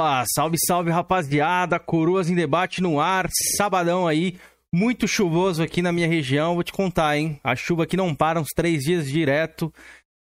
[0.00, 4.38] Opa, salve, salve rapaziada, Coroas em Debate no ar, sabadão aí,
[4.72, 7.38] muito chuvoso aqui na minha região, vou te contar, hein?
[7.44, 9.70] A chuva aqui não para uns três dias direto.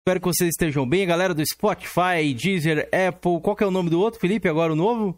[0.01, 3.89] Espero que vocês estejam bem, galera do Spotify, Deezer, Apple, qual que é o nome
[3.89, 5.17] do outro, Felipe, agora o novo?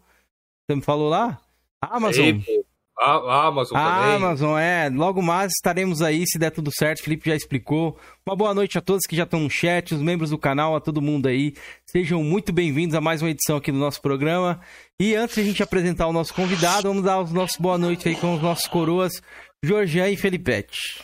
[0.69, 1.41] Você me falou lá?
[1.81, 2.29] Amazon.
[2.29, 2.60] Apple.
[3.03, 4.17] A Amazon a também.
[4.17, 4.91] Amazon, é.
[4.91, 7.03] Logo mais estaremos aí, se der tudo certo.
[7.03, 7.99] Felipe já explicou.
[8.27, 10.81] Uma boa noite a todos que já estão no chat, os membros do canal, a
[10.81, 11.55] todo mundo aí.
[11.87, 14.61] Sejam muito bem-vindos a mais uma edição aqui do nosso programa.
[15.01, 18.07] E antes de a gente apresentar o nosso convidado, vamos dar os nossos boa noite
[18.07, 19.23] aí com os nossos coroas,
[19.65, 21.03] Jorgian e Felipete.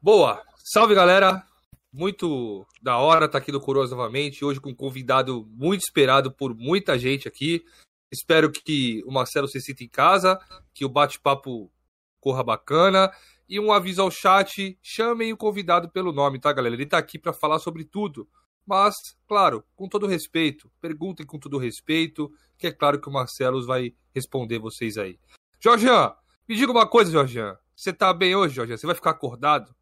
[0.00, 0.40] Boa.
[0.64, 1.42] Salve, galera.
[1.92, 4.44] Muito da hora estar tá aqui no Coroas novamente.
[4.44, 7.64] Hoje com um convidado muito esperado por muita gente aqui.
[8.10, 10.38] Espero que o Marcelo se sinta em casa,
[10.72, 11.70] que o bate-papo
[12.20, 13.12] corra bacana.
[13.48, 16.74] E um aviso ao chat: chamem o convidado pelo nome, tá, galera?
[16.74, 18.28] Ele tá aqui para falar sobre tudo.
[18.66, 18.94] Mas,
[19.28, 23.94] claro, com todo respeito, perguntem com todo respeito, que é claro que o Marcelo vai
[24.12, 25.20] responder vocês aí.
[25.60, 26.12] Jorjan,
[26.48, 27.56] me diga uma coisa, Jorjan.
[27.76, 28.76] Você tá bem hoje, Jorjan?
[28.76, 29.74] Você vai ficar acordado?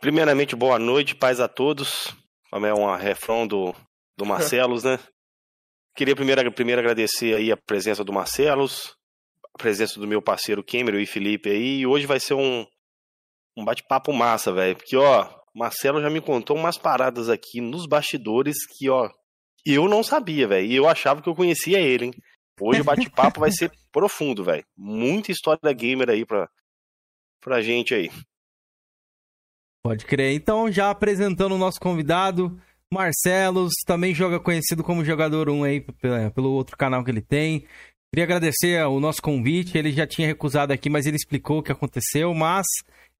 [0.00, 2.14] Primeiramente, boa noite, paz a todos.
[2.52, 3.74] É um refrão do,
[4.18, 4.98] do Marcelos, né?
[5.94, 8.96] Queria primeiro, primeiro agradecer aí a presença do Marcelos,
[9.54, 11.78] a presença do meu parceiro Cameron e Felipe aí.
[11.78, 12.66] E hoje vai ser um,
[13.56, 14.76] um bate-papo massa, velho.
[14.76, 15.24] Porque, ó,
[15.54, 19.08] o Marcelo já me contou umas paradas aqui nos bastidores que, ó,
[19.64, 20.66] eu não sabia, velho.
[20.66, 22.12] E eu achava que eu conhecia ele, hein?
[22.60, 24.64] Hoje o bate-papo vai ser profundo, velho.
[24.76, 26.48] Muita história da gamer aí pra,
[27.40, 28.10] pra gente aí.
[29.80, 30.34] Pode crer.
[30.34, 32.60] Então, já apresentando o nosso convidado,
[32.92, 35.80] Marcelos, também joga conhecido como Jogador 1 aí
[36.34, 37.66] pelo outro canal que ele tem.
[38.12, 41.70] Queria agradecer o nosso convite, ele já tinha recusado aqui, mas ele explicou o que
[41.70, 42.66] aconteceu, mas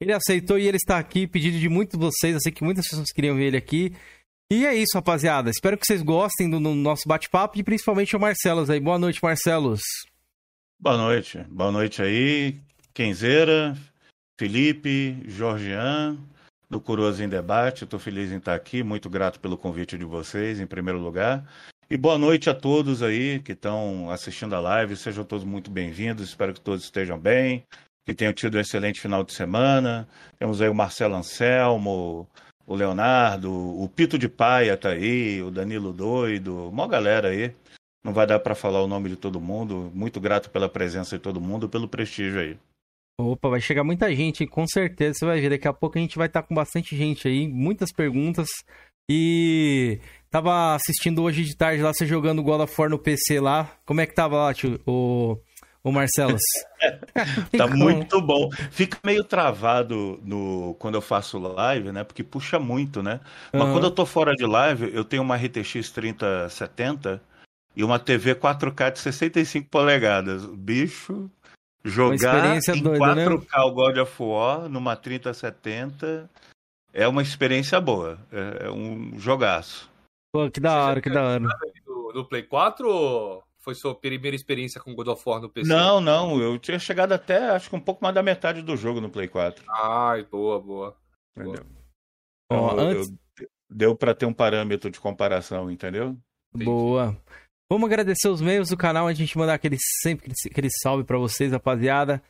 [0.00, 2.88] ele aceitou e ele está aqui, pedido de muitos de vocês, eu sei que muitas
[2.88, 3.92] pessoas queriam ver ele aqui.
[4.50, 5.50] E é isso, rapaziada.
[5.50, 8.80] Espero que vocês gostem do, do nosso bate-papo e principalmente o Marcelos aí.
[8.80, 9.82] Boa noite, Marcelos.
[10.80, 11.38] Boa noite.
[11.50, 12.58] Boa noite aí,
[12.94, 13.76] Kenzeira,
[14.38, 16.16] Felipe, Jorgian,
[16.68, 17.84] do Coroas em Debate.
[17.84, 21.44] Estou feliz em estar aqui, muito grato pelo convite de vocês, em primeiro lugar.
[21.90, 24.96] E boa noite a todos aí que estão assistindo a live.
[24.96, 26.28] Sejam todos muito bem-vindos.
[26.28, 27.64] Espero que todos estejam bem,
[28.06, 30.06] que tenham tido um excelente final de semana.
[30.38, 32.28] Temos aí o Marcelo Anselmo,
[32.66, 37.54] o Leonardo, o Pito de Paia tá aí, o Danilo Doido, uma galera aí.
[38.04, 39.90] Não vai dar para falar o nome de todo mundo.
[39.94, 42.58] Muito grato pela presença de todo mundo, pelo prestígio aí.
[43.20, 45.50] Opa, vai chegar muita gente, com certeza você vai ver.
[45.50, 48.48] Daqui a pouco a gente vai estar com bastante gente aí, muitas perguntas.
[49.10, 49.98] E
[50.30, 53.72] tava assistindo hoje de tarde lá, você jogando God of War no PC lá.
[53.84, 55.36] Como é que tava lá, tio, o,
[55.82, 56.42] o Marcelos?
[57.56, 58.50] tá muito bom.
[58.70, 62.04] Fica meio travado no quando eu faço live, né?
[62.04, 63.18] Porque puxa muito, né?
[63.52, 63.72] Mas uhum.
[63.72, 67.20] quando eu tô fora de live, eu tenho uma RTX 3070
[67.74, 70.44] e uma TV 4K de 65 polegadas.
[70.46, 71.30] Bicho,
[71.84, 73.64] Jogar em doida, 4K né?
[73.64, 76.28] o God of War numa 3070
[76.92, 78.18] é uma experiência boa.
[78.32, 79.90] É, é um jogaço.
[80.32, 81.48] Pô, que da hora, que da hora.
[81.86, 85.68] Do, do Play 4 ou foi sua primeira experiência com God of War no PC?
[85.68, 86.40] Não, não.
[86.40, 89.28] Eu tinha chegado até, acho que um pouco mais da metade do jogo no Play
[89.28, 89.64] 4.
[89.68, 90.96] Ai, boa, boa.
[91.36, 91.64] Entendeu?
[92.46, 93.10] Então, oh, antes...
[93.10, 96.16] eu, deu para ter um parâmetro de comparação, entendeu?
[96.52, 97.16] Boa.
[97.70, 101.52] Vamos agradecer os membros do canal, a gente mandar aquele sempre aquele salve para vocês,
[101.52, 102.22] rapaziada.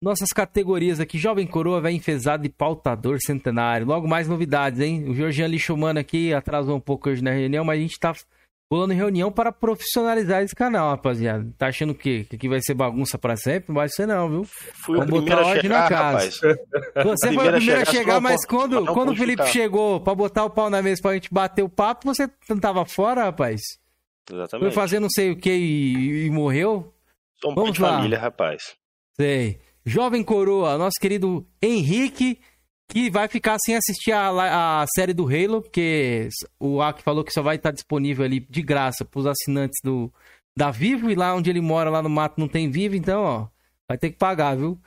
[0.00, 3.86] Nossas categorias aqui, Jovem Coroa, Velho Enfesado e Pautador Centenário.
[3.86, 5.06] Logo mais novidades, hein?
[5.06, 8.14] O Georgian Lixomano aqui atrasou um pouco hoje na reunião, mas a gente tá
[8.72, 11.46] rolando reunião para profissionalizar esse canal, rapaziada.
[11.58, 13.68] Tá achando que, que aqui vai ser bagunça para sempre?
[13.68, 14.44] Não vai ser não, viu?
[14.44, 16.14] Fui Vamos botar ordem chegar, na casa.
[16.16, 16.40] Rapaz.
[17.04, 20.50] Você foi o primeiro a chegar, mas quando, quando o Felipe chegou para botar o
[20.50, 23.60] pau na mesa pra gente bater o papo, você não tava fora, rapaz?
[24.30, 24.72] Exatamente.
[24.72, 26.92] Foi fazer não sei o que e, e morreu?
[27.40, 27.96] Sou um Vamos de lá.
[27.96, 28.76] família, rapaz.
[29.14, 29.60] Sei.
[29.84, 32.40] Jovem Coroa, nosso querido Henrique,
[32.88, 36.28] que vai ficar sem assistir a, a série do Halo, porque
[36.58, 40.12] o Aki falou que só vai estar disponível ali de graça para os assinantes do
[40.58, 43.46] da Vivo, e lá onde ele mora, lá no mato, não tem Vivo, então, ó,
[43.86, 44.80] vai ter que pagar, viu?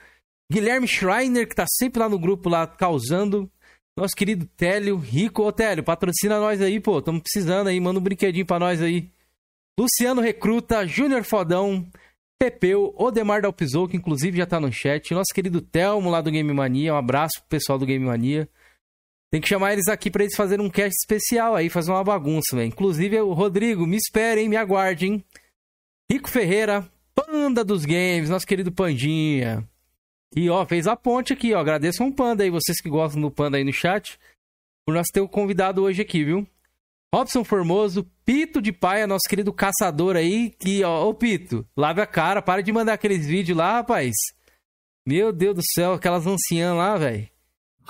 [0.51, 3.49] Guilherme Schreiner, que tá sempre lá no grupo, lá, causando.
[3.95, 5.43] Nosso querido Télio, Rico.
[5.43, 6.99] Ô, Télio, patrocina nós aí, pô.
[7.01, 7.79] Tamo precisando aí.
[7.79, 9.11] Manda um brinquedinho pra nós aí.
[9.77, 11.85] Luciano Recruta, Júnior Fodão,
[12.39, 16.53] Pepeu, Odemar Dalpizou, que inclusive já tá no chat, nosso querido Telmo lá do Game
[16.53, 18.47] Mania, um abraço pro pessoal do Game Mania.
[19.31, 22.55] Tem que chamar eles aqui para eles fazerem um cast especial aí, fazer uma bagunça,
[22.55, 22.67] velho.
[22.67, 25.23] Inclusive, o Rodrigo, me esperem, me aguardem.
[26.09, 29.67] Rico Ferreira, Panda dos Games, nosso querido Pandinha.
[30.35, 31.59] E ó, fez a ponte aqui, ó.
[31.59, 34.17] Agradeço um Panda aí, vocês que gostam do Panda aí no chat,
[34.85, 36.47] por nós ter o convidado hoje aqui, viu?
[37.13, 42.05] Robson Formoso, Pito de Paia, nosso querido caçador aí, que, ó, ô Pito, lave a
[42.05, 44.13] cara, para de mandar aqueles vídeos lá, rapaz.
[45.07, 47.27] Meu Deus do céu, aquelas anciãs lá, velho.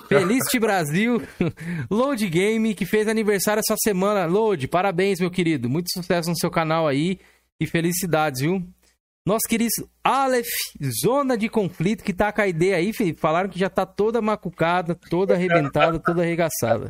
[0.07, 1.21] Felicity Brasil,
[1.91, 4.25] Load Game, que fez aniversário essa semana.
[4.25, 5.69] Load, parabéns, meu querido.
[5.69, 7.19] Muito sucesso no seu canal aí
[7.59, 8.65] e felicidades, viu?
[9.25, 9.69] Nosso querido
[10.01, 10.47] Aleph,
[11.03, 13.19] Zona de Conflito, que tá com a ideia aí, Felipe.
[13.19, 16.89] Falaram que já tá toda macucada, toda arrebentada, toda arregaçada.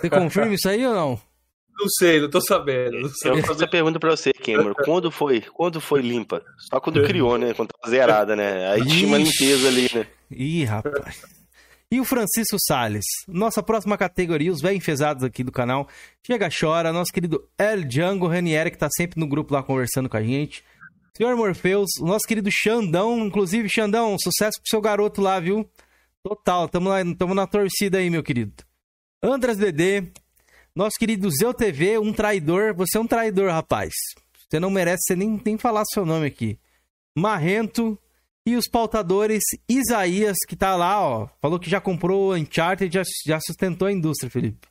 [0.00, 1.33] Você confirma isso aí ou não?
[1.78, 3.00] Não sei, não tô sabendo.
[3.00, 4.74] Não Eu faço essa pergunta pra você, Cameron.
[4.84, 5.40] Quando foi?
[5.40, 6.42] Quando foi limpa?
[6.58, 7.52] Só quando criou, né?
[7.54, 8.70] Quando tava zerada, né?
[8.70, 10.06] Aí tinha uma limpeza ali, né?
[10.30, 11.22] Ih, rapaz.
[11.90, 15.88] E o Francisco Salles, nossa próxima categoria, os velhos enfesados aqui do canal.
[16.26, 20.16] Chega, chora, nosso querido El Django Ranieri, que tá sempre no grupo lá conversando com
[20.16, 20.64] a gente.
[21.16, 25.68] Senhor Morpheus, o nosso querido Xandão, inclusive, Xandão, sucesso pro seu garoto lá, viu?
[26.24, 28.64] Total, tamo, lá, tamo na torcida aí, meu querido.
[29.22, 30.10] Andras DD,
[30.74, 32.74] nosso querido Zeu TV, um traidor.
[32.74, 33.92] Você é um traidor, rapaz.
[34.48, 36.58] Você não merece você nem, nem falar seu nome aqui.
[37.16, 37.98] Marrento
[38.46, 41.28] e os pautadores Isaías, que tá lá, ó.
[41.40, 44.68] Falou que já comprou o Uncharted, já, já sustentou a indústria, Felipe.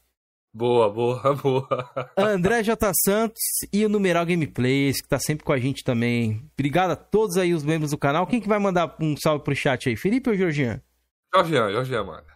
[0.53, 2.13] Boa, boa, boa.
[2.17, 2.91] André J.
[3.03, 3.41] Santos
[3.71, 6.47] e o Numeral Gameplays, que tá sempre com a gente também.
[6.53, 8.27] Obrigado a todos aí os membros do canal.
[8.27, 9.95] Quem que vai mandar um salve pro chat aí?
[9.95, 10.81] Felipe ou Georgian?
[11.33, 12.27] Jorgian, Jorgian, mano.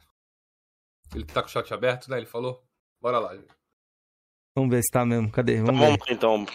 [1.13, 2.17] Ele tá com o chat aberto, né?
[2.17, 2.63] Ele falou?
[2.99, 3.56] Bora lá, gente.
[4.57, 5.29] Vamos ver se tá mesmo.
[5.29, 5.57] Cadê?
[5.57, 6.11] Então, Vamos vamos ver.
[6.11, 6.45] lá, então.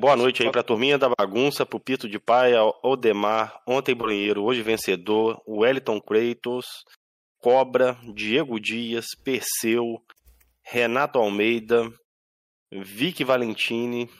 [0.00, 4.62] Boa noite aí pra turminha da bagunça, pro Pito de Paia, Odemar, ontem banheiro, hoje
[4.62, 6.66] vencedor, Wellington Kratos,
[7.38, 10.02] Cobra, Diego Dias, Perseu,
[10.64, 11.88] Renato Almeida,
[12.72, 14.10] Vicky Valentini,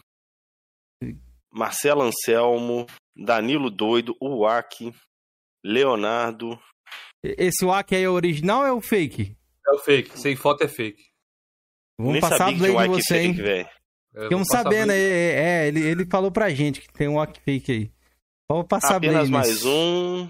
[1.50, 4.94] Marcelo Anselmo, Danilo Doido, Uaki,
[5.64, 6.56] Leonardo,
[7.24, 9.36] Esse WAC aí é o original ou é o fake?
[9.66, 10.16] É o fake.
[10.16, 11.02] Sem foto é fake.
[11.98, 13.36] Vamos nem passar a blade de você, hein?
[14.14, 14.96] Eu Ficamos sabendo, é,
[15.64, 17.90] é, ele, ele falou pra gente que tem um fake aí.
[18.48, 20.28] Vamos passar Apenas blade mais um.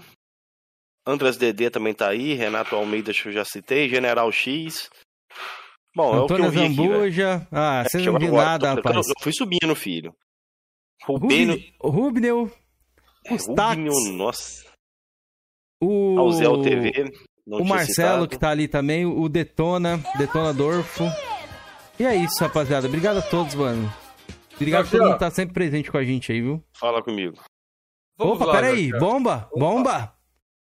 [1.05, 4.89] Andras DD também tá aí, Renato Almeida que eu já citei, General X.
[5.95, 6.75] Bom, é o que Antônio eu vi aqui.
[6.75, 7.47] Zambuja.
[7.51, 8.95] Ah, você não viu nada, rapaz.
[9.07, 10.13] Eu fui subindo, filho.
[11.05, 12.51] Rubênio, Rubne- Rubneu,
[13.55, 13.85] táxis.
[13.93, 14.65] Rubinho, nossa.
[15.81, 17.13] o, Alzel TV.
[17.45, 18.27] não o Marcelo, citado.
[18.27, 21.03] que tá ali também, o Detona, Detona Dorfo.
[21.99, 22.87] E é isso, rapaziada.
[22.87, 23.91] Obrigado a todos, mano.
[24.55, 25.05] Obrigado a todo Gabriel.
[25.05, 26.63] mundo que tá sempre presente com a gente aí, viu?
[26.73, 27.37] Fala comigo.
[28.17, 28.91] Vamos Opa, peraí.
[28.91, 29.47] Bomba?
[29.51, 29.59] Opa.
[29.59, 30.13] Bomba?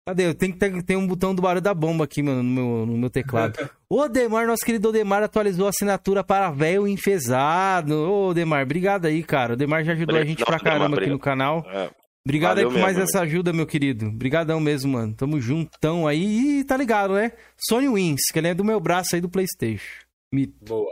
[0.07, 0.27] Cadê?
[0.27, 2.87] Eu tenho que ter, tem um botão do barulho da bomba aqui, mano, no meu,
[2.87, 3.59] no meu teclado.
[3.89, 7.95] O Odemar, nosso querido Odemar, atualizou a assinatura para velho enfesado.
[7.95, 9.53] Ô, Odemar, obrigado aí, cara.
[9.53, 11.65] O Odemar já ajudou a gente pra caramba aqui no canal.
[11.69, 11.89] É,
[12.27, 14.07] Obrigado Valeu aí por mais mesmo, essa ajuda, meu querido.
[14.07, 15.15] Obrigadão mesmo, mano.
[15.15, 16.59] Tamo juntão aí.
[16.59, 17.31] E tá ligado, né?
[17.57, 20.05] Sony Wins, que ele é do meu braço aí do Playstation.
[20.33, 20.47] Me...
[20.47, 20.91] Boa.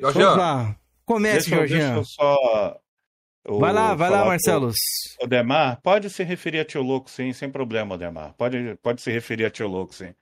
[0.00, 0.76] Vamos Jorgian, lá.
[1.04, 1.96] Comece, Deixa, deixa Jorginho.
[1.98, 2.80] eu só.
[3.44, 4.76] eu Vai lá, vai lá, Marcelos.
[5.20, 8.34] Odemar, pode se referir a tio louco, sim, sem problema, Odemar.
[8.34, 10.14] Pode, pode se referir a tio louco, sim.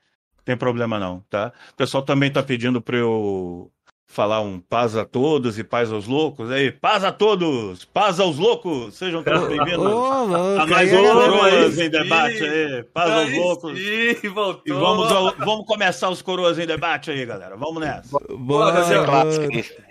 [0.45, 1.53] Tem problema não, tá?
[1.73, 3.71] O pessoal também tá pedindo pra eu
[4.09, 6.51] falar um paz a todos e paz aos loucos.
[6.51, 9.79] Aí, paz a todos, paz aos loucos, sejam todos bem-vindos.
[9.85, 10.35] Louco.
[10.35, 11.13] a mais aí, um.
[11.13, 13.79] Coroas em Debate aí, paz aos aí loucos.
[13.79, 14.63] sim, voltou.
[14.67, 17.57] E vamos, ao- vamos começar os Coroas em Debate aí, galera.
[17.57, 18.17] Vamos nessa.
[18.31, 19.45] Boa, Esse é É clássico?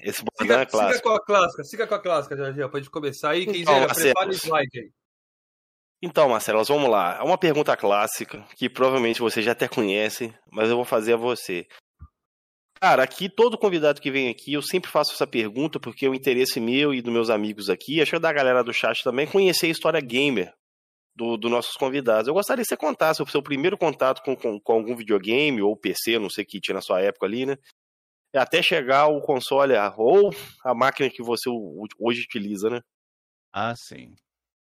[0.03, 1.09] Esse bordão Siga, é siga clássico.
[1.09, 3.45] com a clássica, siga com a clássica, Jorginho, pra gente começar aí.
[3.45, 4.13] Quem Então, quiser, Marcelo.
[4.13, 4.89] prepare o slide aí.
[6.01, 7.17] Então, Marcelos, vamos lá.
[7.19, 11.17] É uma pergunta clássica que provavelmente você já até conhece, mas eu vou fazer a
[11.17, 11.65] você.
[12.79, 16.13] Cara, aqui todo convidado que vem aqui, eu sempre faço essa pergunta porque é o
[16.13, 19.67] interesse meu e dos meus amigos aqui, acho que da galera do chat também, conhecer
[19.67, 20.53] a história gamer
[21.15, 22.27] do- dos nossos convidados.
[22.27, 25.75] Eu gostaria que você contasse o seu primeiro contato com, com, com algum videogame ou
[25.77, 27.55] PC, não sei o que tinha na sua época ali, né?
[28.35, 30.29] Até chegar ao console a- ou
[30.63, 32.81] a máquina que você o- hoje utiliza, né?
[33.53, 34.13] Ah, sim.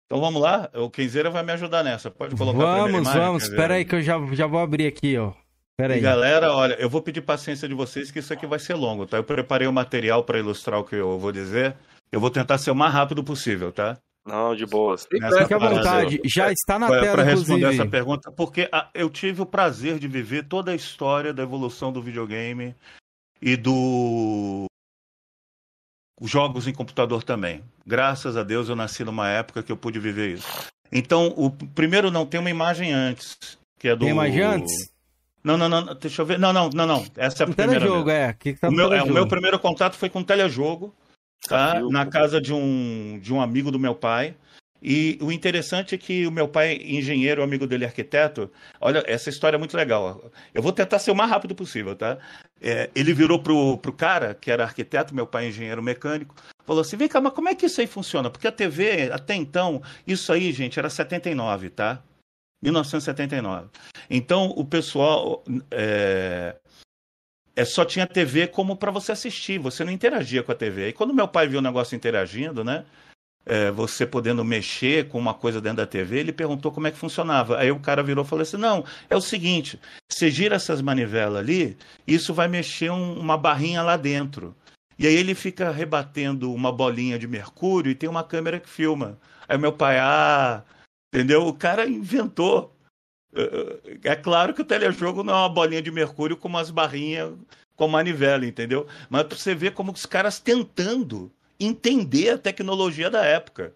[0.05, 2.11] Então vamos lá, o Kenzeira vai me ajudar nessa.
[2.11, 3.43] Pode colocar Vamos, imagem, vamos.
[3.43, 3.55] Kenzeira?
[3.63, 5.33] Espera aí que eu já, já vou abrir aqui, ó.
[5.79, 8.73] Espera E galera, olha, eu vou pedir paciência de vocês que isso aqui vai ser
[8.73, 9.19] longo, tá?
[9.19, 11.77] Eu preparei o material para ilustrar o que eu vou dizer.
[12.11, 13.99] Eu vou tentar ser o mais rápido possível, tá?
[14.27, 15.07] Não, de boas.
[15.07, 16.19] Fique à vontade.
[16.25, 17.83] Já está na Para tela, responder inclusive.
[17.83, 21.93] essa pergunta, porque ah, eu tive o prazer de viver toda a história da evolução
[21.93, 22.75] do videogame
[23.43, 24.65] e do
[26.23, 27.63] jogos em computador também.
[27.87, 30.49] Graças a Deus eu nasci numa época que eu pude viver isso.
[30.91, 33.37] Então, o primeiro não tem uma imagem antes,
[33.79, 34.96] que é do Tem imagem antes?
[35.47, 36.39] Não, não, não, deixa eu ver.
[36.39, 37.07] Não, não, não, não.
[37.17, 37.81] Essa é a Um primeira.
[37.81, 38.11] telejogo, mesmo.
[38.11, 38.31] é.
[38.31, 39.15] O que, que tá O meu, é, o telejogo?
[39.15, 40.95] meu primeiro contato foi com telejogo,
[41.49, 41.75] tá?
[41.75, 41.91] Desafio.
[41.91, 44.35] na casa de um, de um amigo do meu pai.
[44.83, 48.51] E o interessante é que o meu pai, engenheiro, amigo dele, arquiteto,
[48.81, 50.31] olha, essa história é muito legal.
[50.55, 52.19] Eu vou tentar ser o mais rápido possível, tá?
[52.61, 56.35] É, ele virou pro, pro cara, que era arquiteto, meu pai, engenheiro mecânico,
[56.67, 58.31] falou assim: vem cá, mas como é que isso aí funciona?
[58.31, 62.03] Porque a TV, até então, isso aí, gente, era 79, tá?
[62.67, 63.69] 1979.
[64.11, 65.45] Então, o pessoal.
[65.71, 66.57] É,
[67.55, 70.89] é, só tinha TV como para você assistir, você não interagia com a TV.
[70.89, 72.85] E quando meu pai viu o negócio interagindo, né?
[73.49, 76.99] É, você podendo mexer com uma coisa dentro da TV, ele perguntou como é que
[76.99, 77.59] funcionava.
[77.59, 81.39] Aí o cara virou e falou assim: não, é o seguinte, você gira essas manivelas
[81.39, 84.55] ali, isso vai mexer um, uma barrinha lá dentro.
[84.99, 89.19] E aí ele fica rebatendo uma bolinha de mercúrio e tem uma câmera que filma.
[89.49, 90.63] Aí meu pai, ah,
[91.17, 91.47] entendeu?
[91.47, 92.77] O cara inventou
[94.03, 97.35] é claro que o telejogo não é uma bolinha de mercúrio com umas barrinhas
[97.75, 98.87] com manivela, entendeu?
[99.11, 103.75] Mas você ver como os caras tentando entender a tecnologia da época.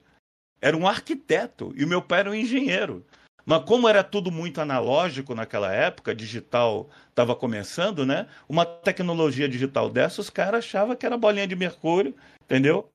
[0.60, 3.04] Era um arquiteto e o meu pai era um engenheiro.
[3.44, 8.26] Mas como era tudo muito analógico naquela época, digital estava começando, né?
[8.48, 12.90] Uma tecnologia digital dessa, os caras achavam que era bolinha de mercúrio, entendeu?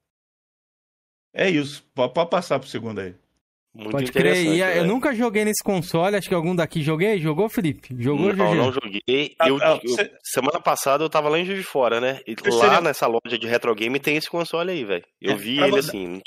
[1.34, 1.84] É isso.
[1.94, 3.16] Pode passar pro segundo aí.
[3.76, 4.38] Muito Pode crer.
[4.38, 4.80] E, é.
[4.80, 7.20] Eu nunca joguei nesse console, acho que algum daqui joguei.
[7.20, 7.94] Jogou, Felipe?
[8.00, 9.36] Jogou, Não, não joguei.
[9.38, 10.10] Ah, eu, ah, eu, você...
[10.24, 12.22] Semana passada eu tava lá em Juiz de Fora, né?
[12.26, 12.82] E lá seria...
[12.82, 15.04] nessa loja de retro game tem esse console aí, velho.
[15.22, 15.78] Eu é, vi ele vo...
[15.78, 16.22] assim.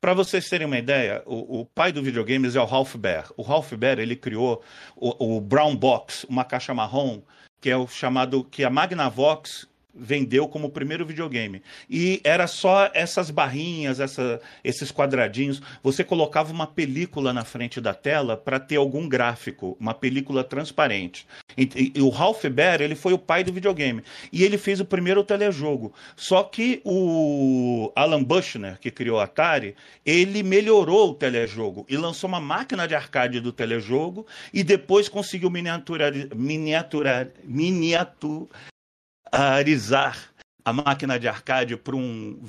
[0.00, 3.24] Para vocês terem uma ideia, o, o, pai do videogames é o Ralph Baer.
[3.36, 4.62] O Ralph Baer, ele criou
[4.96, 7.22] o, o Brown Box, uma caixa marrom,
[7.60, 11.62] que é o chamado, que a Magnavox vendeu como o primeiro videogame.
[11.88, 15.60] E era só essas barrinhas, essa, esses quadradinhos.
[15.82, 21.26] Você colocava uma película na frente da tela para ter algum gráfico, uma película transparente.
[21.56, 24.02] E, e, o Ralph Baer, ele foi o pai do videogame.
[24.32, 25.92] E ele fez o primeiro telejogo.
[26.16, 29.74] Só que o Alan Bushner, que criou a Atari,
[30.04, 35.50] ele melhorou o telejogo e lançou uma máquina de arcade do telejogo e depois conseguiu
[35.50, 38.48] miniaturar, miniaturar, miniatur,
[39.32, 40.32] arizar
[40.64, 42.40] a máquina de arcade para um,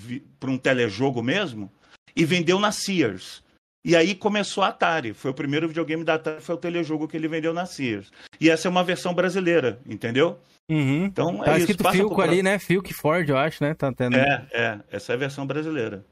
[0.43, 1.71] um telejogo mesmo
[2.15, 3.41] e vendeu na Sears.
[3.85, 5.13] E aí começou a Atari.
[5.13, 8.11] Foi o primeiro videogame da Atari, foi o telejogo que ele vendeu na Sears.
[8.39, 10.39] E essa é uma versão brasileira, entendeu?
[10.69, 11.05] Uhum.
[11.05, 11.71] Então é tá isso.
[11.71, 12.59] escrito Filco ali, né?
[12.59, 13.73] Filco Ford, eu acho, né?
[13.73, 14.15] Tá tendo...
[14.15, 14.79] É, é.
[14.91, 16.05] Essa é a versão brasileira.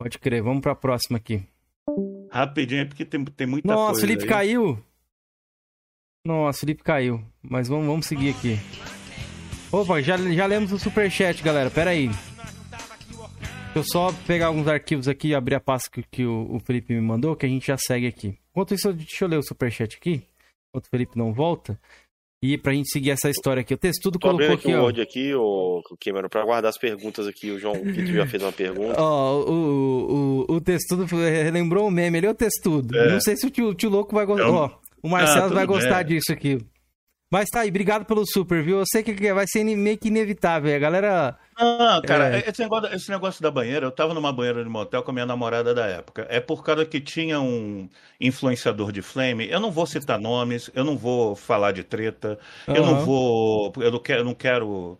[0.00, 0.42] Pode crer.
[0.42, 1.46] Vamos para a próxima aqui.
[2.30, 3.92] Rapidinho, porque tem, tem muita Nossa, coisa.
[3.92, 4.28] Nossa, Felipe aí.
[4.28, 4.84] caiu.
[6.26, 7.24] Nossa, Felipe caiu.
[7.40, 8.58] Mas vamos, vamos seguir aqui.
[9.72, 11.70] Opa, já, já lemos o superchat, galera.
[11.70, 12.08] Pera aí.
[12.08, 16.60] Deixa eu só pegar alguns arquivos aqui e abrir a pasta que, que o, o,
[16.60, 18.38] Felipe me mandou, que a gente já segue aqui.
[18.50, 20.22] Enquanto isso, deixa eu ler o superchat aqui,
[20.68, 21.80] enquanto o Felipe não volta.
[22.44, 23.72] E pra gente seguir essa história aqui.
[23.72, 24.84] O textudo Tô colocou aqui, aqui ó.
[24.84, 27.50] o aqui, o Cameron, pra guardar as perguntas aqui.
[27.50, 29.00] O João Vitor já fez uma pergunta.
[29.00, 31.06] Ó, o, o, o textudo
[31.52, 32.98] lembrou o meme ali, é o textudo.
[32.98, 33.12] É.
[33.12, 34.50] Não sei se o tio, o tio louco vai gostar.
[34.50, 34.70] Ó,
[35.02, 36.16] o Marcelo ah, vai gostar bem.
[36.16, 36.58] disso aqui.
[37.32, 38.80] Mas tá aí, obrigado pelo super, viu?
[38.80, 40.76] Eu sei que vai ser meio que inevitável.
[40.76, 41.38] A galera.
[41.58, 42.44] Não, cara, é...
[42.46, 45.24] esse, negócio, esse negócio da banheira, eu tava numa banheira de motel com a minha
[45.24, 46.26] namorada da época.
[46.28, 47.88] É por causa que tinha um
[48.20, 49.48] influenciador de flame.
[49.48, 52.74] Eu não vou citar nomes, eu não vou falar de treta, uhum.
[52.74, 53.72] eu não vou.
[53.78, 54.98] Eu não quero, eu não quero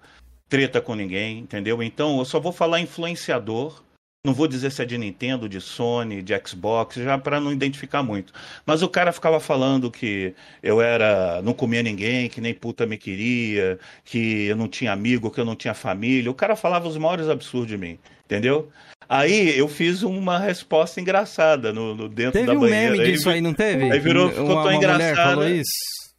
[0.48, 1.82] treta com ninguém, entendeu?
[1.82, 3.82] Então eu só vou falar influenciador
[4.24, 8.04] não vou dizer se é de Nintendo, de Sony, de Xbox, já para não identificar
[8.04, 8.32] muito.
[8.64, 10.32] Mas o cara ficava falando que
[10.62, 15.30] eu era, não comia ninguém, que nem puta me queria, que eu não tinha amigo,
[15.30, 16.30] que eu não tinha família.
[16.30, 18.70] O cara falava os maiores absurdos de mim, entendeu?
[19.08, 22.92] Aí eu fiz uma resposta engraçada no, no dentro teve da banheira.
[22.92, 23.90] Teve um meme disso aí, não teve?
[23.90, 25.16] Aí virou, ficou uma, tão uma engraçado.
[25.16, 26.12] falou isso?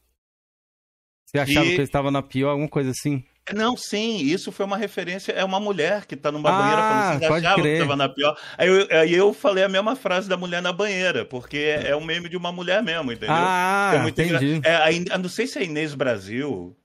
[1.26, 1.76] Você achava e...
[1.76, 3.24] que eu estava na pior, alguma coisa assim?
[3.52, 5.34] Não, sim, isso foi uma referência.
[5.34, 7.74] É uma mulher que tá numa ah, banheira falando assim, achava crer.
[7.74, 8.38] que tava na pior.
[8.58, 11.96] Aí eu, aí eu falei a mesma frase da mulher na banheira, porque é, é
[11.96, 13.36] um meme de uma mulher mesmo, entendeu?
[13.38, 14.62] Ah, é entendi.
[14.64, 16.76] É, não sei se é Inês Brasil.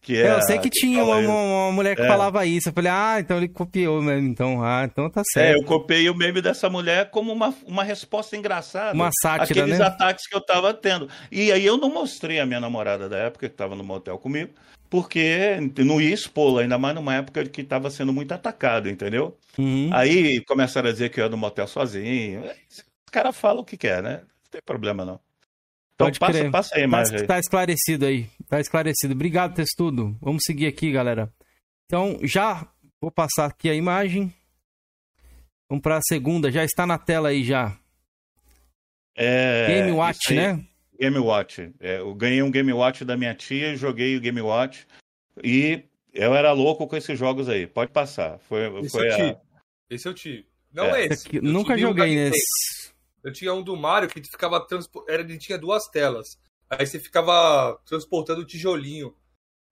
[0.00, 2.06] Que é, eu sei que tinha uma, uma, mulher que é.
[2.06, 2.68] falava isso.
[2.68, 4.28] Eu falei, ah, então ele copiou mesmo.
[4.28, 5.56] Então, ah, então tá certo.
[5.56, 8.94] É, eu copiei o meme dessa mulher como uma, uma resposta engraçada.
[8.94, 9.84] Uma sátira, Aqueles né?
[9.84, 11.08] ataques que eu tava tendo.
[11.30, 14.52] E aí eu não mostrei a minha namorada da época, que tava no motel comigo
[14.90, 19.36] porque não ia expô-la, ainda mais numa época que estava sendo muito atacado, entendeu?
[19.58, 19.90] Uhum.
[19.92, 22.42] Aí começaram a dizer que eu ia no motel sozinho.
[22.70, 24.16] Os caras falam o que quer, né?
[24.18, 25.20] Não tem problema não.
[25.94, 26.50] Então Pode passa, crer.
[26.50, 27.10] passa aí, mais.
[27.10, 28.28] Tá, tá esclarecido aí.
[28.48, 29.14] Tá esclarecido.
[29.14, 30.16] Obrigado, Testudo.
[30.20, 31.28] Vamos seguir aqui, galera.
[31.86, 32.68] Então, já
[33.00, 34.32] vou passar aqui a imagem.
[35.68, 36.52] Vamos para a segunda.
[36.52, 37.76] Já está na tela aí já.
[39.16, 39.66] É...
[39.66, 40.64] Game Watch, né?
[40.98, 41.72] Game Watch.
[41.80, 44.86] É, eu ganhei um Game Watch da minha tia, joguei o Game Watch
[45.42, 47.66] e eu era louco com esses jogos aí.
[47.66, 48.38] Pode passar.
[48.40, 49.16] Foi, esse foi eu a...
[49.16, 49.36] tive.
[49.90, 50.46] Esse eu tive.
[50.72, 51.06] Não é.
[51.06, 51.40] esse.
[51.40, 52.92] nunca joguei nesse.
[53.22, 55.04] Eu tinha um do Mario que ficava transpo...
[55.08, 56.38] era ele tinha duas telas.
[56.70, 59.14] Aí você ficava transportando o tijolinho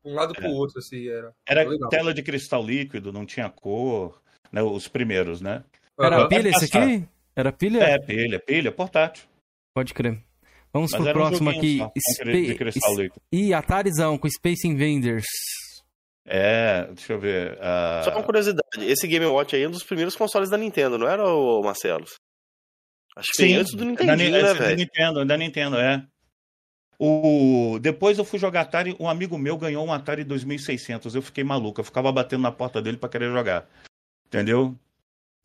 [0.05, 0.41] um lado É.
[0.41, 1.35] pro outro, assim, era.
[1.47, 1.91] Era Legal.
[1.91, 4.23] tela de cristal líquido, não tinha cor.
[4.53, 5.65] né, os primeiros, né?
[5.99, 7.09] Era pilha esse aqui?
[7.35, 7.83] Era pilha?
[7.83, 9.25] É, pilha, pilha, portátil.
[9.75, 10.23] Pode crer.
[10.77, 11.79] Vamos Mas pro era um próximo aqui.
[11.79, 13.23] só, líquido.
[13.33, 15.25] Ih, Atarizão com Space Invaders.
[16.27, 17.57] É, deixa eu ver.
[17.62, 20.99] ah, Só uma curiosidade, esse Game Watch aí é um dos primeiros consoles da Nintendo,
[20.99, 22.05] não era, o Marcelo?
[23.17, 24.77] Acho que Sim, foi antes do da, Nintendinho, né, esse é da velho?
[24.77, 26.07] Nintendo, da Nintendo, é.
[26.99, 27.79] O...
[27.81, 31.81] Depois eu fui jogar Atari, um amigo meu ganhou um Atari 2600, eu fiquei maluco,
[31.81, 33.67] eu ficava batendo na porta dele pra querer jogar,
[34.27, 34.77] entendeu?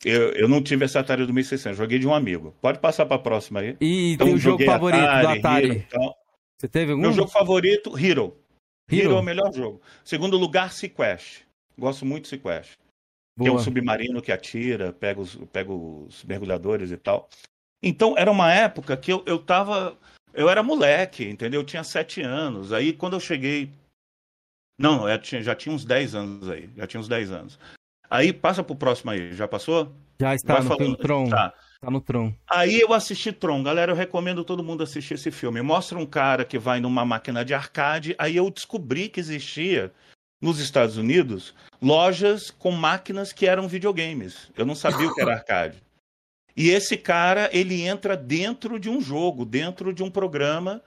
[0.03, 2.55] Eu, eu não tive esse Atari 2600, joguei de um amigo.
[2.61, 3.77] Pode passar pra próxima aí.
[3.79, 5.65] E Então, tem o jogo favorito do Atari.
[5.67, 6.15] Hero, então.
[6.59, 7.01] Você teve algum?
[7.01, 8.35] Meu jogo favorito, Hero.
[8.91, 9.01] Hero.
[9.03, 9.13] Hero?
[9.15, 9.81] é o melhor jogo.
[10.03, 11.41] Segundo lugar, Sequest.
[11.77, 12.73] Gosto muito de Sequest.
[13.39, 17.29] Que é um submarino que atira, pega os, pega os mergulhadores e tal.
[17.81, 19.97] Então, era uma época que eu, eu tava.
[20.33, 21.61] Eu era moleque, entendeu?
[21.61, 22.71] Eu tinha sete anos.
[22.73, 23.71] Aí, quando eu cheguei.
[24.79, 26.69] Não, eu tinha- já tinha uns 10 anos aí.
[26.75, 27.59] Já tinha uns 10 anos.
[28.11, 29.33] Aí, passa pro próximo aí.
[29.33, 29.95] Já passou?
[30.19, 30.97] Já está Vai no falando.
[30.97, 31.29] Tron.
[31.29, 31.53] Tá.
[31.79, 32.31] Tá no Tron.
[32.47, 33.63] Aí eu assisti Tron.
[33.63, 35.61] Galera, eu recomendo todo mundo assistir esse filme.
[35.61, 38.13] Mostra um cara que vai numa máquina de arcade.
[38.19, 39.91] Aí eu descobri que existia
[40.39, 44.51] nos Estados Unidos lojas com máquinas que eram videogames.
[44.55, 45.81] Eu não sabia o que era arcade.
[46.55, 50.83] E esse cara, ele entra dentro de um jogo, dentro de um programa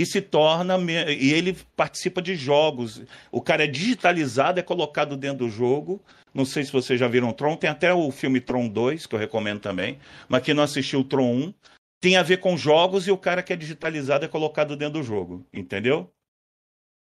[0.00, 0.76] e se torna
[1.10, 3.02] e ele participa de jogos.
[3.32, 6.00] O cara é digitalizado, é colocado dentro do jogo.
[6.32, 9.18] Não sei se vocês já viram Tron, tem até o filme Tron 2, que eu
[9.18, 11.54] recomendo também, mas quem não assistiu o Tron 1,
[12.00, 15.02] tem a ver com jogos e o cara que é digitalizado é colocado dentro do
[15.02, 16.08] jogo, entendeu?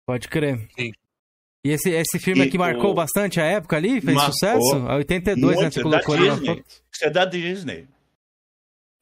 [0.08, 0.58] Pode crer.
[0.80, 0.92] Sim.
[1.66, 4.00] E esse, esse filme E aqui marcou o- bastante a época ali?
[4.00, 4.32] Fez Marcou.
[4.34, 4.76] sucesso?
[4.88, 5.62] A 82, né?
[5.64, 6.48] Muito, Você da colocou ali na Disney.
[6.56, 6.64] foto.
[6.94, 7.88] Isso é da Disney.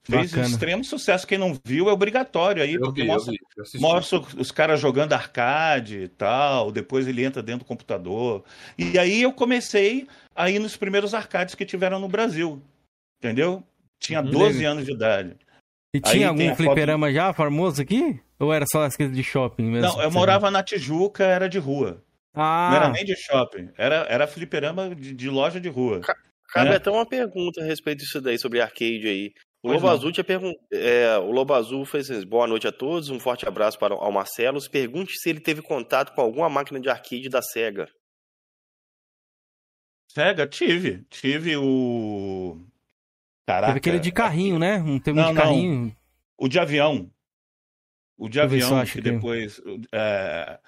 [0.07, 0.47] Fez Bacana.
[0.47, 1.25] extremo sucesso.
[1.25, 3.39] Quem não viu é obrigatório aí, Eu porque vi, eu mostra, vi.
[3.73, 8.43] eu mostra os caras jogando arcade e tal, depois ele entra dentro do computador.
[8.77, 12.61] E aí eu comecei a ir nos primeiros arcades que tiveram no Brasil,
[13.19, 13.63] entendeu?
[13.99, 14.29] Tinha Uhum.
[14.29, 15.35] 12 anos de idade.
[15.95, 18.19] E Aí tinha tem algum a foto- fliperama já famoso aqui?
[18.37, 19.87] Ou era só as coisas de shopping mesmo?
[19.89, 22.03] Não, eu morava na Tijuca, era de rua.
[22.35, 26.01] Ah, Não era nem de shopping, era, era fliperama de, de loja de rua.
[26.53, 26.75] Cabe É.
[26.75, 29.33] até uma pergunta a respeito disso daí, sobre arcade aí.
[29.65, 29.93] O Lobo não.
[29.93, 33.47] Azul tinha pergun- é, o Lobo Azul fez assim, boa noite a todos, um forte
[33.47, 34.59] abraço para o Marcelo.
[34.69, 37.87] Pergunte se ele teve contato com alguma máquina de arcade da SEGA.
[40.11, 41.03] Sega, tive.
[41.09, 42.57] Tive o.
[43.47, 43.73] Caraca.
[43.73, 44.77] teve aquele de carrinho, né?
[44.77, 45.41] Um termo Não, de não.
[45.41, 45.97] carrinho.
[46.37, 47.11] O de avião.
[48.17, 49.11] O de avião, acho que aqui.
[49.11, 49.61] depois.
[49.93, 50.59] é,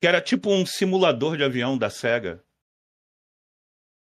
[0.00, 2.44] que era tipo um simulador de avião da SEGA.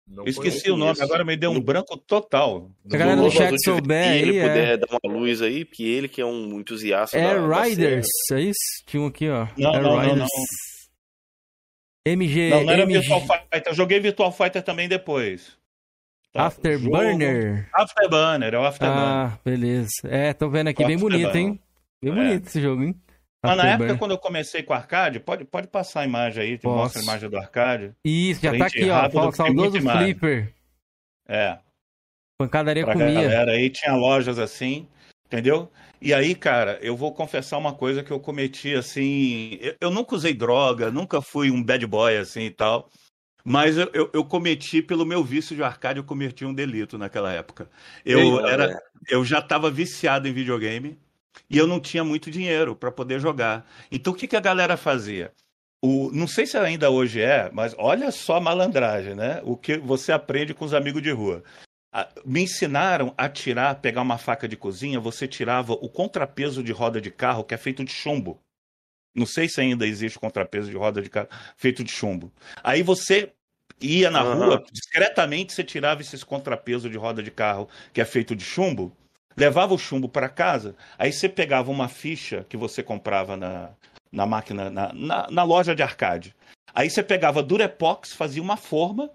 [0.07, 1.03] Não Eu Esqueci o nome, isso.
[1.03, 2.71] agora me deu um branco total.
[2.87, 4.47] Se a galera do chat souber e ele aí, é.
[4.47, 8.07] puder dar uma luz aí, porque ele que é um entusiasta Air da, da Riders,
[8.27, 8.39] SEGA.
[8.41, 8.59] é isso?
[8.85, 9.47] Tinha um aqui, ó.
[9.57, 10.19] Não, Air não, não, Riders.
[10.19, 10.27] não.
[12.05, 13.63] MG, Não, não era MG Virtual Fighter.
[13.65, 15.57] Eu joguei Virtual Fighter também depois.
[16.31, 17.55] Tá, Afterburner.
[17.57, 19.03] jogo- Afterburner, é o Afterburner.
[19.05, 19.89] Ah, beleza.
[20.05, 21.59] É, tô vendo aqui, bem bonito, hein?
[22.01, 22.15] Bem É.
[22.15, 22.95] bonito esse jogo, hein?
[23.47, 26.57] Mas na época, quando eu comecei com o arcade, pode, pode passar a imagem aí,
[26.57, 26.75] te Posso.
[26.75, 27.93] mostra a imagem do arcade.
[28.03, 29.09] Isso, já tá aqui, ó.
[29.09, 29.79] Fala, saudoso.
[29.79, 30.53] Flipper.
[31.27, 31.57] É,
[32.37, 33.13] Pancadaria pra comia.
[33.13, 34.87] galera aí, tinha lojas assim,
[35.25, 35.71] entendeu?
[35.99, 40.15] E aí, cara, eu vou confessar uma coisa que eu cometi, assim, eu, eu nunca
[40.15, 42.91] usei droga, nunca fui um bad boy, assim, e tal,
[43.43, 47.33] mas eu, eu, eu cometi, pelo meu vício de arcade, eu cometi um delito naquela
[47.33, 47.67] época.
[48.05, 48.79] Eu, Eita, era, velho.
[49.09, 50.99] eu já estava viciado em videogame
[51.49, 53.69] e eu não tinha muito dinheiro para poder jogar.
[53.91, 55.31] Então, o que, que a galera fazia?
[55.81, 59.41] O, não sei se ainda hoje é, mas olha só a malandragem, né?
[59.43, 61.43] O que você aprende com os amigos de rua.
[62.25, 66.99] Me ensinaram a tirar, pegar uma faca de cozinha, você tirava o contrapeso de roda
[66.99, 68.39] de carro, que é feito de chumbo.
[69.15, 72.31] Não sei se ainda existe contrapeso de roda de carro feito de chumbo.
[72.63, 73.33] Aí você
[73.81, 74.45] ia na Aham.
[74.45, 78.95] rua, discretamente você tirava esses contrapesos de roda de carro, que é feito de chumbo,
[79.37, 83.69] levava o chumbo para casa, aí você pegava uma ficha que você comprava na,
[84.11, 86.35] na máquina, na, na, na loja de arcade.
[86.73, 89.09] Aí você pegava Durepox, fazia uma forma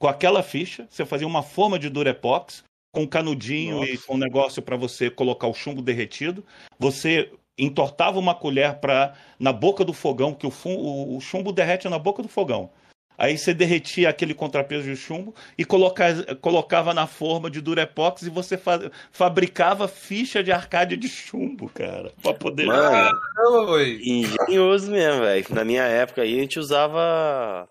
[0.00, 4.06] com aquela ficha, você fazia uma forma de Durepox com canudinho e Nossa.
[4.06, 6.44] com um negócio para você colocar o chumbo derretido.
[6.78, 11.88] Você entortava uma colher para na boca do fogão, que o, o- o chumbo derrete
[11.88, 12.70] na boca do fogão.
[13.18, 18.30] Aí você derretia aquele contrapeso de chumbo e coloca- colocava na forma de Durepox e
[18.30, 23.12] você fa- fabricava ficha de arcade de chumbo, cara, para poder Mano, jogar.
[24.02, 25.46] Engenhoso mesmo, velho.
[25.50, 27.68] Na minha época aí a gente usava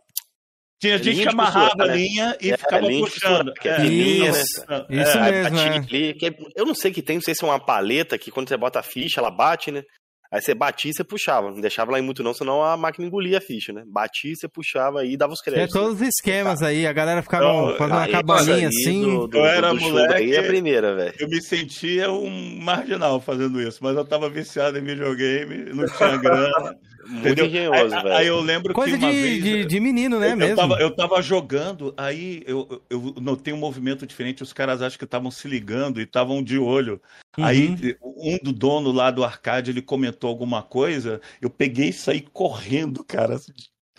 [0.80, 1.96] Tinha É gente linha que de amarrava costura, a né?
[1.96, 3.32] linha e É, ficava linha puxando.
[3.38, 3.88] costura, que é É, né?
[3.88, 5.76] Isso, é, isso mesmo, é.
[5.78, 8.18] ali, que é- eu não sei o que tem, não sei se é uma paleta
[8.18, 9.84] que quando você bota a ficha, ela bate, né?
[10.32, 11.52] Aí você batia e você puxava.
[11.52, 13.84] Não deixava lá em muito, não, senão a máquina engolia a ficha, né?
[13.86, 15.80] Batia, você puxava aí e dava os Tinha créditos.
[15.82, 19.02] todos os esquemas aí, a galera ficava Eu- fazendo uma cabaninha aí assim.
[19.02, 21.14] Do, do, Eu era do moleque- aí é a primeira, velho.
[21.20, 26.16] Eu me sentia um marginal fazendo isso, mas eu tava viciado em videogame, não tinha
[26.18, 26.78] grana.
[27.08, 27.46] Muito entendeu?
[27.46, 28.16] engenhoso, aí, velho.
[28.16, 29.44] aí eu lembro Coisa que uma de, vez.
[29.44, 30.52] de, de menino, né, eu, mesmo?
[30.52, 34.44] eu, tava, eu tava jogando, aí eu, eu notei um movimento diferente.
[34.44, 37.02] Os caras acho que estavam se ligando e estavam de olho.
[37.38, 37.46] Uhum.
[37.46, 41.22] Aí um do dono lá do arcade ele comentou alguma coisa.
[41.42, 43.40] Eu peguei e saí correndo, cara,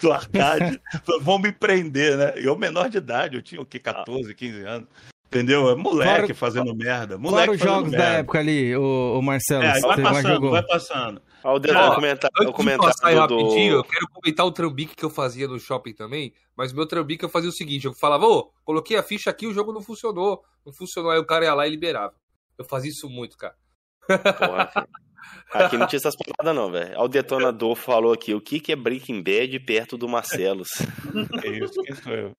[0.01, 0.81] do arcade.
[1.05, 2.33] Falei, Vão me prender, né?
[2.37, 3.79] Eu, menor de idade, eu tinha o quê?
[3.79, 4.89] 14, 15 anos.
[5.27, 5.71] Entendeu?
[5.71, 7.17] É Moleque Fora- fazendo merda.
[7.17, 8.19] Moleque Fora os fazendo jogos da merda.
[8.19, 9.63] época ali, o, o Marcelo.
[9.65, 10.51] É, vai passando, jogou?
[10.51, 11.23] vai passando.
[11.45, 14.53] Ó, o, dedo, Ó, o comentário, o de passar do- rapidinho, eu quero comentar o
[14.53, 16.33] trambique que eu fazia no shopping também.
[16.57, 19.53] Mas meu trambique eu fazia o seguinte: eu falava, ô, coloquei a ficha aqui, o
[19.53, 20.43] jogo não funcionou.
[20.65, 22.15] Não funcionou, aí o cara ia lá e liberava.
[22.57, 23.55] Eu fazia isso muito, cara.
[24.07, 24.89] Porra, filho.
[25.53, 26.95] Aqui não tinha essas paradas, não, velho.
[26.97, 30.69] Ó, O detonador falou aqui: o que, que é Breaking Bad perto do Marcelos?
[31.43, 32.33] É isso, quem sou eu?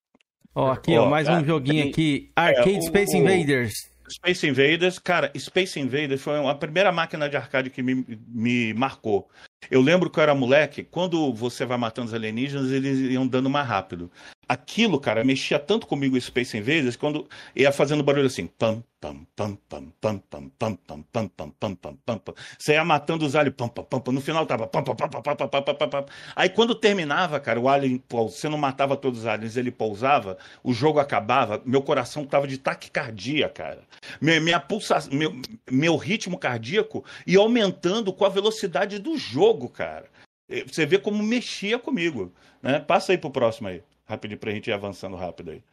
[0.56, 2.32] Ó, aqui, ó, Ó, mais cara, um joguinho tem- aqui.
[2.36, 3.74] Arcade o- Space o- Invaders.
[4.14, 9.30] Space Invaders, cara, Space Invaders foi a primeira máquina de arcade que me, me marcou.
[9.70, 13.50] Eu lembro que eu era moleque, quando você vai matando os alienígenas, eles iam dando
[13.50, 14.12] mais rápido.
[14.48, 19.26] Aquilo, cara, mexia tanto comigo o Space Invaders, quando ia fazendo barulho assim, pam, pam,
[19.36, 22.34] pam, pam, pam, pam, pam, pam, pam, pam, pam, pam, pam, pam.
[22.58, 25.10] Você ia matando os aliens, pam, pam, pam, pam, no final tava pam, pam, pam,
[25.10, 26.06] pam, pam, pam, pam, pam, pam.
[26.36, 30.74] Aí quando terminava, cara, o alien, você não matava todos os aliens, ele pousava, o
[30.74, 33.82] jogo acabava, meu coração tava de taquicardia, cara.
[34.22, 35.34] Minha, minha pulsa, meu,
[35.70, 40.10] meu ritmo cardíaco ia aumentando com a velocidade do jogo, cara.
[40.50, 42.80] Eh, Você vê como mexia comigo, né?
[42.80, 45.64] Passa aí pro próximo aí, rapidinho pra gente ir avançando rápido aí.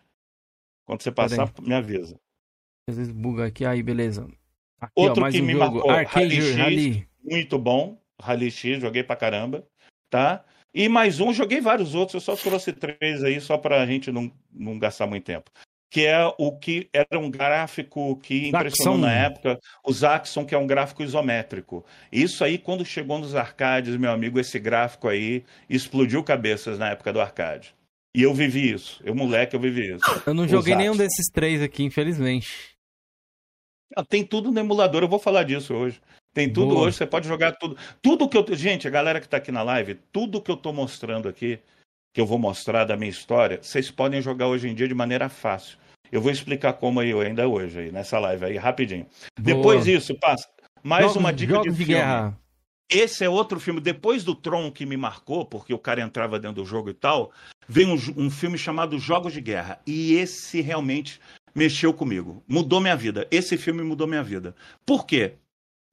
[0.87, 2.19] Quando você passar, me avisa.
[2.89, 4.29] Às vezes buga aqui, aí beleza.
[4.81, 5.75] Aqui, Outro ó, que um me jogo.
[5.75, 6.57] marcou, Arcade Rally X.
[6.57, 7.09] Rally.
[7.23, 9.67] Muito bom, Rally X, joguei pra caramba,
[10.09, 10.45] tá?
[10.73, 14.33] E mais um, joguei vários outros, eu só trouxe três aí, só pra gente não,
[14.53, 15.51] não gastar muito tempo.
[15.91, 19.07] Que é o que era um gráfico que impressionou Zaxxon.
[19.07, 21.85] na época, o Zaxxon, que é um gráfico isométrico.
[22.13, 27.13] Isso aí, quando chegou nos arcades, meu amigo, esse gráfico aí explodiu cabeças na época
[27.13, 27.75] do arcade.
[28.15, 29.01] E eu vivi isso.
[29.05, 30.23] Eu, moleque, eu vivi isso.
[30.25, 30.79] Eu não joguei Zaxxon.
[30.79, 32.71] nenhum desses três aqui, infelizmente.
[33.97, 36.01] Ah, Tem tudo no emulador, eu vou falar disso hoje.
[36.33, 36.87] Tem tudo Boa.
[36.87, 37.77] hoje, você pode jogar tudo.
[38.01, 38.47] Tudo que eu.
[38.55, 41.59] Gente, a galera que tá aqui na live, tudo que eu tô mostrando aqui,
[42.13, 45.29] que eu vou mostrar da minha história, vocês podem jogar hoje em dia de maneira
[45.29, 45.79] fácil.
[46.11, 49.07] Eu vou explicar como aí ainda hoje, aí, nessa live aí, rapidinho.
[49.39, 49.97] Depois Boa.
[49.97, 50.49] disso, passa.
[50.83, 52.37] Mais Jogos- uma dica jogos de, de guerra.
[52.91, 56.63] Esse é outro filme, depois do Tron que me marcou, porque o cara entrava dentro
[56.63, 57.31] do jogo e tal,
[57.69, 59.81] vem um, um filme chamado Jogos de Guerra.
[59.87, 61.21] E esse realmente
[61.55, 62.43] mexeu comigo.
[62.49, 63.29] Mudou minha vida.
[63.31, 64.57] Esse filme mudou minha vida.
[64.85, 65.35] Por quê?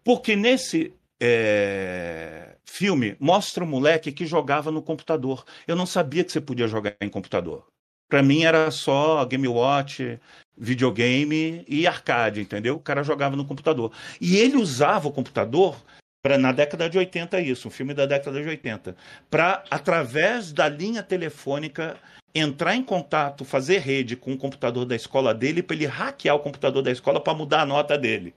[0.03, 5.45] Porque nesse é, filme mostra um moleque que jogava no computador.
[5.67, 7.65] Eu não sabia que você podia jogar em computador.
[8.09, 10.19] Pra mim era só Game Watch,
[10.57, 12.75] videogame e arcade, entendeu?
[12.75, 13.91] O cara jogava no computador.
[14.21, 15.75] E ele usava o computador
[16.21, 18.95] pra, na década de 80 isso, um filme da década de 80,
[19.29, 21.97] para através da linha telefônica
[22.33, 26.39] entrar em contato, fazer rede com o computador da escola dele para ele hackear o
[26.39, 28.33] computador da escola para mudar a nota dele.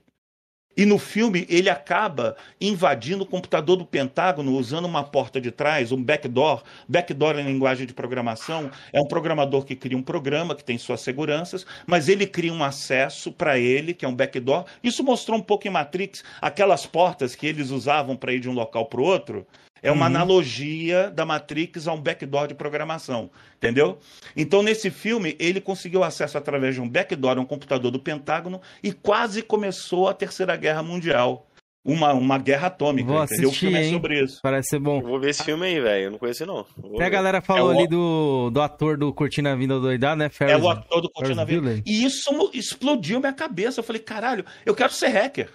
[0.75, 5.91] E no filme ele acaba invadindo o computador do Pentágono usando uma porta de trás,
[5.91, 6.63] um backdoor.
[6.87, 11.01] Backdoor em linguagem de programação é um programador que cria um programa que tem suas
[11.01, 14.65] seguranças, mas ele cria um acesso para ele, que é um backdoor.
[14.81, 18.53] Isso mostrou um pouco em Matrix, aquelas portas que eles usavam para ir de um
[18.53, 19.45] local para o outro.
[19.83, 20.15] É uma Uhum.
[20.15, 23.97] analogia da Matrix a um backdoor de programação, entendeu?
[24.35, 28.61] Então, nesse filme, ele conseguiu acesso através de um backdoor a um computador do Pentágono
[28.83, 31.47] e quase começou a Terceira Guerra Mundial.
[31.83, 33.49] Uma, uma guerra atômica, Vou entendeu?
[33.49, 33.89] assistir, o filme hein?
[33.89, 34.39] é sobre isso.
[34.43, 35.01] Parece ser bom.
[35.01, 36.03] Eu vou ver esse filme aí, velho.
[36.05, 36.63] Eu não conheço, não.
[36.77, 39.79] Vou Até a galera falou É o- ali do, do ator do Curtindo a Vida
[39.79, 40.25] Doidado, né?
[40.25, 41.43] É Ferris, o ator do Vida.
[41.43, 41.81] Bueller.
[41.83, 43.79] E isso explodiu minha cabeça.
[43.79, 45.49] Eu falei, caralho, eu quero ser hacker.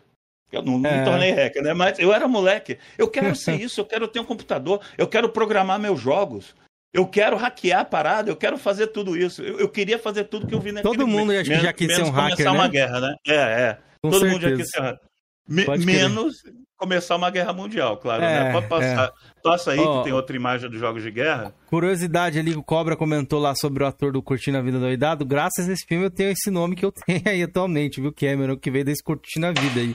[0.52, 0.98] Eu não É.
[0.98, 1.74] me tornei hacker, né?
[1.74, 2.78] Mas eu era moleque.
[2.96, 6.54] Eu quero ser isso, eu quero ter um computador, eu quero programar meus jogos.
[6.94, 9.42] Eu quero hackear a parada, eu quero fazer tudo isso.
[9.42, 11.94] Eu, eu queria fazer tudo que eu vi naquele Todo mundo acho que já quis
[11.94, 12.68] ser um hacker, começar uma né?
[12.70, 13.14] guerra, né?
[13.26, 13.78] É, é.
[14.00, 14.62] Com Todo mundo já certeza.
[14.62, 15.00] quis ser hacker.
[15.48, 16.34] Me- menos
[16.78, 18.52] começar uma guerra mundial, claro, É, né?
[18.52, 19.12] Pode passar.
[19.42, 21.54] Passa aí Ó, que tem outra imagem dos jogos de guerra.
[21.66, 25.24] Curiosidade ali, o Cobra comentou lá sobre o ator do Curtindo a Vida Doidado.
[25.24, 28.12] Graças a esse filme eu tenho esse nome que eu tenho aí atualmente, viu?
[28.12, 29.94] Cameron, que veio desse Curtindo a Vida aí.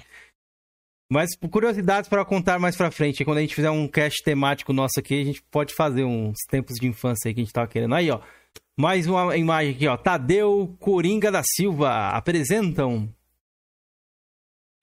[1.12, 4.72] Mas por curiosidades para contar mais pra frente, quando a gente fizer um cast temático
[4.72, 7.68] nosso aqui, a gente pode fazer uns tempos de infância aí que a gente tava
[7.68, 7.94] querendo.
[7.94, 8.22] Aí, ó.
[8.80, 9.98] Mais uma imagem aqui, ó.
[9.98, 13.14] Tadeu Coringa da Silva apresentam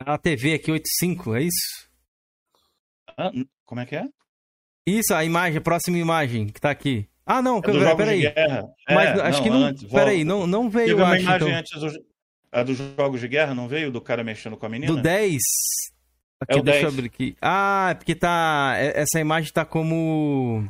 [0.00, 1.88] a TV aqui 85, é isso?
[3.16, 3.30] Ah,
[3.64, 4.04] como é que é?
[4.86, 7.08] Isso, a imagem, a próxima imagem que tá aqui.
[7.24, 8.68] Ah, não, É do peraí, Guerra.
[8.86, 9.64] Mas É, acho que não.
[9.64, 10.40] antes, peraí, volta.
[10.40, 11.22] não, não veio, Teve uma acho.
[11.22, 11.58] imagem então.
[11.58, 12.04] antes do,
[12.52, 13.90] a dos Jogos de Guerra, não veio?
[13.90, 14.92] Do cara mexendo com a menina?
[14.94, 15.38] Do 10.
[16.40, 16.94] Aqui, É o deixa eu 10.
[16.94, 17.36] abrir aqui.
[17.42, 18.74] Ah, é porque tá.
[18.76, 20.68] é- Essa imagem tá como.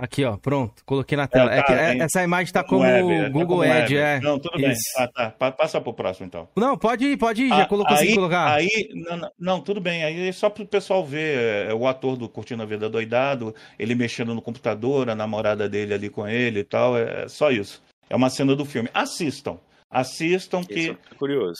[0.00, 1.52] Aqui, ó, pronto, coloquei na tela.
[1.52, 3.96] É tá, é- essa imagem tá Com como web, é, tá Google como Edge, web.
[3.96, 4.20] é.
[4.20, 4.70] Não, tudo bem.
[4.70, 4.80] Isso.
[4.96, 5.30] Ah, tá.
[5.32, 6.48] Pa- Passa pro próximo, então.
[6.56, 8.52] Não, pode ir, pode ir, já Ah, colocou sem aí, colocar.
[8.54, 10.04] Aí, não, não, tudo bem.
[10.04, 13.96] Aí é só pro pessoal ver é, o ator do Curtindo a Vida Doidado, ele
[13.96, 16.96] mexendo no computador, a namorada dele ali com ele e tal.
[16.96, 17.82] É só isso.
[18.08, 18.88] É uma cena do filme.
[18.94, 19.58] Assistam.
[19.90, 21.58] Assistam que Isso é curioso.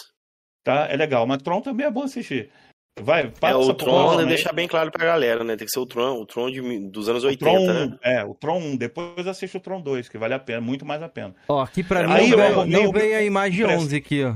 [0.63, 1.27] tá, é legal.
[1.27, 2.51] Mas Tron também é bom assistir.
[3.03, 5.57] Vai, passa É, o Tron, né, deixar bem claro pra galera, né?
[5.57, 7.99] Tem que ser o Tron, o Tron de, dos anos O 80, Tron né?
[8.05, 8.77] 1, é, o Tron 1.
[8.77, 11.35] Depois assiste o Tron 2, que vale a pena, muito mais a pena.
[11.49, 13.83] Ó, aqui pra mim Aí veio, não o- veio a imagem Presta.
[13.83, 14.35] 11 aqui, ó.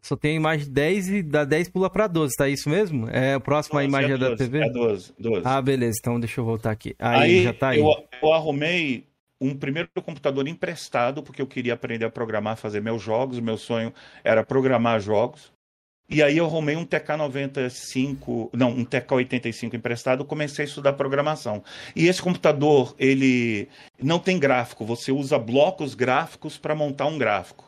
[0.00, 3.08] Só tem a imagem 10 e da 10 pula pra 12, tá isso mesmo?
[3.10, 4.64] É, o próximo a imagem é da 12, TV?
[4.64, 5.42] É 12, 12.
[5.44, 6.94] Ah, beleza, então deixa eu voltar aqui.
[6.98, 7.80] Aí, Aí, já tá aí.
[7.80, 9.06] Eu, eu arrumei
[9.40, 13.40] um primeiro computador emprestado, porque eu queria aprender a programar, fazer meus jogos.
[13.40, 15.52] Meu sonho era programar jogos.
[16.10, 21.62] E aí eu arrumei um TK95, não, um TK85 emprestado, comecei a estudar programação.
[21.94, 23.68] E esse computador, ele
[24.02, 27.66] não tem gráfico, você usa blocos gráficos para montar um gráfico.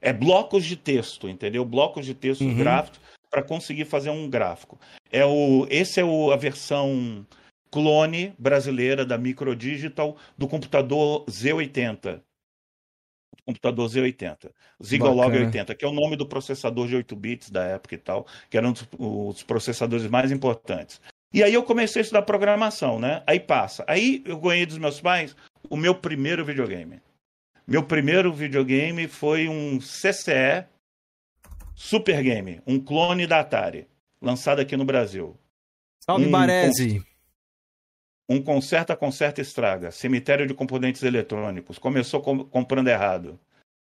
[0.00, 1.64] É blocos de texto, entendeu?
[1.64, 2.56] Blocos de texto Uhum.
[2.56, 4.78] gráficos para conseguir fazer um gráfico.
[5.10, 7.26] É o, esse é o, a versão
[7.70, 12.20] clone brasileira da Microdigital do computador Z80.
[13.46, 14.50] Computador Z80.
[14.82, 15.46] Zigolog Bacana.
[15.46, 18.56] 80, que é o nome do processador de 8 bits da época e tal, que
[18.58, 21.00] era um dos os processadores mais importantes.
[21.32, 23.22] E aí eu comecei a estudar programação, né?
[23.26, 23.84] Aí passa.
[23.86, 25.36] Aí eu ganhei dos meus pais
[25.70, 27.00] o meu primeiro videogame.
[27.66, 30.64] Meu primeiro videogame foi um CCE
[31.74, 33.86] Super Game, um clone da Atari,
[34.20, 35.36] lançado aqui no Brasil.
[36.04, 37.04] Salve, um- Baresi.
[38.28, 39.90] Um conserta, conserta, estraga.
[39.90, 41.78] Cemitério de componentes eletrônicos.
[41.78, 43.38] Começou com- comprando errado.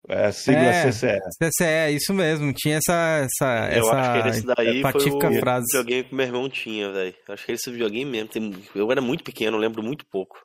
[0.08, 0.92] É, sigla É.
[0.92, 1.20] CCE.
[1.42, 2.54] CCE, isso mesmo.
[2.54, 5.66] Tinha essa, essa, Eu essa acho que esse daí foi o frase.
[5.72, 7.16] videogame que meu irmão tinha, velho.
[7.30, 8.28] Acho que esse videogame mesmo.
[8.30, 10.38] tem- Eu era muito pequeno, lembro muito pouco.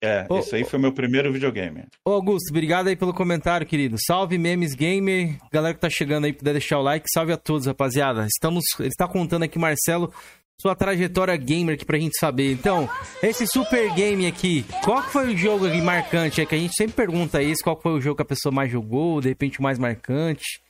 [0.00, 1.84] É, Ô, esse aí foi meu primeiro videogame.
[2.04, 3.96] Ô, Augusto, obrigado aí pelo comentário, querido.
[4.06, 5.38] Salve, Memes Gamer.
[5.52, 7.06] Galera que tá chegando aí, puder deixar o like.
[7.12, 8.26] Salve a todos, rapaziada.
[8.26, 8.64] Estamos...
[8.78, 10.12] Ele está contando aqui, Marcelo,
[10.60, 12.52] sua trajetória gamer aqui pra gente saber.
[12.52, 12.88] Então,
[13.22, 16.40] esse Super Game aqui, qual que foi o jogo aqui marcante?
[16.40, 18.54] É que a gente sempre pergunta isso, qual que foi o jogo que a pessoa
[18.54, 20.62] mais jogou, de repente o mais marcante.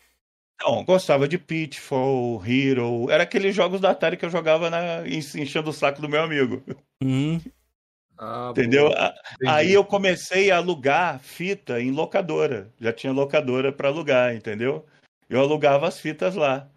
[0.63, 3.11] Não, gostava de Pitfall, Hero.
[3.11, 5.07] Era aqueles jogos da Atari que eu jogava na...
[5.07, 6.63] enchendo o saco do meu amigo.
[7.03, 7.41] Hum,
[8.17, 8.89] Ah, Entendeu?
[8.89, 9.15] boa.
[9.47, 12.71] Aí eu comecei a alugar fita em locadora.
[12.81, 14.87] Já tinha locadora para alugar, entendeu?
[15.29, 16.69] Eu alugava as fitas lá.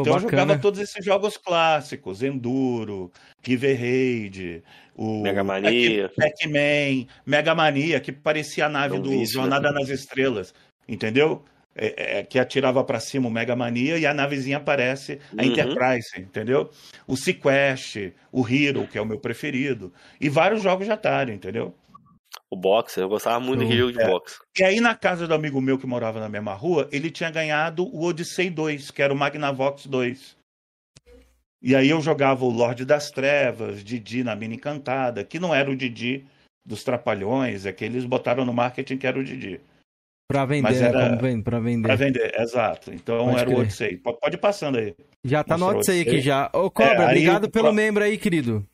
[0.00, 3.10] Então eu jogava todos esses jogos clássicos, Enduro,
[3.42, 4.62] River Raid,
[4.96, 6.08] o Mega Mania.
[6.08, 9.42] Pac- Pac-Man, Mega Mania, que parecia a nave É do vício, né?
[9.42, 10.54] Jornada nas Estrelas,
[10.88, 11.44] entendeu?
[11.74, 15.48] É- é, que atirava para cima o Mega Mania e a navezinha aparece, a Uhum.
[15.48, 16.70] Enterprise, entendeu?
[17.06, 19.90] O Sequest, o Hero, que é o meu preferido,
[20.20, 21.74] e vários jogos de Atari, entendeu?
[22.52, 24.06] O boxer, eu gostava muito daquele jogo de É.
[24.06, 24.38] boxe.
[24.58, 27.82] E aí, na casa do amigo meu que morava na mesma rua, ele tinha ganhado
[27.86, 30.36] o Odyssey 2, que era o Magnavox 2.
[31.62, 35.70] E aí eu jogava o Lorde das Trevas, Didi na Mina Encantada, que não era
[35.70, 36.26] o Didi
[36.66, 39.58] dos Trapalhões, é que eles botaram no marketing que era o Didi.
[40.28, 40.88] pra vender, Mas né?
[40.88, 41.82] era- Como vende, pra vender.
[41.88, 42.92] Pra vender, exato.
[42.92, 43.60] Então Pode era o crer.
[43.64, 43.96] Odyssey.
[43.98, 44.94] Pode ir passando aí.
[45.24, 46.50] Já tá no Odyssey aqui já.
[46.54, 48.66] Ô, Cobra, É, aí obrigado o pelo membro aí, querido.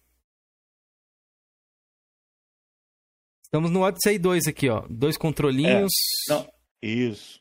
[3.49, 4.85] Estamos no Odyssey 2 aqui, ó.
[4.91, 5.91] Dois controlinhos.
[6.29, 6.47] É, não,
[6.83, 7.41] Isso.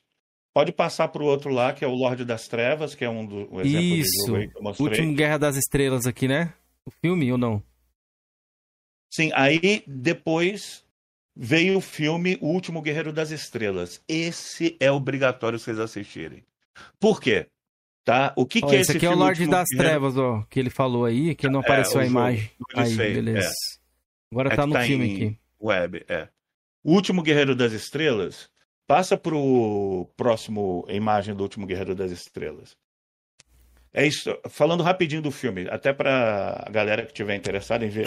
[0.54, 3.36] Pode passar pro outro lá, que é o Lorde das Trevas, que é um do
[3.54, 4.26] um exemplo de Isso.
[4.26, 4.88] jogo aí que eu mostrei.
[4.90, 6.54] Último Guerra das Estrelas aqui, né?
[6.86, 7.62] O filme ou não?
[9.14, 10.84] Sim, aí depois
[11.36, 14.02] veio o filme O Último Guerreiro das Estrelas.
[14.08, 16.44] Esse é obrigatório vocês assistirem.
[17.00, 17.48] Por quê?
[18.04, 18.34] Tá?
[18.38, 19.90] O que, que é esse esse aqui é o Lorde das Guerreiro?
[19.92, 20.42] Trevas, ó.
[20.50, 22.50] Que ele falou aí, que não É, apareceu o a imagem.
[22.74, 23.52] Aí, beleza.
[24.32, 25.38] Agora É tá no tá filme em- aqui.
[25.62, 26.30] Web, é.
[26.84, 28.50] O Último Guerreiro das Estrelas
[28.88, 32.78] passa pro próximo imagem do Último Guerreiro das Estrelas.
[33.94, 34.38] É isso.
[34.48, 38.06] Falando rapidinho do filme, até para a galera que tiver interessada em ver.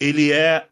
[0.00, 0.68] Ele é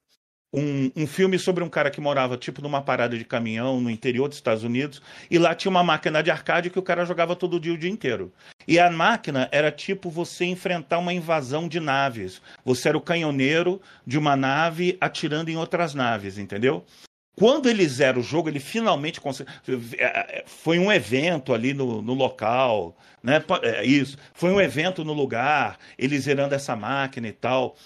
[0.53, 4.29] um, um filme sobre um cara que morava tipo numa parada de caminhão no interior
[4.29, 7.61] dos Estados Unidos e lá tinha uma máquina de arcade que o cara jogava todo
[7.61, 8.33] dia o dia inteiro.
[8.67, 12.41] E a máquina era tipo você enfrentar uma invasão de naves.
[12.65, 16.85] Você era o canhoneiro de uma nave atirando em outras naves, entendeu?
[17.37, 19.51] Quando ele zera o jogo, ele finalmente consegue.
[19.99, 23.43] É, foi um evento ali no, no local, né?
[23.63, 24.19] É, isso.
[24.35, 27.77] Foi um evento no lugar, ele zerando essa máquina e tal.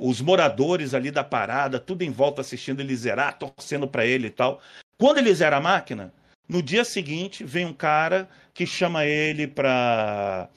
[0.00, 4.30] Os moradores ali da parada, tudo em volta assistindo ele zerar, torcendo para ele e
[4.30, 4.60] tal.
[4.98, 6.12] Quando ele zera a máquina,
[6.48, 10.48] no dia seguinte vem um cara que chama ele para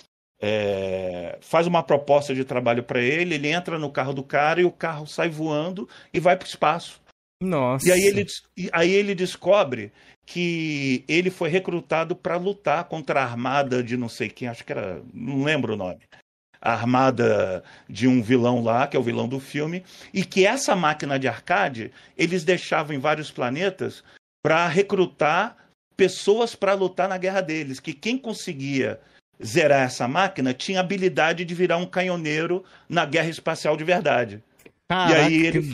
[0.42, 4.66] é, faz uma proposta de trabalho para ele, ele entra no carro do cara e
[4.66, 7.02] o carro sai voando e vai para o espaço.
[7.42, 7.88] Nossa.
[7.88, 8.26] E aí ele,
[8.72, 9.92] aí ele descobre
[10.26, 14.72] que ele foi recrutado para lutar contra a armada de não sei quem, acho que
[14.72, 16.00] era, não lembro o nome.
[16.62, 19.84] A armada de um vilão lá, que é o vilão do filme,
[20.14, 24.04] e que essa máquina de arcade eles deixavam em vários planetas
[24.42, 25.58] para recrutar
[25.96, 29.00] pessoas para lutar na guerra deles, que quem conseguia
[29.44, 34.44] zerar essa máquina tinha habilidade de virar um canhoneiro na guerra espacial de verdade.
[34.88, 35.74] Caraca, e aí ele,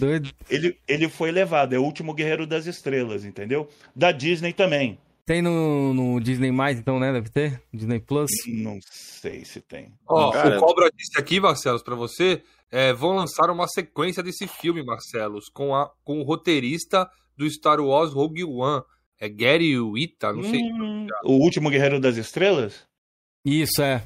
[0.49, 3.67] ele, ele foi levado, é o último guerreiro das estrelas, entendeu?
[3.93, 4.97] Da Disney também.
[5.25, 7.11] Tem no, no Disney Mais, então, né?
[7.11, 7.61] Deve ter?
[7.73, 8.31] Disney Plus?
[8.47, 9.93] Não sei se tem.
[10.07, 12.41] Ó, oh, o Cobra disse aqui, Marcelos, para você,
[12.71, 17.79] é, vão lançar uma sequência desse filme, Marcelos, com, a, com o roteirista do Star
[17.79, 18.83] Wars Rogue One.
[19.19, 20.59] É Gary Wita, não sei.
[20.59, 22.87] Hum, o último guerreiro das estrelas?
[23.45, 24.03] Isso, é.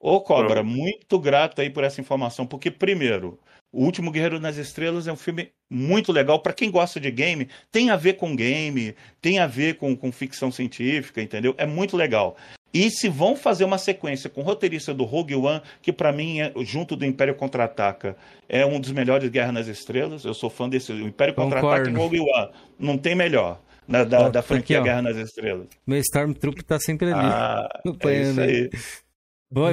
[0.00, 3.38] Ô, Cobra, muito grato aí por essa informação, porque, primeiro,
[3.72, 7.48] o Último Guerreiro nas Estrelas é um filme muito legal para quem gosta de game.
[7.70, 11.54] Tem a ver com game, tem a ver com, com ficção científica, entendeu?
[11.58, 12.36] É muito legal.
[12.72, 16.40] E se vão fazer uma sequência com o roteirista do Rogue One, que para mim,
[16.40, 18.16] é, junto do Império Contra-Ataca,
[18.48, 20.24] é um dos melhores Guerra nas Estrelas.
[20.24, 20.92] Eu sou fã desse.
[20.92, 22.50] O Império Contra-Ataca e Rogue One.
[22.78, 23.60] Não tem melhor.
[23.86, 25.66] Na, da, oh, da franquia aqui, Guerra nas Estrelas.
[25.86, 27.24] Meu Stormtrooper tá sempre ali.
[27.24, 27.68] Ah,
[28.04, 28.70] é isso aí.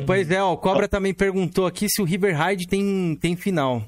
[0.06, 3.84] Pois é, ó, o Cobra também perguntou aqui se o River Ride tem, tem final.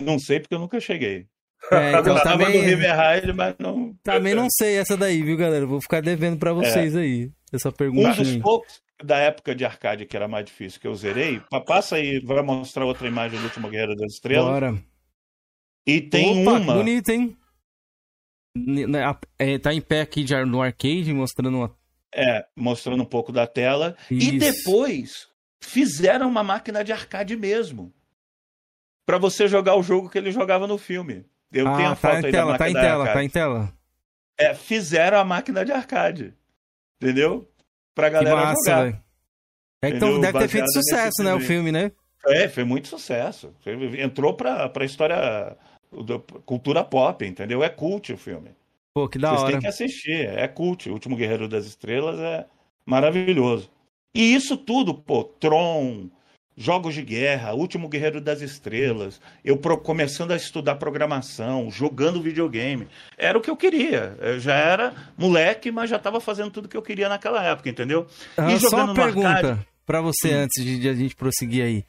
[0.00, 1.26] Não sei porque eu nunca cheguei.
[1.70, 2.58] É, então eu também...
[2.58, 3.94] no River Ride, mas não.
[4.02, 5.66] Também não sei essa daí, viu, galera?
[5.66, 7.00] Vou ficar devendo para vocês é.
[7.00, 7.30] aí.
[7.52, 8.08] Essa pergunta.
[8.08, 11.40] Um dos poucos da época de arcade que era mais difícil que eu zerei.
[11.66, 14.48] Passa aí, vai mostrar outra imagem do último Guerreiro das Estrelas.
[14.48, 14.82] Bora.
[15.86, 16.74] E tem Opa, uma.
[16.74, 17.36] bonito, hein?
[19.38, 21.76] É, tá em pé aqui no arcade, mostrando uma.
[22.14, 23.96] É, mostrando um pouco da tela.
[24.10, 24.34] Isso.
[24.34, 25.31] E depois
[25.62, 27.92] fizeram uma máquina de arcade mesmo.
[29.06, 31.24] para você jogar o jogo que ele jogava no filme.
[31.52, 33.72] Eu ah, tenho a tá foto aí tela, da tá em tela, tá em tela.
[34.38, 36.34] É, fizeram a máquina de arcade.
[37.00, 37.48] Entendeu?
[37.94, 38.82] Pra galera que massa, jogar.
[38.82, 39.02] Véio.
[39.82, 41.90] É, então deve ter feito sucesso, né, o filme, né?
[42.26, 43.52] É, foi muito sucesso.
[43.98, 45.56] Entrou pra, pra história
[45.90, 47.62] da cultura pop, entendeu?
[47.62, 48.50] É cult o filme.
[48.94, 49.50] Pô, que da Vocês hora.
[49.50, 50.88] Vocês têm que assistir, é cult.
[50.88, 52.46] O Último Guerreiro das Estrelas é
[52.86, 53.70] maravilhoso.
[54.14, 56.08] E isso tudo, pô, Tron,
[56.56, 62.88] jogos de guerra, Último Guerreiro das Estrelas, eu pro, começando a estudar programação, jogando videogame.
[63.16, 64.16] Era o que eu queria.
[64.20, 68.06] Eu já era moleque, mas já estava fazendo tudo que eu queria naquela época, entendeu?
[68.36, 71.84] Ah, e jogando só uma pergunta para você antes de, de a gente prosseguir aí.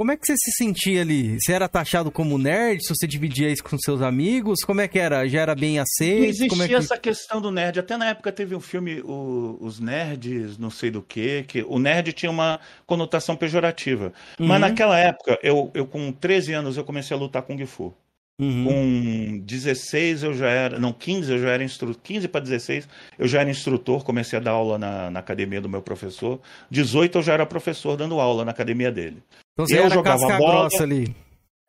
[0.00, 1.36] Como é que você se sentia ali?
[1.38, 2.82] Você era taxado como nerd?
[2.82, 4.60] Se você dividia isso com seus amigos?
[4.64, 5.28] Como é que era?
[5.28, 6.20] Já era bem aceito?
[6.20, 6.74] Não existia Como é que...
[6.74, 7.80] essa questão do nerd.
[7.80, 11.78] Até na época teve um filme, o, Os Nerds, não sei do quê, que o
[11.78, 14.10] nerd tinha uma conotação pejorativa.
[14.38, 14.46] Uhum.
[14.46, 17.94] Mas naquela época, eu, eu com 13 anos, eu comecei a lutar com Kung Fu.
[18.40, 18.64] Uhum.
[18.64, 22.88] Com 16 eu já era, não, 15 eu já era instrutor, 15 para 16
[23.18, 26.40] eu já era instrutor, comecei a dar aula na, na academia do meu professor.
[26.70, 29.22] 18 eu já era professor dando aula na academia dele.
[29.60, 31.14] Então você eu era jogava casca bola, grossa ali.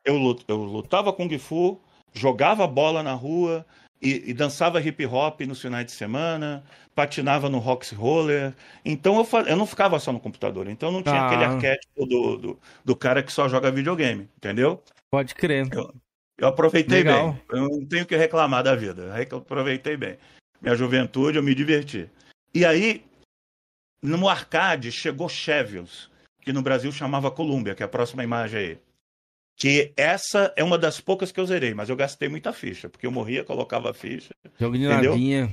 [0.05, 0.15] Eu,
[0.47, 1.79] eu lutava Kung Fu,
[2.13, 3.65] jogava bola na rua
[4.01, 6.63] e, e, dançava hip hop nos finais de semana,
[6.95, 8.53] patinava no Roxy Roller.
[8.83, 10.67] Então eu, eu não ficava só no computador.
[10.67, 11.27] Então não tinha ah.
[11.27, 14.81] aquele arquétipo do, do, do, cara que só joga videogame, entendeu?
[15.11, 15.67] Pode crer.
[15.71, 15.93] Eu,
[16.37, 17.33] eu aproveitei Legal.
[17.33, 17.41] bem.
[17.51, 19.13] Eu não tenho que reclamar da vida.
[19.29, 20.17] Eu aproveitei bem.
[20.61, 22.09] Minha juventude, eu me diverti.
[22.53, 23.03] E aí,
[24.01, 26.11] no arcade, chegou Chevils
[26.41, 28.77] que no Brasil chamava Columbia, que é a próxima imagem aí.
[29.57, 33.05] Que essa é uma das poucas que eu zerei, mas eu gastei muita ficha, porque
[33.05, 34.33] eu morria, colocava a ficha.
[34.59, 35.11] Jogo de entendeu?
[35.11, 35.51] navinha.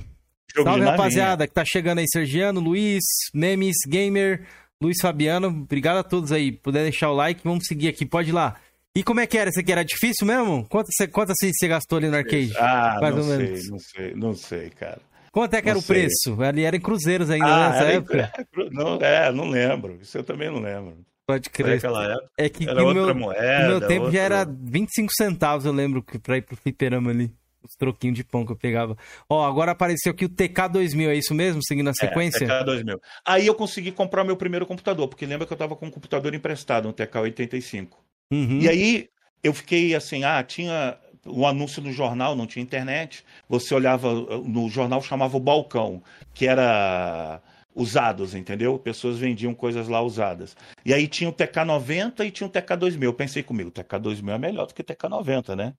[0.55, 4.47] Jogo Salve, rapaziada, que tá chegando aí, Sergiano, Luiz, Memes, Gamer,
[4.81, 6.51] Luiz Fabiano, obrigado a todos aí.
[6.51, 8.55] Puder deixar o like, vamos seguir aqui, pode ir lá.
[8.95, 9.49] E como é que era?
[9.51, 10.65] Esse aqui era difícil mesmo?
[10.67, 12.51] Quanto você, quanto você gastou ali no arcade?
[12.57, 13.69] Ah, Mais não sei, menos.
[13.69, 15.01] não sei, não sei, cara.
[15.31, 15.95] Quanto é que não era sei.
[15.95, 16.41] o preço?
[16.41, 18.31] Ali era em cruzeiros ainda, ah, nessa época?
[18.57, 18.69] Em...
[18.71, 19.99] Não, é, não lembro.
[20.01, 20.97] Isso eu também não lembro.
[21.29, 21.77] Pode crer.
[21.77, 23.63] Época, é que era outra meu, moeda.
[23.63, 24.17] No meu tempo outro...
[24.17, 27.31] já era 25 centavos, eu lembro, pra ir pro fliperama ali.
[27.61, 28.97] Os troquinhos de pão que eu pegava.
[29.29, 31.61] Ó, agora apareceu aqui o TK2000, é isso mesmo?
[31.63, 32.45] Seguindo a é, sequência?
[32.45, 32.99] É, TK2000.
[33.27, 36.33] Aí eu consegui comprar meu primeiro computador, porque lembra que eu tava com um computador
[36.33, 37.89] emprestado, um TK85.
[38.31, 38.59] Uhum.
[38.61, 39.09] E aí
[39.43, 43.23] eu fiquei assim, ah, tinha o anúncio no jornal, não tinha internet.
[43.47, 46.01] Você olhava no jornal, chamava o balcão,
[46.33, 47.41] que era
[47.75, 48.77] usados, entendeu?
[48.77, 50.55] Pessoas vendiam coisas lá usadas.
[50.85, 53.03] E aí tinha o TK90 e tinha o TK2000.
[53.03, 55.73] Eu pensei comigo, o TK2000 é melhor do que o TK90, né?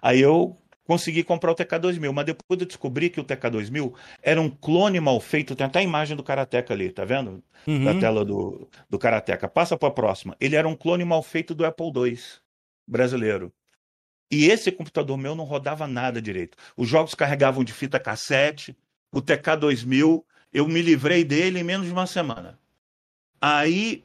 [0.00, 4.48] Aí eu consegui comprar o TK2000, mas depois eu descobri que o TK2000 era um
[4.48, 5.54] clone mal feito.
[5.54, 7.42] Tem até a imagem do Karateka ali, tá vendo?
[7.66, 7.84] Uhum.
[7.84, 9.48] Da tela do, do Karateka.
[9.48, 10.34] Passa para a próxima.
[10.40, 12.18] Ele era um clone mal feito do Apple II
[12.86, 13.52] brasileiro.
[14.30, 16.56] E esse computador meu não rodava nada direito.
[16.76, 18.76] Os jogos carregavam de fita cassete.
[19.12, 20.22] O TK2000,
[20.52, 22.58] eu me livrei dele em menos de uma semana.
[23.40, 24.04] Aí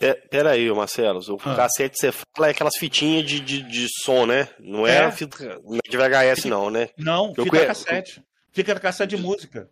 [0.00, 1.54] É, peraí, Marcelo, o Ah.
[1.54, 4.48] cassete você fala é aquelas fitinhas de, de, de som, né?
[4.58, 5.10] Não é, É.
[5.12, 6.88] fita não é de VHS, não, né?
[6.98, 8.22] Não, Eu fita conhe- cassete.
[8.50, 9.70] Fita cassete de música.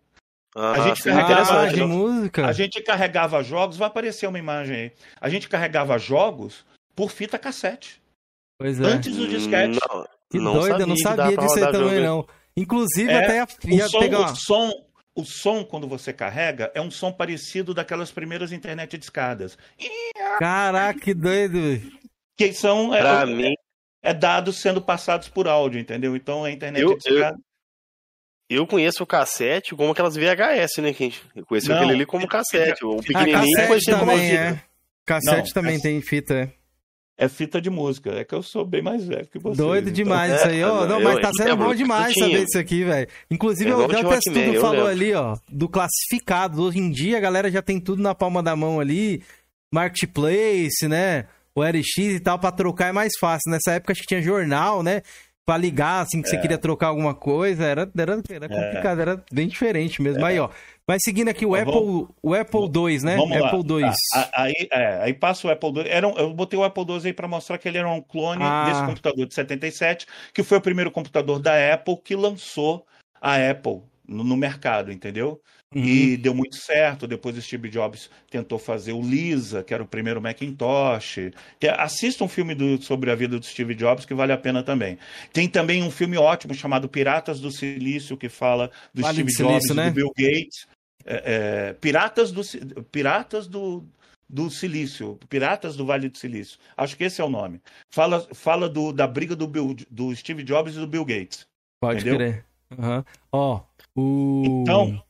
[0.55, 1.73] Ah, gente sim, carregava- Ah, interessante.
[1.73, 1.85] de né?
[1.85, 2.45] música.
[2.47, 4.91] A gente carregava jogos, vai aparecer uma imagem aí.
[5.19, 8.01] A gente carregava jogos por fita cassete.
[8.57, 8.85] Pois é.
[8.85, 9.79] Antes do disquete.
[9.89, 12.01] Não, Que não doido, eu não sabia disso aí também, jogo.
[12.01, 12.27] não.
[12.55, 14.71] Inclusive, É, até ia, ia O som, pegar o, som,
[15.15, 19.57] o som, quando você carrega, é um som parecido daquelas primeiras internet de escadas.
[20.39, 21.81] Caraca, que doido.
[22.37, 23.53] Que são é, Pra é- mim,
[24.01, 26.15] é dados sendo passados por áudio, entendeu?
[26.15, 27.37] Então a internet Eu- de escada.
[28.49, 30.93] eu conheço o cassete como aquelas VHS, né?
[30.93, 32.85] Que eu conheci Não, aquele ali como cassete.
[32.85, 34.35] O Ah, pequenininho cassete também, fita.
[34.41, 34.61] é.
[35.05, 36.51] Cassete Não, também essa- tem fita, é.
[37.23, 38.11] É fita de música.
[38.11, 39.57] É que eu sou bem mais velho que você.
[39.57, 40.63] Doido demais É, isso aí.
[40.65, 42.25] Ó, não, não, eu- mas tá eu sendo bom demais eu tinha.
[42.27, 43.07] saber isso aqui, velho.
[43.31, 46.61] Inclusive, É o igual o Delta Walkman, Tudo eu falou ali, ó, do classificado.
[46.63, 49.21] Hoje em dia, a galera já tem tudo na palma da mão ali.
[49.73, 51.25] Marketplace, né?
[51.55, 53.51] O RX e tal, pra trocar é mais fácil.
[53.51, 55.01] Nessa época, acho que tinha jornal, né?
[55.45, 57.63] Pra ligar, assim, que você queria trocar alguma coisa.
[57.65, 60.25] Era, era, era complicado, era bem diferente mesmo.
[60.25, 60.49] Aí, ó.
[60.87, 62.59] Mas seguindo aqui, o Apple, vamos- o Apple
[62.91, 63.15] II, né?
[63.15, 63.47] Vamos lá.
[63.47, 63.81] Apple II.
[63.81, 63.95] Tá.
[64.15, 65.87] A- Aí, é, aí passa o Apple II.
[65.87, 68.43] Era um- eu botei o Apple II aí para mostrar que ele era um clone
[68.43, 68.65] Ah.
[68.69, 72.85] desse computador de 77, que foi o primeiro computador da Apple que lançou
[73.21, 75.39] a Apple no, no mercado, entendeu?
[75.73, 75.83] Uhum.
[75.85, 77.07] E deu muito certo.
[77.07, 81.31] Depois o Steve Jobs tentou fazer o Lisa, que era o primeiro Macintosh.
[81.79, 84.99] Assista um filme do- sobre a vida do Steve Jobs, que vale a pena também.
[85.31, 89.53] Tem também um filme ótimo chamado Piratas do Silício, que fala do Vale Steve Silício,
[89.59, 89.89] Jobs e né?
[89.89, 90.67] do Bill Gates.
[91.05, 92.41] É, é, Piratas do
[92.91, 93.83] Piratas do,
[94.29, 96.57] do Silício, Piratas do Vale do Silício.
[96.77, 97.61] Acho que esse é o nome.
[97.93, 101.45] Fala, fala do, da briga do, Bill- do Steve Jobs e do Bill Gates.
[101.81, 102.15] Pode Entendeu?
[102.17, 102.45] crer.
[102.79, 103.05] Aham.
[103.31, 103.61] Ó,
[103.95, 104.61] o.
[104.63, 105.03] Então-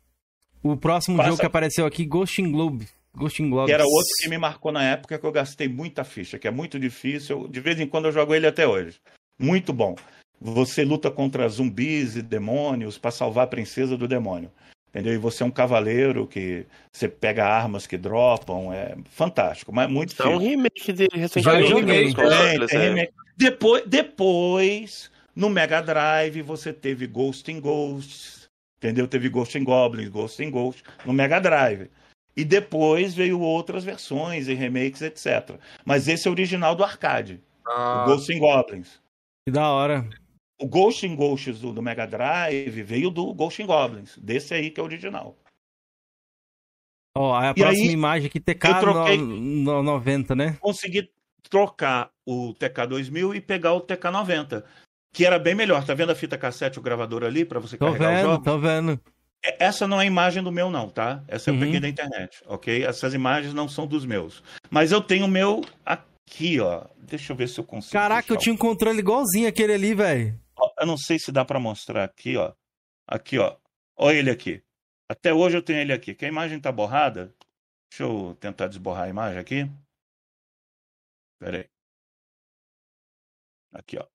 [0.64, 2.88] O próximo Passa- jogo que apareceu aqui, Ghost in Globe.
[3.16, 3.68] Ghost in Globes.
[3.68, 6.52] Que era outro que me marcou na época que eu gastei muita ficha, que é
[6.52, 7.48] muito difícil.
[7.48, 8.96] De vez em quando eu jogo ele até hoje.
[9.40, 9.96] Muito bom.
[10.42, 14.52] Você luta contra zumbis e demônios para salvar a princesa do demônio.
[14.94, 15.16] Entendeu?
[15.16, 18.72] E você é um cavaleiro que você pega armas que dropam.
[18.72, 22.16] É fantástico, mas muito É um remake dele Já recentemente.
[23.10, 23.10] é.
[23.36, 29.08] Depois, depois, no Mega Drive, você teve Ghost in Ghosts, entendeu?
[29.08, 31.90] Teve Ghost in Goblins, Ghost in Ghosts, no Mega Drive.
[32.38, 35.58] E depois veio outras versões e remakes, etc.
[35.84, 39.00] Mas esse é o original do arcade, Ah, o Ghost in Goblins.
[39.48, 40.08] Que da hora.
[40.64, 44.72] O Ghost in Ghosts do, do Mega Drive veio do Ghost in Goblins, desse aí
[44.72, 45.38] que é o original.
[47.18, 50.58] Ó, a E próxima aí, imagem aqui, TK troquei- no, no 90, né?
[50.62, 51.12] Consegui
[51.50, 54.64] trocar o TK2000 e pegar o TK90,
[55.14, 55.86] que era bem melhor.
[55.86, 58.46] Tá vendo a fita cassete, o gravador ali, para você Tô carregar os vendo, jogos?
[58.46, 59.00] tô vendo.
[59.46, 61.24] É- Essa não é imagem do meu, não, tá?
[61.28, 61.60] Essa eu Uhum.
[61.60, 62.86] peguei da internet, ok?
[62.86, 64.42] Essas imagens não são dos meus.
[64.72, 66.86] Mas eu tenho o meu aqui, ó.
[66.98, 67.92] Deixa eu ver se eu consigo.
[67.92, 70.42] Caraca, eu tinha um controle igualzinho aquele ali, velho.
[70.84, 72.54] Eu não sei se dá pra mostrar aqui, ó.
[73.08, 73.56] Aqui, ó.
[73.96, 74.62] Olha ele aqui.
[75.08, 76.14] Até hoje eu tenho ele aqui.
[76.14, 77.34] Que a imagem tá borrada.
[77.90, 79.72] Deixa eu tentar desborrar a imagem aqui.
[81.40, 81.70] Pera aí.
[83.72, 84.06] Aqui, ó.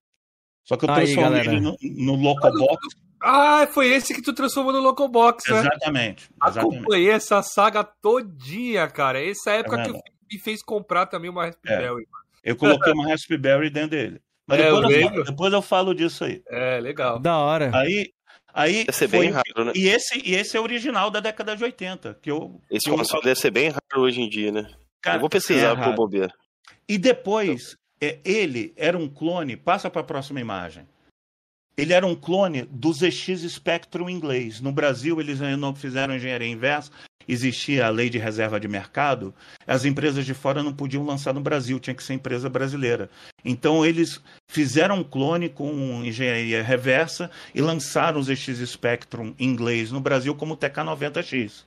[0.63, 1.53] Só que eu Aí, transformei galera.
[1.53, 2.87] ele no, no Locobox.
[3.23, 5.61] Ah, foi esse que tu transformou no Locobox, né?
[5.61, 6.31] Exatamente.
[6.45, 6.77] Exatamente.
[6.77, 9.25] Acompanhei essa saga todinha, cara.
[9.25, 12.07] Essa época Tá que me fez comprar também uma Raspberry.
[12.45, 14.23] Eu coloquei uma Raspberry dentro dele.
[14.49, 16.43] Mas É, depois, eu eu falo, depois eu falo disso aí.
[16.49, 17.19] É, legal.
[17.21, 17.71] Da hora.
[17.75, 18.11] Aí,
[18.55, 19.73] aí Deve ser foi bem raro, né?
[19.77, 22.19] E esse, e esse é original da década de 80.
[22.23, 24.67] Que eu, Esse que eu- console deve ser bem raro hoje em dia, né?
[25.03, 25.95] cara, eu vou pesquisar é pro raro.
[25.95, 26.33] bobeira.
[26.89, 29.57] E depois, é, ele era um clone.
[29.57, 30.89] Passa para a próxima imagem.
[31.79, 34.61] Ele era um clone do ZX Spectrum inglês.
[34.61, 36.91] No Brasil, eles não fizeram engenharia inversa.
[37.29, 39.33] Existia a lei de reserva de mercado.
[39.65, 43.09] As empresas de fora não podiam lançar no Brasil, tinha que ser empresa brasileira.
[43.45, 44.21] Então, eles
[44.51, 50.57] fizeram um clone com engenharia reversa e lançaram o ZX Spectrum inglês no Brasil como
[50.57, 51.65] TK90X.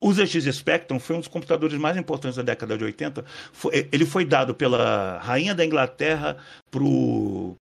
[0.00, 3.24] O ZX Spectrum foi um dos computadores mais importantes da década de 80.
[3.52, 6.38] Foi- ele foi dado pela rainha da Inglaterra
[6.70, 7.54] pro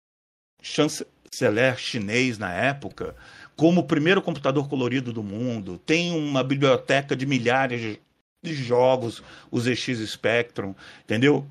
[1.33, 3.15] chanceler chinês na época,
[3.55, 7.99] como o primeiro computador colorido do mundo, tem uma biblioteca de milhares
[8.41, 9.21] de jogos,
[9.51, 10.73] os ZX Spectrum,
[11.03, 11.45] entendeu?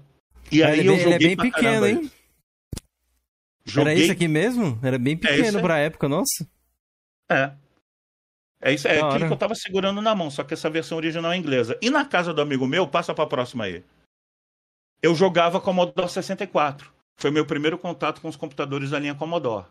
[0.50, 2.10] E aí ele, eu joguei ele é bem pequeno, hein?
[3.64, 3.92] Joguei...
[3.92, 4.78] Era isso aqui mesmo?
[4.82, 6.48] Era bem pequeno é pra época, nossa.
[7.30, 7.52] É.
[8.60, 11.30] É isso, é aquilo que eu tava segurando na mão, só que essa versão original
[11.30, 11.78] é inglesa.
[11.80, 13.84] E na casa do amigo meu, passa pra próxima aí.
[15.00, 16.92] Eu jogava Commodore 64.
[17.18, 19.66] Foi meu primeiro contato com os computadores da linha Commodore.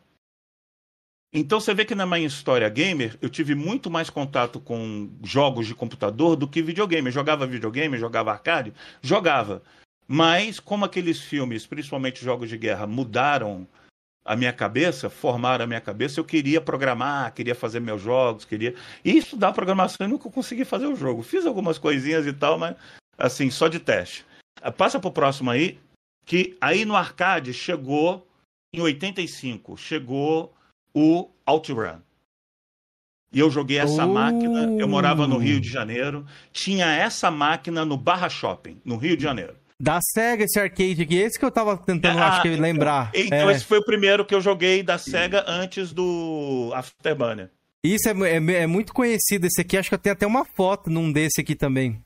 [1.33, 5.65] Então você vê que na minha história gamer, eu tive muito mais contato com jogos
[5.65, 7.07] de computador do que videogame.
[7.07, 9.63] Eu jogava videogame, jogava arcade, jogava.
[10.07, 13.67] Mas como aqueles filmes, principalmente jogos de guerra, mudaram
[14.25, 18.75] a minha cabeça, formaram a minha cabeça, eu queria programar, queria fazer meus jogos, queria.
[19.05, 21.23] E estudar programação e nunca consegui fazer o jogo.
[21.23, 22.75] Fiz algumas coisinhas e tal, mas
[23.17, 24.25] assim, só de teste.
[24.77, 25.79] Passa pro próximo aí,
[26.27, 28.27] que aí no arcade chegou,
[28.73, 30.53] em 85, chegou
[30.93, 32.01] o OutRun.
[33.31, 34.13] E eu joguei essa uh.
[34.13, 39.15] máquina, eu morava no Rio de Janeiro, tinha essa máquina no Barra Shopping, no Rio
[39.15, 39.55] de Janeiro.
[39.79, 43.11] Da SEGA, esse arcade aqui, esse que eu tava tentando, ah, acho que lembrar.
[43.13, 43.53] Então, é.
[43.53, 47.51] esse foi o primeiro que eu joguei da SEGA antes do Afterburner.
[47.85, 50.89] Isso é, é, é, muito conhecido esse aqui, acho que eu tenho até uma foto
[50.89, 52.03] num desse aqui também.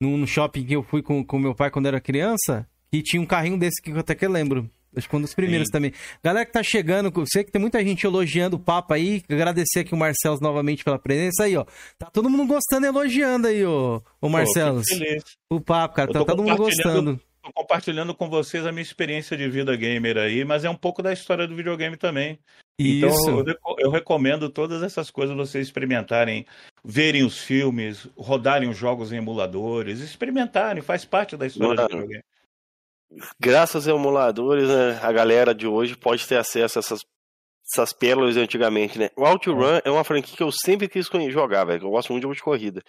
[0.00, 3.20] Num, no shopping que eu fui com, com meu pai quando era criança, e tinha
[3.20, 4.70] um carrinho desse que eu até que lembro.
[4.96, 5.72] Acho que foi um dos primeiros Sim.
[5.72, 5.92] também.
[6.22, 9.20] Galera que tá chegando, sei que tem muita gente elogiando o papo aí.
[9.28, 11.66] Agradecer aqui o Marcelo novamente pela presença aí, ó.
[11.98, 14.80] Tá todo mundo gostando e elogiando aí, ô, o Marcelo.
[15.50, 16.12] O papo, cara.
[16.12, 17.20] Tá todo mundo gostando.
[17.42, 21.02] Tô compartilhando com vocês a minha experiência de vida gamer aí, mas é um pouco
[21.02, 22.38] da história do videogame também.
[22.78, 23.30] Então, Isso.
[23.40, 26.46] Então eu, eu recomendo todas essas coisas vocês experimentarem,
[26.84, 31.92] verem os filmes, rodarem os jogos em emuladores, experimentarem, faz parte da história Mano, do
[31.96, 32.24] videogame
[33.40, 37.00] graças a emuladores, né, a galera de hoje pode ter acesso a essas,
[37.72, 39.10] essas pérolas de antigamente, né?
[39.16, 39.82] O OutRun é.
[39.84, 41.86] é uma franquia que eu sempre quis jogar, velho.
[41.86, 42.82] Eu gosto muito de jogo de corrida.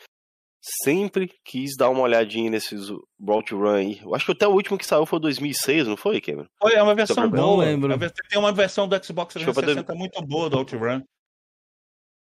[0.83, 3.99] Sempre quis dar uma olhadinha nesses OutRun aí.
[4.01, 6.47] Eu acho que até o último que saiu foi 2006, não foi, Cameron?
[6.59, 7.63] Foi, é uma versão boa.
[7.63, 7.95] Lembro.
[8.29, 11.03] Tem uma versão do Xbox 360 muito boa do OutRun.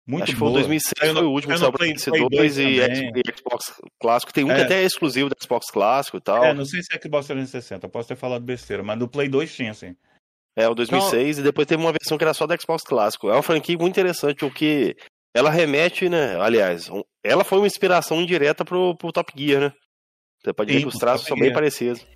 [0.06, 4.32] Muito Acho que foi 2006 foi o último que saiu pra PS2 e Xbox clássico.
[4.32, 4.54] Tem um é.
[4.54, 6.44] que até é exclusivo do Xbox clássico e tal.
[6.44, 9.52] É, não sei se é Xbox 360, posso ter falado besteira, mas no Play 2
[9.52, 9.96] tinha, sim.
[10.56, 11.40] É, o 2006, então...
[11.40, 13.28] e depois teve uma versão que era só do Xbox clássico.
[13.28, 14.96] É uma franquia muito interessante, porque
[15.34, 16.40] ela remete, né?
[16.40, 16.88] Aliás,
[17.22, 19.72] ela foi uma inspiração indireta pro, pro Top Gear, né?
[20.40, 22.06] Você pode ver que os traços são bem parecidos.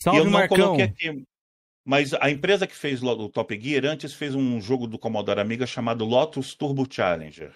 [0.00, 0.76] Salve, e eu não Marcão.
[0.76, 1.24] coloquei aqui,
[1.84, 5.66] mas a empresa que fez o Top Gear antes fez um jogo do Commodore Amiga
[5.66, 7.50] chamado Lotus Turbo Challenger.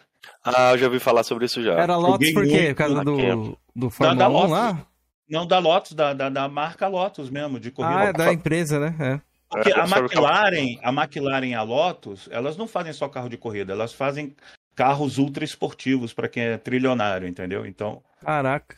[0.45, 1.75] Ah, eu já ouvi falar sobre isso já.
[1.75, 2.69] Era Lotus por quê?
[2.69, 4.87] Por causa do, do Fórmula da, da 1 lá?
[5.29, 8.01] Não, da Lotus, da, da, da, marca Lotus mesmo, de corrida.
[8.01, 8.97] Ah, é da empresa, né?
[8.99, 9.21] É.
[9.49, 13.73] Porque a McLaren, a McLaren e a Lotus, elas não fazem só carro de corrida,
[13.73, 14.35] elas fazem
[14.75, 17.65] carros ultra esportivos para quem é trilionário, entendeu?
[17.65, 18.03] Então.
[18.21, 18.77] Caraca.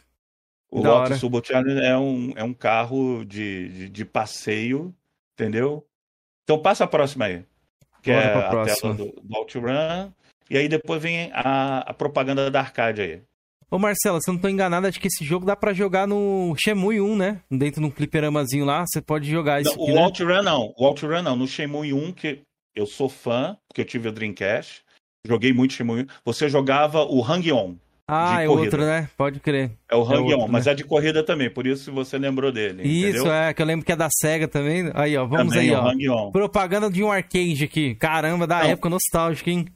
[0.71, 4.95] O Lotus Turbo Challenger é um, é um carro de, de, de passeio
[5.39, 5.86] Entendeu?
[6.43, 7.45] Então passa a próxima aí.
[8.03, 8.97] Que Bora é a próxima.
[8.97, 10.12] tela do, do OutRun.
[10.51, 13.22] E aí depois vem a, a propaganda da arcade aí.
[13.70, 16.55] Ô Marcelo, se eu não tô enganado, acho que esse jogo dá pra jogar no
[16.57, 17.43] Shenmue 1, né?
[17.51, 19.78] Dentro de um fliperamazinho lá, você pode jogar isso.
[19.78, 20.03] o né?
[20.03, 21.36] OutRun não, o OutRun não.
[21.36, 22.41] No Shenmue 1, que
[22.74, 24.82] eu sou fã, porque eu tive o Dreamcast,
[25.26, 26.07] joguei muito Shenmue 1.
[26.24, 27.76] Você jogava o Hang-On.
[28.11, 28.65] Ah, é corrida.
[28.65, 29.11] outro, né?
[29.19, 29.71] Pode crer.
[29.87, 30.73] É o Hang é mas né?
[30.73, 32.83] é de corrida também, por isso você lembrou dele.
[32.83, 33.33] Isso, entendeu?
[33.35, 34.91] é, que eu lembro que é da SEGA também.
[34.95, 36.31] Aí, ó, vamos também, aí, ó.
[36.31, 37.95] Propaganda de um arcade aqui.
[37.97, 38.71] Caramba, da Não.
[38.71, 39.67] época nostálgica, hein?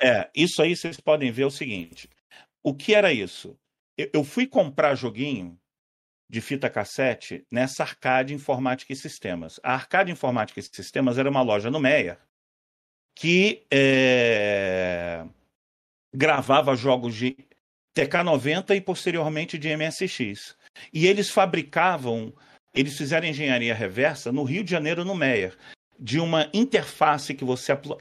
[0.00, 2.08] É, isso aí vocês podem ver o seguinte.
[2.62, 3.54] O que era isso?
[4.12, 5.58] Eu fui comprar joguinho
[6.30, 9.60] de fita cassete nessa Arcade Informática e Sistemas.
[9.62, 12.18] A Arcade Informática e Sistemas era uma loja no Meia
[13.14, 15.26] que é,
[16.14, 17.36] gravava jogos de
[17.94, 20.56] TK90 e posteriormente de MSX.
[20.92, 22.32] E eles fabricavam,
[22.74, 25.56] eles fizeram engenharia reversa no Rio de Janeiro, no Meyer,
[25.98, 27.92] de uma interface que você apl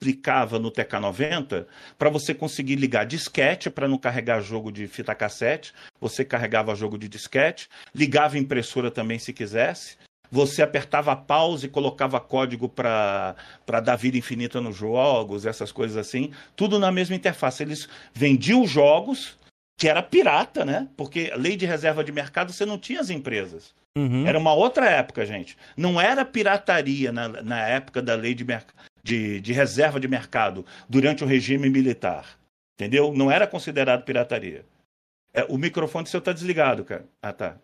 [0.00, 1.66] aplicava no TK90
[1.98, 6.96] para você conseguir ligar disquete para não carregar jogo de fita cassete, você carregava jogo
[6.96, 9.98] de disquete, ligava impressora também se quisesse.
[10.32, 13.34] Você apertava pause e colocava código para
[13.82, 17.62] dar vida infinita nos jogos, essas coisas assim, tudo na mesma interface.
[17.62, 19.36] Eles vendiam os jogos,
[19.80, 20.88] que era pirata, né?
[20.94, 23.74] Porque lei de reserva de mercado você não tinha as empresas.
[23.96, 24.26] Uhum.
[24.26, 25.56] Era uma outra época, gente.
[25.74, 28.46] Não era pirataria na, na época da lei de,
[29.02, 32.26] de, de reserva de mercado, durante o regime militar.
[32.74, 33.14] Entendeu?
[33.14, 34.66] Não era considerado pirataria.
[35.32, 37.06] É, o microfone seu tá desligado, cara.
[37.22, 37.56] Ah, tá.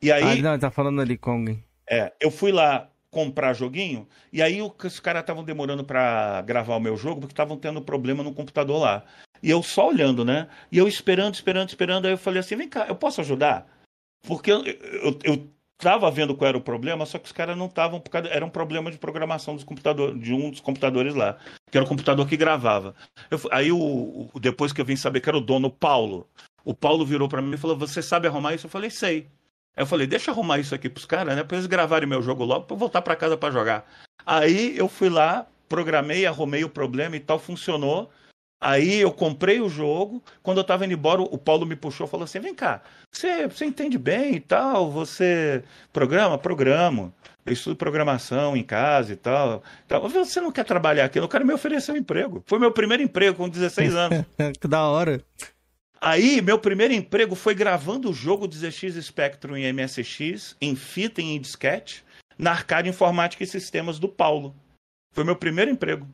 [0.00, 0.38] E aí.
[0.38, 1.60] Ah, não, tá falando ali, Kong.
[1.90, 6.80] É, eu fui lá comprar joguinho, e aí os caras estavam demorando para gravar o
[6.80, 9.04] meu jogo porque estavam tendo problema no computador lá.
[9.42, 10.48] E eu só olhando, né?
[10.70, 12.06] E eu esperando, esperando, esperando.
[12.06, 13.66] Aí eu falei assim: vem cá, eu posso ajudar?
[14.26, 17.66] Porque eu, eu, eu tava vendo qual era o problema, só que os caras não
[17.66, 21.38] estavam, era um problema de programação dos computadores, de um dos computadores lá,
[21.70, 22.94] que era o computador que gravava.
[23.30, 26.28] Eu, aí o, o, depois que eu vim saber que era o dono, o Paulo,
[26.64, 28.66] o Paulo virou para mim e falou: Você sabe arrumar isso?
[28.66, 29.28] Eu falei: Sei.
[29.76, 31.44] Aí eu falei: Deixa eu arrumar isso aqui pros caras, né?
[31.44, 33.86] Pra eles gravarem meu jogo logo, pra eu voltar para casa para jogar.
[34.24, 38.10] Aí eu fui lá, programei, arrumei o problema e tal, funcionou.
[38.60, 40.22] Aí eu comprei o jogo.
[40.42, 43.46] Quando eu estava indo embora, o Paulo me puxou e falou assim: vem cá, você,
[43.46, 44.90] você entende bem e tal?
[44.90, 46.38] Você programa?
[46.38, 47.12] Programo.
[47.44, 49.62] Eu estudo programação em casa e tal.
[49.86, 50.08] tal.
[50.08, 51.18] Você não quer trabalhar aqui?
[51.18, 52.42] Eu quero me oferecer um emprego.
[52.44, 54.26] Foi meu primeiro emprego com 16 anos.
[54.60, 55.22] que da hora.
[56.00, 61.24] Aí, meu primeiro emprego foi gravando o jogo 16 Spectrum em MSX, em fita e
[61.24, 62.04] em disquete,
[62.38, 64.54] na Arcade Informática e Sistemas do Paulo.
[65.12, 66.06] Foi meu primeiro emprego.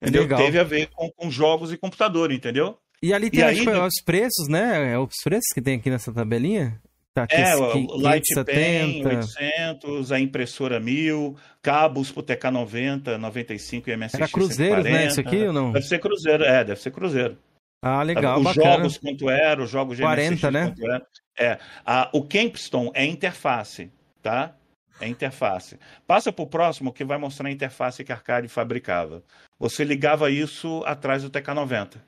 [0.00, 0.22] Entendeu?
[0.22, 0.40] Legal.
[0.40, 2.78] Teve a ver com, com, jogos e computador, entendeu?
[3.02, 4.92] E ali tem e aí, os preços, né?
[4.92, 6.80] É os preços que tem aqui nessa tabelinha?
[7.14, 14.14] Tá aqui, é, o Light 800, a impressora 1000, cabos pro TK90, 95 e MSX
[14.14, 15.06] Era Cruzeiro, né?
[15.06, 15.72] Isso aqui ou não?
[15.72, 17.36] Deve ser Cruzeiro, é, deve ser Cruzeiro.
[17.82, 18.72] Ah, legal, Os bacana.
[18.72, 21.00] jogos quanto era, os jogos de 40, MSX né?
[21.38, 23.90] É, a, o Kempston é interface,
[24.22, 24.54] tá?
[25.00, 25.78] É interface.
[26.06, 29.22] Passa para o próximo que vai mostrar a interface que a Arcade fabricava.
[29.58, 32.00] Você ligava isso atrás do TK90.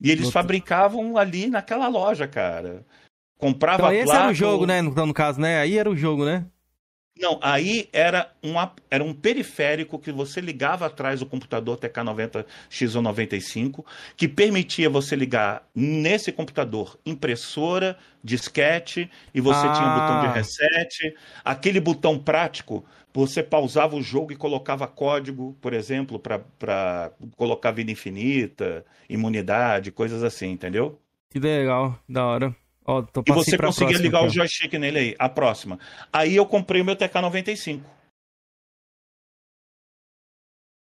[0.00, 2.86] E eles fabricavam ali naquela loja, cara.
[3.36, 4.82] Comprava então, esse placa, era o jogo, né?
[4.82, 5.60] No, no caso, né?
[5.60, 6.46] Aí era o jogo, né?
[7.18, 8.54] Não, aí era um,
[8.88, 13.84] era um periférico que você ligava atrás do computador TK90 X95,
[14.16, 19.72] que permitia você ligar nesse computador impressora, disquete, e você ah.
[19.72, 20.32] tinha um botão de ah.
[20.32, 27.72] reset, aquele botão prático, você pausava o jogo e colocava código, por exemplo, para colocar
[27.72, 31.00] vida infinita, imunidade, coisas assim, entendeu?
[31.30, 32.56] Que legal, da hora.
[33.26, 35.78] E você conseguia ligar o joystick nele aí, a próxima.
[36.10, 37.82] Aí eu comprei o meu TK95.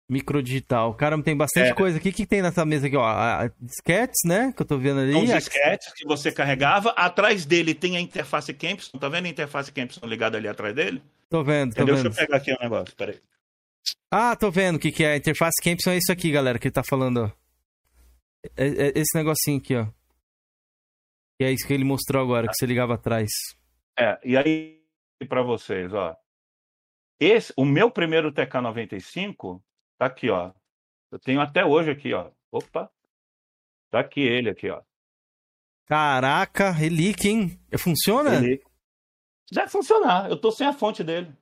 [0.10, 0.94] Microdigital.
[0.96, 1.74] Cara, tem bastante é.
[1.74, 2.10] coisa aqui.
[2.10, 3.50] O que, tem nessa mesa aqui, ó?
[3.62, 4.52] disquetes, né?
[4.56, 5.14] Que eu tô vendo ali.
[5.14, 6.90] São disquetes que você carregava.
[6.92, 8.98] Atrás dele tem a interface Kempson.
[8.98, 11.04] Tá vendo a interface Kempson ligada ali atrás dele?
[11.30, 11.96] Tô vendo, tô Entendeu?
[11.96, 12.10] vendo.
[12.10, 13.20] Deixa eu pegar aqui um negócio, peraí.
[14.10, 15.14] Ah, tô vendo o que, que é.
[15.14, 17.32] A interface Kempson é isso aqui, galera, que ele tá falando, ó.
[18.58, 19.86] É, é esse negocinho aqui, ó.
[21.40, 23.30] E é isso que ele mostrou agora, que você ligava atrás.
[23.98, 24.80] É, e aí
[25.28, 26.16] para vocês, ó.
[27.20, 29.62] Esse, o meu primeiro TK95
[29.98, 30.52] tá aqui, ó.
[31.12, 32.32] Eu tenho até hoje aqui, ó.
[32.52, 32.90] Opa.
[33.90, 34.82] Tá aqui ele aqui, ó.
[35.86, 37.60] Caraca, relíquia, hein?
[37.78, 38.32] Funciona?
[38.32, 38.70] Relíquia.
[39.52, 40.30] Deve funcionar.
[40.30, 41.34] Eu tô sem a fonte dele.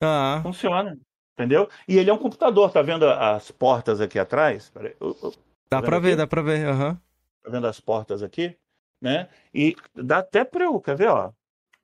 [0.00, 0.40] Ah.
[0.42, 0.98] Funciona.
[1.34, 1.68] Entendeu?
[1.86, 4.70] E ele é um computador, tá vendo as portas aqui atrás?
[4.70, 4.94] Peraí.
[4.94, 6.90] Tá dá pra ver, dá pra ver, aham.
[6.90, 6.96] Uhum.
[7.42, 8.56] Tá vendo as portas aqui?
[9.00, 9.28] Né?
[9.54, 11.32] E dá até para eu, quer ver, ó?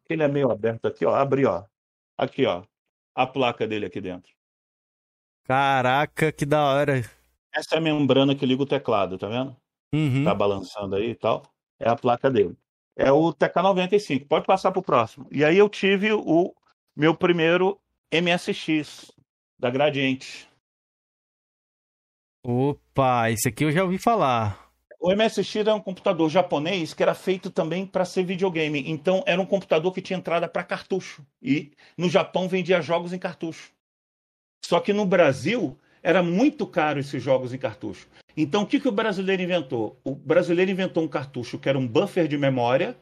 [0.09, 1.15] Ele é meio aberto aqui, ó.
[1.15, 1.65] Abrir, ó.
[2.19, 2.65] Aqui, ó.
[3.15, 4.33] A placa dele aqui dentro.
[5.45, 7.03] Caraca, que da hora.
[7.53, 9.57] Essa é a membrana que liga o teclado, tá vendo?
[9.95, 10.25] Uhum.
[10.25, 11.43] Tá balançando aí e tal.
[11.79, 12.57] É a placa dele.
[12.97, 14.27] É o TK95.
[14.27, 15.29] Pode passar pro próximo.
[15.31, 16.55] E aí eu tive o
[16.97, 17.81] meu primeiro
[18.13, 19.13] MSX
[19.59, 20.49] da Gradiente.
[22.45, 24.64] Opa, esse aqui eu já ouvi falar.
[25.07, 28.91] O MSX era um computador japonês que era feito também para ser videogame.
[28.91, 31.23] Então era um computador que tinha entrada para cartucho.
[31.43, 33.71] E no Japão vendia jogos em cartucho.
[34.65, 38.09] Só que no Brasil era muito caro esses jogos em cartucho.
[38.35, 40.01] Então o que, que o brasileiro inventou?
[40.03, 42.97] O brasileiro inventou um cartucho que era um buffer de memória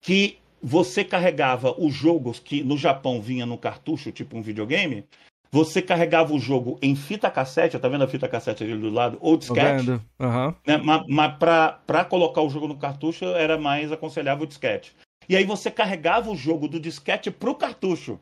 [0.00, 5.04] que você carregava os jogos que no Japão vinha no cartucho, tipo um videogame,
[5.52, 9.18] você carregava o jogo em fita cassete, tá vendo a fita cassete ali do lado?
[9.20, 9.90] Ou disquete.
[9.90, 10.54] Uhum.
[10.66, 10.76] Né?
[10.76, 14.94] Mas, mas para colocar o jogo no cartucho era mais aconselhável o disquete.
[15.28, 18.18] E aí você carregava o jogo do disquete pro cartucho.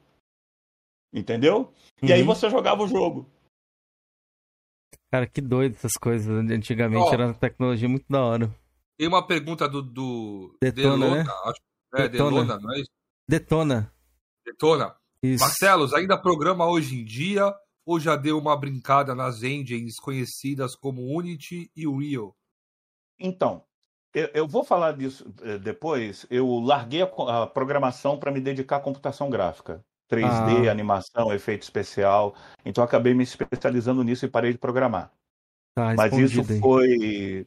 [1.12, 1.72] Entendeu?
[2.02, 2.26] E aí uhum.
[2.26, 3.26] você jogava o jogo.
[5.10, 6.28] Cara, que doido essas coisas.
[6.28, 8.54] Antigamente oh, era uma tecnologia muito da hora.
[8.98, 11.30] Tem uma pergunta do, do Detona, Delona, né?
[11.44, 11.60] acho.
[11.94, 12.30] É, Detona.
[12.30, 12.90] Delona, não é isso?
[13.28, 13.92] Detona.
[14.44, 14.96] Detona.
[15.22, 15.42] Isso.
[15.42, 17.54] Marcelos, ainda programa hoje em dia
[17.84, 22.36] ou já deu uma brincada nas engines conhecidas como Unity e Unreal?
[23.18, 23.64] Então,
[24.14, 26.26] eu, eu vou falar disso eh, depois.
[26.30, 29.84] Eu larguei a, a programação para me dedicar à computação gráfica.
[30.10, 30.70] 3D, ah.
[30.70, 32.34] animação, efeito especial.
[32.64, 35.10] Então acabei me especializando nisso e parei de programar.
[35.74, 36.60] Tá, Mas isso aí.
[36.60, 37.46] foi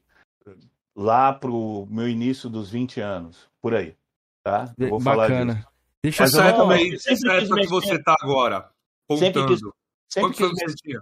[0.95, 3.95] lá pro meu início dos 20 anos, por aí.
[4.43, 4.73] Tá?
[4.77, 5.27] Eu vou Bacana.
[5.27, 5.70] falar disso.
[6.03, 6.43] Deixa eu só...
[6.43, 8.03] época, aí, sempre essa que você mexer.
[8.03, 8.69] tá agora,
[9.11, 9.47] Sempre contando.
[9.47, 9.61] quis-
[10.09, 11.01] Sempre Quantos quis anos você tinha?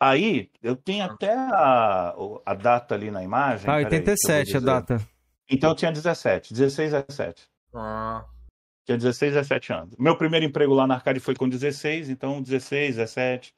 [0.00, 3.64] Aí, eu tenho até a, a data ali na imagem.
[3.70, 4.60] Ah, peraí, que eu vou 87 a dizer.
[4.60, 5.08] data.
[5.48, 7.48] Então eu tinha 17, 16, 17.
[7.74, 8.24] Ah,
[8.84, 9.96] Tinha 16, 17 anos.
[9.98, 13.54] Meu primeiro emprego lá na Arcade foi com 16, então 16, 17.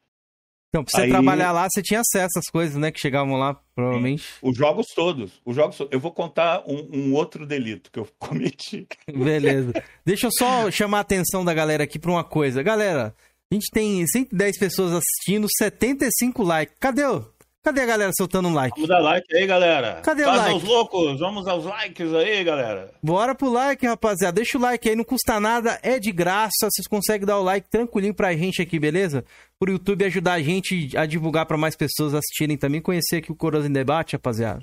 [0.69, 2.91] Então, pra você Aí- trabalhar lá, você tinha acesso às coisas, né?
[2.91, 4.25] Que chegavam lá, provavelmente.
[4.43, 5.41] Os jogos todos.
[5.45, 5.93] Os jogos todos.
[5.93, 8.87] Eu vou contar um, um outro delito que eu cometi.
[9.11, 9.73] Beleza.
[10.05, 12.63] Deixa eu só chamar a atenção da galera aqui pra uma coisa.
[12.63, 13.15] Galera,
[13.51, 16.77] a gente tem 110 pessoas assistindo, 75 likes.
[16.79, 17.25] Cadê o...
[17.69, 18.75] Cadê a galera soltando um like?
[18.81, 20.01] Vamos dar like aí, galera.
[20.03, 20.53] Cadê o Faz like?
[20.53, 22.91] aos loucos, vamos aos likes aí, galera.
[23.03, 24.37] Bora pro like, rapaziada.
[24.37, 26.67] Deixa o like aí, não custa nada, é de graça.
[26.71, 29.23] Vocês conseguem dar o like tranquilinho pra gente aqui, beleza?
[29.61, 33.37] Pro YouTube ajudar a gente a divulgar pra mais pessoas assistirem também, conhecer aqui o
[33.37, 34.61] Coroas em Debate, rapaziada.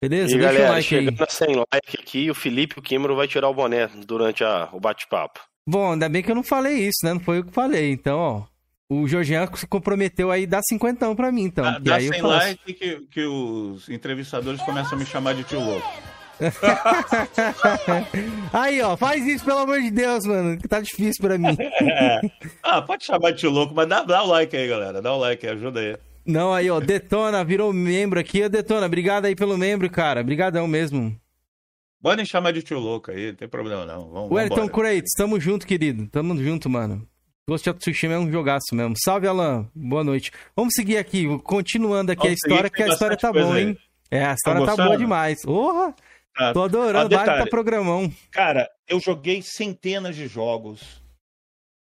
[0.00, 0.32] Beleza?
[0.36, 1.04] E Deixa galera, o like aí.
[1.04, 4.44] chegando a 100 like aqui, o Felipe e o Kimero vai tirar o boné durante
[4.44, 5.40] a- o bate-papo.
[5.68, 7.14] Bom, ainda bem que eu não falei isso, né?
[7.14, 7.90] Não foi eu que falei.
[7.90, 8.42] Então, ó.
[8.88, 11.64] O Georgian se comprometeu aí dar cinquentão pra mim, então.
[11.64, 12.34] Dá, dá aí eu 100 faço.
[12.34, 15.88] like que, que os entrevistadores começam a me chamar de tio louco.
[18.52, 21.56] aí, ó, faz isso, pelo amor de Deus, mano, que tá difícil pra mim.
[22.62, 25.00] Ah, pode chamar de tio louco, mas dá, dá o like aí, galera.
[25.00, 25.96] Dá o like aí, ajuda aí.
[26.26, 28.42] Não, aí, ó, Detona, virou membro aqui.
[28.42, 30.20] Ô, Detona, obrigado aí pelo membro, cara.
[30.20, 31.16] Obrigadão mesmo.
[32.02, 34.10] Podem chamar de tio louco aí, não tem problema não.
[34.10, 34.68] Vamos, Wellington.
[34.68, 36.06] Curates, tamo junto, querido.
[36.08, 37.06] Tamo junto, mano.
[37.46, 38.94] Ghost of Tsushima é um jogaço mesmo.
[39.04, 39.68] Salve, Alan.
[39.74, 40.30] Boa noite.
[40.56, 43.76] Vamos seguir aqui, continuando aqui Vamos a história, que a história tá boa, hein?
[44.10, 44.88] É, a história tá gostando?
[44.88, 45.42] boa demais.
[45.42, 45.94] Porra!
[46.36, 47.50] Ah, Tô adorando, Ah, baita detalhe.
[47.50, 48.10] programão.
[48.30, 51.02] Cara, eu joguei centenas de jogos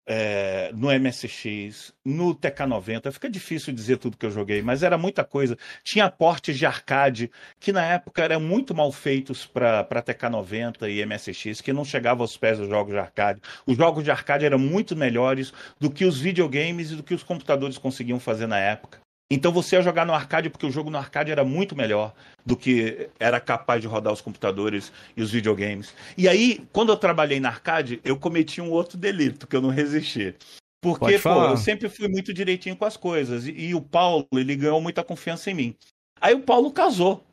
[0.07, 3.13] é, no MSX, no TK90.
[3.13, 5.57] Fica difícil dizer tudo que eu joguei, mas era muita coisa.
[5.85, 7.31] Tinha portes de arcade
[7.61, 12.37] que na época eram muito mal feitos para TK90 e MSX, que não chegavam aos
[12.37, 13.41] pés dos jogos de arcade.
[13.67, 17.23] Os jogos de arcade eram muito melhores do que os videogames e do que os
[17.23, 19.02] computadores conseguiam fazer na época.
[19.35, 22.13] Então você ia jogar no arcade porque o jogo no arcade era muito melhor
[22.45, 25.95] do que era capaz de rodar os computadores e os videogames.
[26.19, 29.71] E aí, quando eu trabalhei na arcade, eu cometi um outro delito que eu não
[29.71, 30.35] resisti.
[30.83, 33.47] Porque, pô, eu sempre fui muito direitinho com as coisas.
[33.47, 35.77] E, e o Paulo, ele ganhou muita confiança em mim.
[36.21, 37.25] Aí o Paulo casou.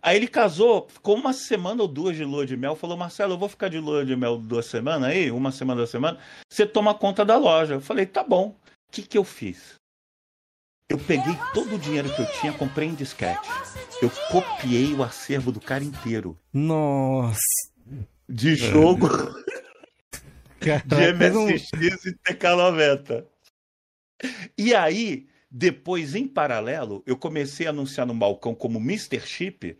[0.00, 2.76] Aí ele casou, ficou uma semana ou duas de lua de mel.
[2.76, 5.90] Falou, Marcelo, eu vou ficar de lua de mel duas semanas aí, uma semana, duas
[5.90, 6.22] semanas.
[6.48, 7.74] Você toma conta da loja.
[7.74, 8.48] Eu falei, tá bom.
[8.48, 9.81] O que, que eu fiz?
[10.92, 13.48] Eu peguei todo o dinheiro que eu tinha, comprei em disquete.
[14.02, 16.38] Eu copiei o acervo do cara inteiro.
[16.52, 17.40] Nossa.
[18.28, 19.08] De jogo
[20.60, 23.24] de MSX e TK90.
[24.58, 29.20] E aí, depois, em paralelo, eu comecei a anunciar no balcão como Mr.
[29.20, 29.78] Chip.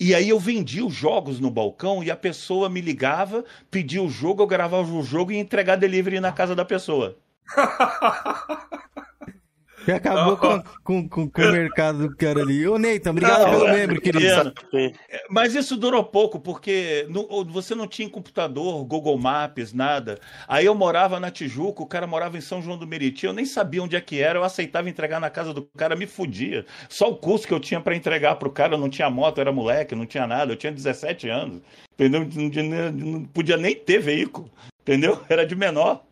[0.00, 4.08] E aí eu vendia os jogos no balcão e a pessoa me ligava, pedia o
[4.08, 7.18] jogo, eu gravava o jogo e ia entregar delivery na casa da pessoa.
[9.84, 12.66] Que acabou com, com, com, com o mercado do cara ali.
[12.66, 14.54] Ô, Neita, obrigado Não, pelo é, membro, querido.
[14.74, 14.92] é.
[15.28, 20.18] Mas isso durou pouco, porque no- você não tinha computador, Google Maps, nada.
[20.48, 23.44] Aí eu morava na Tijuca, o cara morava em São João do Meriti, eu nem
[23.44, 26.64] sabia onde é que era, eu aceitava entregar na casa do cara, me fudia.
[26.88, 29.42] Só o custo que eu tinha para entregar pro cara, eu não tinha moto, eu
[29.42, 31.60] era moleque, não tinha nada, eu tinha 17 anos,
[31.94, 32.20] entendeu?
[32.34, 34.50] Não, tinha- não podia nem ter veículo,
[34.82, 35.20] entendeu?
[35.28, 36.02] Era de menor.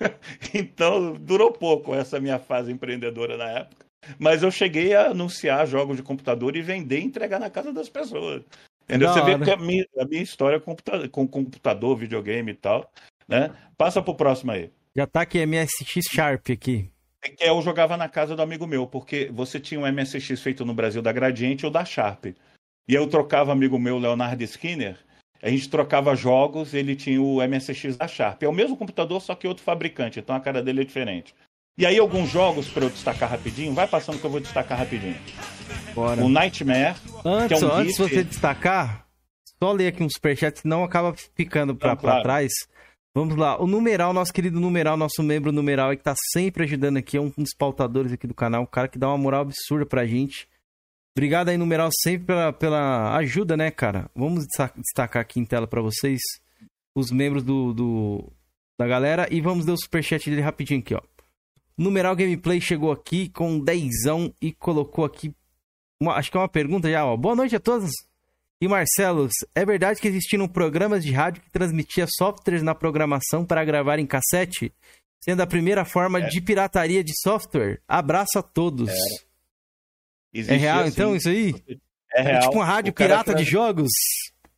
[0.54, 3.86] então, durou pouco essa minha fase empreendedora na época.
[4.18, 7.88] Mas eu cheguei a anunciar jogos de computador e vender e entregar na casa das
[7.88, 8.42] pessoas.
[8.84, 9.12] Entendeu?
[9.12, 12.90] Você vê que a minha, a minha história com computa- com computador, videogame e tal,
[13.28, 13.50] né?
[13.76, 14.70] Passa pro próximo aí.
[14.94, 16.90] Já tá aqui MSX Sharp aqui.
[17.22, 20.64] É que eu jogava na casa do amigo meu, porque você tinha um MSX feito
[20.64, 22.26] no Brasil da Gradiente ou da Sharp.
[22.26, 24.98] E eu trocava amigo meu, Leonardo Skinner,
[25.42, 28.44] a gente trocava jogos, ele tinha o MSX da Sharp.
[28.44, 31.34] É o mesmo computador, só que outro fabricante, então a cara dele é diferente.
[31.76, 35.16] E aí alguns jogos para eu destacar rapidinho, vai passando que eu vou destacar rapidinho.
[35.94, 36.22] Bora.
[36.22, 39.06] O Nightmare, Antes, é um antes você destacar,
[39.60, 42.22] só ler aqui um superchat, senão acaba ficando pra claro.
[42.22, 42.52] trás.
[43.14, 47.16] Vamos lá, o numeral, nosso querido numeral, nosso membro numeral que tá sempre ajudando aqui,
[47.16, 50.06] é um dos pautadores aqui do canal, um cara que dá uma moral absurda pra
[50.06, 50.48] gente.
[51.16, 54.10] Obrigado aí, numeral, sempre pela, pela ajuda, né, cara?
[54.14, 56.20] Vamos desta- destacar aqui em tela pra vocês
[56.94, 58.32] os membros do, do-
[58.78, 61.00] da galera e vamos ler o superchat dele rapidinho aqui, ó.
[61.76, 65.34] Numeral Gameplay chegou aqui com dezão e colocou aqui
[66.00, 67.16] uma- acho que é uma pergunta já, ó.
[67.16, 67.90] Boa noite a todos.
[68.60, 73.64] E Marcelo, é verdade que existiam programas de rádio que transmitia softwares na programação para
[73.64, 74.72] gravar em cassete?
[75.22, 76.26] Sendo a primeira forma É.
[76.28, 77.80] de pirataria de software?
[77.88, 78.88] Abraço a todos.
[78.88, 78.94] É
[80.32, 81.54] existe real assim, então isso aí?
[82.14, 82.42] É real.
[82.42, 83.90] tipo uma rádio cara pirata de jogos?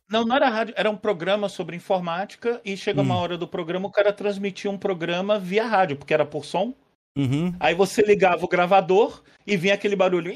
[0.09, 3.05] Não, não era rádio, era um programa sobre informática e chega Hum.
[3.05, 6.73] uma hora do programa, o cara transmitia um programa via rádio, porque era por som.
[7.17, 7.55] Uhum.
[7.59, 10.35] Aí você ligava o gravador e vinha aquele barulho.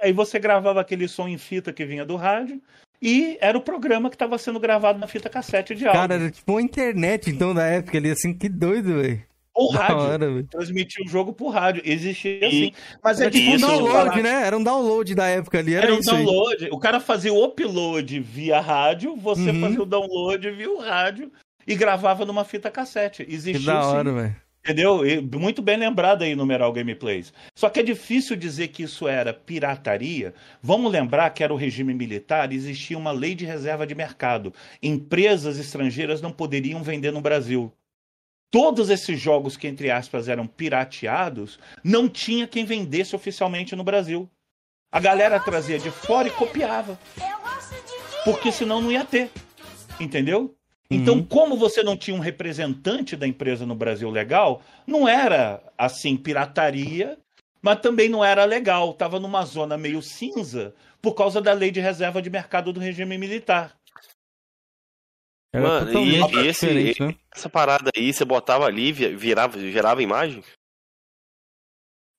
[0.00, 2.62] Aí você gravava aquele som em fita que vinha do rádio
[3.02, 6.00] e era o programa que estava sendo gravado na fita cassete de áudio.
[6.00, 9.22] Cara, era tipo uma internet, então, da época ali, assim, que doido, velho.
[9.60, 9.96] Ou Da rádio.
[10.02, 10.42] hora.
[10.50, 11.82] Transmitia o jogo por rádio.
[11.84, 12.72] Existia assim.
[13.02, 14.46] Mas é Era tipo um Isso, download, né?
[14.46, 16.24] Era um download da época ali, era, Era um isso aí.
[16.24, 16.68] download.
[16.72, 19.60] O cara fazia o upload via rádio, você Uhum.
[19.60, 21.30] fazia o download via o rádio
[21.66, 23.24] e gravava numa fita cassete.
[23.24, 23.88] Que Existia da sim.
[23.88, 24.36] hora, velho.
[24.62, 25.06] Entendeu?
[25.06, 27.32] E muito bem lembrado aí, numeral gameplays.
[27.56, 30.34] Só que é difícil dizer que isso era pirataria.
[30.62, 34.52] Vamos lembrar que era o regime militar, existia uma lei de reserva de mercado.
[34.82, 37.72] Empresas estrangeiras não poderiam vender no Brasil.
[38.50, 44.28] Todos esses jogos que, entre aspas, eram pirateados, não tinha quem vendesse oficialmente no Brasil.
[44.90, 46.98] A galera trazia de fora e copiava.
[48.24, 49.30] Porque senão não ia ter.
[50.00, 50.54] Entendeu?
[50.90, 51.24] Então, Uhum.
[51.24, 57.16] como você não tinha um representante da empresa no Brasil legal, não era assim pirataria,
[57.62, 58.90] mas também não era legal.
[58.90, 63.16] Estava numa zona meio cinza por causa da lei de reserva de mercado do regime
[63.16, 63.76] militar.
[65.52, 67.16] Era Mano, e- e esse- né?
[67.34, 70.44] Essa parada aí, você botava ali, vi- virava, gerava imagem?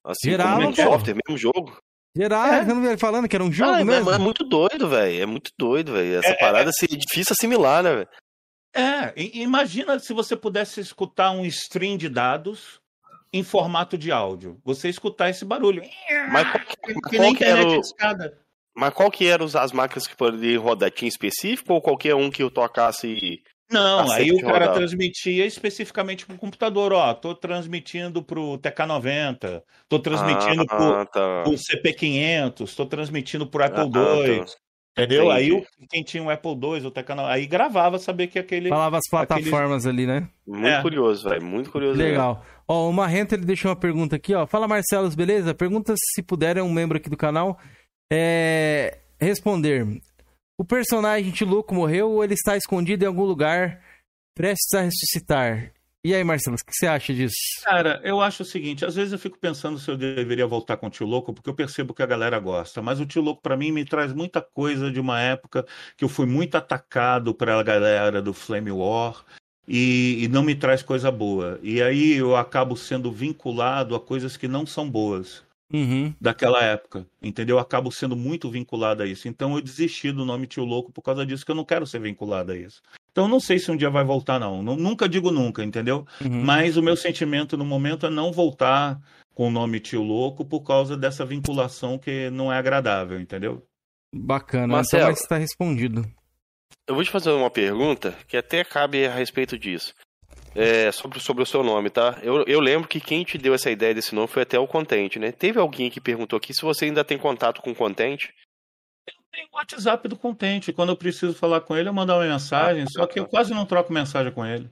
[0.04, 0.82] Assim, Gerava, como um pô.
[0.82, 1.78] software, mesmo jogo.
[2.16, 2.66] Geral, É.
[2.66, 4.12] não falando que era um jogo Ah, é, mesmo?
[4.12, 5.22] é muito doido, velho.
[5.22, 6.16] É muito doido, velho.
[6.18, 8.10] Essa É, parada assim, é difícil assimilar, né, velho?
[8.74, 12.82] É, imagina se você pudesse escutar um stream de dados
[13.32, 14.60] em formato de áudio.
[14.66, 15.84] Você escutar esse barulho.
[16.32, 18.41] Mas qual que, Que nem que era internet o, de escada.
[18.76, 20.92] Mas qual que eram as máquinas que poderiam rodar?
[20.92, 23.42] Tinha específico ou qualquer um que eu tocasse?
[23.70, 24.74] Não, aí o cara rodava.
[24.80, 31.44] transmitia especificamente pro computador, ó, tô transmitindo pro TK90, tô transmitindo pro, ah, tá.
[31.44, 34.46] pro CP500, tô transmitindo pro Apple Ah, II, tá.
[34.98, 35.32] entendeu?
[35.32, 35.68] Aí Entendi.
[35.82, 38.68] o, quem tinha um Apple II, o TK90, aí gravava saber que aquele...
[38.68, 40.28] Falava as plataformas ali, né?
[40.46, 40.82] Muito É.
[40.82, 41.42] curioso, velho.
[41.46, 41.98] Muito curioso.
[41.98, 42.12] mesmo.
[42.12, 42.46] Legal.
[42.68, 44.46] Ó, o Marrento ele deixou uma pergunta aqui, ó.
[44.46, 45.54] Fala Marcelos, beleza?
[45.54, 47.58] Pergunta se puder, é um membro aqui do canal.
[48.12, 48.98] É...
[49.18, 50.02] Responder.
[50.58, 53.82] O personagem Tiluco morreu ou ele está escondido em algum lugar,
[54.36, 55.72] prestes a ressuscitar?
[56.04, 57.36] E aí, Marcelo, o que você acha disso?
[57.64, 60.88] Cara, eu acho o seguinte, às vezes eu fico pensando se eu deveria voltar com
[60.88, 63.56] o Tio Louco, porque eu percebo que a galera gosta, mas o Tio Louco pra
[63.56, 68.20] mim me traz muita coisa de uma época que eu fui muito atacado pela galera
[68.22, 69.24] do Flame War
[69.68, 71.60] e, e não me traz coisa boa.
[71.62, 75.44] E aí eu acabo sendo vinculado a coisas que não são boas
[75.74, 76.14] Uhum.
[76.20, 77.56] daquela época, entendeu?
[77.56, 79.28] Eu acabo sendo muito vinculado a isso.
[79.28, 82.00] Então eu desisti do nome Tio Louco por causa disso, que eu não quero ser
[82.00, 82.82] vinculado a isso.
[83.12, 84.62] Então eu não sei se um dia vai voltar, não.
[84.62, 86.06] Nu- Nunca digo nunca, entendeu?
[86.24, 86.44] uhum.
[86.44, 89.00] Mas o meu sentimento no momento é não voltar
[89.34, 93.66] com o nome Tio Louco por causa dessa vinculação que não é agradável, entendeu?
[94.14, 94.68] Bacana.
[94.68, 95.04] Marcelo.
[95.04, 96.06] Então, mas está respondido.
[96.88, 99.94] Eu vou te fazer uma pergunta que até cabe a respeito disso.
[100.54, 102.20] É, sobre, sobre o seu nome, tá?
[102.22, 105.18] Eu, eu lembro que quem te deu essa ideia desse nome foi até o Contente,
[105.18, 105.32] né?
[105.32, 108.34] Teve alguém que perguntou aqui se você ainda tem contato com o Contente.
[109.32, 110.74] Tem o WhatsApp do Contente.
[110.74, 113.66] Quando eu preciso falar com ele, eu mando uma mensagem, só que eu quase não
[113.66, 114.70] troco mensagem com ele.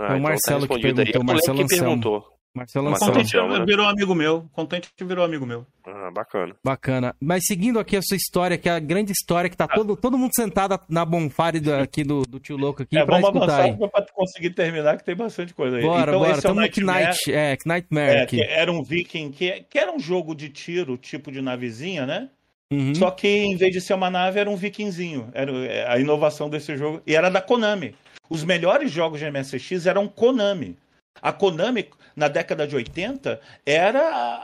[0.00, 1.12] Ah, É o Marcelo que respondido aí.
[1.12, 1.84] perguntou, Eu Marcelo Anselmo.
[1.84, 2.37] perguntou.
[2.54, 2.90] Marcelo.
[2.98, 3.64] Contente Anselmo, né?
[3.64, 4.48] virou amigo meu.
[4.52, 5.66] Contente virou amigo meu.
[5.86, 6.54] Ah, bacana.
[6.64, 7.14] Bacana.
[7.20, 10.18] Mas seguindo aqui a sua história, que é a grande história que tá todo, todo
[10.18, 13.64] mundo sentado na bonfire do, aqui do, do tio louco aqui É, pra vamos escutar
[13.64, 15.82] avançar pra conseguir terminar, que tem bastante coisa aí.
[15.82, 16.32] Bora, então, bora.
[16.32, 17.04] esse é o Tamo no Nightmare.
[17.06, 18.36] Knight, é, Nightmare É, aqui.
[18.36, 22.28] que era um viking, que, que era um jogo de tiro, tipo de navezinha, né?
[22.70, 22.94] Uhum.
[22.94, 25.30] Só que em vez de ser uma nave, era um vikingzinho.
[25.32, 27.00] Era é, a inovação desse jogo.
[27.06, 27.94] E era da Konami.
[28.28, 30.76] Os melhores jogos de MSX eram Konami.
[31.22, 34.34] A Konami, na década de 80, era a,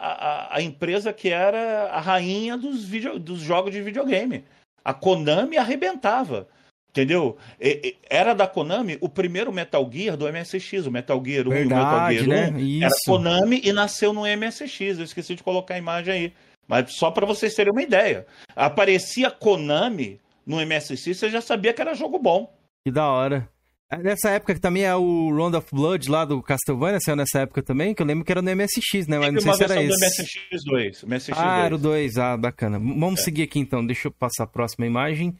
[0.52, 4.44] a- a empresa que era a rainha dos, video- dos jogos de videogame.
[4.84, 6.46] A Konami arrebentava.
[6.90, 7.36] Entendeu?
[7.60, 10.86] E- Era da Konami o primeiro Metal Gear do MSX.
[10.86, 12.60] O Metal Gear 1 e o Metal Verdade, Gear 1 né?
[12.86, 12.94] era.
[13.06, 14.98] Konami e nasceu no MSX.
[14.98, 16.32] Eu esqueci de colocar a imagem aí.
[16.68, 18.24] Mas só para vocês terem uma ideia.
[18.54, 22.54] Aparecia Konami no MSX, você já sabia que era jogo bom.
[22.86, 23.48] Que da hora.
[23.94, 27.40] É, Nessa época que também é o Round of Blood lá do Castlevania, saiu nessa
[27.40, 29.18] época também, que eu lembro que era no MSX, né?
[29.18, 30.22] Mas não sei se era esse.
[30.22, 31.04] MSX2.
[31.06, 31.34] MSX2.
[31.36, 32.16] Ah, era o 2.
[32.18, 32.78] Ah, bacana.
[32.78, 33.22] Vamos É.
[33.24, 33.84] seguir aqui então.
[33.86, 35.36] Deixa eu passar a próxima imagem.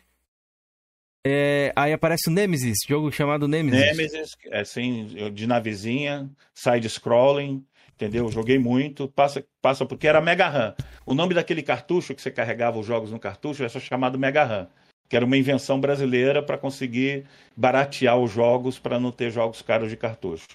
[1.27, 3.81] É, aí aparece o Nemesis, jogo chamado Nemesis.
[3.81, 8.31] Nemesis, é assim, de navezinha, side-scrolling, entendeu?
[8.31, 10.75] Joguei muito, passa, passa porque era Mega RAM.
[11.07, 14.69] O nome daquele cartucho que você carregava os jogos no cartucho é chamado Mega RAM,
[15.09, 17.25] que era uma invenção brasileira para conseguir
[17.57, 20.49] baratear os jogos para não ter jogos caros de cartucho.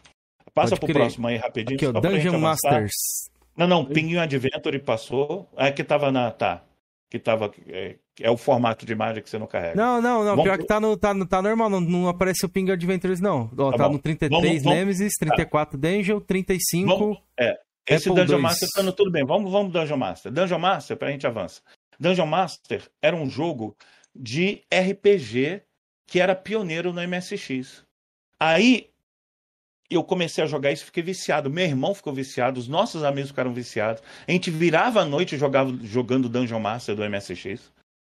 [0.53, 0.97] Passa pro crer.
[0.97, 1.75] próximo aí rapidinho.
[1.77, 2.39] Aqui, ó, gente Dungeon.
[2.39, 2.93] Masters.
[3.55, 5.47] Não, não, Pinguim Adventure passou.
[5.55, 6.31] É que tava na.
[6.31, 6.63] Tá.
[7.09, 7.51] Que tava.
[7.67, 9.75] é, É o formato de imagem que você não carrega.
[9.75, 10.35] Não, não, não.
[10.35, 13.49] Vamos Pior que tá, no, tá, tá normal, não, não aparece o Ping Adventures, não.
[13.57, 16.87] Ó, Tá tá, no 33 Vamos- vamos- Nemesis, 34 Dungeon, 35.
[16.87, 18.41] Vamos- é, esse Apple Dungeon II.
[18.43, 19.25] Master tá no tudo bem.
[19.25, 20.31] Vamos, vamos Dungeon Master.
[20.31, 21.61] Dungeon Master, pra gente avança.
[21.99, 23.75] Dungeon Master era um jogo
[24.15, 25.61] de RPG
[26.07, 27.83] que era pioneiro no MSX.
[28.39, 28.89] Aí
[29.89, 31.49] eu comecei a jogar isso, fiquei viciado.
[31.49, 34.01] Meu irmão ficou viciado, os nossos amigos ficaram viciados.
[34.27, 37.71] A gente virava a noite jogava, jogando Dungeon Master do MSX.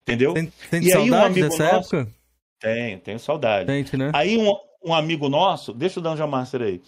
[0.07, 0.33] Entendeu?
[0.33, 2.11] Tem, tem E aí, um saudade amigo dessa nosso- época?
[2.59, 3.71] Tenho, tenho saudade.
[3.71, 4.11] Gente, né?
[4.13, 6.81] Aí um, um amigo nosso, deixa o Dungeon Master aí.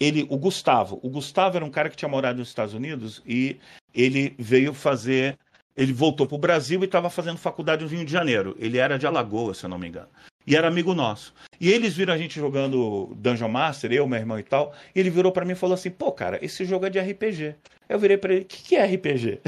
[0.00, 0.98] Ele, o Gustavo.
[1.02, 3.58] O Gustavo era um cara que tinha morado nos Estados Unidos e
[3.94, 5.36] ele veio fazer.
[5.78, 8.56] Ele voltou para o Brasil e estava fazendo faculdade no Rio de Janeiro.
[8.58, 10.08] Ele era de Alagoas, se eu não me engano.
[10.44, 11.32] E era amigo nosso.
[11.60, 14.74] E eles viram a gente jogando Dungeon Master, eu, meu irmão e tal.
[14.92, 17.54] E ele virou para mim e falou assim: pô, cara, esse jogo é de RPG.
[17.88, 19.40] Eu virei para ele: o que, que é RPG?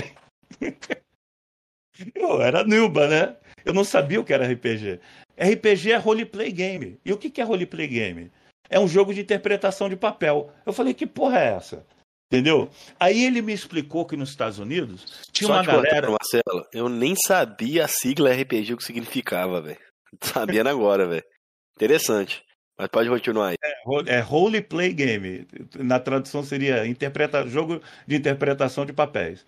[2.14, 3.37] eu era Nilba, né?
[3.64, 5.01] Eu não sabia o que era RPG.
[5.37, 7.01] RPG é roleplay game.
[7.05, 8.31] E o que que é roleplay game?
[8.68, 10.53] É um jogo de interpretação de papel.
[10.64, 11.85] Eu falei, que porra é essa?
[12.33, 12.70] Entendeu?
[12.99, 16.09] Aí ele me explicou que nos Estados Unidos tinha Só uma galera.
[16.11, 19.78] Marcelo, eu nem sabia a sigla RPG o que significava, velho.
[20.22, 21.24] Sabendo agora, velho.
[21.74, 22.45] Interessante.
[22.78, 23.57] Mas pode continuar aí.
[24.07, 25.47] É roleplay game.
[25.76, 27.47] Na tradução seria interpreta...
[27.49, 29.45] jogo de interpretação de papéis.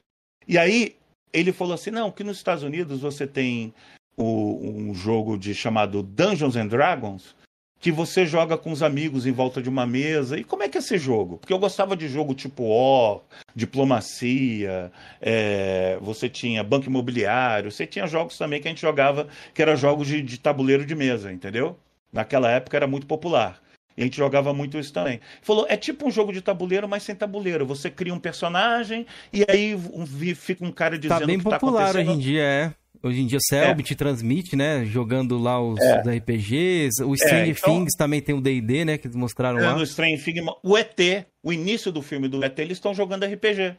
[0.49, 0.97] E aí
[1.33, 3.73] ele falou assim: não, que nos Estados Unidos você tem
[4.17, 7.35] o- um jogo de chamado Dungeons and Dragons.
[7.83, 10.39] Que você joga com os amigos em volta de uma mesa.
[10.39, 11.37] E como é que é esse jogo?
[11.39, 13.21] Porque eu gostava de jogo tipo War,
[13.55, 19.61] Diplomacia, é, você tinha Banco Imobiliário, você tinha jogos também que a gente jogava, que
[19.61, 21.77] eram jogos de, de tabuleiro de mesa, entendeu?
[22.13, 23.61] Naquela época era muito popular.
[23.97, 25.21] E a gente jogava muito isso também.
[25.43, 27.67] Falou, é tipo um jogo de tabuleiro, mas sem tabuleiro.
[27.67, 31.45] Você cria um personagem e aí um- fica um cara dizendo Tá bem o que
[31.45, 32.73] tá popular hoje em dia, é.
[33.03, 34.85] Hoje em dia, Selbit transmite, né?
[34.85, 36.01] Jogando lá os, É.
[36.03, 37.03] os RPGs.
[37.05, 38.99] O Strange então- Things também tem o D&D, né?
[38.99, 39.75] Que eles mostraram É, lá.
[39.77, 43.77] no Strange Figma, o ET, o início do filme do ET, eles estão jogando RPG.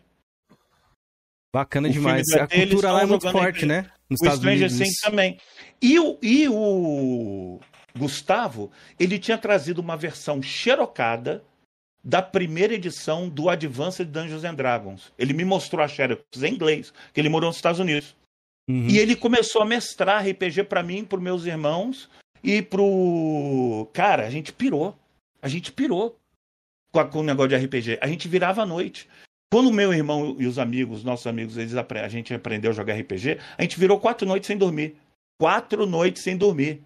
[1.53, 2.23] Bacana o demais.
[2.33, 3.65] A ET, eles cultura lá é muito forte, RPG.
[3.65, 3.85] né?
[4.09, 4.77] Nos o Estados Stranger Unidos.
[4.77, 5.37] Things também.
[5.81, 7.59] E o, e o
[7.97, 11.43] Gustavo, ele tinha trazido uma versão xerocada
[12.03, 15.13] da primeira edição do Advanced Dungeons and Dragons.
[15.17, 18.15] Ele me mostrou a Xerox em inglês, que ele morou nos Estados Unidos.
[18.69, 18.87] Uhum.
[18.89, 22.09] E ele começou a mestrar RPG pra mim, pros meus irmãos
[22.43, 23.89] e pro.
[23.93, 24.97] Cara, a gente pirou.
[25.41, 26.17] A gente pirou
[26.93, 27.99] com, a- com o negócio de RPG.
[28.01, 29.09] A gente virava à noite.
[29.51, 33.37] Quando meu irmão e os amigos, nossos amigos, eles a gente aprendeu a jogar RPG,
[33.57, 34.95] a gente virou quatro noites sem dormir.
[35.39, 36.81] Quatro noites sem dormir.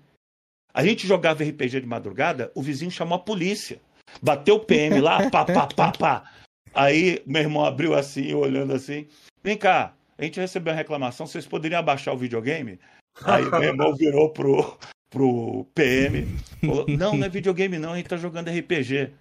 [0.74, 3.80] A gente jogava RPG de madrugada, o vizinho chamou a polícia.
[4.22, 6.32] Bateu o PM lá, pá, pá, pá, pá.
[6.74, 9.08] Aí meu irmão abriu assim, olhando assim.
[9.44, 12.80] Vem cá, a gente recebeu uma reclamação, vocês poderiam abaixar o videogame?
[13.24, 14.78] Aí meu irmão virou pro,
[15.10, 16.26] pro PM.
[16.60, 19.14] Falou, não, não é videogame não, a gente tá jogando RPG.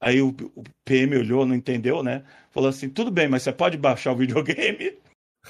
[0.00, 2.24] Aí o, o PM olhou, não entendeu, né?
[2.50, 4.98] Falou assim, tudo bem, mas você pode baixar o videogame?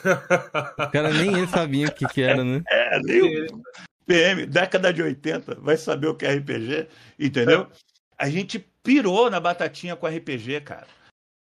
[0.04, 2.62] O cara nem ele sabia o que que era, né?
[2.68, 3.62] É, nem o
[4.06, 6.88] PM, década de 80, vai saber o que é RPG,
[7.18, 7.66] entendeu?
[8.16, 10.86] A gente pirou na batatinha com RPG, cara.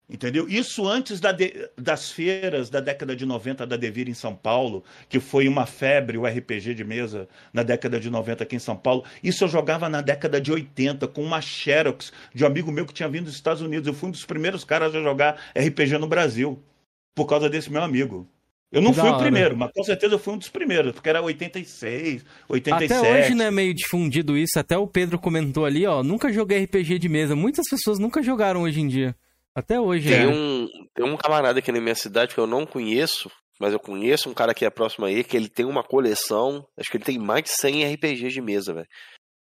[0.09, 0.47] Entendeu?
[0.49, 4.83] Isso antes da de- das feiras da década de 90 da Devir em São Paulo,
[5.07, 8.75] que foi uma febre o RPG de mesa na década de 90 aqui em São
[8.75, 9.05] Paulo.
[9.23, 12.93] Isso eu jogava na década de 80 com uma Xerox de um amigo meu que
[12.93, 13.87] tinha vindo dos Estados Unidos.
[13.87, 16.61] Eu fui um dos primeiros caras a jogar RPG no Brasil
[17.15, 18.27] por causa desse meu amigo.
[18.71, 19.23] Eu não Que fui da o hora.
[19.23, 22.93] primeiro, mas com certeza eu fui um dos primeiros, porque era 86, 87.
[23.05, 24.59] Até hoje não é meio difundido isso.
[24.59, 26.03] Até o Pedro comentou ali, ó.
[26.03, 27.35] Nunca joguei RPG de mesa.
[27.35, 29.15] Muitas pessoas nunca jogaram hoje em dia.
[29.55, 30.27] Até hoje, Tem é.
[30.27, 34.29] um, tem um camarada aqui na minha cidade que eu não conheço, mas eu conheço
[34.29, 37.19] um cara que é próximo aí, que ele tem uma coleção, acho que ele tem
[37.19, 38.87] mais de 100 RPGs de mesa, velho.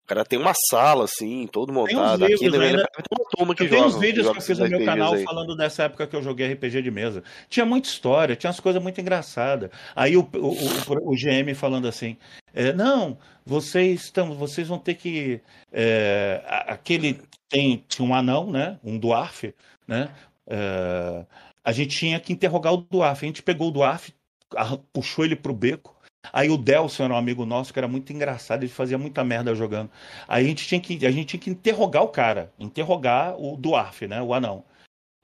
[0.05, 2.24] O cara tem uma sala, assim, todo Tem uns montado.
[2.26, 2.86] Aqui livros ainda.
[2.93, 3.94] tem uma turma que Eu tenho joga.
[3.97, 5.24] uns vídeos que eu fiz no meu RPGs canal aí.
[5.24, 7.24] falando dessa época que eu joguei RPG de mesa.
[7.48, 9.70] Tinha muita história, tinha umas coisas muito engraçadas.
[9.97, 12.18] Aí o, o, o- o GM falando assim:
[12.52, 15.40] é, não, vocês estão, vocês vão ter que.
[15.72, 17.18] é, aquele
[17.48, 18.78] tem tinha um anão, né?
[18.85, 19.55] Um dwarf,
[19.86, 20.11] né?
[20.47, 21.24] é,
[21.65, 23.24] a gente tinha que interrogar o dwarf.
[23.24, 25.94] A gente pegou o arran- puxou ele pro beco.
[26.32, 29.55] Aí o Delson era um amigo nosso que era muito engraçado, ele fazia muita merda
[29.55, 29.90] jogando.
[30.27, 34.06] Aí a gente tinha que, a gente tinha que interrogar o cara, interrogar o Dwarf,
[34.06, 34.65] né, o anão.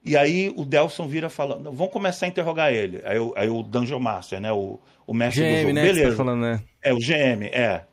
[0.03, 3.01] E aí o Delson vira falando, vamos começar a interrogar ele.
[3.03, 5.73] Aí, o- aí o Dungeon Master, né, o, o mestre do GM, jogo.
[5.73, 5.81] né?
[5.81, 6.63] Você Beleza, tá falando, né?
[6.83, 7.85] é o GM, é.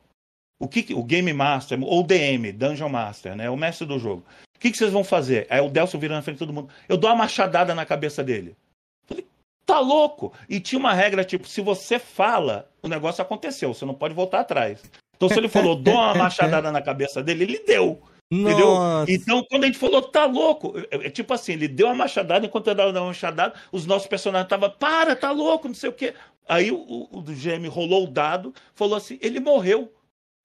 [0.59, 4.23] O que que- o Game Master, ou DM, Dungeon Master, né, o mestre do jogo.
[4.59, 5.47] O que, que vocês vão fazer?
[5.49, 6.67] Aí o Delson vira na frente de todo mundo.
[6.89, 8.57] Eu dou uma machadada na cabeça dele.
[9.05, 9.25] Falei,
[9.65, 10.33] tá louco.
[10.49, 14.41] E tinha uma regra, tipo, se você fala, o negócio aconteceu, você não pode voltar
[14.41, 14.83] atrás.
[15.15, 18.01] Então, se ele falou, dou uma machadada na cabeça dele, ele deu.
[18.29, 18.67] Entendeu?
[18.67, 19.09] Nossa.
[19.09, 22.45] Então, quando a gente falou, tá louco, é, é tipo assim, ele deu uma machadada,
[22.45, 25.93] enquanto ele dava uma machadada, os nossos personagens estavam, para, tá louco, não sei o
[25.93, 26.13] quê.
[26.49, 29.89] Aí o, o, o GM rolou o dado, falou assim, ele morreu.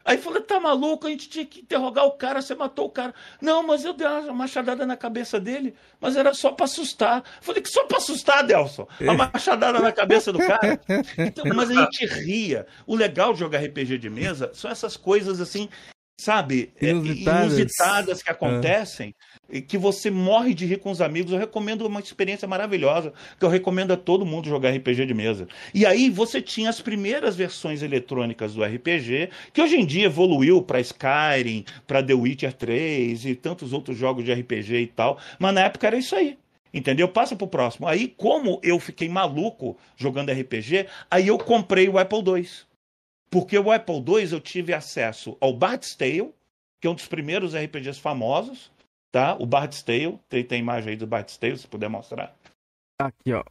[0.05, 3.15] Aí falou, tá maluco, a gente tinha que interrogar o cara, você matou o cara.
[3.41, 7.25] Não, mas eu dei uma machadada na cabeça dele, mas era só pra assustar.
[7.41, 8.87] Falei que só pra assustar, Delson.
[9.01, 10.81] A machadada na cabeça do cara.
[11.17, 12.67] Então, mas a gente ria.
[12.87, 15.69] O legal de jogar RPG de mesa são essas coisas assim,
[16.17, 17.53] sabe, é, Inusitadas.
[17.53, 19.15] inusitadas que acontecem.
[19.51, 21.33] e Que você morre de rir com os amigos.
[21.33, 25.47] Eu recomendo uma experiência maravilhosa, que eu recomendo a todo mundo jogar RPG de mesa.
[25.75, 30.63] E aí você tinha as primeiras versões eletrônicas do RPG, que hoje em dia evoluiu
[30.63, 35.19] para Skyrim, para The Witcher 3 e tantos outros jogos de RPG e tal.
[35.39, 36.39] Mas na época era isso aí.
[36.73, 37.07] Entendeu?
[37.09, 37.87] Passa pro próximo.
[37.87, 42.49] Aí, como eu fiquei maluco jogando RPG, aí eu comprei o Apple II.
[43.35, 46.33] Porque o Apple II eu tive acesso ao Bard's Tale,
[46.81, 48.71] que é um dos primeiros RPGs famosos,
[49.11, 49.35] tá?
[49.41, 52.33] O Bard's Tale, tem, tem imagem aí do Bard's Tale, se puder mostrar.
[52.97, 53.43] Aqui, ó.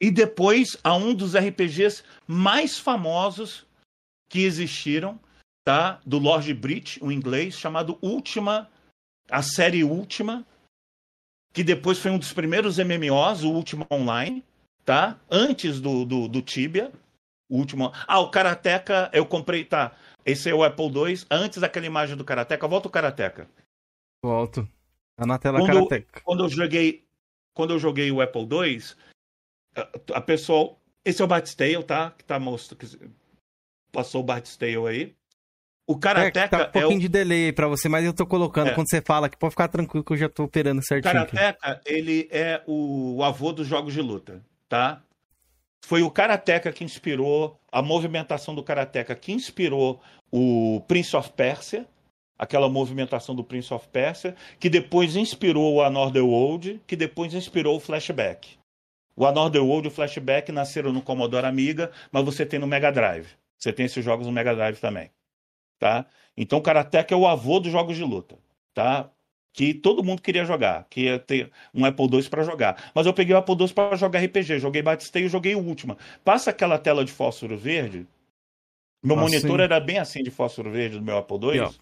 [0.00, 3.66] E depois a um dos RPGs mais famosos
[4.30, 5.20] que existiram,
[5.62, 6.00] tá?
[6.06, 8.70] Do Lord Brit, o inglês, chamado Ultima,
[9.30, 10.46] a série Ultima,
[11.52, 14.42] que depois foi um dos primeiros MMOs, o Ultima Online,
[14.82, 15.20] tá?
[15.30, 16.90] Antes do, do, do Tibia.
[17.52, 17.92] O último.
[18.08, 19.94] Ah, o Karateka, eu comprei, tá.
[20.24, 21.26] Esse é o Apple II.
[21.30, 23.46] Antes daquela imagem do Karateka, volta o Karateka.
[24.24, 24.66] Volto.
[25.16, 26.20] Tá na tela Quando- Karateka.
[26.24, 27.04] Quando eu joguei,
[27.54, 28.82] quando eu joguei o Apple II,
[29.76, 32.12] a, a pessoa, esse é o Bard's Tale, tá?
[32.12, 33.12] Que tá mostrando
[33.92, 35.14] passou o Bard's Tale aí.
[35.86, 38.14] O É, Karateka tá um é, pouquinho o de delay aí pra você, mas eu
[38.14, 38.74] tô colocando É.
[38.74, 41.20] quando você fala que pode ficar tranquilo que eu já tô operando o certinho.
[41.20, 41.36] aqui.
[41.36, 45.02] Karateka, ele é o avô dos jogos de luta, tá?
[45.84, 50.00] Foi o Karateka que inspirou a movimentação do Karateka que inspirou
[50.30, 51.86] o Prince of Persia,
[52.38, 57.76] aquela movimentação do Prince of Persia, que depois inspirou o Another World, que depois inspirou
[57.76, 58.58] o Flashback.
[59.14, 62.90] O Another World e o Flashback nasceram no Commodore Amiga, mas você tem no Mega
[62.90, 63.28] Drive.
[63.58, 65.10] Você tem esses jogos no Mega Drive também,
[65.78, 66.06] tá?
[66.36, 68.38] Então o Karateka é o avô dos jogos de luta,
[68.72, 69.10] tá?
[69.52, 72.90] Que todo mundo queria jogar, que ia ter um Apple II para jogar.
[72.94, 75.98] Mas eu peguei o Apple II para jogar RPG, joguei Batistei e joguei o Ultima.
[76.24, 78.06] Passa aquela tela de fósforo verde.
[79.02, 81.60] Meu Ah, monitor era bem assim de fósforo verde do meu Apple II.
[81.60, 81.72] Ó.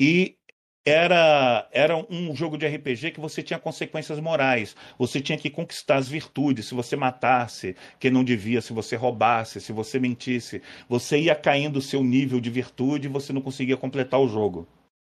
[0.00, 0.36] E
[0.84, 4.74] era, era um jogo de RPG que você tinha consequências morais.
[4.98, 6.66] Você tinha que conquistar as virtudes.
[6.66, 11.76] Se você matasse quem não devia, se você roubasse, se você mentisse, você ia caindo
[11.78, 14.68] o seu nível de virtude e você não conseguia completar o jogo.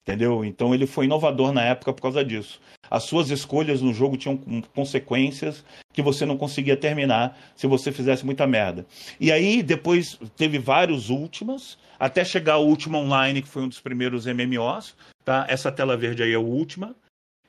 [0.06, 0.44] Entendeu?
[0.44, 2.60] Então ele foi inovador na época por causa disso.
[2.90, 4.36] As suas escolhas no jogo tinham
[4.74, 5.64] consequências
[5.94, 8.84] que você não conseguia terminar se você fizesse muita merda.
[9.18, 13.80] E aí depois teve vários últimas, até chegar ao Última Online, que foi um dos
[13.80, 14.94] primeiros MMOs,
[15.24, 15.46] tá?
[15.48, 16.94] Essa tela verde aí é a última.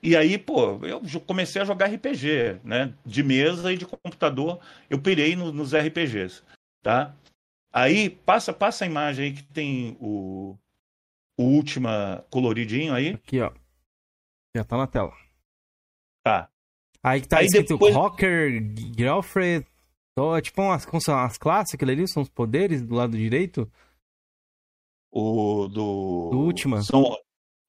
[0.02, 2.94] E aí, pô, eu comecei a jogar RPG, né?
[3.04, 6.42] De mesa e de computador, eu pirei no- nos RPGs,
[6.82, 7.14] tá?
[7.72, 10.56] Aí, passa, passa a imagem aí que tem o,
[11.38, 13.10] o Última coloridinho aí.
[13.10, 13.52] Aqui, ó.
[14.56, 15.12] Já tá na tela.
[16.24, 16.48] Tá.
[17.02, 18.50] Aí que tá Aí escrito depois- Rocker,
[18.96, 19.66] Girlfriend.
[20.16, 23.70] Tô, tipo umas, como são as classes, aquilo ali, são os poderes do lado direito.
[25.12, 26.30] O do.
[26.30, 26.82] Do Última.
[26.82, 27.02] São,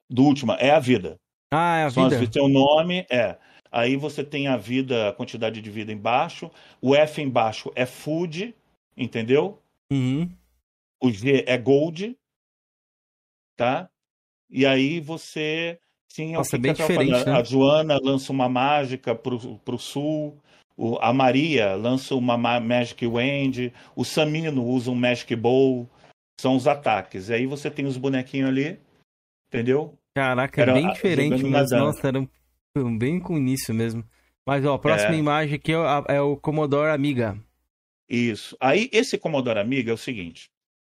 [0.10, 1.18] do Última, é a vida.
[1.54, 2.20] Ah, é a São as vida.
[2.22, 3.38] vidas, Seu nome é.
[3.72, 6.50] Aí você tem a vida, a quantidade de vida embaixo.
[6.82, 8.56] O F embaixo é food,
[8.96, 9.62] entendeu?
[9.92, 10.30] Uhum.
[11.04, 12.18] O G é gold,
[13.58, 13.90] tá?
[14.50, 15.78] E aí você
[16.08, 17.34] tinha Nossa, que bem diferente, né?
[17.34, 20.38] A Joana lança uma mágica pro, pro sul.
[20.80, 23.72] o- a Maria lança uma ma- Magic Wand.
[23.96, 25.90] O Samino usa um Magic Bowl.
[26.40, 27.30] São os ataques.
[27.30, 28.80] E aí você tem os bonequinhos ali,
[29.48, 29.98] entendeu?
[30.16, 34.04] Caraca, Era é bem a- diferente, mas nossa, era um- bem com o início mesmo.
[34.46, 35.18] Mas ó, a próxima É.
[35.18, 37.38] imagem aqui é o- é o Commodore Amiga.
[38.10, 38.56] Isso.
[38.60, 40.48] Aí, esse Commodore Amiga é o seguinte: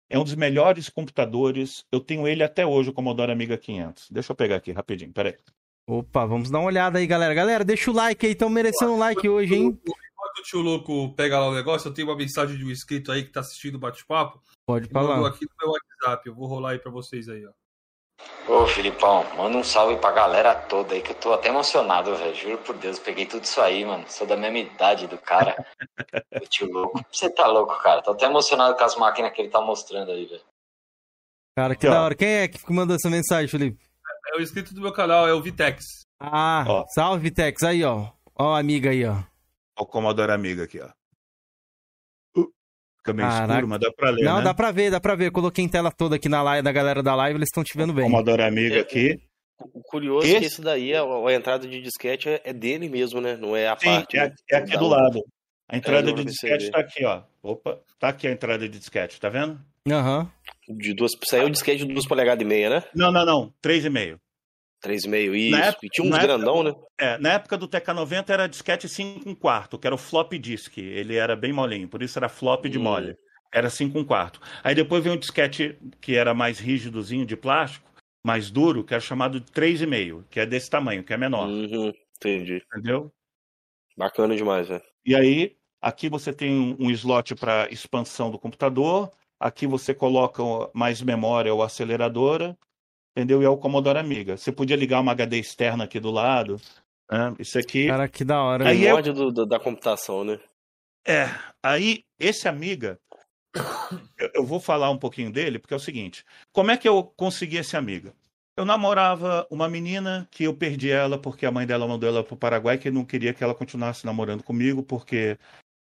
[0.09, 1.85] é um dos melhores computadores.
[1.91, 4.09] Eu tenho ele até hoje, o Commodore Amiga 500.
[4.09, 5.35] Deixa eu pegar aqui rapidinho, peraí.
[5.87, 7.33] Opa, vamos dar uma olhada aí, galera.
[7.33, 9.79] Galera, deixa o like aí, estão merecendo um like hoje, hein?
[9.79, 13.11] Enquanto o tio louco pega lá o negócio, eu tenho uma mensagem de um inscrito
[13.11, 14.41] aí que tá assistindo o bate-papo.
[14.67, 15.29] Pode Ele mandou falar.
[15.29, 16.27] aqui no meu WhatsApp.
[16.27, 17.51] Eu vou rolar aí pra vocês aí, ó.
[18.47, 22.33] Ô, Filipão, manda um salve pra galera toda aí, que eu tô até emocionado, velho.
[22.35, 24.03] Juro por Deus, peguei tudo isso aí, mano.
[24.07, 25.55] Sou da mesma idade do cara.
[26.41, 26.99] o tio louco.
[27.11, 28.01] Você tá louco, cara.
[28.01, 30.41] Tô até emocionado com as máquinas que ele tá mostrando aí, velho.
[31.55, 31.91] Cara, que Aqui, ó.
[31.99, 32.15] da hora.
[32.15, 33.79] Quem é que mandou essa mensagem, Felipe?
[34.33, 35.83] É o inscrito do meu canal, é o Vitex.
[36.19, 36.85] Ah, Ó.
[36.87, 37.61] salve, Vitex.
[37.63, 38.07] Aí, ó.
[38.35, 39.17] Ó, a amiga aí, ó.
[39.77, 40.89] Ó o Commodore Amiga aqui, ó.
[42.99, 43.51] Fica meio Caraca.
[43.53, 44.43] escuro, mas dá pra ler, Não, né?
[44.43, 45.27] dá pra ver, dá pra ver.
[45.27, 47.77] Eu coloquei em tela toda aqui na live, da galera da live, eles estão te
[47.77, 48.03] vendo bem.
[48.05, 49.19] Commodore Amiga aqui.
[49.73, 52.87] O curioso é que Esse- esse daí, a, a entrada de disquete é, é dele
[52.89, 53.35] mesmo, né?
[53.35, 54.17] Não é a Sim, parte.
[54.17, 55.21] é, é aqui do lado.
[55.67, 56.71] A entrada deu de disquete perceber.
[56.71, 57.21] tá aqui, ó.
[57.43, 59.59] Opa, tá aqui a entrada de disquete, tá vendo?
[59.89, 60.29] Aham.
[60.67, 62.83] De duas, saiu o disquete de duas polegadas e meia, né?
[62.95, 63.53] Não, não, não.
[63.61, 64.17] 3,5.
[64.81, 65.55] 3,5, isso.
[65.55, 66.73] Época- e tinha uns na época- grandão, né?
[66.97, 70.77] É, na época do TK90 era disquete 5 um quarto, que era o flop disk.
[70.77, 72.83] Ele era bem molinho, por isso era flop de Hum.
[72.83, 73.15] mole.
[73.51, 74.39] Era 5 um quarto.
[74.63, 77.89] Aí depois veio um disquete que era mais rígidozinho de plástico,
[78.23, 81.47] mais duro, que era chamado de 3,5, que é desse tamanho, que é menor.
[81.47, 82.61] Uhum, entendi.
[82.71, 83.11] Entendeu?
[83.97, 84.83] Bacana demais, velho.
[85.05, 89.11] E aí, aqui você tem um, slot para expansão do computador.
[89.39, 90.43] Aqui você coloca
[90.73, 92.57] mais memória ou aceleradora.
[93.15, 93.41] Entendeu?
[93.41, 94.37] E é o Commodore Amiga.
[94.37, 96.59] Você podia ligar uma HD externa aqui do lado.
[97.11, 97.33] né?
[97.39, 97.87] Isso aqui.
[97.87, 98.67] Cara, que da hora.
[98.69, 100.39] Aí Primórdio do- do- da computação, né?
[101.07, 101.27] É,
[101.63, 102.99] aí esse Amiga,
[104.17, 106.23] eu, eu vou falar um pouquinho dele, porque é o seguinte:
[106.53, 108.13] como é que eu consegui esse Amiga?
[108.57, 112.33] Eu namorava uma menina que eu perdi ela porque a mãe dela mandou ela para
[112.33, 115.37] o Paraguai, que não queria que ela continuasse namorando comigo, porque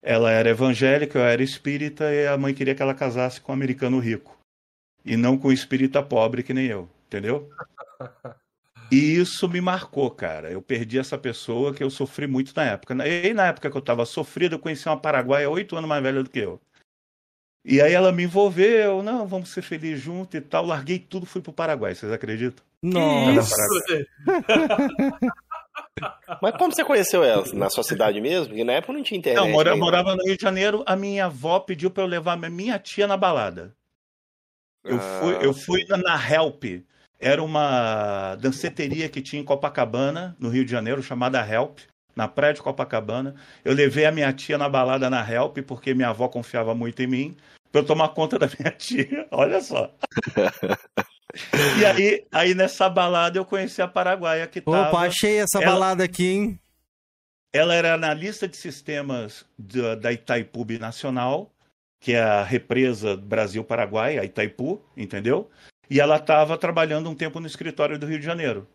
[0.02, 3.56] ela era evangélica, eu era espírita, e a mãe queria que ela casasse com um
[3.56, 4.38] americano rico.
[5.06, 6.88] E não com um espírita pobre que nem eu,
[7.18, 7.50] entendeu?
[8.92, 10.52] E isso me marcou, cara.
[10.52, 12.94] Eu perdi essa pessoa que eu sofri muito na época.
[13.08, 16.22] E na época que eu estava sofrido, eu conheci uma paraguaia oito anos mais velha
[16.22, 16.62] do que eu.
[17.66, 20.64] E aí ela me envolveu, não, vamos ser felizes juntos e tal.
[20.66, 22.64] Larguei tudo, fui pro Paraguai, vocês acreditam?
[22.84, 23.56] Nossa.
[26.42, 27.46] Mas como você conheceu ela?
[27.54, 28.48] Na sua cidade mesmo?
[28.50, 29.42] Porque na época não tinha internet.
[29.44, 29.92] Não, mora, nem nada.
[29.92, 33.08] morava no Rio de Janeiro, a minha avó pediu para eu levar minha- minha tia
[33.08, 33.74] na balada.
[34.84, 35.20] Eu Ah.
[35.20, 36.64] fui, eu fui na- na Help.
[37.24, 41.80] Era uma danceteria que tinha em Copacabana, no Rio de Janeiro, chamada Help,
[42.14, 43.34] na praia de Copacabana.
[43.64, 47.08] Eu levei a minha tia na balada na Help, porque minha avó confiava muito em
[47.08, 47.38] mim,
[47.72, 49.26] para eu tomar conta da minha tia.
[49.32, 49.90] Olha só.
[51.80, 55.00] e aí, aí, nessa balada, eu conheci a paraguaia que Opa, tava...
[55.00, 56.60] achei essa ela- balada aqui, hein?
[57.54, 61.54] Ela era analista de sistemas da, da Itaipu Nacional,
[62.02, 65.50] que é a represa Brasil-Paraguai, a Itaipu, entendeu?
[65.94, 68.68] E ela estava trabalhando um tempo no escritório do Rio de Janeiro.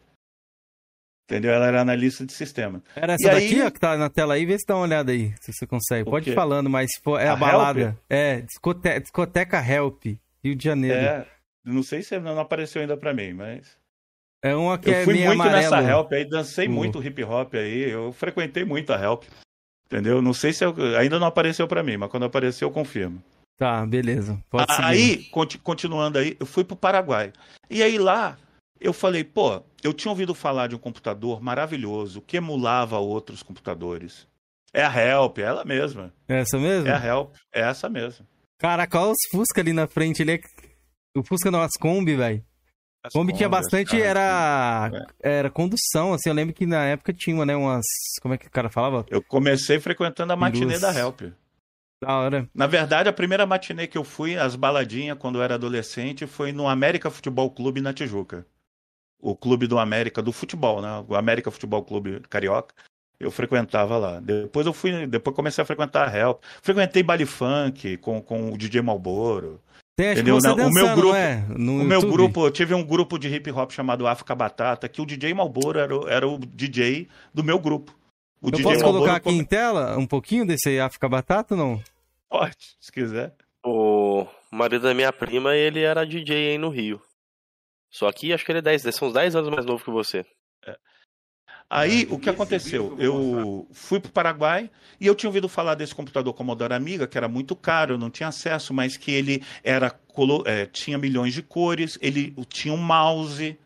[1.25, 1.53] Entendeu?
[1.53, 2.83] Ela era analista de sistema.
[2.97, 4.47] Era essa E daqui, aí- ó, que tá na tela aí?
[4.47, 6.09] Vê se dá uma olhada aí, se você consegue.
[6.09, 7.81] O Pode ir falando, mas pô, é a, A balada.
[7.81, 7.97] Help?
[8.09, 10.05] É, discote- discoteca Help,
[10.43, 10.97] Rio de Janeiro.
[10.97, 11.27] É, É,
[11.65, 13.77] não sei se não apareceu ainda para mim, mas.
[14.45, 15.57] uma que Eu é fui muito amarelo.
[15.61, 16.73] nessa Help aí, dancei Uhum.
[16.75, 19.25] muito hip hop aí, eu frequentei muito a Help.
[19.87, 20.23] Entendeu?
[20.23, 23.23] Não sei se eu- ainda não apareceu para mim, mas quando apareceu eu confirmo.
[23.59, 24.41] Tá, beleza.
[24.49, 24.85] Pode seguir.
[24.87, 27.33] Aí, conti- continuando aí, eu fui pro Paraguai.
[27.69, 28.39] E aí lá,
[28.81, 34.29] eu falei, pô, eu tinha ouvido falar de um computador maravilhoso que emulava outros computadores.
[34.73, 36.13] É a Help, é ela mesma.
[36.29, 36.89] Essa mesmo?
[36.89, 38.25] É a Help, é essa mesma.
[38.59, 40.23] Caraca, olha os Fusca ali na frente.
[40.23, 40.41] Ele é...
[41.17, 42.45] O Fusca não, as Kombi, velho.
[43.03, 45.07] As Kombi tinha bastante, caras, era...
[45.21, 46.29] era condução, assim.
[46.29, 47.85] Eu lembro que na época tinha, né, umas...
[48.21, 49.05] Como é que o cara falava?
[49.09, 51.23] Eu comecei frequentando a matinê da Help.
[52.01, 52.49] Da hora.
[52.55, 56.53] Na verdade, a primeira matinê que eu fui, as baladinhas, quando eu era adolescente, foi
[56.53, 58.47] no América Futebol Clube na Tijuca.
[59.21, 61.05] O clube do América, do futebol, né?
[61.09, 62.73] O América Futebol Clube Carioca.
[63.19, 64.21] Eu frequentava lá.
[64.21, 66.41] Depois eu fui, depois comecei a frequentar a Help.
[66.63, 69.61] Frequentei baile funk com, com o DJ Malboro.
[69.99, 70.37] Tem, Entendeu?
[70.41, 71.45] você o meu grupo- é?
[71.49, 75.03] No o meu grupo, eu tive um grupo de hip hop chamado África Batata, que
[75.03, 77.98] o DJ Malboro era, era o DJ do meu grupo.
[78.41, 81.55] O Eu DJ posso Malboro colocar aqui come- em tela um pouquinho desse África Batata
[81.55, 81.83] ou não?
[82.29, 83.35] Pode, se quiser.
[83.65, 87.01] O marido da minha prima, ele era DJ aí no Rio.
[87.91, 90.25] Só que acho que ele é 10, são uns 10 anos mais novo que você.
[91.71, 92.97] Aí, o que aconteceu?
[92.99, 97.19] Eu fui para o Paraguai e eu tinha ouvido falar desse computador Commodore Amiga, que
[97.19, 99.95] era muito caro, eu não tinha acesso, mas que ele era
[100.47, 103.59] é, tinha milhões de cores, ele tinha um mouse,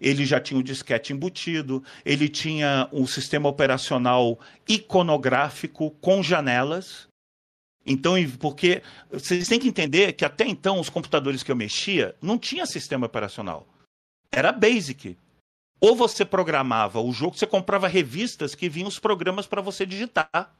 [0.00, 7.08] ele já tinha o disquete embutido, ele tinha um sistema operacional iconográfico com janelas.
[7.84, 12.36] Então, porque vocês têm que entender que até então os computadores que eu mexia não
[12.36, 13.66] tinha sistema operacional.
[14.32, 15.16] Era basic.
[15.80, 20.54] Ou você programava o jogo, você comprava revistas que vinham os programas para você digitar.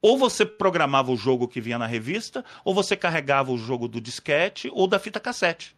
[0.00, 4.00] Ou você programava o jogo que vinha na revista, ou você carregava o jogo do
[4.00, 5.74] disquete ou da fita cassete.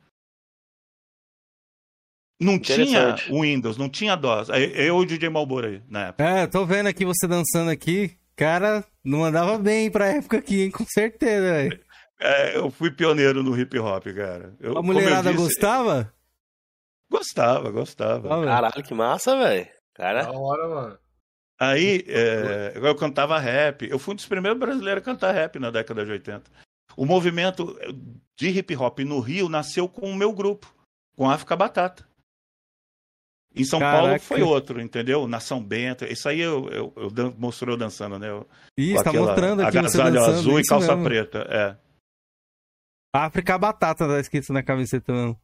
[2.40, 3.32] Não tinha Interessante.
[3.32, 4.48] Windows, não tinha DOS.
[4.48, 6.24] Eu e o DJ Malboro aí, na época.
[6.24, 8.16] É, tô vendo aqui você dançando aqui.
[8.36, 10.70] Cara, não andava bem pra época aqui, hein?
[10.70, 11.80] Com certeza, velho.
[12.20, 14.54] É, eu fui pioneiro no hip hop, cara.
[14.60, 16.12] Eu, A mulherada disse, gostava?
[17.10, 18.28] Gostava, gostava.
[18.44, 19.68] Caralho, que massa, velho.
[19.94, 20.98] Cara, Da hora, mano.
[21.60, 23.88] Aí é, eu cantava rap.
[23.88, 26.48] Eu fui um dos primeiros brasileiros a cantar rap na década de 80.
[26.96, 27.76] O movimento
[28.36, 30.72] de hip hop no Rio nasceu com o meu grupo,
[31.16, 32.07] com África Batata.
[33.58, 34.04] Em São Caraca.
[34.06, 35.26] Paulo foi outro, entendeu?
[35.28, 36.10] Nação Benta.
[36.10, 38.28] Isso aí eu, eu, eu dan- mostrou dançando, né?
[38.28, 40.34] Eu- Isso, tá mostrando aqui você agasalho dançando.
[40.38, 41.04] azul e isso calça mesmo.
[41.04, 41.38] preta.
[41.50, 41.76] É.
[43.14, 45.36] África Batata tá escrito na camiseta, não.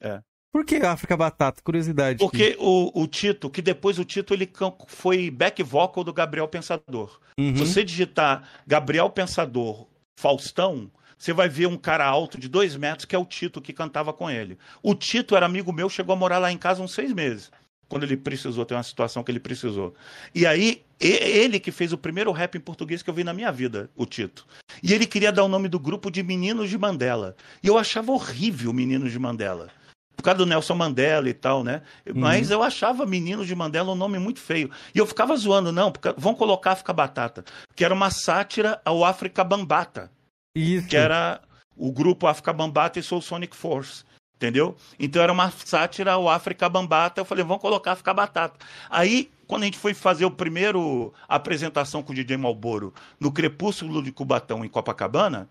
[0.00, 0.20] É.
[0.52, 1.62] Por que África Batata?
[1.62, 2.18] Curiosidade.
[2.18, 4.50] Porque o, o Tito, que depois o Tito ele
[4.88, 7.20] foi back vocal do Gabriel Pensador.
[7.38, 7.54] Uhum.
[7.54, 9.86] Se você digitar Gabriel Pensador
[10.18, 10.90] Faustão,
[11.20, 14.10] você vai ver um cara alto de dois metros que é o Tito que cantava
[14.10, 14.58] com ele.
[14.82, 17.52] O Tito era amigo meu, chegou a morar lá em casa uns seis meses.
[17.90, 19.94] Quando ele precisou, tem uma situação que ele precisou.
[20.34, 23.52] E aí, ele que fez o primeiro rap em português que eu vi na minha
[23.52, 24.46] vida, o Tito.
[24.82, 27.36] E ele queria dar o nome do grupo de Meninos de Mandela.
[27.62, 29.68] E eu achava horrível Meninos de Mandela.
[30.16, 31.82] Por causa do Nelson Mandela e tal, né?
[32.14, 34.70] Mas eu achava Meninos de Mandela um nome muito feio.
[34.94, 37.44] E eu ficava zoando, não, porque vão colocar África Batata.
[37.76, 40.10] Que era uma sátira ao África Bambata
[40.54, 40.88] Isso.
[40.88, 41.40] que era
[41.76, 44.04] o grupo África Bambata e Soul Sonic Force.
[44.36, 44.74] Entendeu?
[44.98, 47.20] Então era uma sátira ao África Bambata.
[47.20, 48.58] Eu falei, vamos colocar África Batata.
[48.88, 54.02] Aí, quando a gente foi fazer o primeiro apresentação com o DJ Malboro no Crepúsculo
[54.02, 55.46] de Cubatão, em Copacabana,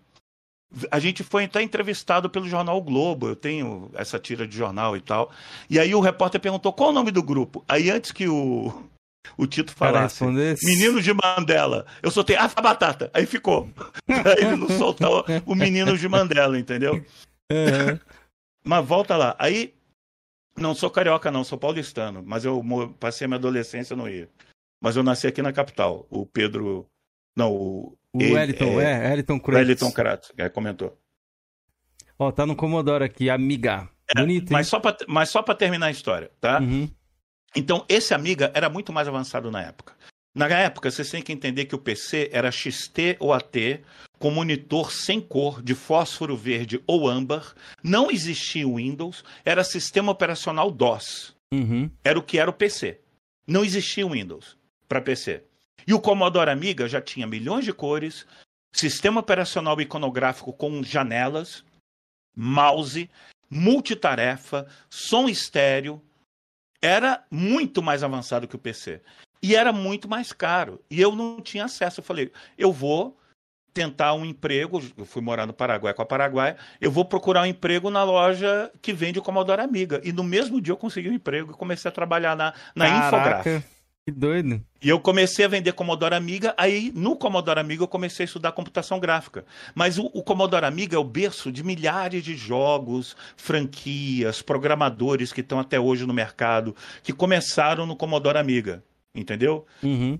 [0.90, 3.28] a gente foi até entrevistado pelo jornal O Globo.
[3.28, 5.30] Eu tenho essa tira de jornal e tal.
[5.68, 7.64] E aí o repórter perguntou qual o nome do grupo.
[7.68, 8.72] Aí antes que o,
[9.36, 10.24] o Tito falasse.
[10.62, 11.86] Menino de Mandela.
[12.02, 13.10] Eu soltei África Batata.
[13.12, 13.68] Aí ficou.
[14.06, 16.94] pra ele não soltar o, o Menino de Mandela, entendeu?
[16.94, 17.98] Uhum.
[18.64, 19.36] Mas volta lá.
[19.38, 19.74] Aí,
[20.56, 22.22] não sou carioca, não, sou paulistano.
[22.24, 22.62] Mas eu
[22.98, 24.28] passei a minha adolescência no Rio.
[24.82, 26.06] Mas eu nasci aqui na capital.
[26.10, 26.86] O Pedro.
[27.36, 27.96] Não, o.
[28.12, 29.58] O ele- Wellington, é, Wellington O Cruz.
[29.58, 30.98] Wellington Kratz, é, comentou.
[32.18, 33.88] Ó, tá no Commodore aqui, amiga.
[34.16, 34.52] Bonito, hein?
[34.52, 36.58] Mas só, pra, mas só pra terminar a história, tá?
[36.60, 36.90] Uhum.
[37.54, 39.94] Então, esse Amiga era muito mais avançado na época.
[40.34, 43.80] Na época, vocês têm que entender que o PC era XT ou AT,
[44.18, 47.54] com monitor sem cor, de fósforo verde ou âmbar.
[47.82, 51.34] Não existia o Windows, era sistema operacional DOS.
[51.52, 51.90] Uhum.
[52.04, 53.00] Era o que era o PC.
[53.46, 54.56] Não existia o Windows
[54.88, 55.42] para PC.
[55.86, 58.24] E o Commodore Amiga já tinha milhões de cores,
[58.72, 61.64] sistema operacional iconográfico com janelas,
[62.36, 63.10] mouse,
[63.50, 66.00] multitarefa, som estéreo.
[66.82, 69.00] Era muito mais avançado que o PC.
[69.42, 70.80] E era muito mais caro.
[70.90, 72.00] E eu não tinha acesso.
[72.00, 73.18] Eu falei, eu vou
[73.72, 74.82] tentar um emprego.
[74.96, 76.56] Eu fui morar no Paraguai com a Paraguai.
[76.80, 80.00] Eu vou procurar um emprego na loja que vende o Commodore Amiga.
[80.04, 83.10] E no mesmo dia eu consegui um emprego e comecei a trabalhar na, na.
[83.10, 83.64] Caraca,
[84.12, 84.62] que doido.
[84.82, 88.52] E eu comecei a vender Commodore Amiga, aí no Commodore Amiga eu comecei a estudar
[88.52, 89.44] computação gráfica.
[89.74, 95.40] Mas o, o Commodore Amiga é o berço de milhares de jogos, franquias, programadores que
[95.42, 98.82] estão até hoje no mercado, que começaram no Commodore Amiga,
[99.14, 99.66] entendeu?
[99.82, 100.18] Uhum.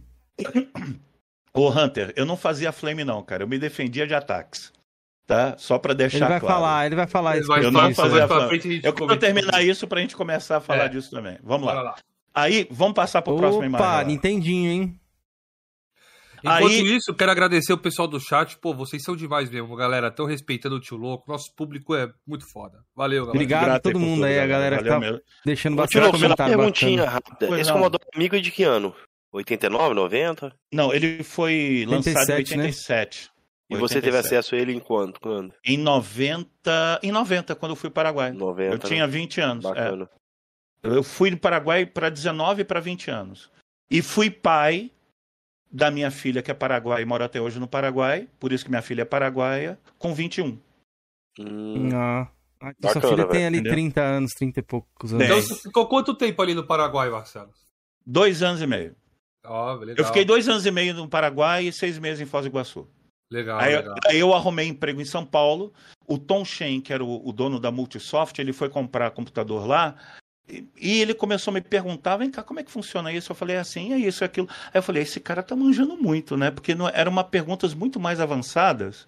[1.53, 4.73] Ô Hunter, eu não fazia flame não, cara, eu me defendia de ataques,
[5.27, 5.57] tá?
[5.59, 6.55] Só pra deixar Ele vai claro.
[6.55, 7.49] falar, ele vai falar Ele isso.
[7.49, 8.49] vai Eu gente, não mais isso, fazia pra flame.
[8.51, 10.89] frente a gente Eu quero terminar isso pra gente começar a falar É.
[10.89, 11.39] disso também.
[11.43, 11.91] Vamos Bora lá.
[11.91, 11.97] lá.
[12.35, 13.87] Aí, vamos passar pro próximo imagem.
[13.87, 14.05] Opa.
[14.05, 14.97] Nintendinho, hein?
[16.43, 18.57] Enquanto Aí- isso, quero agradecer o pessoal do chat.
[18.59, 20.09] Pô, vocês são demais mesmo, galera.
[20.09, 21.31] Estão respeitando o tio louco.
[21.31, 22.79] Nosso público é muito foda.
[22.97, 23.37] Valeu, galera.
[23.37, 25.21] Obrigado a todo mundo tudo, aí, a galera que tá mesmo.
[25.45, 27.13] deixando Ô, bastante Tio, só uma comentário perguntinha bacana.
[27.13, 27.47] rápida.
[27.47, 27.77] Pois Esse não.
[27.77, 28.95] Commodore Amigo é de que ano?
[29.33, 30.57] 89, 90?
[30.73, 32.65] Não, ele foi lançado em 87, né?
[32.65, 33.31] 87.
[33.69, 34.27] E você teve 87.
[34.35, 35.21] acesso a ele em quando?
[35.21, 35.53] Quando?
[35.65, 38.33] Em 90, em 90, quando eu fui para o Paraguai.
[38.33, 38.75] 90.
[38.75, 39.65] eu tinha 20 anos.
[39.67, 39.91] é.
[40.83, 43.51] Eu fui do Paraguai para 19 para 20 anos.
[43.91, 44.91] E fui pai
[45.71, 48.29] da minha filha, que é paraguaia e mora até hoje no Paraguai.
[48.39, 50.59] Por isso que minha filha é paraguaia, com 21.
[51.39, 52.29] Hum, Ah,
[52.61, 53.73] ah, então sua filha tem velho, ali entendeu?
[53.73, 55.27] 30 anos, 30 e poucos anos.
[55.27, 55.37] Tem.
[55.39, 57.51] Então, você ficou quanto tempo ali no Paraguai, Marcelo?
[58.05, 58.97] Dois anos e meio.
[59.45, 59.81] Legal.
[59.97, 62.87] Eu fiquei dois anos e meio no Paraguai e seis meses em Foz do Iguaçu.
[63.33, 63.95] Legal, Aí, legal.
[64.09, 65.73] aí eu arrumei emprego em São Paulo.
[66.07, 69.95] O Tom Shen, que era o, o dono da Multisoft, ele foi comprar computador lá.
[70.77, 73.33] E, ele começou a me perguntar: vem cá, como é que funciona isso?
[73.33, 74.49] Eu falei assim, é isso, é aquilo.
[74.67, 76.51] Aí eu falei: esse cara tá manjando muito, né?
[76.51, 79.07] Porque não, eram uma perguntas muito mais avançadas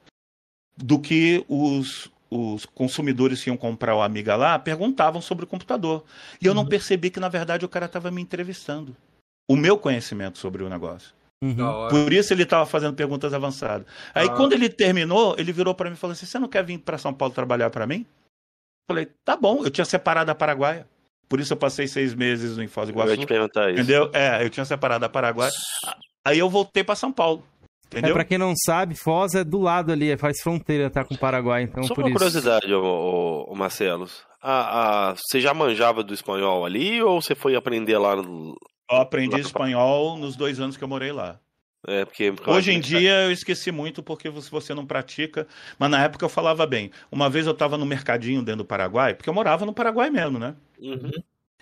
[0.76, 6.04] do que os, os consumidores que iam comprar o Amiga lá perguntavam sobre o computador.
[6.40, 8.96] E eu não percebi que, na verdade, o cara estava me entrevistando.
[9.48, 11.12] O meu conhecimento sobre o negócio.
[11.42, 11.88] Uhum.
[11.88, 13.86] Por isso ele estava fazendo perguntas avançadas.
[14.14, 14.32] Aí Ah.
[14.36, 16.96] quando ele terminou, ele virou para mim e falou assim: "Você não quer vir para
[16.96, 18.06] São Paulo trabalhar para mim?"
[18.88, 19.64] Falei: "Tá bom".
[19.64, 20.86] Eu tinha separado a Paraguaia.
[21.32, 23.20] Por isso eu passei seis meses em Foz do eu ia Iguaçu.
[23.22, 23.80] te perguntar isso.
[23.80, 24.10] Entendeu?
[24.12, 25.50] É, eu tinha separado a Paraguaia.
[26.26, 27.42] Aí eu voltei para São Paulo.
[27.90, 28.14] É, Entendeu?
[28.14, 31.62] pra quem não sabe, Foz é do lado ali, faz fronteira, tá com o Paraguai,
[31.62, 32.18] então Só por uma isso.
[32.18, 33.54] curiosidade, ô, ô.
[34.42, 38.54] A, a- você já manjava do espanhol ali ou você foi aprender lá no.
[38.90, 41.38] Eu aprendi espanhol nos dois anos que eu morei lá.
[41.86, 45.46] É, porque, Hoje em dia eu esqueci muito porque se você não pratica,
[45.78, 46.90] mas na época eu falava bem.
[47.10, 50.38] Uma vez eu estava no mercadinho dentro do Paraguai, porque eu morava no Paraguai mesmo,
[50.38, 50.54] né?
[50.80, 51.10] Uhum.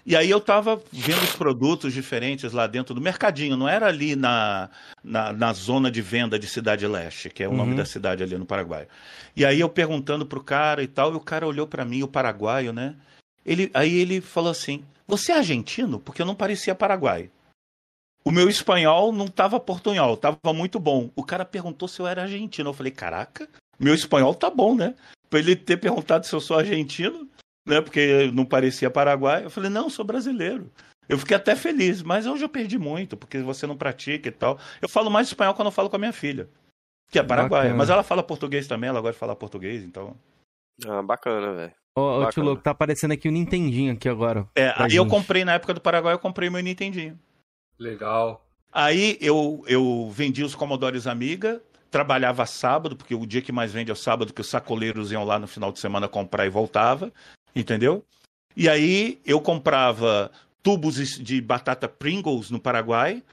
[0.04, 4.16] E aí eu estava vendo os produtos diferentes lá dentro do mercadinho, não era ali
[4.16, 4.70] na,
[5.04, 7.76] na, na zona de venda de Cidade Leste, que é o nome Uhum.
[7.76, 8.88] da cidade ali no Paraguai.
[9.36, 12.08] E aí eu perguntando pro cara e tal, e o cara olhou para mim, o
[12.08, 12.94] paraguaio, né?
[13.44, 15.98] Ele, aí ele falou assim: Você é argentino?
[16.00, 17.30] Porque eu não parecia paraguai.
[18.24, 21.10] O meu espanhol não tava portunhol, tava muito bom.
[21.16, 22.70] O cara perguntou se eu era argentino.
[22.70, 23.48] Eu falei: Caraca,
[23.78, 24.94] meu espanhol tá bom, né?
[25.28, 27.28] Pra ele ter perguntado se eu sou argentino,
[27.66, 27.80] né?
[27.80, 29.44] Porque não parecia paraguai.
[29.44, 30.70] Eu falei: Não, eu sou brasileiro.
[31.08, 34.60] Eu fiquei até feliz, mas hoje eu perdi muito, porque você não pratica e tal.
[34.80, 36.48] Eu falo mais espanhol quando eu falo com a minha filha,
[37.10, 37.74] que é paraguaia.
[37.74, 40.14] Mas ela fala português também, ela gosta de falar português, então.
[40.86, 41.72] Ah, bacana, velho.
[41.98, 44.46] Ô, tio louco, tá aparecendo aqui o Nintendinho aqui agora.
[44.54, 45.10] É, aí eu gente.
[45.10, 47.18] comprei, na época do Paraguai, eu comprei meu Nintendinho.
[47.80, 48.46] Legal.
[48.72, 53.90] Aí eu, eu vendi os Commodores Amiga, trabalhava sábado, porque o dia que mais vende
[53.90, 57.12] é o sábado, que os sacoleiros iam lá no final de semana comprar e voltava,
[57.56, 58.04] entendeu?
[58.56, 60.30] E aí eu comprava
[60.62, 63.24] tubos de batata Pringles no Paraguai,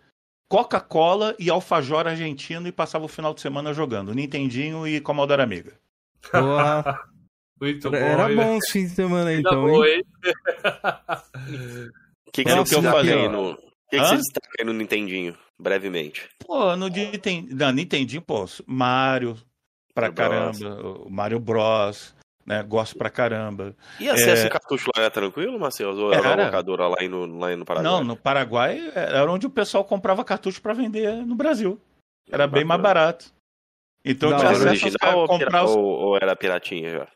[0.49, 5.73] Coca-Cola e alfajor argentino e passava o final de semana jogando Nintendinho e Commodore Amiga.
[6.31, 6.99] Porra,
[7.59, 7.97] Muito bom.
[7.97, 10.03] era bom os fins de semana então, hein?
[12.27, 13.15] O que, que Era o que eu fazia.
[13.15, 13.66] aí no.
[13.87, 16.29] O que, que você destaca aí no Nintendinho, brevemente?
[16.45, 19.37] Pô, no Nintendo, não, Nintendinho, pô, Mario
[19.93, 20.59] pra Mario Bros.
[20.59, 22.15] caramba, o Mario Bros,
[22.45, 23.75] né, gosto pra caramba.
[23.99, 24.49] E acesso É.
[24.49, 25.97] cartucho lá é tranquilo, Marcelo?
[25.99, 26.35] Ou era Era.
[26.37, 27.91] uma locadora lá, no, lá no Paraguai?
[27.91, 31.79] Não, no Paraguai era onde o pessoal comprava cartucho pra vender no Brasil.
[32.29, 33.33] Era bem mais barato.
[34.03, 35.71] Então Da tinha Era acesso original a comprar os...
[35.71, 37.07] ou, ou era piratinha já?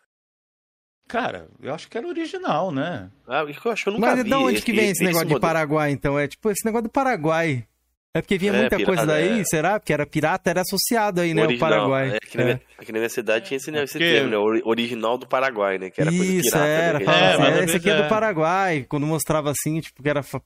[1.12, 3.10] Cara, eu acho que era original, né?
[3.28, 4.30] Ah, eu acho que eu nunca Mas vi.
[4.30, 5.42] de onde que vem esse, negócio de modelo.
[5.42, 6.18] Paraguai, então?
[6.18, 7.66] É tipo esse negócio do Paraguai.
[8.14, 9.44] É porque vinha É, muita pirata, coisa daí, é.
[9.46, 9.80] será?
[9.80, 11.44] Porque era pirata, era associado aí, né?
[11.44, 11.70] Original.
[11.70, 12.10] O Paraguai.
[12.12, 14.38] É, aqui, na minha, aqui na minha cidade tinha esse, esse Porque- termo, né?
[14.38, 15.90] Ori- Original do Paraguai, né?
[15.90, 16.66] Que era coisa Isso, pirata.
[16.68, 17.00] era.
[17.00, 17.06] né?
[17.06, 18.08] Falava É, assim, "É, às esse aqui é do é.
[18.10, 18.86] Paraguai.
[18.90, 20.42] Quando mostrava assim, tipo, que era fa-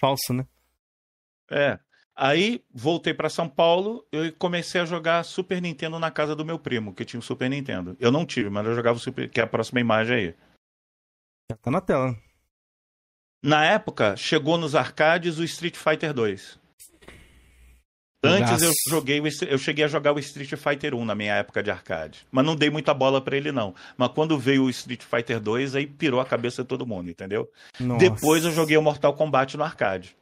[0.00, 0.44] falso, né?
[1.50, 1.78] É.
[2.14, 6.58] Aí voltei pra São Paulo e comecei a jogar Super Nintendo na casa do meu
[6.58, 7.96] primo, que tinha o Super Nintendo.
[7.98, 10.34] Eu não tive, mas eu jogava o Super, que é a próxima imagem aí.
[11.50, 12.16] Já tá na tela.
[13.42, 16.60] Na época, chegou nos arcades o Street Fighter 2.
[18.24, 21.72] Antes eu joguei, eu cheguei a jogar o Street Fighter 1 na minha época de
[21.72, 23.74] arcade, mas não dei muita bola pra ele não.
[23.96, 27.50] Mas quando veio o Street Fighter 2, aí pirou a cabeça de todo mundo, entendeu?
[27.80, 27.98] Nossa.
[27.98, 30.16] Depois eu joguei o Mortal Kombat no arcade.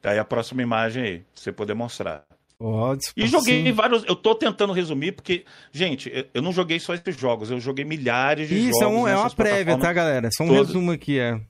[0.00, 2.24] Tá aí a próxima imagem aí, pra você poder mostrar.
[2.60, 4.04] Ó, E joguei vários.
[4.04, 7.84] Eu tô tentando resumir, porque, gente, eu- eu não joguei só esses jogos, eu joguei
[7.84, 8.82] milhares de Isso, jogos.
[8.82, 10.28] é, um- é uma prévia, tá, galera?
[10.32, 10.66] Só um todas.
[10.68, 11.40] resumo aqui, é.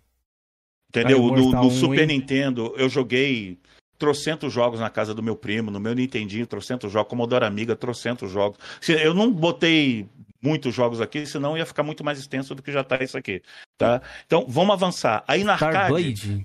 [0.91, 1.19] Entendeu?
[1.23, 2.07] No, no 1, Super?
[2.07, 3.59] Nintendo, eu joguei
[3.99, 8.31] trocentos jogos na casa do meu primo, no meu Nintendinho, trocentos jogos, Commodore Amiga, trocentos
[8.31, 8.59] jogos.
[8.87, 10.07] Eu não botei
[10.43, 13.43] muitos jogos aqui, senão ia ficar muito mais extenso do que já tá isso aqui,
[13.77, 14.01] tá?
[14.25, 15.25] Então, vamos avançar.
[15.27, 15.75] Aí na arcade,
[16.13, 16.45] Starblade.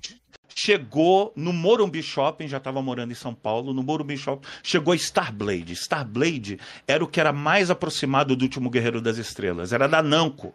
[0.56, 5.74] Chegou no Morumbi Shopping, já estava morando em São Paulo, no Morumbi Shopping, chegou Starblade.
[5.74, 10.54] Starblade era o que era mais aproximado do último Guerreiro das Estrelas, era da Namco,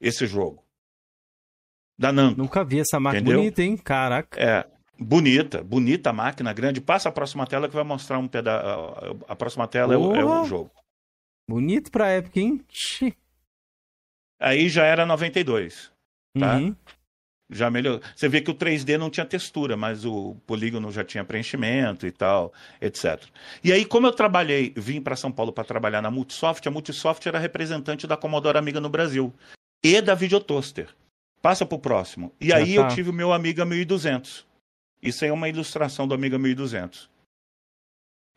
[0.00, 0.62] esse jogo.
[1.98, 2.38] Da Namco.
[2.38, 3.38] Nunca vi essa máquina Entendeu?
[3.38, 3.76] bonita, hein?
[3.76, 4.40] Caraca.
[4.40, 4.66] É,
[4.98, 6.80] bonita, bonita a máquina grande.
[6.80, 9.22] Passa a próxima tela que vai mostrar um pedaço.
[9.28, 10.70] A próxima tela é o, é o jogo.
[11.48, 12.64] Bonito pra época, hein?
[14.40, 15.92] Aí já era 92.
[16.38, 16.56] Tá.
[16.56, 16.74] Uhum.
[17.54, 18.00] Já melhorou.
[18.16, 22.10] Você vê que o 3D não tinha textura, mas o polígono já tinha preenchimento e
[22.10, 23.22] tal, etc.
[23.62, 27.24] E aí, como eu trabalhei, vim para São Paulo para trabalhar na Multisoft, a Multisoft
[27.28, 29.32] era representante da Commodore Amiga no Brasil
[29.84, 30.88] e da Videotoaster.
[31.40, 32.32] Passa pro próximo.
[32.40, 32.80] E aí tá.
[32.80, 34.44] eu tive o meu Amiga 1200.
[35.00, 37.08] Isso aí é uma ilustração do Amiga 1200.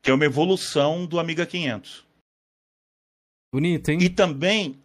[0.03, 2.05] Que é uma evolução do Amiga 500.
[3.51, 3.99] Bonito, hein?
[3.99, 4.79] E também,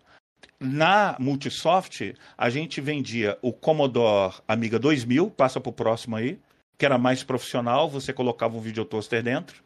[0.62, 6.40] na Multisoft, a gente vendia o Commodore Amiga 2000, passa pro próximo aí,
[6.78, 9.62] que era mais profissional, você colocava um videotoaster dentro.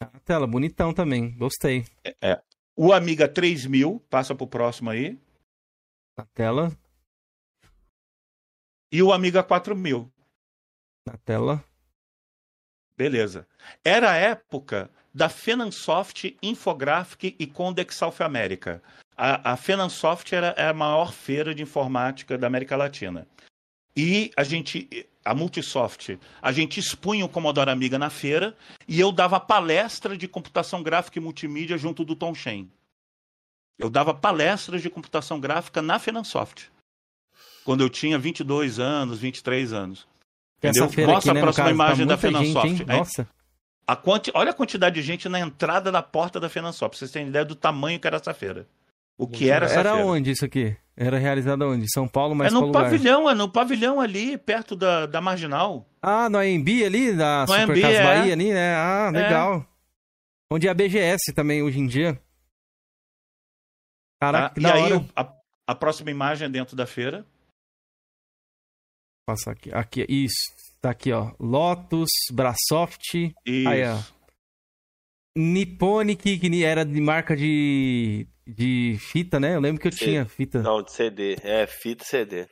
[0.00, 1.30] Na tela, bonitão também.
[1.36, 1.84] Gostei.
[2.76, 5.18] O Amiga 3000, passa pro próximo aí.
[6.18, 6.72] Na tela.
[8.92, 10.10] E o Amiga 4000.
[11.06, 11.64] Na tela.
[12.96, 13.46] Beleza.
[13.84, 18.82] Era a época da Fenansoft, Infographic e Condex South America.
[19.16, 23.26] A, a Fenansoft era, era a maior feira de informática da América Latina.
[23.96, 28.56] E a gente, a Multisoft, a gente expunha o Commodore Amiga na feira
[28.88, 32.68] e eu dava palestra de computação gráfica e multimídia junto do Tom Shen.
[33.78, 36.66] Eu dava palestras de computação gráfica na Fenansoft.
[37.64, 40.06] Quando eu tinha 22 anos, 23 anos.
[40.90, 42.90] Feira Mostra aqui, né, a próxima caso, tá imagem da muita gente?
[42.90, 43.28] Aí, Nossa.
[43.86, 44.30] a quanti...
[44.34, 47.44] Olha a quantidade de gente na entrada da porta da Fenansoft, pra vocês terem ideia
[47.44, 48.66] do tamanho que era essa feira.
[49.18, 50.06] O que era essa Era feira.
[50.06, 50.76] onde isso aqui?
[50.96, 51.86] Era realizado onde?
[51.92, 52.84] São Paulo, mas É no qual lugar?
[52.84, 55.88] pavilhão, é no pavilhão ali, perto da, da Marginal.
[56.02, 58.02] Ah, no AMB ali, da No Super AMB, Casa é.
[58.02, 58.74] Bahia ali, né?
[58.76, 59.66] Ah, legal.
[60.52, 62.20] Onde é a BGS também hoje em dia.
[64.20, 65.06] Caraca, que E da aí, hora.
[65.16, 65.34] a,
[65.68, 67.26] a próxima imagem é dentro da feira.
[69.26, 69.70] Passar aqui.
[69.74, 70.52] Aqui, isso.
[70.80, 71.32] Tá aqui, ó.
[71.40, 73.14] Lotus, Brasoft,
[73.46, 73.68] Isso.
[73.68, 73.98] Aí, ó.
[75.36, 79.54] Nipponic, que era de marca de, de fita, né?
[79.56, 80.04] Eu lembro que eu Sim.
[80.04, 80.62] tinha fita.
[80.62, 81.36] Não, de CD.
[81.42, 82.46] É, fita e CD.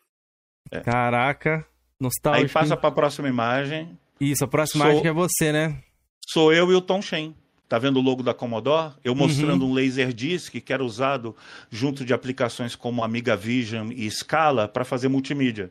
[0.84, 1.58] Caraca.
[1.58, 1.64] Aí
[2.00, 2.52] Nostálgico.
[2.52, 3.96] passa para a próxima imagem.
[4.20, 5.82] Isso, a próxima Sou- imagem é você, né?
[6.26, 7.34] Sou eu e o Tom Shen.
[7.68, 8.94] Tá vendo o logo da Commodore?
[9.02, 9.70] Eu mostrando Uhum.
[9.70, 11.34] um Laserdisc que era usado
[11.70, 15.70] junto de aplicações como Amiga Vision e Scala para fazer multimídia.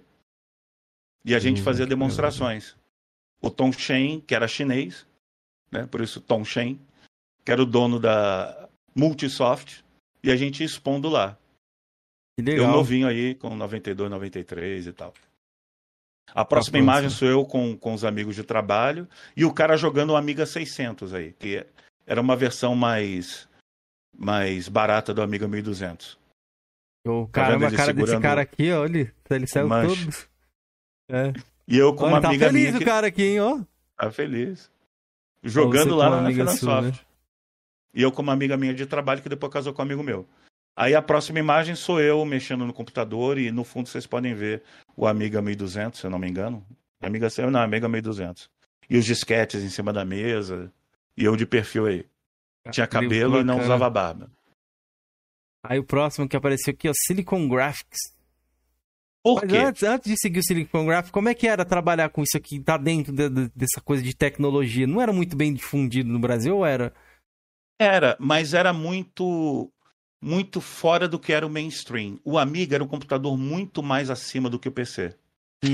[1.23, 2.75] E a gente Uhum, fazia demonstrações.
[3.41, 5.05] O Tom Shen, que era chinês,
[5.71, 5.85] né?
[5.85, 6.79] por isso Tom Shen,
[7.45, 9.83] que era o dono da Multisoft,
[10.23, 11.37] e a gente expondo lá.
[12.37, 12.71] Que Eu legal.
[12.71, 15.13] novinho aí, com 92, 93 e tal.
[16.33, 16.77] A próxima próxima.
[16.79, 20.45] imagem sou eu com, com os amigos de trabalho e o cara jogando o Amiga
[20.45, 21.65] 600 aí, que
[22.05, 23.49] era uma versão mais
[24.17, 26.17] mais barata do Amiga 1200.
[27.05, 29.13] Ô, Tá caramba, a ele cara desse cara aqui, olha.
[29.29, 30.05] Ele saiu manche.
[30.05, 30.17] todo.
[31.09, 31.33] É.
[31.67, 33.59] E eu com Olha, uma tá amiga feliz minha o que cara aqui, hein, ó.
[33.97, 34.69] tá feliz.
[35.43, 36.97] Jogando lá na Finansoft.
[36.97, 37.05] sua,
[37.93, 40.27] E eu com uma amiga minha de trabalho que depois casou com um amigo meu.
[40.75, 44.63] Aí a próxima imagem sou eu mexendo no computador e no fundo vocês podem ver
[44.95, 46.65] o Amiga 1200, se eu não me engano.
[47.01, 48.49] Amiga, não, Amiga 1200.
[48.89, 50.71] E os disquetes em cima da mesa.
[51.17, 52.05] E eu de perfil aí.
[52.71, 54.31] Tinha Cabelo e não usava barba.
[55.63, 57.99] Aí o próximo que apareceu aqui, ó, Silicon Graphics.
[59.23, 59.57] Por Mas quê?
[59.57, 62.59] antes, antes de seguir o Silicon Graphics, como é que era trabalhar com isso aqui,
[62.59, 64.87] tá dentro de- de- dessa coisa de tecnologia?
[64.87, 66.93] Não era muito bem difundido no Brasil ou era?
[67.81, 69.67] Era, mas era muito
[70.23, 72.19] muito fora do que era o mainstream.
[72.23, 75.15] O Amiga era um computador muito mais acima do que o PC.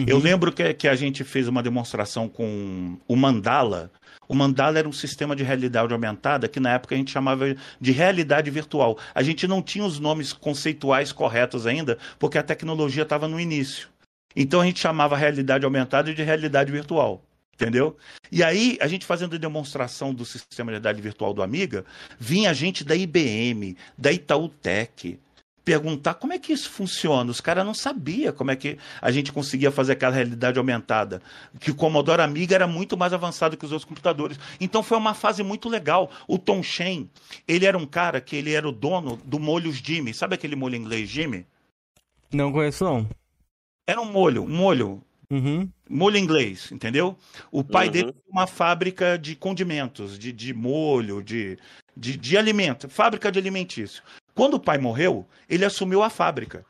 [0.07, 0.23] Eu Uhum.
[0.23, 3.91] lembro que, que a gente fez uma demonstração com o Mandala.
[4.25, 7.91] O Mandala era um sistema de realidade aumentada que na época a gente chamava de
[7.91, 8.97] realidade virtual.
[9.13, 13.89] A gente não tinha os nomes conceituais corretos ainda, porque a tecnologia estava no início.
[14.33, 17.21] Então a gente chamava realidade aumentada de realidade virtual.
[17.59, 17.97] Entendeu?
[18.31, 21.83] E aí, a gente fazendo demonstração do sistema de realidade virtual do Amiga,
[22.19, 25.19] vinha gente da IBM, da Itautec,
[25.65, 27.31] perguntar como é que isso funciona.
[27.31, 31.21] Os caras não sabiam como é que a gente conseguia fazer aquela realidade aumentada.
[31.59, 34.39] Que o Commodore Amiga era muito mais avançado que os outros computadores.
[34.61, 36.09] Então foi uma fase muito legal.
[36.25, 37.09] O Tom Shen,
[37.45, 40.13] ele era um cara que ele era o dono do molhos Jimmy.
[40.13, 41.45] Sabe aquele molho inglês Jimmy?
[42.31, 43.09] Não conheço, não.
[43.85, 45.69] Era um molho, um molho, Uhum.
[45.89, 47.17] molho inglês, entendeu?
[47.51, 47.91] O pai Uhum.
[47.91, 51.57] dele tinha uma fábrica de condimentos, de, de molho, de,
[51.95, 54.01] de, de alimento, fábrica de alimentício.
[54.33, 56.65] Quando o pai morreu, ele assumiu a fábrica.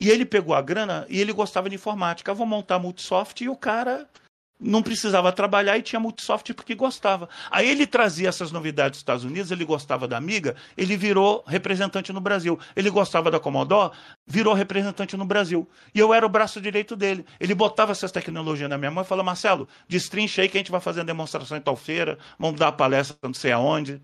[0.00, 2.30] E ele pegou a grana e ele gostava de informática.
[2.30, 4.08] Eu vou montar a Multisoft e o cara
[4.60, 7.28] não precisava trabalhar e tinha Multisoft porque gostava.
[7.50, 12.12] Aí ele trazia essas novidades dos Estados Unidos, ele gostava da Amiga, ele virou representante
[12.12, 12.58] no Brasil.
[12.74, 13.92] Ele gostava da Commodore,
[14.26, 15.68] virou representante no Brasil.
[15.94, 17.24] E eu era o braço direito dele.
[17.38, 20.70] Ele botava essas tecnologias na minha mão e falava, Marcelo, destrincha aí que a gente
[20.70, 24.00] vai fazer a demonstração em tal feira, vamos dar palestra não sei aonde.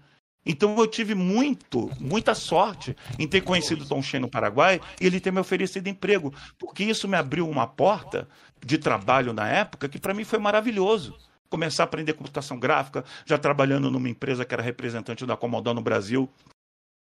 [0.46, 5.20] Então eu tive muito, muita sorte em ter conhecido Tom Shen no Paraguai e ele
[5.20, 8.28] ter me oferecido emprego, porque isso me abriu uma porta
[8.64, 11.16] de trabalho na época que para mim foi maravilhoso.
[11.50, 15.82] Começar a aprender computação gráfica, já trabalhando numa empresa que era representante da Commodore no
[15.82, 16.28] Brasil.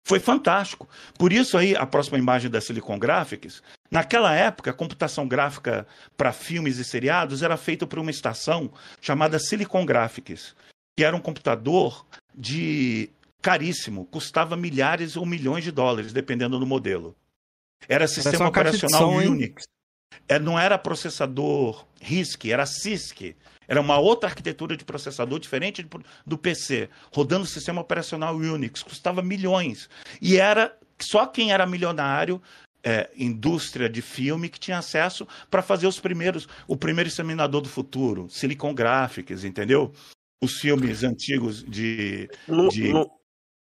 [0.07, 0.89] Foi fantástico.
[1.19, 6.33] Por isso aí, a próxima imagem da Silicon Graphics, naquela época, a computação gráfica para
[6.33, 10.55] filmes e seriados era feita por uma estação chamada Silicon Graphics,
[10.97, 12.05] que era um computador
[12.35, 13.09] de
[13.41, 17.15] caríssimo, custava milhares ou milhões de dólares, dependendo do modelo.
[17.89, 19.16] Era sistema operacional som?
[19.16, 19.65] Unix.
[20.28, 23.35] É, não era processador RISC, era CISC.
[23.66, 25.82] Era uma outra arquitetura de processador diferente
[26.27, 29.89] do- PC, rodando o sistema operacional Unix, custava milhões.
[30.20, 32.43] E era só quem era milionário,
[32.82, 37.69] é, indústria de filme, que tinha acesso para fazer os primeiros, o primeiro examinador do
[37.69, 39.91] futuro, Silicon Graphics, entendeu?
[40.43, 42.28] Os filmes antigos de.
[42.47, 43.11] Não- de- não-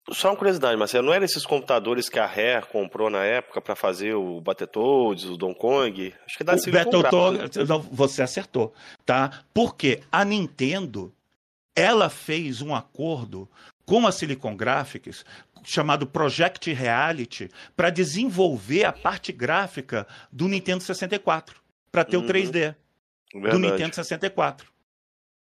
[0.09, 3.75] Só uma curiosidade, Marcelo, não eram esses computadores que a Rare comprou na época para
[3.75, 6.13] fazer o Battletoads, o Donkey Kong?
[6.25, 7.57] Acho que da O Silicon Battletoads,
[7.91, 8.73] você acertou,
[9.05, 9.43] tá?
[9.53, 11.13] Porque a Nintendo,
[11.75, 13.47] ela fez um acordo
[13.85, 15.23] com a Silicon Graphics
[15.63, 21.61] chamado Project Reality para desenvolver a parte gráfica do Nintendo 64,
[21.91, 22.25] para ter o Uhum.
[22.27, 22.75] 3D.
[23.33, 23.55] Verdade.
[23.55, 24.67] do Nintendo 64.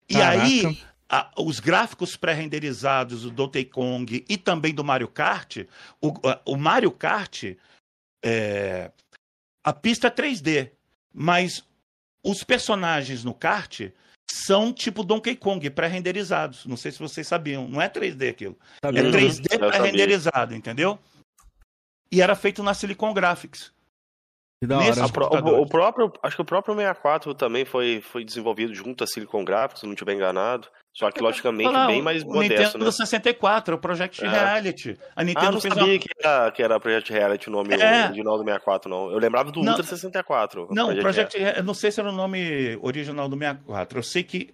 [0.10, 0.44] E Caraca.
[0.44, 0.78] aí,
[1.10, 5.58] a- os gráficos pré-renderizados do Donkey Kong e também do Mario Kart,
[6.02, 7.44] o, a- o Mario Kart,
[8.24, 8.92] é,
[9.64, 10.72] a pista é 3D,
[11.14, 11.64] mas
[12.24, 13.82] os personagens no kart
[14.32, 16.66] são tipo Donkey Kong, pré-renderizados.
[16.66, 18.58] Não sei se vocês sabiam, não é 3D aquilo.
[18.82, 19.12] Tá É vendo?
[19.12, 19.70] 3D eu sabia.
[19.70, 20.98] pré-renderizado, entendeu?
[22.12, 23.72] E era feito na Silicon Graphics.
[25.60, 29.44] O, o próprio, acho que o próprio 64 também foi, foi desenvolvido junto à Silicon
[29.46, 30.68] Graphics, se não estiver enganado.
[30.98, 32.92] Só que, logicamente, Falar, bem mais o modesto, Nintendo né?
[32.92, 34.30] 64, o Project É.
[34.30, 34.98] Reality.
[35.14, 36.00] A Nintendo Ah, não sabia uma...
[36.00, 38.06] que, era, que era Project Reality o nome É.
[38.06, 39.12] original do 64, não.
[39.12, 39.74] Eu lembrava do Não.
[39.74, 40.70] Ultra 64.
[40.72, 41.02] Não, Project
[41.34, 44.00] Project, eu não sei se era o nome original do 64.
[44.00, 44.54] Eu sei que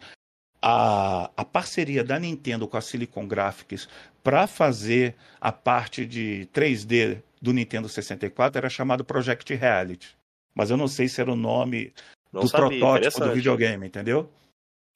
[0.59, 3.87] a, a parceria da Nintendo com a Silicon Graphics
[4.23, 10.15] para fazer a parte de 3D do Nintendo 64 era chamado Project Reality.
[10.55, 11.93] Mas eu não sei se era o nome
[12.33, 14.27] Não do sabia, protótipo do videogame, entendeu?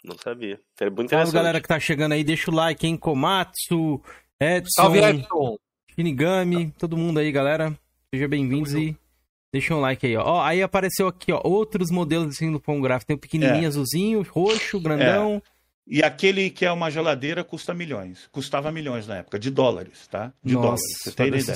[0.07, 0.59] Não sabia.
[0.79, 1.33] É muito Salve, interessante.
[1.33, 2.23] galera que tá chegando aí.
[2.23, 2.95] Deixa o like, hein?
[2.97, 4.01] Komatsu,
[4.39, 5.57] Edson, Salve, Edson.
[5.95, 7.77] Shinigami, todo mundo aí, galera.
[8.13, 8.95] Sejam bem-vindos e
[9.51, 10.23] deixa um like aí, ó.
[10.23, 13.07] Ó, aí apareceu aqui, ó, outros modelos assim do pão gráfico.
[13.07, 13.67] Tem o pequenininho, É.
[13.67, 15.41] azulzinho, roxo, grandão.
[15.87, 18.27] E aquele que é uma geladeira custa milhões.
[18.31, 20.33] Custava milhões na época, de dólares, tá?
[20.43, 21.51] De Nossa, dólares, você parece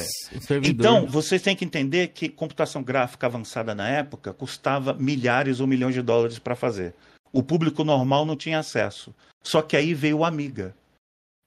[0.45, 0.61] ideia.
[0.69, 5.95] Então, vocês têm que entender que computação gráfica avançada na época custava milhares ou milhões
[5.95, 6.93] de dólares para fazer.
[7.31, 9.13] O público normal não tinha acesso.
[9.43, 10.75] Só que aí veio o Amiga.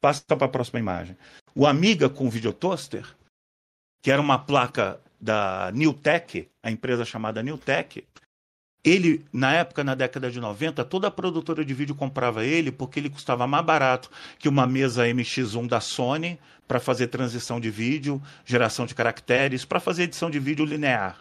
[0.00, 1.16] Passa para a próxima imagem.
[1.54, 3.06] O Amiga com videotoaster,
[4.02, 8.04] que era uma placa da Newtek, a empresa chamada Newtek,
[8.84, 12.98] ele, na época, na década de 90, toda a produtora de vídeo comprava ele porque
[12.98, 18.20] ele custava mais barato que uma mesa MX1 da Sony para fazer transição de vídeo,
[18.44, 21.16] geração de caracteres, para fazer edição de vídeo linear,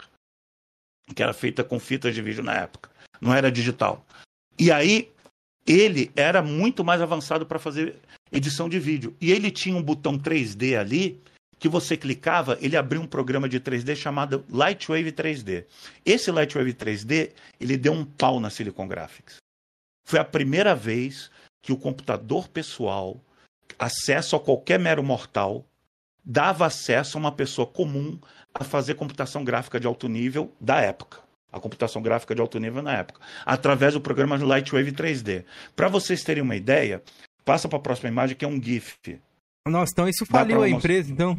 [1.15, 2.89] que era feita com fitas de vídeo na época,
[3.19, 4.03] não era digital.
[4.57, 5.11] E aí
[5.65, 7.95] ele era muito mais avançado para fazer
[8.31, 9.15] edição de vídeo.
[9.19, 11.21] E ele tinha um botão 3D ali
[11.59, 15.65] que você clicava, ele abria um programa de 3D chamado Lightwave 3D.
[16.03, 19.37] Esse Lightwave 3D, ele deu um pau na Silicon Graphics.
[20.03, 21.29] Foi a primeira vez
[21.61, 23.21] que o computador pessoal,
[23.77, 25.63] acesso a qualquer mero mortal,
[26.25, 28.19] dava acesso a uma pessoa comum
[28.53, 31.19] a fazer computação gráfica de alto nível da época.
[31.51, 35.43] A computação gráfica de alto nível na época, através do programa Lightwave 3D.
[35.75, 37.03] Para vocês terem uma ideia,
[37.43, 38.97] passa para a próxima imagem que é um GIF.
[39.67, 40.77] Nossa, então isso faliu a mostrar.
[40.77, 41.37] empresa, então.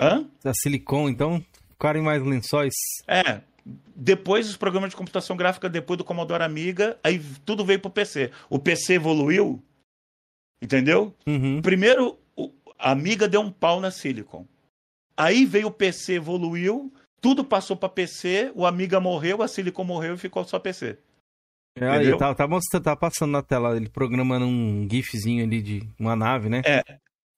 [0.00, 0.28] Hã?
[0.44, 1.44] Da Silicon, então.
[1.70, 2.74] Ficaram mais lençóis.
[3.08, 3.40] É.
[3.96, 8.30] Depois os programas de computação gráfica, depois do Commodore Amiga, aí tudo veio pro PC.
[8.50, 9.62] O PC evoluiu,
[10.62, 11.14] entendeu?
[11.26, 11.60] Uhum.
[11.62, 14.46] Primeiro, o- a Amiga deu um pau na Silicon.
[15.16, 20.14] Aí veio o PC, evoluiu, tudo passou para PC, o Amiga morreu, a Silicon morreu
[20.14, 20.98] e ficou só PC.
[21.78, 25.88] É, aí, tá, tá, mostrando, tá passando na tela ele programando um gifzinho ali de
[25.98, 26.60] uma nave, né?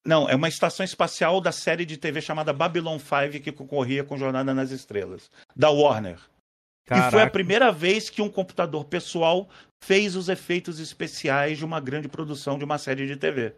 [0.05, 4.17] Não, é uma estação espacial da série de TV chamada Babylon 5 que concorria com
[4.17, 6.19] Jornada nas Estrelas, da Warner.
[6.85, 7.31] E foi a Caraca.
[7.31, 9.47] primeira vez que um computador pessoal
[9.83, 13.55] fez os efeitos especiais de uma grande produção de uma série de TV.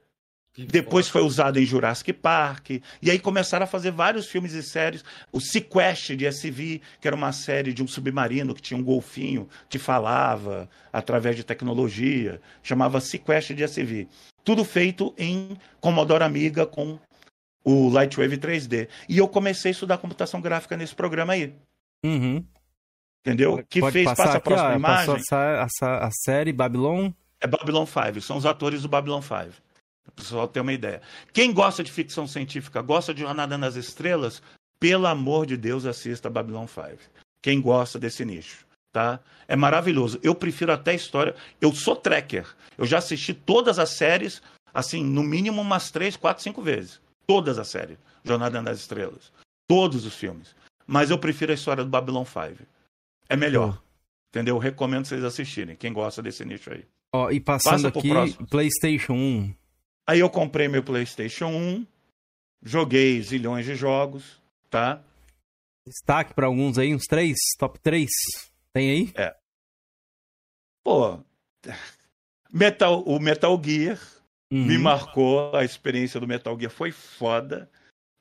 [0.57, 2.71] Depois foi usado em Jurassic Park.
[3.01, 5.05] E aí começaram a fazer vários filmes e séries.
[5.31, 9.47] O Sequest de SV, que era uma série de um submarino que tinha um golfinho
[9.69, 12.41] que falava através de tecnologia.
[12.63, 14.07] Chamava Sequest de SV.
[14.43, 16.97] Tudo feito em Commodore Amiga com
[17.63, 18.87] o Lightwave 3D.
[19.07, 21.53] E eu comecei a estudar computação gráfica nesse programa aí.
[22.03, 22.43] Uhum.
[23.21, 23.63] Entendeu?
[23.69, 25.15] que Pode fez, passar passa a próxima ó, imagem.
[25.15, 27.11] Passou a, a, a série Babylon.
[27.41, 29.66] É Babylon 5, são os atores do Babylon 5.
[30.07, 31.01] O pessoal ter uma ideia.
[31.33, 34.41] Quem gosta de ficção científica, gosta de Jornada nas Estrelas,
[34.79, 36.97] pelo amor de Deus, assista Babylon 5.
[37.41, 39.19] Quem gosta desse nicho, tá?
[39.47, 40.19] É maravilhoso.
[40.21, 41.35] Eu prefiro até a história.
[41.61, 42.47] Eu sou tracker.
[42.77, 44.41] Eu já assisti todas as séries,
[44.73, 46.99] assim, no mínimo umas três, quatro, cinco vezes.
[47.25, 47.97] Todas as séries.
[48.23, 49.31] Jornada nas Estrelas.
[49.67, 50.55] Todos os filmes.
[50.85, 52.63] Mas eu prefiro a história do Babylon 5.
[53.29, 53.81] É melhor.
[54.29, 54.55] Entendeu?
[54.55, 55.75] Eu recomendo vocês assistirem.
[55.75, 56.85] Quem gosta desse nicho aí.
[57.13, 58.45] Ó, e passando Passa aqui.
[58.45, 59.53] PlayStation 1.
[60.07, 61.85] Aí eu comprei meu PlayStation 1,
[62.63, 65.03] joguei zilhões de jogos, tá?
[65.85, 68.09] Destaque pra alguns aí, uns três, top 3.
[68.73, 69.13] Tem aí?
[70.83, 71.19] Pô,
[72.51, 73.99] Metal, o Metal Gear
[74.51, 74.65] Uhum.
[74.65, 77.69] me marcou, a experiência do Metal Gear foi foda,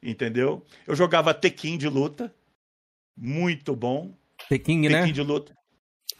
[0.02, 0.64] entendeu?
[0.84, 2.34] Eu jogava Tekken de luta,
[3.16, 4.12] muito bom.
[4.48, 4.96] The King, né?
[4.96, 5.55] Tekken de luta.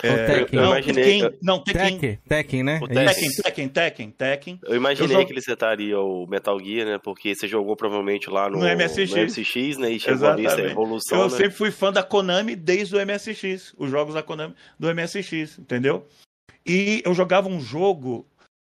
[0.05, 0.47] Ou Tekken.
[0.59, 1.83] eu não, imaginei- Tekken, não, Tekken.
[1.99, 2.79] Tekken, Tekken, né?
[2.83, 3.25] O É Tekken.
[3.27, 3.43] isso.
[3.43, 4.61] Tekken, Tekken, Tekken, Tekken.
[4.65, 6.99] Eu imaginei Eu jogo- que ele setaria o Metal Gear, né?
[7.03, 9.11] Porque você jogou provavelmente lá no, No MSX.
[9.13, 9.91] no MSX, né?
[9.93, 10.73] E chegou a ver essa Exatamente.
[10.73, 11.37] evolução, Eu né?
[11.37, 16.07] sempre fui fã da Konami desde o MSX, os jogos da Konami do MSX, entendeu?
[16.67, 18.27] E eu jogava um jogo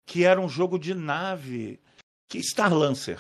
[0.08, 1.80] que era um jogo de nave,
[2.30, 3.18] que Star Lancer.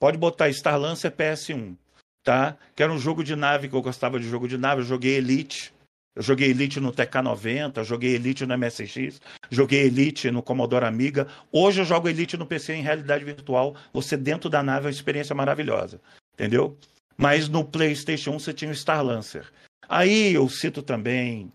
[0.00, 1.76] Pode botar Star Lancer PS1,
[2.22, 2.56] tá?
[2.74, 5.16] Que era um jogo de nave que eu gostava de jogo de nave, eu joguei
[5.16, 5.73] Elite.
[6.16, 9.20] Eu joguei Elite no TK90, eu joguei Elite no MSX,
[9.50, 11.26] joguei Elite no Commodore Amiga.
[11.50, 13.74] Hoje eu jogo Elite no PC em realidade virtual.
[13.92, 16.00] Você dentro da nave é uma experiência maravilhosa,
[16.34, 16.78] entendeu?
[17.16, 19.50] Mas no PlayStation 1 você tinha o Star Lancer.
[19.88, 21.52] Aí eu cito também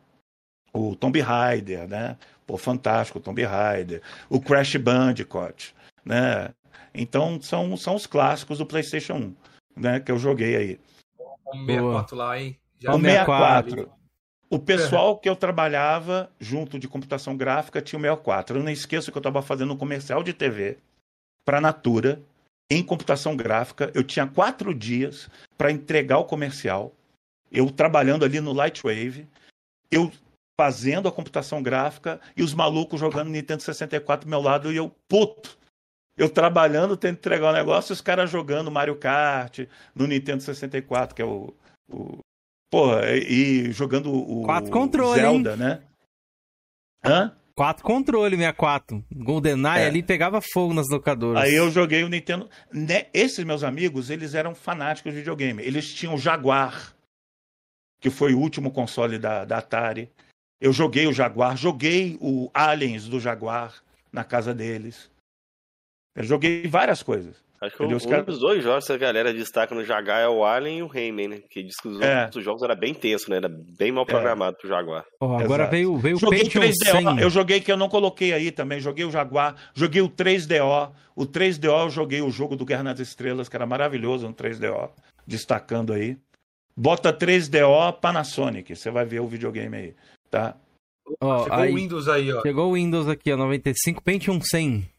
[0.73, 2.18] o Tomb Raider, né?
[2.45, 4.02] Pô, fantástico o Tomb Raider.
[4.30, 5.73] O Crash Bandicoot,
[6.03, 6.49] né?
[6.94, 9.36] Então são, são os clássicos do PlayStation 1,
[9.77, 9.99] né?
[10.02, 10.80] Que eu joguei aí.
[11.45, 12.60] O 64 lá, hein?
[12.77, 13.69] Já O 64.
[13.69, 13.98] 64.
[14.49, 18.57] O pessoal que eu trabalhava junto de computação gráfica tinha o 64.
[18.57, 20.80] Eu não esqueço que eu estava fazendo um comercial de TV
[21.45, 22.19] para a Natura
[22.67, 23.91] em computação gráfica.
[23.93, 26.91] Eu tinha quatro dias para entregar o comercial.
[27.51, 29.27] Eu trabalhando ali no Lightwave,
[29.91, 30.11] eu
[30.59, 34.91] fazendo a computação gráfica e os malucos jogando Nintendo 64 do meu lado e eu
[35.07, 35.57] puto.
[36.17, 39.59] Eu trabalhando, tentando entregar o negócio, e os caras jogando Mario Kart
[39.95, 41.53] no Nintendo 64, que é o,
[41.89, 42.19] o
[42.69, 45.83] Porra, e, jogando o Quatro controle, Zelda, né?
[47.03, 47.35] Hã?
[47.55, 49.03] Quatro controle, 64.
[49.11, 49.87] GoldenEye É.
[49.87, 51.43] ali pegava fogo nas locadoras.
[51.43, 52.49] Aí eu joguei o Nintendo.
[52.71, 55.61] Né, Esses meus amigos, eles eram fanáticos de videogame.
[55.63, 56.95] Eles tinham o Jaguar,
[57.99, 60.09] que foi o último console da, da Atari.
[60.61, 65.09] Eu joguei o Jaguar, joguei o Aliens do Jaguar na casa deles.
[66.15, 67.43] Eu joguei várias coisas.
[67.61, 70.22] Acho que o, Os um caras- dos dois jogos que a galera destaca no Jaguar
[70.22, 71.40] é o Alien e o Rayman, né?
[71.49, 72.23] Que diz que os É.
[72.23, 73.36] outros jogos era bem tenso, né?
[73.38, 75.03] Era bem mal programado pro Jaguar.
[75.19, 75.72] Ó, agora Exato.
[75.72, 77.19] veio, veio o Joguei Pentium 3DO, 100.
[77.19, 80.91] eu joguei que eu não coloquei aí também, joguei o Jaguar, joguei o 3DO.
[81.15, 84.90] O 3DO eu joguei o jogo do Guerra nas Estrelas, que era maravilhoso no 3DO,
[85.27, 86.18] destacando aí.
[86.77, 89.95] Bota 3DO Panasonic, você vai ver o videogame aí,
[90.31, 90.56] tá?
[91.19, 92.41] Ó, Chegou aí, o Windows aí, ó.
[92.41, 94.90] Chegou o Windows aqui, ó, 95 Pentium 100.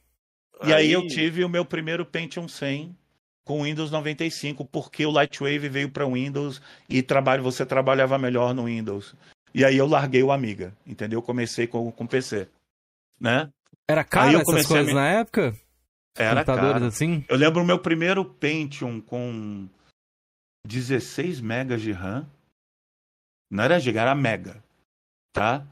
[0.67, 2.95] E aí eu tive o meu primeiro Pentium 100
[3.45, 8.65] com Windows 95, porque o Lightwave veio para Windows e trabalho, você trabalhava melhor no
[8.67, 9.15] Windows.
[9.55, 11.21] E aí eu larguei o Amiga, entendeu?
[11.23, 12.49] Comecei com com PC,
[13.19, 13.49] né?
[13.89, 15.55] Era caro Aí essas coisas me- na época?
[16.17, 16.87] Era Computadores caro.
[16.87, 17.25] assim?
[17.29, 19.67] Eu lembro o meu primeiro Pentium com
[20.67, 22.29] 16 megas de RAM.
[23.51, 24.63] Não era giga, era mega.
[25.33, 25.67] Tá?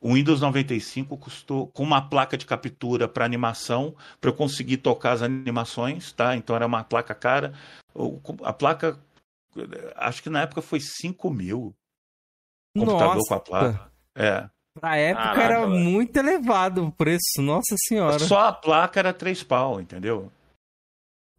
[0.00, 5.12] O Windows 95 custou com uma placa de captura para animação, para eu conseguir tocar
[5.12, 6.36] as animações, tá?
[6.36, 7.54] Então era uma placa cara.
[8.44, 8.98] A placa,
[9.96, 11.74] acho que na época foi 5 mil.
[12.76, 13.90] Computador Nossa, com a placa.
[14.14, 14.48] É.
[14.82, 15.70] na época Caraca, era velho.
[15.70, 18.18] muito elevado o preço, nossa senhora.
[18.18, 20.30] Só a placa era 3 pau, entendeu?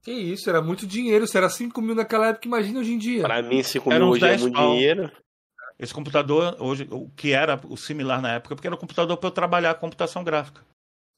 [0.01, 1.27] Que isso, era muito dinheiro.
[1.27, 3.21] Se era 5 mil naquela época, imagina hoje em dia.
[3.23, 4.71] Pra mim, 5 Era mil uns hoje é 10 muito pau.
[4.71, 5.11] dinheiro.
[5.79, 9.27] Esse computador, hoje, o que era o similar na época, porque era um computador para
[9.27, 10.61] eu trabalhar com computação gráfica.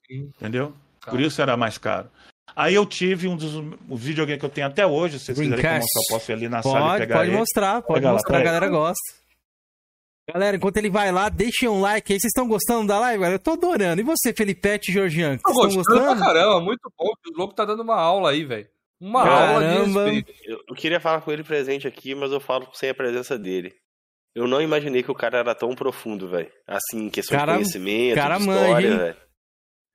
[0.06, 0.32] Sim.
[0.36, 0.74] Entendeu?
[1.00, 1.12] Tá.
[1.12, 2.10] Por isso era mais caro.
[2.56, 3.56] Aí eu tive um dos
[3.88, 6.32] os videogames que eu tenho até hoje, se vocês quiserem que eu mostrar, eu posso
[6.32, 7.38] ir ali na sala e Pode, pegar pode ele.
[7.38, 9.20] mostrar, pode Pega lá, mostrar, a galera gosta.
[10.34, 12.20] Galera, enquanto ele vai lá, deixem um like aí.
[12.20, 13.36] Vocês estão gostando da live, galera?
[13.36, 14.00] Eu tô adorando.
[14.02, 15.38] E você, Felipete e Georgian?
[15.38, 16.22] Tô estão gostando pra gostando?
[16.22, 17.06] caramba, muito bom.
[17.08, 18.68] O Lobo tá dando uma aula aí, velho.
[19.02, 20.02] Uma Caramba.
[20.02, 20.34] aula de espírito.
[20.44, 23.74] Eu, eu queria falar com ele presente aqui, mas eu falo sem a presença dele.
[24.36, 26.52] Eu não imaginei que o cara era tão profundo, velho.
[26.68, 29.18] Assim, em questão Cara- de conhecimento, cara de história, velho.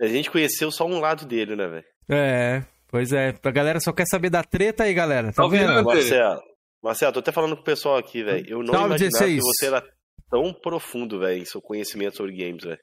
[0.03, 1.85] A gente conheceu só um lado dele, né, velho?
[2.11, 3.35] É, pois é.
[3.43, 5.29] A galera só quer saber da treta aí, galera.
[5.29, 5.85] Tá Salve, vendo?
[5.85, 6.43] Marcelo,
[6.83, 8.45] Marcelo, tô até falando com o pessoal aqui, velho.
[8.49, 9.35] Eu não Salve, imaginava 16.
[9.41, 9.85] que você era
[10.29, 12.81] tão profundo, velho, em seu conhecimento sobre games, velho.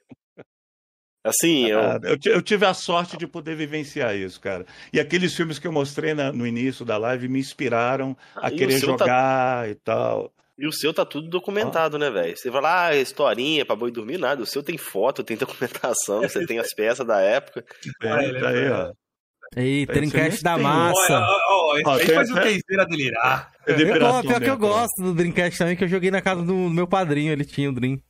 [1.24, 4.66] Assim, eu, Ah, eu, ti- eu tive a sorte de poder vivenciar isso, cara.
[4.92, 8.54] E aqueles filmes que eu mostrei na- no início da live me inspiraram a E
[8.54, 10.32] o querer tá- jogar e tal.
[10.62, 12.36] E o seu tá tudo documentado, né, velho?
[12.36, 14.44] Você vai lá, ah, historinha pra boi dormir, nada.
[14.44, 17.64] O seu tem foto, tem documentação, você tem as peças da época.
[18.00, 18.92] É, Ah, é tá aí, ó.
[19.56, 21.18] Aí, Esse Dreamcast nem da massa.
[21.18, 23.52] Ó, ó, ó, esse Ó, aí tem faz o Kenzeira delirar.
[23.66, 26.86] É pior que eu gosto do Dreamcast também, que eu joguei na casa do meu
[26.86, 28.00] padrinho, ele tinha o Dream.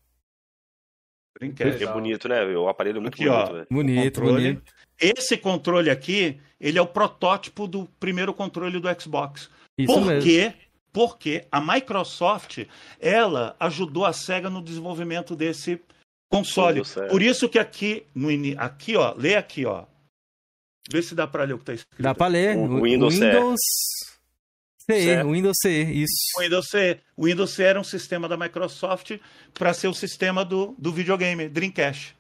[1.41, 1.83] Dreamcast.
[1.83, 2.45] É bonito, né?
[2.55, 3.67] O aparelho é muito Aqui, bonito, velho.
[3.71, 4.43] Bonito, controle.
[4.53, 4.73] bonito.
[5.01, 9.51] Esse controle aqui, ele é o protótipo do primeiro controle do Xbox.
[9.79, 10.21] Isso Por mesmo.
[10.93, 12.67] Porque a Microsoft,
[13.01, 15.81] ela ajudou a SEGA no desenvolvimento desse
[16.31, 16.83] console.
[17.11, 18.29] Por isso que aqui, no
[18.59, 19.85] aqui, ó, lê aqui, ó.
[20.91, 22.03] Vê se dá pra ler o que tá escrito.
[22.03, 22.57] Dá pra ler.
[22.57, 23.61] O O Windows Windows
[24.91, 26.15] CE, o Windows CE, isso.
[26.37, 27.01] O Windows C.
[27.17, 29.19] O Windows C era um sistema da Microsoft
[29.55, 32.17] para ser o sistema do, do videogame, Dreamcast.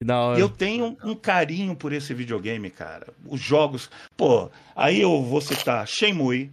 [0.00, 0.40] Que da hora.
[0.40, 3.08] Eu tenho um carinho por esse videogame, cara.
[3.26, 3.90] Os jogos.
[4.16, 6.50] Pô, aí eu vou citar Shenmue,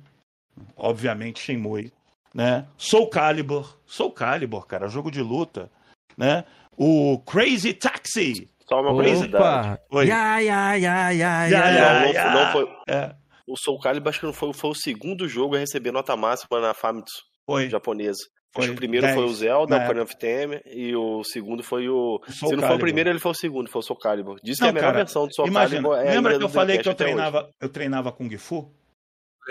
[0.76, 1.92] obviamente Shenmue,
[2.34, 2.66] né?
[2.78, 5.70] Soul Calibur, Soul Calibur, cara, jogo de luta,
[6.18, 6.44] né?
[6.78, 8.50] O Crazy Taxi.
[8.68, 9.36] Só uma curiosidade.
[9.44, 9.80] Opa!
[9.92, 10.08] Oi.
[10.08, 12.06] Ya, ya, ya, ya, Ya, ya, ya.
[12.14, 12.34] ya.
[12.34, 12.68] Não, foi.
[12.88, 13.14] É,
[13.48, 16.62] O Soul Calibur acho que não foi, foi o segundo jogo a receber nota máxima
[16.62, 17.70] na Famitsu foi.
[17.70, 18.22] japonesa.
[18.54, 20.94] Foi acho que o primeiro 10, foi o Zelda, na o Ocarina of Time, e
[20.94, 22.22] o segundo foi o.
[22.28, 22.80] Se não foi o Calibur.
[22.80, 24.40] primeiro, ele foi o segundo, foi o Soul Calibur.
[24.44, 26.44] Diz que Não, é a melhor cara, versão do Soul Imagina, Calibur é lembra que
[26.44, 28.70] eu falei que eu treinava, eu treinava Kung Fu?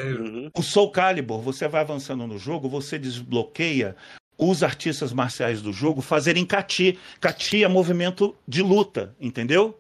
[0.03, 0.51] Uhum.
[0.57, 3.97] O Soul Calibur, você vai avançando no jogo, você desbloqueia
[4.39, 6.99] os artistas marciais do jogo fazerem kati.
[7.21, 9.79] Kati é movimento de luta, entendeu?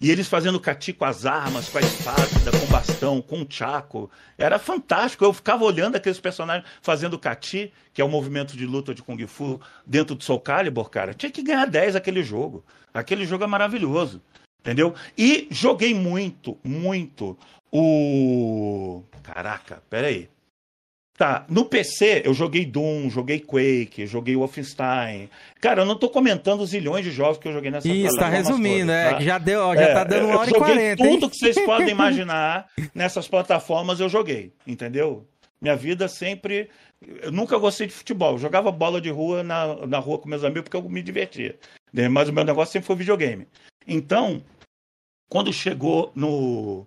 [0.00, 3.46] E eles fazendo kati com as armas, com a espada, com o bastão, com o
[3.48, 4.08] chaco.
[4.36, 5.24] Era fantástico.
[5.24, 9.26] Eu ficava olhando aqueles personagens fazendo kati, que é o movimento de luta de Kung
[9.26, 11.14] Fu, dentro do Soul Calibur, cara.
[11.14, 12.64] Tinha que ganhar 10 aquele jogo.
[12.94, 14.22] Aquele jogo é maravilhoso.
[14.60, 14.94] Entendeu?
[15.16, 17.36] E joguei muito, muito
[17.72, 19.02] o.
[19.32, 20.28] Caraca, peraí.
[21.16, 25.28] Tá, no PC eu joguei Doom, joguei Quake, joguei Wolfenstein.
[25.60, 28.28] Cara, eu não tô comentando os zilhões de jogos que eu joguei nessa Isso, tá
[28.28, 29.10] resumindo, todas, é.
[29.10, 29.16] tá?
[29.16, 31.14] que Já deu, ó, já É, tá dando uma hora e quarenta, hein?
[31.18, 35.26] Tudo que vocês podem imaginar nessas plataformas eu joguei, entendeu?
[35.60, 36.70] Minha vida sempre.
[37.20, 38.32] Eu nunca gostei de futebol.
[38.34, 41.56] Eu jogava bola de rua na, na rua com meus amigos porque eu me divertia.
[41.92, 42.08] né?
[42.08, 43.48] Mas o meu negócio sempre foi videogame.
[43.88, 44.40] Então,
[45.28, 46.86] quando chegou no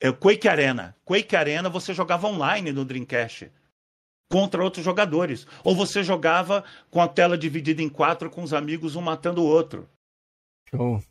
[0.00, 3.50] é, Quake Arena, Quake Arena você jogava online no Dreamcast
[4.30, 5.46] contra outros jogadores.
[5.64, 9.46] Ou você jogava com a tela dividida em quatro com os amigos, um matando o
[9.46, 9.88] outro.
[10.70, 11.02] Show.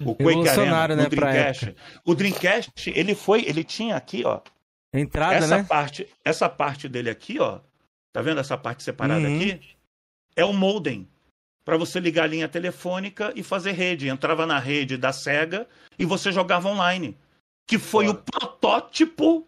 [0.00, 1.76] O Quake Arena né, pra Dreamcast.
[2.04, 4.40] O Dreamcast, ele foi, ele tinha aqui, ó,
[4.92, 5.64] Entrada, essa né?
[5.64, 7.60] parte, essa parte dele aqui, ó.
[8.12, 9.36] Tá vendo essa parte separada Uhum.
[9.36, 9.60] aqui?
[10.36, 11.08] É o modem
[11.64, 14.08] para você ligar a linha telefônica e fazer rede.
[14.08, 15.66] Entrava na rede da Sega
[15.98, 17.16] e você jogava online,
[17.66, 19.46] que foi o protótipo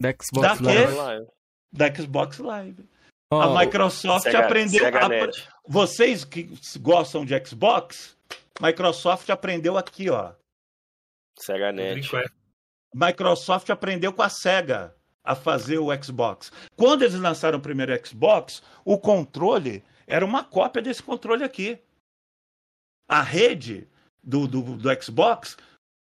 [0.00, 1.26] Da Xbox Da Live.
[1.72, 2.88] da Xbox Live.
[3.32, 5.30] Ó, a Microsoft Sega, aprendeu Sega a-
[5.66, 6.48] vocês que
[6.80, 8.16] gostam de Xbox,
[8.60, 10.32] Microsoft aprendeu aqui, ó.
[11.38, 12.08] Sega Net.
[12.94, 16.50] Microsoft aprendeu com a Sega a fazer o Xbox.
[16.74, 21.78] Quando eles lançaram o primeiro Xbox, o controle era uma cópia desse controle aqui.
[23.06, 23.86] A rede
[24.22, 25.56] do, do, do Xbox,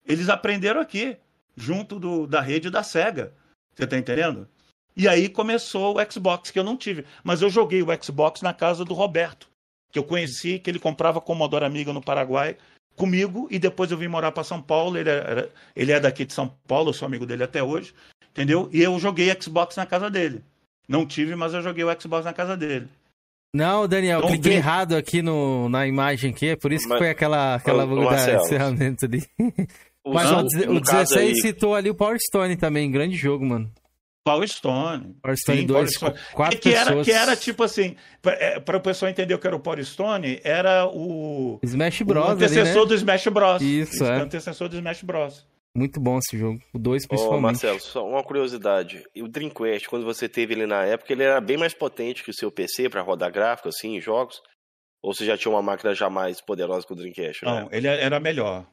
[0.05, 1.16] eles aprenderam aqui,
[1.57, 3.33] junto do, da rede da Sega.
[3.74, 4.49] Você tá entendendo?
[4.97, 7.05] E aí começou o Xbox, que eu não tive.
[7.24, 9.49] Mas eu joguei o Xbox na casa do Roberto,
[9.91, 12.57] que eu conheci, que ele comprava Commodore Amiga no Paraguai
[12.95, 14.99] comigo, e depois eu vim morar para São Paulo.
[14.99, 17.95] Ele, era, ele é daqui de São Paulo, eu sou amigo dele até hoje,
[18.31, 18.69] entendeu?
[18.70, 20.45] E eu joguei Xbox na casa dele.
[20.87, 22.89] Não tive, mas eu joguei o Xbox na casa dele.
[23.55, 26.99] Não, Daniel, Então, cliquei errado aqui no, na imagem aqui, é por isso que Mas-
[26.99, 29.23] foi aquela, aquela Ô, bug da Marcelo, encerramento ali.
[30.05, 33.16] O, Mas o, no o caso 16 aí, citou ali o Power Stone também, grande
[33.16, 33.70] jogo, mano.
[34.24, 35.16] Power Stone.
[35.20, 37.07] Power Stone Sim, 2, Power com quatro que era, pessoas.
[37.07, 37.97] que era tipo assim,
[38.65, 42.24] para o pessoal entender o que era o Power Stone, era o, Smash o Bros.
[42.24, 42.89] ali, antecessor né?
[42.89, 43.62] do Smash Bros.
[43.62, 44.19] Isso, é.
[44.19, 45.47] O antecessor do Smash Bros.
[45.74, 46.61] Muito bom esse jogo.
[46.73, 47.43] O 2 Ô, principalmente.
[47.43, 49.03] Marcelo, só uma curiosidade.
[49.16, 52.35] O Dreamcast, quando você teve ele na época, ele era bem mais potente que o
[52.35, 54.43] seu PC para rodar gráfico, assim, em jogos?
[55.03, 57.45] Ou você já tinha uma máquina já mais poderosa que o Dreamcast?
[57.45, 57.69] Não, né?
[57.73, 58.66] ele era melhor.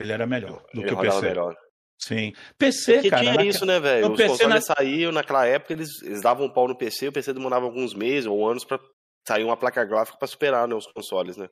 [0.00, 1.20] Ele era melhor do ele que o PC.
[1.22, 1.56] melhor.
[2.00, 2.32] Sim.
[2.56, 3.22] PC, Porque cara.
[3.22, 4.10] tinha isso, né, velho?
[4.12, 7.32] Os PC consoles saíam naquela época, eles, eles davam um pau no PC, o PC
[7.32, 8.78] demorava alguns meses ou anos pra
[9.26, 11.48] sair uma placa gráfica pra superar né, os consoles, né?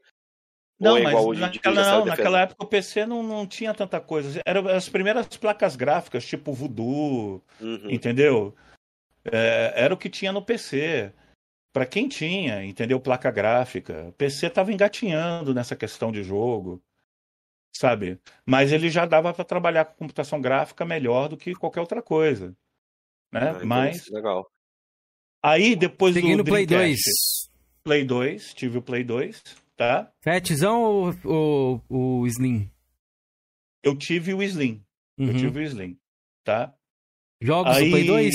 [0.78, 4.40] Não, é mas naquela, não, naquela época o PC não, não tinha tanta coisa.
[4.46, 7.90] Eram as primeiras placas gráficas, tipo Voodoo, Uhum.
[7.90, 8.54] entendeu?
[9.24, 11.12] É, era o que tinha no PC.
[11.72, 13.00] Pra quem tinha, entendeu?
[13.00, 14.06] Placa gráfica.
[14.08, 16.80] O PC tava engatinhando nessa questão de jogo,
[17.78, 18.18] sabe?
[18.44, 22.54] Mas ele já dava para trabalhar com computação gráfica melhor do que qualquer outra coisa.
[23.32, 23.50] Né?
[23.60, 24.50] Ah, Mas Legal.
[25.42, 26.78] aí depois Seguindo do o Play 2.
[26.78, 27.50] Dreamcast,
[27.84, 29.42] Play 2, tive o Play 2,
[29.76, 30.10] tá?
[30.22, 32.70] Fatzão ou, ou o Slim?
[33.82, 34.82] Eu tive o Slim.
[35.18, 35.36] Eu Uhum.
[35.36, 35.98] tive o Slim,
[36.44, 36.74] tá?
[37.40, 38.34] Jogos Aí- do Play 2?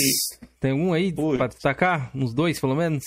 [0.60, 1.36] Tem um aí Putz.
[1.38, 2.16] pra destacar?
[2.16, 3.02] Uns dois, pelo menos?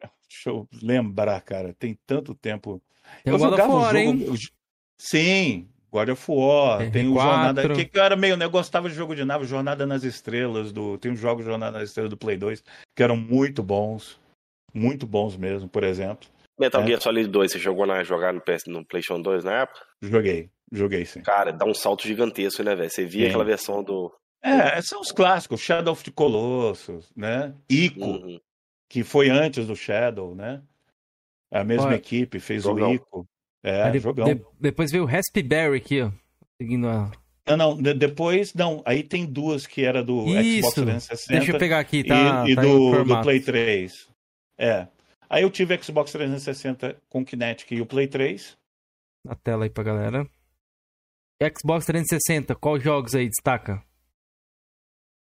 [0.00, 1.72] Deixa eu lembrar, cara.
[1.74, 2.82] Tem tanto tempo.
[3.24, 3.96] Tem eu jogava um jogo.
[3.96, 4.26] hein?
[5.00, 6.80] Sim, God of War.
[6.82, 6.92] R4.
[6.92, 7.68] Tem o Jornada.
[7.74, 8.36] Que, que eu era meio.
[8.36, 10.72] né, Eu gostava de jogo de nave, Jornada nas Estrelas.
[10.72, 12.62] Do, tem os jogos Jornada nas Estrelas do Play 2
[12.96, 14.18] que eram muito bons.
[14.74, 16.28] Muito bons mesmo, por exemplo.
[16.58, 16.86] Metal É.
[16.86, 19.80] Gear Solid 2, você jogou na, jogar no, PS, no PlayStation 2 na época?
[20.02, 21.22] Joguei, joguei sim.
[21.22, 22.90] Cara, dá um salto gigantesco, né, velho?
[22.90, 23.28] Você via Sim.
[23.28, 24.12] aquela versão do,
[24.42, 27.54] É, são os clássicos, Shadow of the Colossus, né?
[27.70, 28.40] Ico, Uhum.
[28.90, 30.60] que foi antes do Shadow, né?
[31.50, 32.90] A mesma Olha, equipe fez jogão.
[32.90, 33.26] o Ico.
[33.62, 34.24] É, de- jogão.
[34.26, 36.10] de- depois veio o Raspberry aqui, ó.
[36.60, 37.10] Seguindo a.
[37.46, 40.72] Não, não, de- depois, não, aí tem duas que era do Xbox Isso!
[40.84, 42.44] 360 Deixa eu pegar aqui, tá?
[42.46, 43.22] e, e tá do, do.
[43.22, 44.08] Play 3.
[44.58, 44.86] É.
[45.30, 48.56] Aí eu tive Xbox 360 com Kinetic e o Play 3.
[49.24, 50.28] Na tela aí pra galera.
[51.56, 53.82] Xbox 360, qual jogos aí destaca?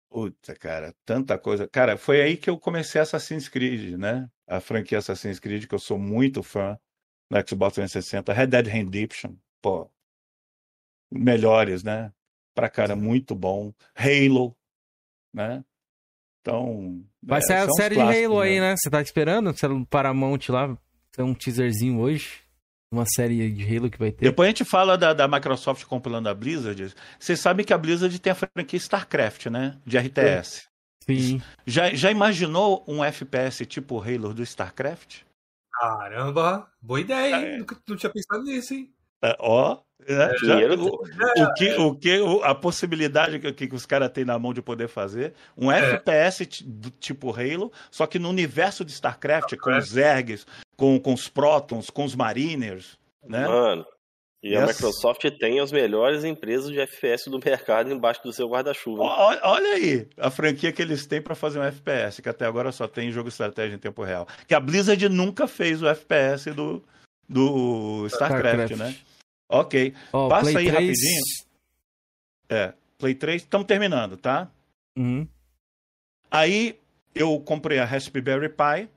[0.10, 1.68] Puta, cara, tanta coisa.
[1.68, 4.30] Cara, foi aí que eu comecei Assassin's Creed, né?
[4.48, 6.78] A franquia Assassin's Creed, que eu sou muito fã
[7.30, 8.34] no Xbox 360.
[8.34, 9.90] Red Dead Redemption, pô.
[11.12, 12.12] Melhores, né?
[12.54, 13.74] Pra cara, muito bom.
[13.96, 14.56] Halo,
[15.34, 15.64] né?
[16.42, 17.04] Então.
[17.22, 18.76] Vai é, sair a série de Halo aí, né?
[18.78, 19.52] Você tá esperando?
[19.52, 20.78] Você no Paramount lá.
[21.12, 22.46] Tem um teaserzinho hoje.
[22.92, 24.24] Uma série de Halo que vai ter.
[24.24, 26.94] Depois a gente fala da, da Microsoft comprando a Blizzard.
[27.20, 29.78] Vocês sabem que a Blizzard tem a franquia StarCraft, né?
[29.86, 30.68] De RTS.
[31.06, 31.42] Sim.
[31.66, 35.22] Já, já imaginou um FPS tipo Halo do StarCraft?
[35.80, 37.52] Caramba, boa ideia, É.
[37.54, 37.60] hein?
[37.60, 38.90] Nunca não tinha pensado nisso, hein?
[39.22, 39.78] É, Ó,
[40.08, 40.30] né?
[40.38, 44.26] Já- dinheiro o, o que, o que, o- a possibilidade que, que os caras têm
[44.26, 45.96] na mão de poder fazer um É.
[45.96, 49.84] FPS do tipo Halo, só que no universo de StarCraft, com StarCraft.
[49.84, 50.46] os Zergs,
[50.78, 53.48] com, com os Protons, com os Mariners, né?
[53.48, 53.86] Mano,
[54.48, 54.76] e a Yes.
[54.76, 59.02] Microsoft tem as melhores empresas de FPS do mercado embaixo do seu guarda-chuva.
[59.02, 62.72] Ó- Olha aí a franquia que eles têm pra fazer um FPS, que até agora
[62.72, 64.28] só tem jogo estratégia em tempo real.
[64.48, 66.84] Que a Blizzard nunca fez o FPS do,
[67.28, 68.78] do StarCraft, StarCraft.
[68.78, 68.96] né?
[69.50, 69.94] Ok.
[70.14, 70.88] Ó, Passa Play aí 3.
[70.88, 71.22] rapidinho.
[72.50, 74.50] É, Play 3, estamos terminando, tá?
[74.98, 75.28] Uhum.
[76.30, 76.80] Aí
[77.14, 78.90] eu comprei a Raspberry Pi,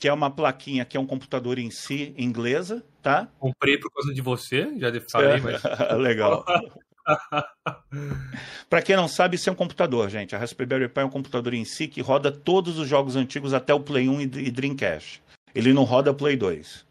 [0.00, 3.28] que é uma plaquinha que é um computador em si, inglesa, tá?
[3.38, 5.40] Comprei por causa de você, já falei, É.
[5.40, 5.62] mas.
[5.98, 6.42] Legal.
[8.70, 10.34] Para quem não sabe, isso é um computador, gente.
[10.34, 13.74] A Raspberry Pi é um computador em si que roda todos os jogos antigos até
[13.74, 15.22] o Play 1 e Dreamcast.
[15.54, 16.86] Ele não roda Play 2.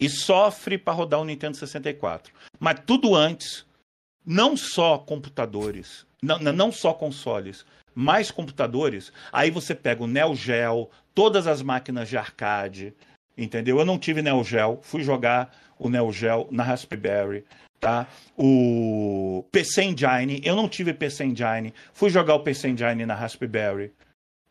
[0.00, 2.32] E sofre para rodar o Nintendo 64.
[2.58, 3.66] Mas tudo antes,
[4.24, 9.12] não só computadores, não, não só consoles, mais computadores.
[9.32, 12.94] Aí você pega o Neo Geo, todas as máquinas de arcade,
[13.36, 13.78] entendeu?
[13.78, 17.44] Eu não tive Neo Geo, fui jogar o Neo Geo na Raspberry,
[17.80, 18.06] tá?
[18.36, 23.92] O PC Engine, eu não tive PC Engine, fui jogar o PC Engine na Raspberry,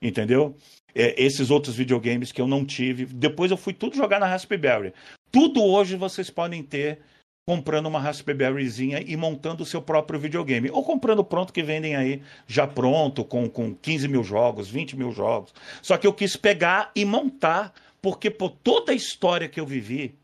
[0.01, 0.55] entendeu?
[0.95, 4.93] É, esses outros videogames que eu não tive, depois eu fui tudo jogar na Raspberry.
[5.31, 6.99] Tudo hoje vocês podem ter
[7.45, 10.69] comprando uma Raspberryzinha e montando o seu próprio videogame.
[10.71, 15.11] Ou comprando pronto que vendem aí já pronto, com, com 15 mil jogos, 20 mil
[15.11, 15.53] jogos.
[15.81, 20.15] Só que eu quis pegar e montar, porque por toda a história que eu vivi,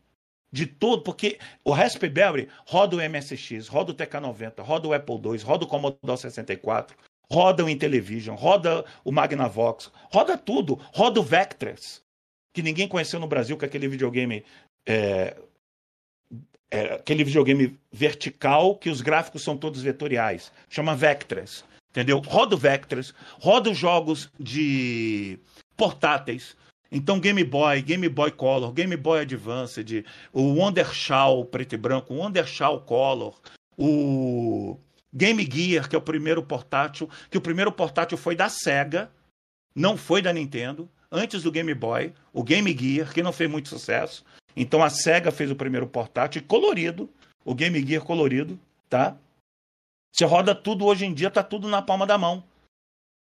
[0.52, 5.38] de todo, porque o Raspberry roda o MSX, roda o TK90, roda o Apple II,
[5.38, 6.96] roda o Commodore 64,
[7.30, 12.02] roda o Intellivision, roda o Magnavox, roda tudo, roda o Vectrex,
[12.52, 14.44] que ninguém conheceu no Brasil, que é aquele videogame
[14.84, 15.36] é,
[16.70, 20.52] é, aquele videogame vertical que os gráficos são todos vetoriais.
[20.68, 21.64] Chama Vectrex.
[21.90, 22.20] Entendeu?
[22.20, 25.38] Roda o Vectrex, roda os jogos de
[25.76, 26.56] portáteis.
[26.92, 32.18] Então, Game Boy, Game Boy Color, Game Boy Advanced, o Wondershall preto e branco, o
[32.18, 33.34] Wondershall Color,
[33.76, 34.78] o
[35.12, 39.10] Game Gear, que é o primeiro portátil, que o primeiro portátil foi da Sega,
[39.74, 43.68] não foi da Nintendo, antes do Game Boy, o Game Gear, que não fez muito
[43.68, 44.24] sucesso.
[44.56, 47.08] Então a Sega fez o primeiro portátil colorido,
[47.44, 48.58] o Game Gear colorido,
[48.88, 49.16] tá?
[50.12, 52.42] Você roda tudo hoje em dia, tá tudo na palma da mão.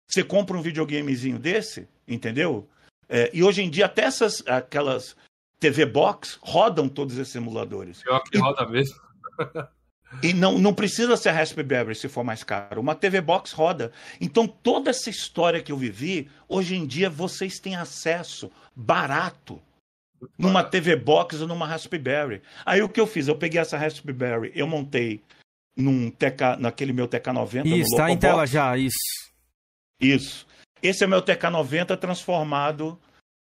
[0.09, 2.69] Você compra um videogamezinho desse, entendeu?
[3.09, 5.17] É, e hoje em dia até essas aquelas
[5.59, 8.03] TV Box rodam todos esses emuladores.
[8.03, 8.97] Pior que roda mesmo.
[10.23, 12.81] E não, não precisa ser Raspberry se for mais caro.
[12.81, 13.93] Uma TV Box roda.
[14.21, 19.63] Então, toda essa história que eu vivi, hoje em dia vocês têm acesso barato
[20.39, 22.43] numa TV Box ou numa Raspberry.
[22.65, 23.29] Aí o que eu fiz?
[23.29, 25.21] Eu peguei essa Raspberry, eu montei
[25.77, 27.67] num TK, naquele meu TK90.
[27.67, 28.99] Isso, tá em tela já, isso.
[30.01, 30.47] Isso.
[30.83, 32.99] Esse é meu TK90 transformado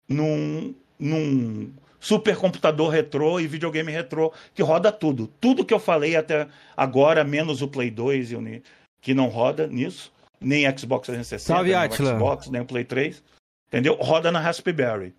[0.07, 5.27] num, num supercomputador retrô e videogame retrô que roda tudo.
[5.39, 8.63] Tudo que eu falei até agora, menos o Play 2 e o Ni-
[9.01, 12.13] que não roda nisso, nem Xbox 360, Salve, nem o Atila.
[12.15, 13.21] Xbox, nem o Play 3,
[13.67, 13.95] entendeu?
[13.95, 15.13] Roda na Raspberry.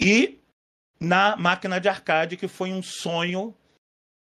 [0.00, 0.38] E
[1.00, 3.54] na máquina de arcade, que foi um sonho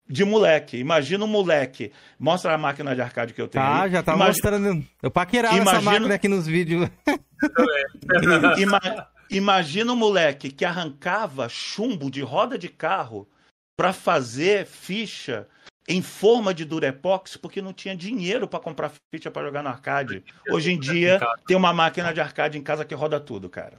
[0.09, 0.77] de moleque.
[0.77, 1.91] Imagina um moleque.
[2.19, 3.63] Mostra a máquina de arcade que eu tenho.
[3.63, 3.91] Tá, aí.
[3.91, 4.85] já tá mostrando.
[5.01, 6.89] Eu paquerava essa Imagina- máquina aqui nos vídeos.
[8.57, 13.27] Ima- Imagina um moleque que arrancava chumbo de roda de carro
[13.77, 15.45] para fazer ficha
[15.89, 20.23] em forma de Durepox porque não tinha dinheiro para comprar ficha para jogar no arcade.
[20.49, 23.77] Hoje em dia tem uma máquina de arcade em casa que roda tudo, cara.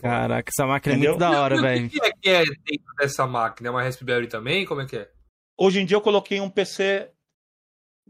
[0.00, 1.12] Caraca, essa máquina Entendeu?
[1.12, 1.90] é muito da hora, E o velho.
[1.90, 3.68] que é que é dentro dessa máquina?
[3.68, 4.64] É uma Raspberry também?
[4.64, 5.10] Como é que é?
[5.58, 7.10] Hoje em dia eu coloquei um PC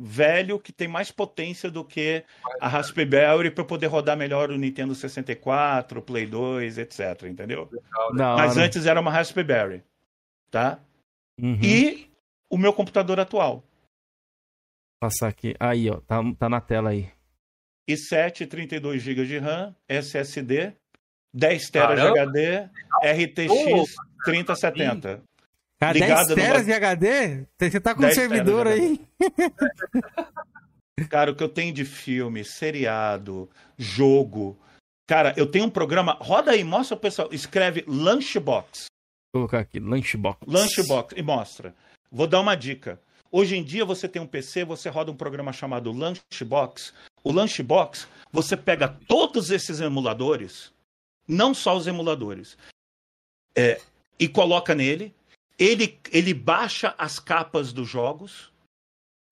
[0.02, 2.24] velho que tem mais potência do que
[2.60, 7.68] a Raspberry para poder rodar melhor o Nintendo 64, Play 2, etc, entendeu?
[8.16, 8.42] Da hora.
[8.46, 9.82] Mas antes era uma Raspberry,
[10.50, 10.80] tá?
[11.38, 11.58] Uhum.
[11.62, 12.10] E
[12.48, 13.64] o meu computador atual,
[15.02, 15.54] Passar aqui.
[15.58, 15.98] Aí, ó.
[16.02, 17.10] Tá, tá na tela aí.
[17.88, 20.74] i7, 32 GB de RAM, SSD,
[21.34, 22.22] 10 TB de Caramba!
[22.22, 22.68] HD,
[23.04, 23.94] RTX
[24.24, 25.22] 3070.
[25.80, 27.46] Cara, Ligado 10 teras numa- de HD?
[27.58, 29.00] Você tá com um 10 servidor teras de aí?
[31.08, 33.48] Cara, o que eu tenho de filme, seriado,
[33.78, 34.58] jogo.
[35.08, 36.16] Cara, eu tenho um programa.
[36.20, 37.28] Roda aí, mostra o pessoal.
[37.32, 38.86] Escreve Lunchbox.
[39.32, 39.80] Vou colocar aqui.
[39.80, 40.38] Lunchbox.
[40.46, 41.74] Lunchbox e mostra.
[42.12, 43.00] Vou dar uma dica.
[43.32, 46.92] Hoje em dia você tem um PC, você roda um programa chamado Lunchbox.
[47.24, 50.72] O Lunchbox, você pega todos esses emuladores,
[51.30, 52.56] não só os emuladores,
[53.56, 53.80] é,
[54.18, 55.14] e coloca nele.
[55.58, 58.50] Ele, ele baixa as capas dos jogos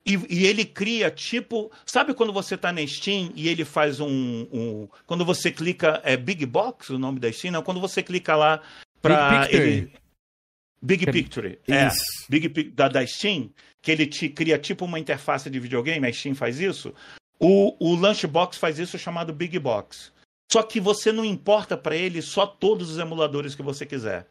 [0.04, 1.70] e, e ele cria tipo.
[1.86, 6.00] Sabe quando você está na Steam e ele faz um, um- Quando você clica.
[6.04, 7.52] É Big Box o nome da Steam?
[7.52, 8.62] Não, quando você clica lá
[9.00, 9.30] para.
[9.30, 9.62] Big Picture.
[9.70, 9.92] Ele,
[10.82, 11.58] Big É- Picture.
[11.66, 11.86] É.
[11.86, 12.26] Isso.
[12.28, 13.50] Big da, da Steam,
[13.80, 16.94] que ele te cria tipo uma interface de videogame, a Steam faz isso.
[17.40, 20.12] O, o Lunchbox faz isso chamado Big Box.
[20.50, 24.26] Só que você não importa para ele só todos os emuladores que você quiser.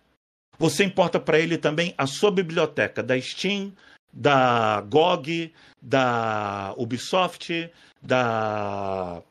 [0.57, 3.71] Você importa para ele também a sua biblioteca da Steam,
[4.11, 7.69] da GOG, da Ubisoft,
[8.01, 9.21] da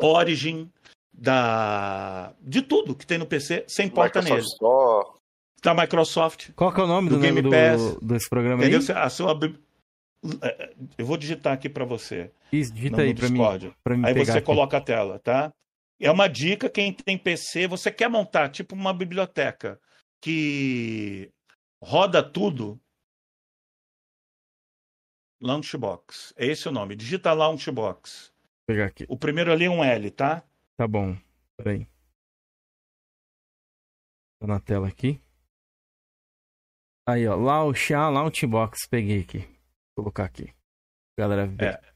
[0.00, 0.70] Origin,
[1.12, 4.38] da de tudo que tem no PC, você importa nele.
[4.40, 5.08] Store.
[5.62, 7.96] Da Microsoft, Qual que é o nome do, Do Game do, Pass.
[8.02, 8.80] desse programa Entendeu?
[8.96, 9.02] aí?
[9.02, 9.56] A sua bib-
[10.42, 12.30] É, Eu vou digitar aqui para você.
[12.52, 13.38] Isso, digita no aí pra mim,
[13.82, 14.46] pra mim Aí pegar você aqui.
[14.46, 15.50] coloca a tela, tá?
[16.00, 19.80] É uma dica, quem tem PC, você quer montar tipo uma biblioteca
[20.20, 21.32] que
[21.82, 22.80] roda tudo.
[25.40, 26.32] Launchbox.
[26.36, 26.96] É esse o nome.
[26.96, 28.32] Digita Launchbox.
[28.32, 29.04] Vou pegar aqui.
[29.08, 30.42] O primeiro ali é um L, tá?
[30.76, 31.16] Tá bom.
[31.56, 31.86] Peraí.
[34.40, 35.20] Tá na tela aqui.
[37.06, 37.36] Aí, ó.
[37.36, 38.86] Launch, ah, Launchbox.
[38.88, 39.40] Peguei aqui.
[39.94, 40.54] Vou colocar aqui.
[41.18, 41.44] Galera.
[41.60, 41.93] É.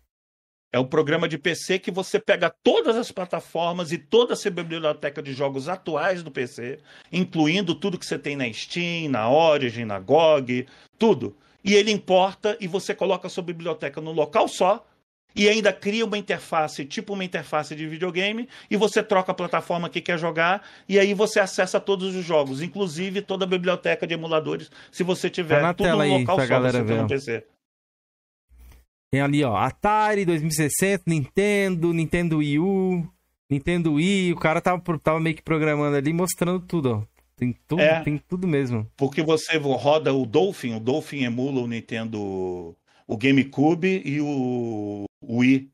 [0.70, 5.22] É um programa de PC que você pega todas as plataformas e toda essa biblioteca
[5.22, 6.78] de jogos atuais do PC,
[7.10, 10.66] incluindo tudo que você tem na Steam, na Origin, na GOG,
[10.98, 11.34] tudo.
[11.64, 14.86] E ele importa e você coloca a sua biblioteca no local só
[15.34, 19.88] e ainda cria uma interface, tipo uma interface de videogame, e você troca a plataforma
[19.88, 24.14] que quer jogar e aí você acessa todos os jogos, inclusive toda a biblioteca de
[24.14, 27.06] emuladores, se você tiver Tá tudo no local só, galera você tem ó.
[27.06, 27.44] PC.
[29.10, 29.56] Tem ali, ó.
[29.56, 33.08] Atari 2060, Nintendo, Nintendo Wii U,
[33.50, 34.32] Nintendo Wii.
[34.32, 37.18] O cara tava, tava meio que programando ali, mostrando tudo, ó.
[37.36, 38.02] Tem tudo, É.
[38.02, 38.90] tem tudo mesmo.
[38.96, 42.18] Porque você roda o Dolphin, o Dolphin emula o Nintendo,
[43.06, 45.70] o GameCube e o Wii.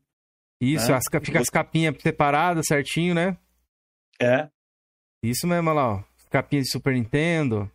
[0.61, 0.95] Isso, É.
[0.95, 3.37] as, ca- fica as capinhas separadas certinho, né?
[4.21, 4.47] É,
[5.23, 6.03] Isso mesmo, olha lá, ó.
[6.29, 7.69] Capinhas de Super Nintendo.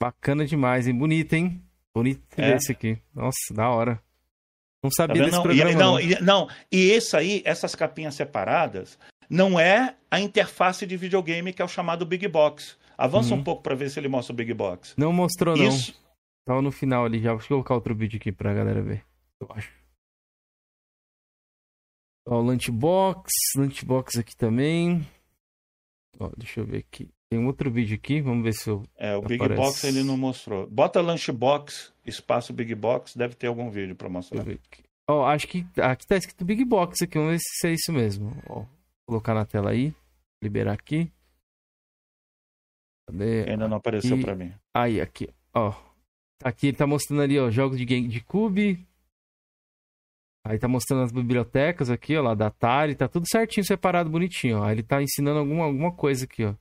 [0.00, 0.94] Bacana demais, hein?
[0.96, 1.62] Bonito, hein?
[1.94, 2.54] Bonito É.
[2.54, 2.98] esse aqui.
[3.14, 4.02] Nossa, da hora.
[4.86, 5.24] Não tá sabia vendo?
[5.26, 6.00] desse Não, programa, e, não.
[6.00, 8.98] e, não, e esse aí, essas capinhas separadas,
[9.28, 12.76] não é a interface de videogame que é o chamado Big Box.
[12.98, 13.40] Avança Uhum.
[13.40, 14.94] um pouco para ver se ele mostra o Big Box.
[14.96, 15.68] Não mostrou, não.
[15.68, 15.94] Isso,
[16.46, 17.30] Tava no final ali já.
[17.32, 19.04] Deixa eu colocar outro vídeo aqui pra galera ver.
[19.40, 19.70] Eu acho.
[22.28, 23.30] Ó, o Lunchbox.
[23.56, 25.06] Lunchbox aqui também.
[26.18, 27.08] Ó, deixa eu ver aqui.
[27.30, 28.20] Tem um outro vídeo aqui.
[28.20, 28.82] Vamos ver se eu.
[28.96, 29.60] é, o Big Aparece.
[29.60, 30.66] Box ele não mostrou.
[30.68, 34.40] Bota Lunchbox, espaço Big Box, deve ter algum vídeo eu mostrar.
[34.42, 34.84] aqui.
[35.08, 37.18] Ó, acho que aqui tá escrito Big Box aqui.
[37.18, 38.30] Vamos ver se é isso mesmo.
[38.48, 38.68] Ó, vou
[39.08, 39.94] colocar na tela aí.
[40.42, 41.10] Liberar aqui.
[43.08, 43.48] Cadê?
[43.50, 44.52] Ainda não apareceu E- para mim.
[44.74, 45.72] Aí, aqui, ó.
[46.42, 48.86] Aqui ele tá mostrando ali, ó, jogos de game de Cube.
[50.46, 54.58] Aí tá mostrando as bibliotecas aqui, ó, lá da Atari, tá tudo certinho, separado, bonitinho,
[54.58, 54.64] ó.
[54.64, 56.54] Aí ele tá ensinando alguma, alguma coisa aqui, ó.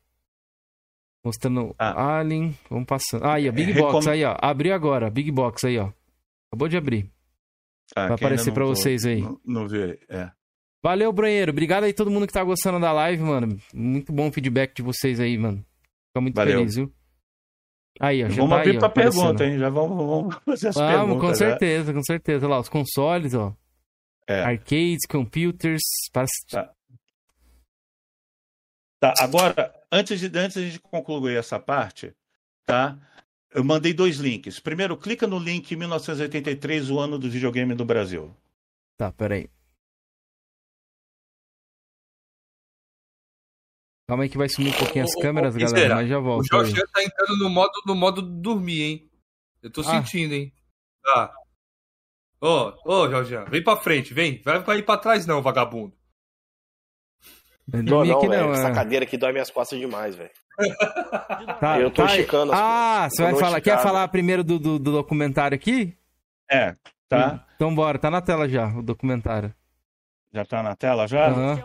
[1.25, 2.19] Mostrando Ah.
[2.19, 3.25] Alien, vamos passando.
[3.25, 4.37] Ah, aí, ó, Big É, Box, aí, ó.
[4.39, 5.91] Abriu agora, Big Box aí, ó.
[6.51, 7.11] Acabou de abrir.
[7.95, 9.21] Ah, Vai aparecer pra tô- vocês aí.
[9.21, 10.29] Não, não vi, é.
[10.83, 11.51] Valeu, Branheiro.
[11.51, 13.57] Obrigado aí todo mundo que tá gostando da live, mano.
[13.73, 15.65] Muito bom o feedback de vocês aí, mano.
[16.09, 16.59] Fica muito Valeu.
[16.59, 16.93] feliz, viu?
[17.99, 18.29] Aí, ó.
[18.29, 19.21] Já Vamos tá abrir aí, ó, para aparecendo.
[19.23, 19.57] pergunta, hein?
[19.57, 21.21] Já vamos, vamos fazer as Vamos, perguntas.
[21.21, 21.35] com já.
[21.35, 22.45] certeza, com certeza.
[22.45, 23.51] Olha lá, os consoles, ó.
[24.27, 24.41] É.
[24.43, 25.81] Arcades, computers.
[26.13, 26.25] Tá.
[28.99, 32.13] Tá, agora, antes de, antes de concluir essa parte,
[32.65, 32.97] tá?
[33.53, 34.59] Eu mandei dois links.
[34.59, 38.35] Primeiro, clica no link 1983, o ano do videogame no Brasil.
[38.97, 39.49] Tá, peraí.
[44.07, 46.19] Calma aí que vai sumir um pouquinho as ô, câmeras, ô, galera, Pizera, mas já
[46.19, 46.45] O volto.
[46.51, 46.87] Jorge aí.
[46.93, 49.11] tá entrando no modo, no modo dormir, hein?
[49.63, 49.85] Eu tô Ah.
[49.85, 50.53] sentindo, hein?
[51.03, 51.33] Tá.
[52.39, 54.41] Ô, ô, Jorge, vem pra frente, vem.
[54.43, 55.95] Vai pra ir pra trás, não, vagabundo.
[57.67, 58.43] Não Não, dormi não, aqui velho.
[58.45, 58.73] não, Essa é.
[58.73, 60.29] cadeira aqui dói minhas costas demais, velho.
[61.59, 63.15] Tá, Eu tô tá esticando as Ah, coisas.
[63.17, 63.61] você vai falar.
[63.61, 63.81] Quer esticado.
[63.83, 65.97] falar primeiro do, do, do documentário aqui?
[66.49, 66.73] É,
[67.09, 67.45] tá?
[67.55, 69.53] Então bora, tá na tela já, o documentário.
[70.31, 71.27] Já tá na tela já?
[71.27, 71.59] Aham.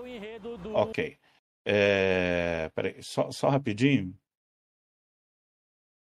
[0.74, 1.16] Ok.
[1.66, 2.70] É...
[2.74, 4.14] Peraí, só, só rapidinho.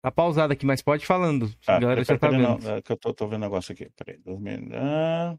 [0.02, 1.50] Tá pausado aqui, mas pode ir falando.
[1.64, 2.42] Tá, a galera já tá vendo.
[2.42, 3.90] não, é que eu tô, tô vendo um negócio aqui.
[3.96, 4.74] Peraí, dormindo.
[4.74, 5.36] Ah,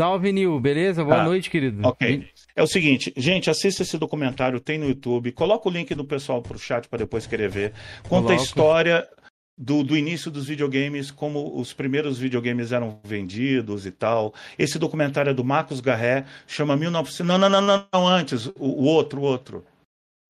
[0.00, 1.04] Salve, Nil, beleza?
[1.04, 1.24] Boa Tá.
[1.24, 1.86] noite, querido.
[1.86, 2.26] Ok.
[2.56, 5.30] É o seguinte, gente, assista esse documentário, tem no YouTube.
[5.32, 7.72] Coloca o link do pessoal pro chat para depois querer ver.
[8.04, 8.32] Conta Coloco.
[8.32, 9.08] a história
[9.58, 14.32] do, do início dos videogames, como os primeiros videogames eram vendidos e tal.
[14.58, 17.26] Esse documentário é do Marcos Garré, chama 1900.
[17.26, 18.46] Não, não, não, não, não, antes.
[18.46, 19.66] O, o outro, o outro.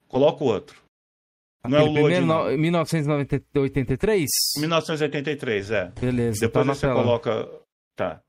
[0.09, 0.83] Coloca o outro.
[1.65, 2.51] Não é o Aquele Load, primeiro, não.
[2.51, 4.29] no- 1983?
[4.57, 5.93] 1983, é.
[6.01, 7.01] Beleza, Depois tá você tela.
[7.01, 7.49] coloca.
[7.95, 8.21] Tá.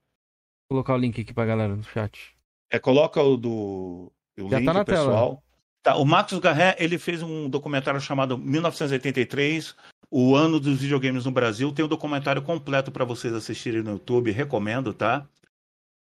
[0.71, 2.33] Vou colocar o link aqui pra galera no chat.
[2.69, 5.05] É, coloca o do o Já link tá na tela.
[5.05, 5.43] pessoal.
[5.83, 9.75] Tá, o Marcos Garré, ele fez um documentário chamado 1983,
[10.09, 11.73] o ano dos videogames no Brasil.
[11.73, 15.27] Tem o documentário completo para vocês assistirem no YouTube, recomendo, tá?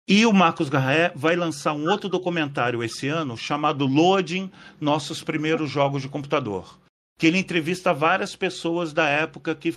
[0.08, 4.50] E o Marcos Garré vai lançar um outro documentário esse ano chamado Loading
[4.80, 6.80] Nossos Primeiros Jogos de Computador.
[7.18, 9.74] Que ele entrevista várias pessoas da época que,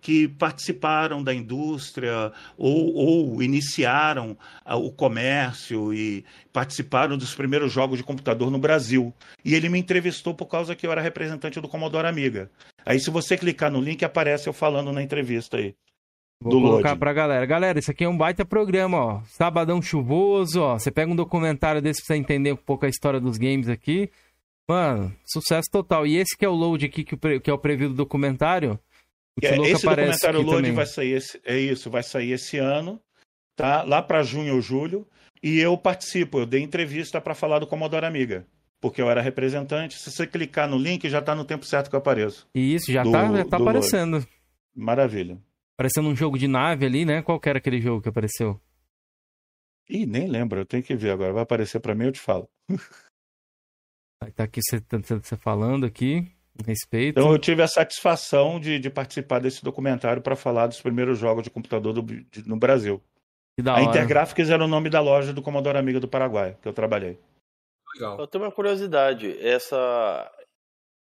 [0.00, 7.98] que participaram da indústria ou, ou iniciaram ah, o comércio e participaram dos primeiros jogos
[7.98, 9.12] de computador no Brasil.
[9.44, 12.50] E ele me entrevistou por causa que eu era representante do Commodore Amiga.
[12.84, 15.74] Aí, se você clicar no link, aparece eu falando na entrevista aí.
[16.40, 17.00] Vou Do colocar loading.
[17.00, 17.46] pra galera.
[17.46, 19.22] Galera, isso aqui é um baita programa, ó.
[19.24, 20.78] Sabadão chuvoso, ó.
[20.78, 24.10] Você pega um documentário desse pra você entender um pouco a história dos games aqui.
[24.68, 26.06] Mano, sucesso total.
[26.06, 28.78] E esse que é o load aqui, que, que é o preview do documentário.
[29.38, 30.72] O É, esse documentário Load também.
[30.74, 32.98] vai sair esse, é isso, vai sair esse ano,
[33.54, 33.82] tá?
[33.82, 35.06] Lá para junho ou julho,
[35.42, 38.46] e eu participo, eu dei entrevista para falar do Commodore Amiga,
[38.80, 39.98] porque eu era representante.
[39.98, 42.48] Se você clicar no link, já tá no tempo certo que eu apareço.
[42.54, 44.26] E isso, já do- tá, já tá aparecendo.
[44.74, 45.38] Maravilha.
[45.78, 47.20] Aparecendo um jogo de nave ali, né?
[47.20, 48.58] Qual que era aquele jogo que apareceu?
[49.88, 51.32] Ih, nem lembro, eu tenho que ver agora.
[51.34, 52.48] Vai aparecer para mim, eu te falo.
[54.22, 56.26] Aí tá aqui você tá- você falando aqui,
[56.58, 57.18] a respeito.
[57.20, 61.42] Então eu tive a satisfação de, de participar desse documentário para falar dos primeiros jogos
[61.44, 63.02] de computador do- de- no Brasil.
[63.58, 63.84] que da a hora.
[63.84, 67.18] Intergraphics era o nome da loja do Commodore Amiga do Paraguai, que eu trabalhei.
[67.94, 68.18] Legal.
[68.20, 69.34] Eu tenho uma curiosidade.
[69.40, 70.30] Essa,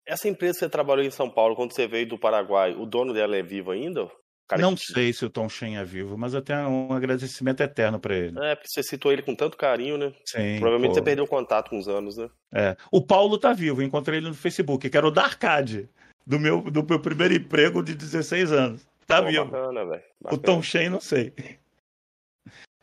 [0.06, 3.14] essa empresa que você trabalhou em São Paulo, quando você veio do Paraguai, o dono
[3.14, 4.10] dela é vivo ainda?
[4.48, 7.60] Cara Não que- sei se o Tom Shen é vivo, mas eu tenho um agradecimento
[7.62, 8.40] eterno para ele.
[8.40, 10.14] É, porque você citou ele com tanto carinho, né?
[10.26, 10.96] Sim, Provavelmente pô.
[10.96, 12.30] você perdeu contato com os anos, né?
[12.54, 12.78] É.
[12.90, 15.90] O Paulo tá vivo, encontrei ele no Facebook, que era o da Arcade,
[16.26, 18.88] do meu, do meu primeiro emprego de 16 anos.
[19.06, 19.46] Tá Pô, vivo.
[19.46, 20.04] Bacana, velho.
[20.24, 20.38] O.
[20.38, 21.34] Tom Shen, não sei.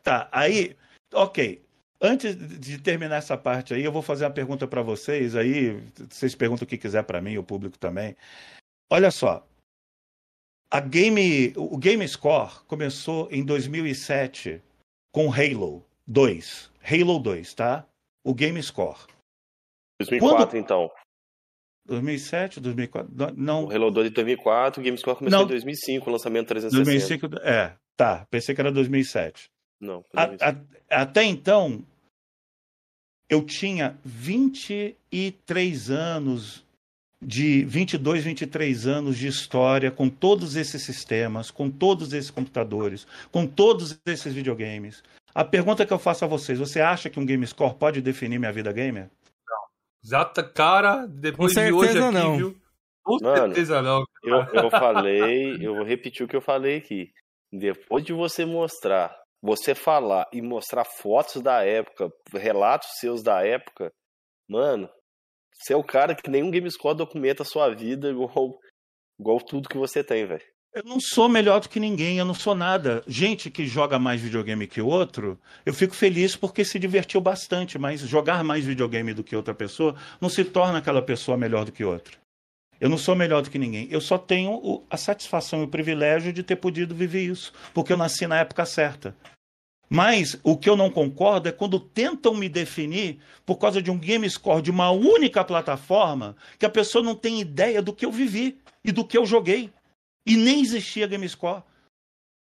[0.03, 0.75] Tá, aí,
[1.13, 1.63] ok.
[2.01, 5.35] Antes de terminar essa parte aí, eu vou fazer uma pergunta para vocês.
[5.35, 8.15] Aí, vocês perguntam o que quiser para mim, o público também.
[8.91, 9.47] Olha só.
[10.69, 14.61] A game, o Game Score começou em 2007
[15.13, 16.71] com Halo 2.
[16.83, 17.87] Halo 2, tá?
[18.23, 18.99] O Game Score.
[20.01, 20.91] 2004, Quando- então.
[21.87, 25.45] 2007, 2004, O não, Halo 2 de 2004, o Gamescore começou Não.
[25.45, 26.83] em 2005, o lançamento 360.
[26.83, 29.49] 2005, é, tá, pensei que era 2007.
[29.79, 30.67] Não, A- 2005.
[30.89, 31.85] a- até então,
[33.29, 36.64] eu tinha 23 anos
[37.25, 43.47] de 22, 23 anos de história com todos esses sistemas, com todos esses computadores, com
[43.47, 45.03] todos esses videogames.
[45.33, 48.37] A pergunta que eu faço a vocês, você acha que um game score pode definir
[48.37, 49.09] minha vida gamer?
[50.03, 52.37] Exata, cara, depois Com de hoje aqui, não.
[52.37, 52.55] viu?
[53.03, 54.03] Com Mano, certeza não.
[54.23, 57.11] Eu, eu falei, eu vou repetir o que eu falei aqui.
[57.51, 63.91] Depois de você mostrar, você falar e mostrar fotos da época, relatos seus da época,
[64.47, 64.87] mano,
[65.57, 68.59] você é o cara que nenhum GameScore documenta a sua vida igual,
[69.19, 70.43] igual tudo que você tem, velho.
[70.73, 73.01] Eu não sou melhor do que ninguém, eu não sou nada.
[73.07, 78.01] Gente que joga mais videogame que outro, eu fico feliz porque se divertiu bastante, mas
[78.01, 81.85] jogar mais videogame do que outra pessoa não se torna aquela pessoa melhor do que
[81.85, 82.17] outra.
[82.77, 83.87] Eu não sou melhor do que ninguém.
[83.89, 87.97] Eu só tenho a satisfação e o privilégio de ter podido viver isso, porque eu
[87.97, 89.15] nasci na época certa.
[89.89, 93.97] Mas o que eu não concordo é quando tentam me definir por causa de um
[93.97, 98.11] game score de uma única plataforma que a pessoa não tem ideia do que eu
[98.11, 99.71] vivi e do que eu joguei.
[100.25, 101.61] E nem existia game score.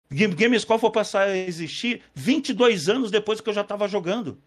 [0.09, 4.41] Game, game score foi passar a existir 22 anos depois que eu já estava jogando.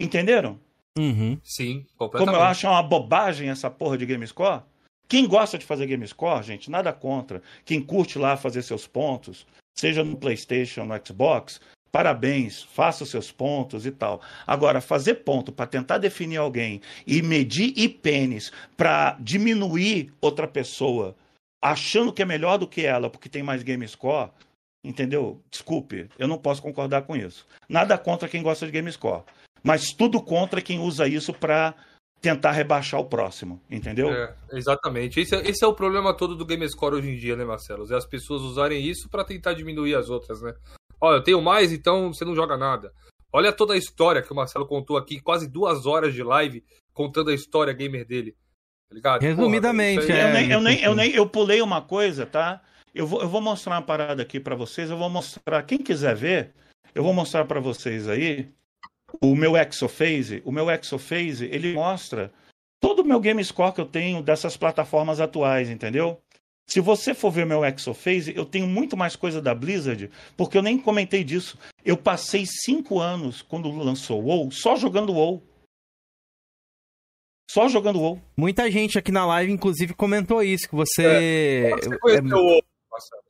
[0.00, 0.58] Entenderam?
[0.98, 1.38] Uhum.
[1.44, 2.34] Sim, Como completamente.
[2.36, 4.62] eu acho uma bobagem essa porra de game score.
[5.08, 7.42] Quem gosta de fazer game score, gente, nada contra.
[7.64, 9.46] Quem curte lá fazer seus pontos,
[9.78, 11.60] seja no PlayStation, no Xbox,
[11.92, 14.20] parabéns, faça os seus pontos e tal.
[14.46, 21.16] Agora, fazer ponto para tentar definir alguém e medir IPNs para diminuir outra pessoa,
[21.62, 24.30] achando que é melhor do que ela porque tem mais game score,
[24.84, 25.40] entendeu?
[25.50, 27.46] Desculpe, eu não posso concordar com isso.
[27.68, 29.24] Nada contra quem gosta de game score,
[29.62, 31.74] mas tudo contra quem usa isso para
[32.26, 34.12] tentar rebaixar o próximo, entendeu?
[34.12, 35.20] É, exatamente.
[35.20, 37.86] Esse é, esse é o problema todo do Gamescore hoje em dia, né, Marcelo?
[37.92, 40.52] É as pessoas usarem isso pra tentar diminuir as outras, né?
[41.00, 42.92] Olha, eu tenho mais, então você não joga nada.
[43.32, 47.30] Olha toda a história que o Marcelo contou aqui, quase duas horas de live contando
[47.30, 48.34] a história gamer dele.
[48.88, 49.22] Tá ligado?
[49.22, 50.32] Resumidamente, Porra, aí Eu, é.
[50.32, 52.60] nem, eu, nem, eu, nem, eu pulei uma coisa, tá?
[52.94, 54.90] Eu vou, eu vou mostrar uma parada aqui para vocês.
[54.90, 56.54] Eu vou mostrar, quem quiser ver,
[56.94, 58.48] eu vou mostrar para vocês aí
[59.20, 60.42] o meu Exophase.
[60.44, 62.32] O meu Exophase, ele mostra
[62.80, 66.20] todo o meu game score que eu tenho dessas plataformas atuais, entendeu?
[66.68, 70.62] Se você for ver meu Exophase, eu tenho muito mais coisa da Blizzard, porque eu
[70.62, 71.56] nem comentei disso.
[71.84, 75.42] Eu passei cinco anos, quando lançou o WoW, só jogando WoW.
[77.48, 78.20] Só jogando WoW.
[78.36, 81.70] Muita gente aqui na live, inclusive, comentou isso, que você.
[81.70, 83.22] Você é- conheceu o Marcelo?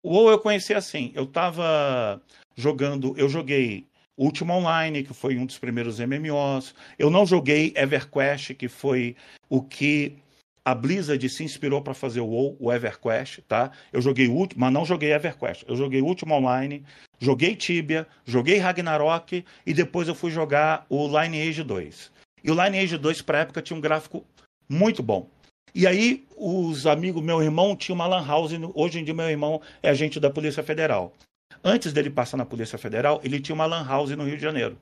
[0.00, 2.22] O WoW eu conheci assim, eu tava
[2.54, 6.74] jogando, eu joguei Ultima Online, que foi um dos primeiros MMOs.
[6.98, 9.14] Eu não joguei EverQuest, que foi
[9.48, 10.16] o que
[10.64, 13.70] a Blizzard se inspirou para fazer o WoW, o EverQuest, tá?
[13.92, 15.64] Eu joguei Ultima, mas não joguei EverQuest.
[15.68, 16.82] Eu joguei Ultima Online,
[17.20, 22.10] joguei Tibia, joguei Ragnarok e depois eu fui jogar o Lineage 2.
[22.42, 24.24] E o Lineage 2 para época tinha um gráfico
[24.68, 25.28] muito bom.
[25.72, 28.50] E aí, os amigos, meu irmão tinha uma lan house.
[28.74, 31.12] Hoje em dia, meu irmão é agente da Polícia Federal.
[31.62, 34.78] Antes dele passar na Polícia Federal, ele tinha uma lan house no Rio de Janeiro.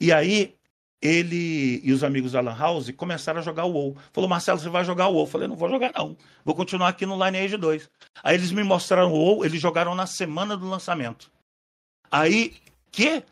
[0.00, 0.54] E aí,
[1.00, 3.96] ele e os amigos da lan house começaram a jogar o WoW.
[4.12, 5.22] Falou, Marcelo, você vai jogar o WoW?
[5.22, 6.16] Eu falei, não vou jogar não.
[6.44, 7.88] Vou continuar aqui no Lineage 2.
[8.22, 11.30] Aí eles me mostraram o WoW, eles jogaram na semana do lançamento.
[12.10, 12.54] Aí,
[12.90, 13.22] que?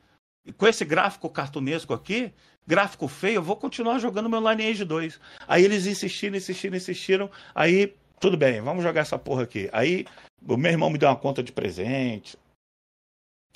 [0.56, 2.32] Com esse gráfico cartunesco aqui,
[2.66, 5.20] gráfico feio, eu vou continuar jogando meu Lineage 2.
[5.48, 7.30] Aí eles insistiram, insistiram, insistiram.
[7.52, 9.68] Aí, tudo bem, vamos jogar essa porra aqui.
[9.72, 10.06] Aí,
[10.46, 12.36] o meu irmão me deu uma conta de presente,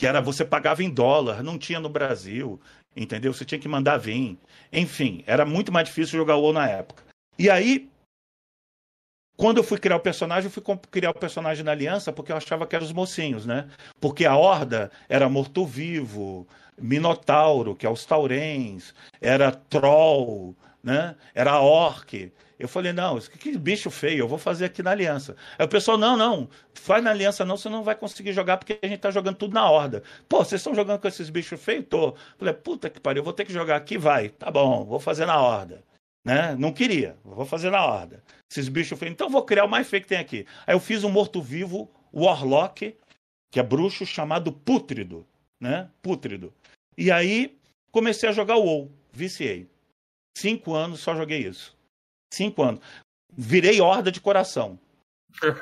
[0.00, 2.58] que era você pagava em dólar, não tinha no Brasil,
[2.96, 3.34] entendeu?
[3.34, 4.38] Você tinha que mandar vir.
[4.72, 7.04] Enfim, era muito mais difícil jogar o WoW na época.
[7.38, 7.86] E aí,
[9.36, 12.36] quando eu fui criar o personagem, eu fui criar o personagem na Aliança porque eu
[12.38, 13.68] achava que eram os mocinhos, né?
[14.00, 16.48] Porque a Horda era morto-vivo,
[16.80, 21.14] Minotauro, que é os Taurens, era Troll, né?
[21.34, 22.32] Era Orc.
[22.60, 25.34] Eu falei, não, que, que bicho feio, eu vou fazer aqui na Aliança.
[25.58, 28.78] Aí o pessoal, não, não, faz na Aliança não, você não vai conseguir jogar porque
[28.82, 30.02] a gente tá jogando tudo na Horda.
[30.28, 31.86] Pô, vocês estão jogando com esses bichos feios?
[31.88, 32.14] Tô.
[32.38, 34.28] Falei, puta que pariu, eu vou ter que jogar aqui, vai.
[34.28, 35.82] Tá bom, vou fazer na Horda.
[36.22, 36.54] Né?
[36.58, 38.22] Não queria, vou fazer na Horda.
[38.50, 40.46] Esses bichos feios, então vou criar o mais feio que tem aqui.
[40.66, 42.94] Aí eu fiz um morto-vivo, Warlock,
[43.50, 45.26] que é bruxo, chamado Pútrido,
[45.58, 45.88] né?
[46.02, 46.52] Pútrido.
[46.98, 47.58] E aí
[47.90, 49.66] comecei a jogar o WoW, viciei.
[50.36, 51.74] Cinco anos só joguei isso.
[52.32, 52.80] Cinco anos.
[53.36, 54.78] Virei horda de coração.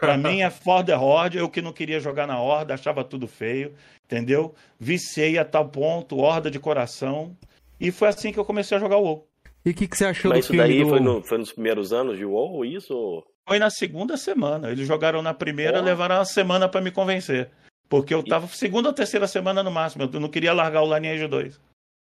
[0.00, 3.26] Pra mim é for the horde, eu que não queria jogar na horda, achava tudo
[3.28, 3.74] feio,
[4.04, 4.54] entendeu?
[4.80, 7.36] Viciei a tal ponto, horda de coração.
[7.80, 9.28] E foi assim que eu comecei a jogar o WoW.
[9.64, 10.88] E o que, que você achou Mas do isso filme daí do...
[10.88, 13.22] foi, no- foi nos primeiros anos de WoW, isso?
[13.46, 14.70] Foi na segunda semana.
[14.70, 15.84] Eles jogaram na primeira, Porra.
[15.84, 17.50] levaram uma semana pra me convencer.
[17.88, 20.08] Porque eu tava segunda ou terceira semana no máximo.
[20.12, 21.60] Eu não queria largar o Lineage 2.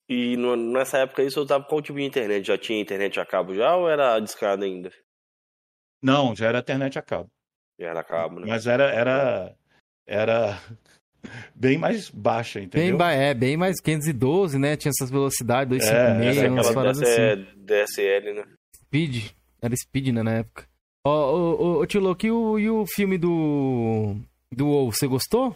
[0.09, 2.45] E no- nessa época isso eu tava qual tipo de internet?
[2.45, 4.91] Já tinha internet a cabo já ou era discada ainda?
[6.01, 7.29] Não, já era internet a cabo.
[7.79, 8.47] Já era a cabo, né?
[8.47, 9.55] Mas era, era,
[10.05, 10.59] era
[11.55, 12.97] bem mais baixa, Bem, entendeu?
[12.97, 14.75] ba- é, bem mais 512, né?
[14.75, 17.21] Tinha essas velocidades, É, 256, Essa é umas paradas assim.
[17.21, 18.43] é DSL, né?
[18.75, 19.31] Speed.
[19.61, 20.67] Era Speed, né, na época.
[21.05, 21.37] Ó, ô,
[21.77, 24.15] ô, ô, Tio Louco, e o, e o filme do...
[24.51, 25.55] Do WoW, você gostou?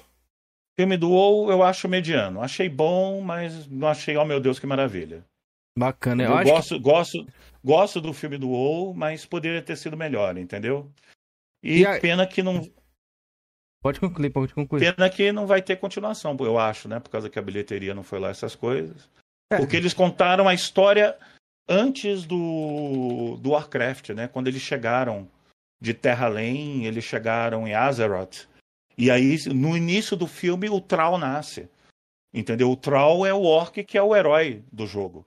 [0.80, 2.42] Filme do WoW eu acho mediano.
[2.42, 5.26] Achei bom, mas não achei, oh meu Deus, que maravilha.
[5.78, 6.24] Bacana.
[6.24, 6.52] Eu, Eu, acho que...
[6.52, 7.28] gosto, gosto,
[7.64, 10.92] gosto do filme do WoW, mas poderia ter sido melhor, entendeu?
[11.64, 12.62] E, E a- pena que não
[13.82, 14.80] Pode concluir, pode concluir.
[14.96, 17.00] pena que não vai ter continuação, eu acho, né?
[17.00, 19.10] Por causa que a bilheteria não foi lá essas coisas.
[19.52, 19.58] É.
[19.58, 21.18] Porque eles contaram a história
[21.70, 24.28] antes do, do Warcraft, né?
[24.28, 25.30] Quando eles chegaram
[25.80, 28.48] de Terra Além, eles chegaram em Azeroth.
[28.98, 31.70] E aí, no início do filme, o Troll nasce.
[32.34, 32.72] Entendeu?
[32.72, 35.26] O Troll é o orc que é o herói do jogo.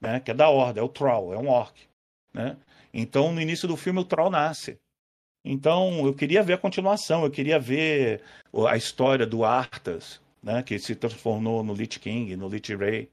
[0.00, 0.20] Né?
[0.20, 1.74] Que é da Horda, é o Troll, é um orc.
[2.32, 2.56] Né?
[2.92, 4.78] Então, no início do filme, o Troll nasce.
[5.44, 8.20] Então, eu queria ver a continuação, eu queria ver
[8.68, 10.60] a história do Arthas, né?
[10.60, 13.08] Que se transformou no Lich King, no Lich Ray,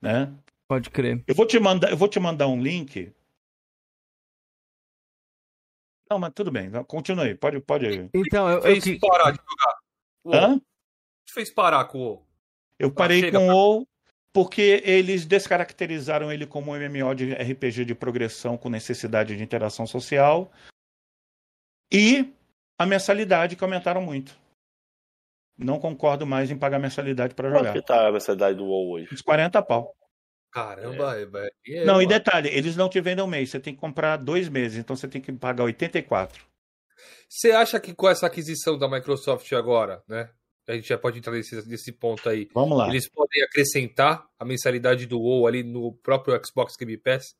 [0.00, 0.32] né?
[0.66, 1.22] Pode crer.
[1.26, 3.12] Eu vou te mandar, eu vou te mandar um link.
[6.10, 8.10] Não, mas tudo bem, continue, pode, pode.
[8.14, 10.46] Então, eu, eu fez que- parar de jogar.
[10.46, 10.56] Hã?
[10.56, 10.60] O
[11.26, 12.26] que fez parar com o?
[12.78, 13.54] Eu parei chega, com tá.
[13.54, 13.86] o
[14.32, 19.86] porque eles descaracterizaram ele como um MMO de RPG de progressão com necessidade de interação
[19.86, 20.50] social
[21.92, 22.32] e
[22.78, 24.36] a mensalidade que aumentaram muito.
[25.56, 27.72] Não concordo mais em pagar mensalidade para Quanto jogar.
[27.74, 29.08] que tá a mensalidade do WoW hoje?
[29.14, 29.94] Uns 40 pau.
[30.54, 31.52] Caramba, é, velho.
[31.66, 34.48] É, Não, e detalhe, eles não te vendem um mês, você tem que comprar dois
[34.48, 36.40] meses, então você tem que pagar 84.
[37.28, 40.30] Você acha que com essa aquisição da Microsoft agora, né?
[40.68, 42.48] A gente já pode entrar nesse, nesse ponto aí.
[42.54, 42.88] Vamos lá.
[42.88, 47.34] Eles podem acrescentar a mensalidade do WoW ali no próprio Xbox Game Pass?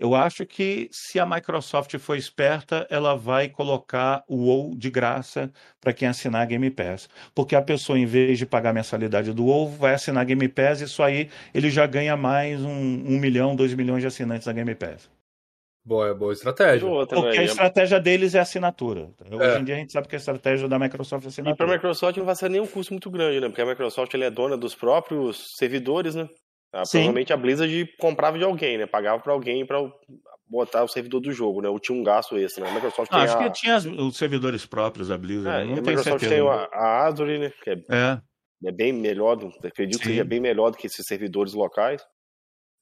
[0.00, 5.52] Eu acho que se a Microsoft for esperta, ela vai colocar o WoW de graça
[5.78, 7.06] para quem assinar a Game Pass.
[7.34, 10.48] Porque a pessoa, em vez de pagar a mensalidade do WoW, vai assinar a Game
[10.48, 14.46] Pass e isso aí ele já ganha mais um, um milhão, dois milhões de assinantes
[14.46, 15.10] da Game Pass.
[15.84, 16.88] Boa, é boa estratégia.
[16.88, 17.44] Outra, Porque a né?
[17.44, 19.10] estratégia deles é assinatura.
[19.30, 19.36] É.
[19.36, 21.52] Hoje em dia a gente sabe que a estratégia da Microsoft é E para a
[21.52, 21.72] assinatura.
[21.72, 23.48] Microsoft não vai ser nenhum custo muito grande, né?
[23.48, 26.26] Porque a Microsoft ele é dona dos próprios servidores, né?
[26.72, 28.86] Ah, provavelmente a Blizzard comprava de alguém, né?
[28.86, 29.78] Pagava para alguém para
[30.48, 31.68] botar o servidor do jogo, né?
[31.68, 32.70] Ou tinha um gasto extra, né?
[32.70, 33.44] A Microsoft Ah, tem acho a...
[33.44, 35.62] que tinha as- os servidores próprios da Blizzard.
[35.62, 36.34] É, não a Microsoft certeza.
[36.34, 37.52] tem a, a Azure, né?
[37.62, 38.20] Que é, É.
[38.66, 40.10] é bem melhor, do- acredito que Sim.
[40.10, 42.02] seja bem melhor do que esses servidores locais.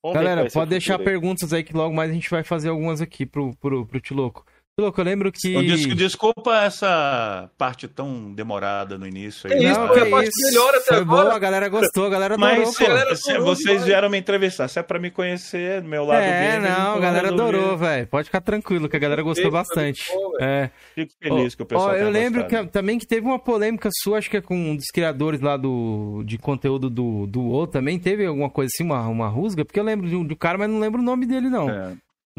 [0.03, 1.05] Vamos Galera, pode deixar aí.
[1.05, 4.45] perguntas aí que logo mais a gente vai fazer algumas aqui pro, pro, pro Tiloco.
[4.79, 5.61] Tiloco, eu lembro que.
[5.63, 9.53] Des- desculpa essa parte tão demorada no início.
[9.53, 11.23] Aí, isso, mas- foi a parte melhor até Foi agora.
[11.25, 12.85] boa, a galera gostou, a galera adorou, Mas pô.
[12.87, 13.85] galera se- adorou vocês demais.
[13.85, 17.35] vieram me entrevistar, se é pra me conhecer, meu lado É, não, a galera eu
[17.35, 18.07] adorou, velho.
[18.07, 20.05] Pode ficar tranquilo, que a galera gostou bastante.
[20.15, 20.33] bom.
[20.41, 20.71] É.
[20.95, 22.67] Fico feliz que o pessoal Ó, eu tenha lembro gostado.
[22.69, 25.57] que, também que teve uma polêmica sua, acho que é com um dos criadores lá
[25.57, 27.99] do, de conteúdo do, do WoW também.
[27.99, 29.65] Teve alguma coisa assim, uma, uma rusga?
[29.65, 31.69] Porque eu lembro de um, de um cara, mas não lembro o nome dele, não.
[31.69, 31.93] É.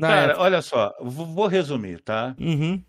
[0.08, 0.42] Cara, época.
[0.42, 2.36] olha só, vou vou resumir, tá?
[2.40, 2.84] Uhum.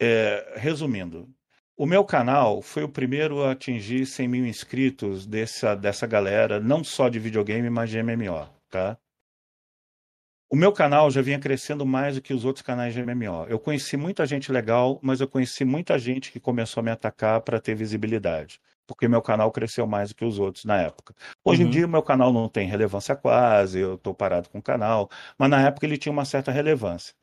[0.00, 1.28] É, resumindo,
[1.76, 6.84] o meu canal foi o primeiro a atingir 100 mil inscritos dessa, dessa galera, não
[6.84, 8.98] só de videogame, mas de MMO, tá?
[10.52, 13.46] O meu canal já vinha crescendo mais do que os outros canais de MMO.
[13.48, 17.40] Eu conheci muita gente legal, mas eu conheci muita gente que começou a me atacar
[17.40, 18.60] para ter visibilidade,
[18.90, 21.14] porque meu canal cresceu mais do que os outros na época.
[21.44, 21.68] Hoje Uhum.
[21.68, 25.08] em dia, o meu canal não tem relevância quase, eu estou parado com o canal,
[25.38, 27.14] mas na época ele tinha uma certa relevância.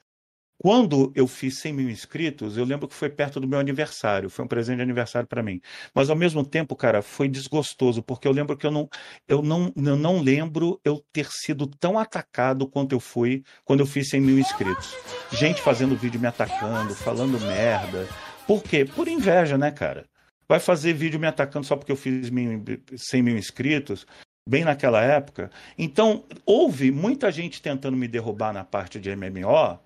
[0.60, 4.45] Quando eu fiz 100 mil inscritos, eu lembro que foi perto do meu aniversário, foi
[4.45, 5.60] um presente de aniversário para mim.
[5.94, 8.89] Mas ao mesmo tempo, cara, foi desgostoso, porque eu lembro que eu não,
[9.27, 13.85] eu não, eu não lembro eu ter sido tão atacado quanto eu fui quando eu
[13.85, 14.95] fiz 100 mil inscritos.
[15.34, 18.07] Gente fazendo vídeo me atacando, falando merda.
[18.48, 18.85] Por quê?
[18.85, 20.06] Por inveja, né, cara?
[20.49, 22.64] Vai fazer vídeo me atacando só porque eu fiz mil,
[22.95, 24.07] 100 mil inscritos,
[24.48, 25.52] bem naquela época.
[25.78, 29.80] Então, houve muita gente tentando me derrubar na parte de MMO,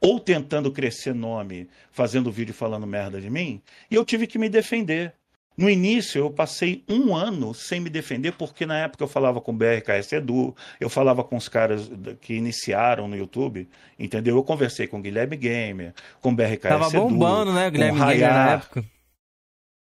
[0.00, 3.60] ou tentando crescer nome, fazendo vídeo falando merda de mim,
[3.90, 5.14] e eu tive que me defender.
[5.56, 9.52] No início, eu passei um ano sem me defender, porque na época eu falava com
[9.52, 11.88] o BRKS Edu, eu falava com os caras
[12.20, 14.36] que iniciaram no YouTube, entendeu?
[14.36, 17.08] Eu conversei com o Guilherme Gamer, com o BRKS Tava Edu.
[17.08, 18.84] bombando, né, Guilherme Gamer na época.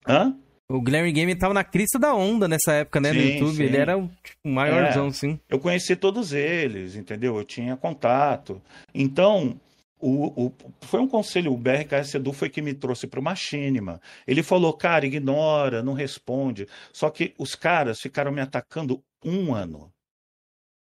[0.07, 0.35] Hã?
[0.69, 3.55] O Guilherme Gamer tava na crista da onda nessa época, né, no Sim, YouTube.
[3.55, 3.63] sim.
[3.63, 5.11] Ele era o tipo, maiorzão, É.
[5.11, 5.39] sim.
[5.47, 7.37] Eu conheci todos eles, entendeu?
[7.37, 8.61] Eu tinha contato.
[8.93, 9.57] Então,
[9.99, 14.01] o, o- foi um conselho, o BRKS Edu foi que me trouxe para o Machinima.
[14.27, 16.67] Ele falou, cara, ignora, não responde.
[16.91, 19.89] Só que os caras ficaram me atacando um ano.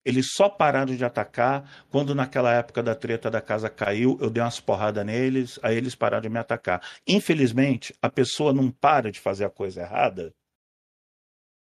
[0.05, 4.43] Eles só pararam de atacar quando naquela época da treta da casa caiu, eu dei
[4.43, 6.81] umas porradas neles, aí eles pararam de me atacar.
[7.07, 10.31] Infelizmente, a pessoa não para de fazer a coisa errada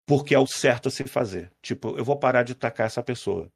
[0.10, 1.52] porque é o certo a se fazer.
[1.62, 3.48] Tipo, eu vou parar de atacar essa pessoa.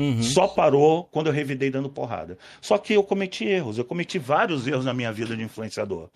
[0.00, 0.20] Uhum.
[0.20, 2.36] Só parou quando eu revidei dando porrada.
[2.60, 6.10] Só que eu cometi erros, eu cometi vários erros na minha vida de influenciador.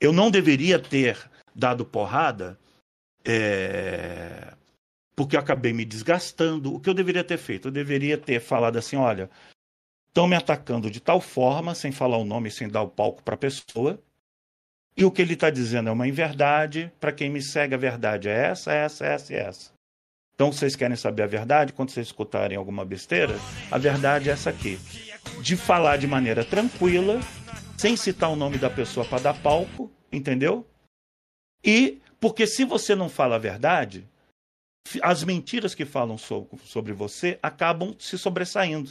[0.00, 1.18] Eu não deveria ter
[1.54, 2.58] dado porrada
[3.22, 4.54] é,
[5.22, 6.74] porque eu acabei me desgastando.
[6.74, 7.68] O que eu deveria ter feito?
[7.68, 9.30] Eu deveria ter falado assim: olha,
[10.08, 13.36] estão me atacando de tal forma, sem falar o nome, sem dar o palco para
[13.36, 14.02] a pessoa.
[14.96, 16.92] E o que ele está dizendo é uma inverdade.
[16.98, 19.70] Para quem me segue, a verdade é essa, essa, essa e essa.
[20.34, 21.72] Então, vocês querem saber a verdade?
[21.72, 23.36] Quando vocês escutarem alguma besteira,
[23.70, 24.76] a verdade é essa aqui.
[25.40, 27.20] De falar de maneira tranquila,
[27.78, 30.66] sem citar o nome da pessoa para dar palco, entendeu?
[31.64, 34.08] E porque se você não fala a verdade,
[35.02, 38.90] as mentiras que falam sobre você acabam se sobressaindo.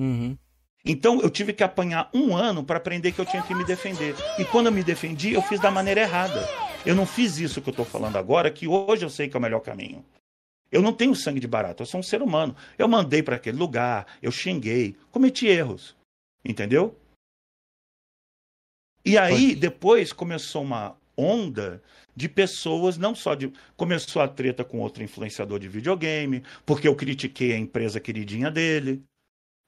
[0.00, 0.36] Uhum.
[0.84, 4.14] Então eu tive que apanhar um ano para aprender que eu tinha que me defender.
[4.38, 6.48] E quando eu me defendi, eu fiz da maneira errada.
[6.86, 9.38] Eu não fiz isso que eu estou falando agora, que hoje eu sei que é
[9.38, 10.04] o melhor caminho.
[10.72, 12.56] Eu não tenho sangue de barato, eu sou um ser humano.
[12.78, 15.94] Eu mandei para aquele lugar, eu xinguei, cometi erros.
[16.42, 16.96] Entendeu?
[19.04, 21.82] E aí, depois começou uma onda
[22.20, 23.50] de pessoas, não só de.
[23.76, 29.02] Começou a treta com outro influenciador de videogame, porque eu critiquei a empresa queridinha dele,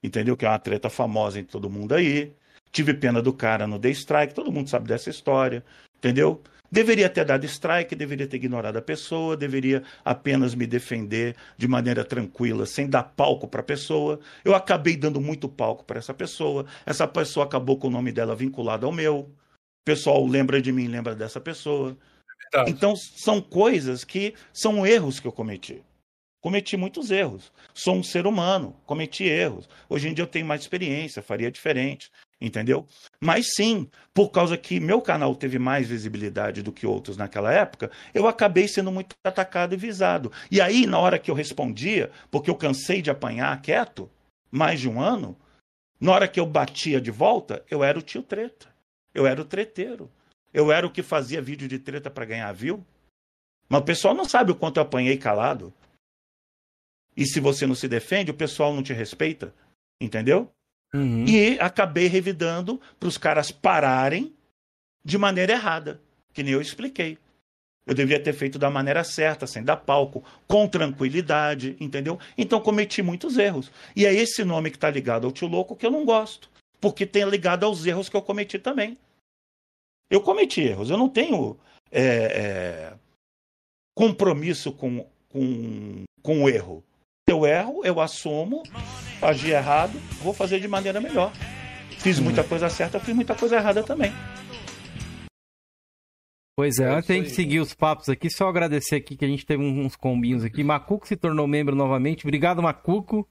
[0.03, 0.37] entendeu?
[0.37, 2.31] Que é uma treta famosa em todo mundo aí.
[2.71, 5.65] Tive pena do cara no The Strike, todo mundo sabe dessa história,
[5.97, 6.43] entendeu?
[6.71, 12.03] Deveria ter dado strike, deveria ter ignorado a pessoa, deveria apenas me defender de maneira
[12.03, 14.19] tranquila, sem dar palco para a pessoa.
[14.43, 16.65] Eu acabei dando muito palco para essa pessoa.
[16.83, 19.19] Essa pessoa acabou com o nome dela vinculado ao meu.
[19.19, 21.95] O pessoal lembra de mim, lembra dessa pessoa.
[22.53, 25.81] É então, são coisas que são erros que eu cometi.
[26.43, 27.51] Cometi muitos erros.
[27.73, 29.69] Sou um ser humano, cometi erros.
[29.89, 32.85] Hoje em dia eu tenho mais experiência, faria diferente, entendeu?
[33.19, 37.89] Mas sim, por causa que meu canal teve mais visibilidade do que outros naquela época,
[38.13, 40.33] eu acabei sendo muito atacado e visado.
[40.51, 44.11] E aí, na hora que eu respondia, porque eu cansei de apanhar quieto,
[44.51, 45.37] mais de um ano,
[45.97, 48.67] na hora que eu batia de volta, eu era o tio treta.
[49.13, 50.11] Eu era o treteiro.
[50.53, 52.85] Eu era o que fazia vídeo de treta para ganhar view.
[53.67, 55.73] Mas o pessoal não sabe o quanto eu apanhei calado.
[57.15, 59.53] E se você não se defende, o pessoal não te respeita.
[59.99, 60.51] Entendeu?
[60.93, 61.25] Uhum.
[61.25, 64.33] E acabei revidando para os caras pararem
[65.03, 65.99] de maneira errada,
[66.33, 67.17] que nem eu expliquei.
[67.85, 72.17] Eu deveria ter feito da maneira certa, sem dar palco, com tranquilidade, entendeu?
[72.37, 73.69] Então cometi muitos erros.
[73.95, 76.49] E é esse nome que está ligado ao tio louco que eu não gosto,
[76.79, 78.97] porque tem ligado aos erros que eu cometi também.
[80.09, 81.57] Eu cometi erros, eu não tenho
[81.91, 82.93] é, é,
[83.95, 86.83] compromisso com, com, com o erro.
[87.27, 88.63] Eu erro, eu assumo,
[89.21, 91.31] agi errado, vou fazer de maneira melhor.
[91.99, 94.11] Fiz muita coisa certa, fiz muita coisa errada também.
[96.55, 99.63] Pois é, antes de seguir os papos aqui, só agradecer aqui que a gente teve
[99.63, 100.63] uns combinhos aqui.
[100.63, 102.25] Macuco se tornou membro novamente.
[102.25, 103.27] Obrigado, Macuco.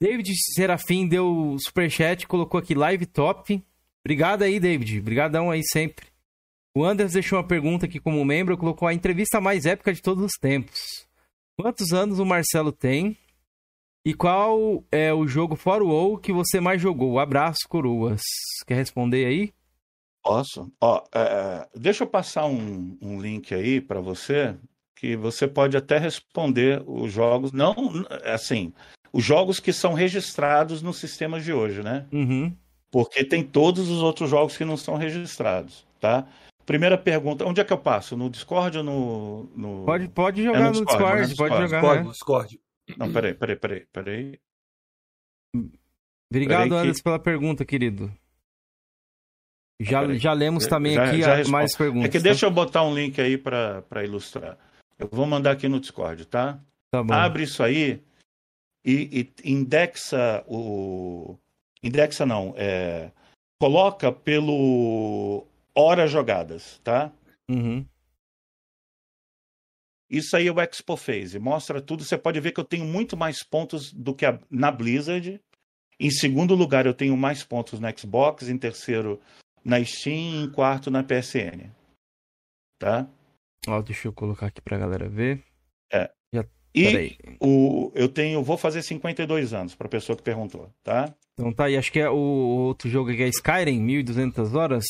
[0.00, 3.62] David Serafim deu superchat, colocou aqui live top.
[4.04, 4.98] Obrigado aí, David.
[4.98, 6.06] Obrigadão aí sempre.
[6.74, 10.24] O Anders deixou uma pergunta aqui como membro, colocou a entrevista mais épica de todos
[10.24, 11.06] os tempos.
[11.60, 13.16] Quantos anos o Marcelo tem?
[14.04, 17.20] E qual é o jogo fora o WoW que você mais jogou?
[17.20, 18.22] Abraço, coroas.
[18.66, 19.52] Quer responder aí?
[20.24, 20.72] Posso.
[20.80, 24.56] Ó, é, é deixa eu passar um, um link aí para você,
[24.96, 27.52] que você pode até responder os jogos.
[27.52, 27.74] Não,
[28.24, 28.72] assim,
[29.12, 32.06] os jogos que são registrados nos sistemas de hoje, né?
[32.10, 32.56] Uhum.
[32.92, 36.28] Porque tem todos os outros jogos que não são registrados, tá?
[36.66, 38.16] Primeira pergunta, onde é que eu passo?
[38.16, 39.44] No Discord ou no.
[39.56, 39.84] no...
[39.86, 41.80] Pode, pode jogar é no, Discord, no Discord, Discord, pode jogar.
[41.80, 42.60] Pode, no Discord.
[42.98, 44.38] Não, peraí, peraí, peraí, peraí.
[46.30, 47.02] Obrigado, peraí Anderson, que...
[47.02, 48.12] pela pergunta, querido.
[49.80, 52.08] Já, já lemos também já, aqui já mais perguntas.
[52.08, 52.24] É que tá?
[52.24, 54.56] deixa eu botar um link aí para ilustrar.
[54.98, 56.60] Eu vou mandar aqui no Discord, tá?
[56.92, 57.12] Tá bom.
[57.12, 58.02] Abre isso aí
[58.84, 61.36] e, e indexa o.
[61.82, 63.10] Indexa não, é.
[63.60, 67.12] Coloca pelo horas jogadas, tá?
[67.50, 67.86] Uhum.
[70.10, 72.04] Isso aí é o Expo Phase, mostra tudo.
[72.04, 75.40] Você pode ver que eu tenho muito mais pontos do que a, na Blizzard.
[75.98, 78.48] Em segundo lugar, eu tenho mais pontos na Xbox.
[78.48, 79.20] Em terceiro,
[79.64, 80.44] na Steam.
[80.44, 81.70] Em quarto, na PSN.
[82.78, 83.08] Tá?
[83.66, 85.42] Ó, deixa eu colocar aqui pra galera ver.
[85.90, 86.10] É.
[86.34, 86.44] Já...
[86.74, 91.14] E o, eu tenho, vou fazer 52 anos, pra pessoa que perguntou, tá?
[91.34, 94.84] Então tá, e acho que é o outro jogo que é Skyrim, 1200 horas.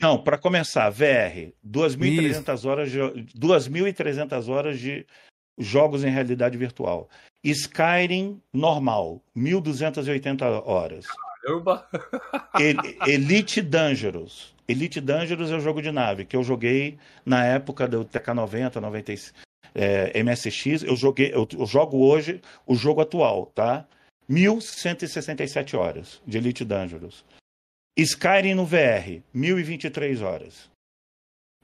[0.00, 5.06] Não, para começar, VR, 2.300 horas, de, 2.300 horas de
[5.58, 7.08] jogos em realidade virtual.
[7.42, 11.06] Skyrim normal, 1.280 horas.
[11.42, 11.88] Caramba!
[13.06, 14.54] Elite Dangerous.
[14.68, 19.32] Elite Dangerous é o jogo de nave que eu joguei na época do TK90, 96,
[19.74, 20.82] é, MSX.
[20.82, 23.86] Eu joguei, eu, eu jogo hoje o jogo atual, tá?
[24.28, 27.24] 1.167 horas de Elite Dangerous.
[27.96, 30.68] Skyrim no VR, 1023 horas.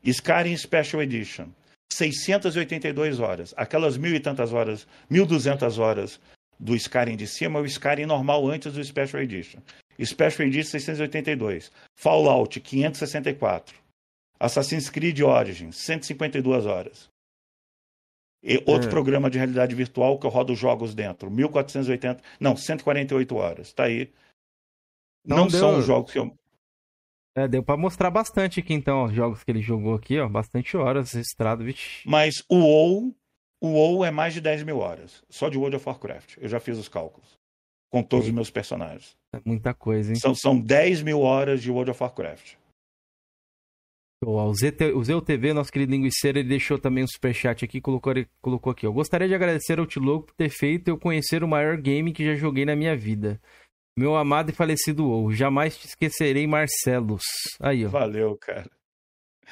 [0.05, 1.49] Skyrim Special Edition,
[1.93, 3.53] 682 horas.
[3.57, 6.21] Aquelas mil e tantas horas, 1200 horas
[6.59, 9.61] do Skyrim de cima é o Skyrim normal antes do Special Edition.
[10.03, 11.71] Special Edition 682.
[11.97, 13.77] Fallout 564.
[14.41, 17.12] Assassin's Creed Origins 152 horas.
[18.43, 18.91] E outro é.
[18.91, 23.73] programa de realidade virtual que eu rodo jogos dentro, 1480, não, 148 horas.
[23.73, 24.11] Tá aí
[25.25, 26.37] não, não são jogos que eu.
[27.35, 30.29] É, deu pra mostrar bastante aqui então, os jogos que ele jogou aqui, ó.
[30.29, 32.07] Bastante horas registrado, vixe.
[32.07, 33.15] Mas o WoW,
[33.61, 35.23] o WoW é mais de 10 mil horas.
[35.31, 36.37] Só de World of Warcraft.
[36.39, 37.41] Eu já fiz os cálculos.
[37.91, 39.17] Com todos os meus personagens.
[39.35, 40.19] É muita coisa, hein?
[40.19, 42.55] São, são 10 mil horas de World of Warcraft.
[44.25, 48.13] O, ZT, o Zeu TV, nosso querido linguiceiro, ele deixou também um superchat aqui, colocou,
[48.13, 48.87] ele colocou aqui.
[48.87, 52.25] Eu gostaria de agradecer ao Tilogo por ter feito eu conhecer o maior game que
[52.25, 53.41] já joguei na minha vida.
[53.99, 55.33] Meu amado e falecido WoW.
[55.33, 57.25] Jamais te esquecerei, Marcelos.
[57.61, 57.89] Aí, ó.
[57.89, 58.71] Valeu, cara.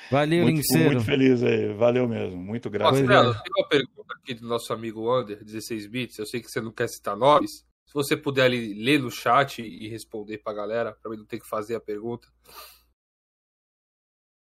[0.08, 0.92] Valeu, Muito, linguiceiro.
[0.92, 1.74] muito feliz aí.
[1.74, 2.36] Valeu mesmo.
[2.40, 2.94] Muito grato.
[2.94, 3.42] Marcelo, é.
[3.42, 6.18] tem uma pergunta aqui do nosso amigo Under, 16 bits.
[6.18, 7.50] Eu sei que você não quer citar nomes.
[7.84, 11.40] Se você puder ali ler no chat e responder pra galera, pra mim não ter
[11.40, 12.28] que fazer a pergunta.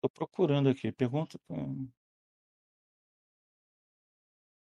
[0.03, 0.91] Tô procurando aqui.
[0.91, 1.39] Pergunta.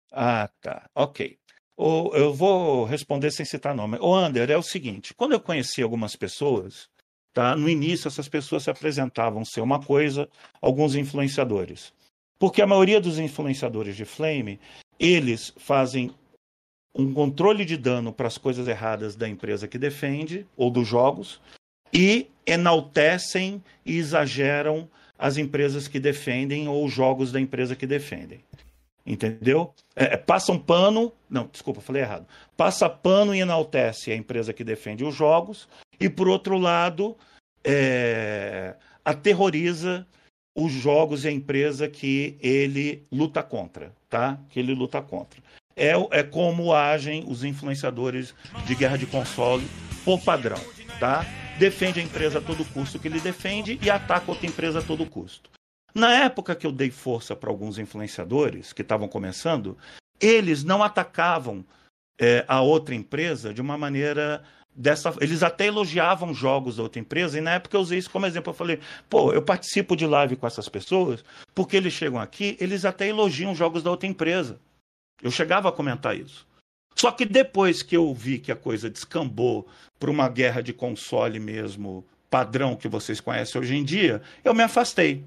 [0.09, 0.89] Ah, tá.
[0.95, 1.37] Ok.
[1.75, 3.97] O- eu vou responder sem citar nome.
[3.99, 6.87] O Ander, é o seguinte: quando eu conheci algumas pessoas,
[7.33, 7.57] tá?
[7.57, 10.29] No início, essas pessoas se apresentavam ser uma coisa,
[10.61, 11.93] alguns influenciadores.
[12.39, 14.61] Porque a maioria dos influenciadores de Flame,
[14.97, 16.15] eles fazem
[16.95, 21.41] um controle de dano para as coisas erradas da empresa que defende, ou dos jogos,
[21.91, 24.89] e enaltecem e exageram
[25.23, 28.43] as empresas que defendem ou os jogos da empresa que defendem.
[29.05, 29.73] Entendeu?
[29.95, 31.13] É, passam pano.
[31.29, 32.27] Não, desculpa, falei errado.
[32.57, 37.15] Passa pano e enaltece a empresa que defende os jogos, e por outro lado,
[37.63, 40.05] é, aterroriza
[40.53, 44.37] os jogos e a empresa que ele luta contra, tá?
[44.49, 45.41] Que ele luta contra.
[45.73, 48.35] É, é como agem os influenciadores
[48.65, 49.65] de guerra de console
[50.03, 50.59] por padrão,
[50.99, 51.25] tá?
[51.59, 55.05] Defende a empresa a todo custo que ele defende e ataca outra empresa a todo
[55.05, 55.49] custo.
[55.93, 59.77] Na época que eu dei força para alguns influenciadores que estavam começando,
[60.19, 61.63] eles não atacavam
[62.19, 64.43] é, a outra empresa de uma maneira
[64.75, 65.13] dessa.
[65.21, 68.49] Eles até elogiavam jogos da outra empresa, e na época eu usei isso como exemplo.
[68.49, 71.23] Eu falei, pô, eu participo de live com essas pessoas,
[71.53, 74.59] porque eles chegam aqui, eles até elogiam jogos da outra empresa.
[75.21, 76.47] Eu chegava a comentar isso.
[76.95, 79.67] Só que depois que eu vi que a coisa descambou
[79.99, 84.63] para uma guerra de console mesmo, padrão que vocês conhecem hoje em dia, eu me
[84.63, 85.23] afastei.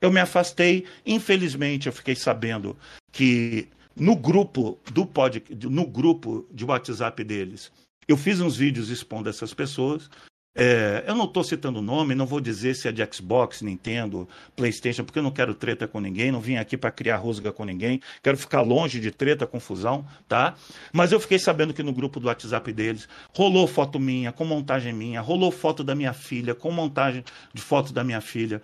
[0.00, 2.76] Eu me afastei, infelizmente eu fiquei sabendo
[3.10, 7.72] que no grupo do pod, no grupo de WhatsApp deles,
[8.06, 10.10] eu fiz uns vídeos expondo essas pessoas.
[10.56, 14.28] É, eu não estou citando o nome, não vou dizer se é de Xbox, Nintendo,
[14.54, 17.64] PlayStation, porque eu não quero treta com ninguém, não vim aqui para criar rusga com
[17.64, 20.54] ninguém, quero ficar longe de treta, confusão, tá?
[20.92, 24.92] Mas eu fiquei sabendo que no grupo do WhatsApp deles rolou foto minha, com montagem
[24.92, 28.62] minha, rolou foto da minha filha, com montagem de foto da minha filha.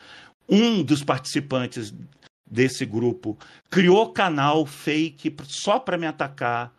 [0.49, 1.93] Um dos participantes
[2.49, 3.37] desse grupo
[3.69, 6.73] criou canal fake só para me atacar.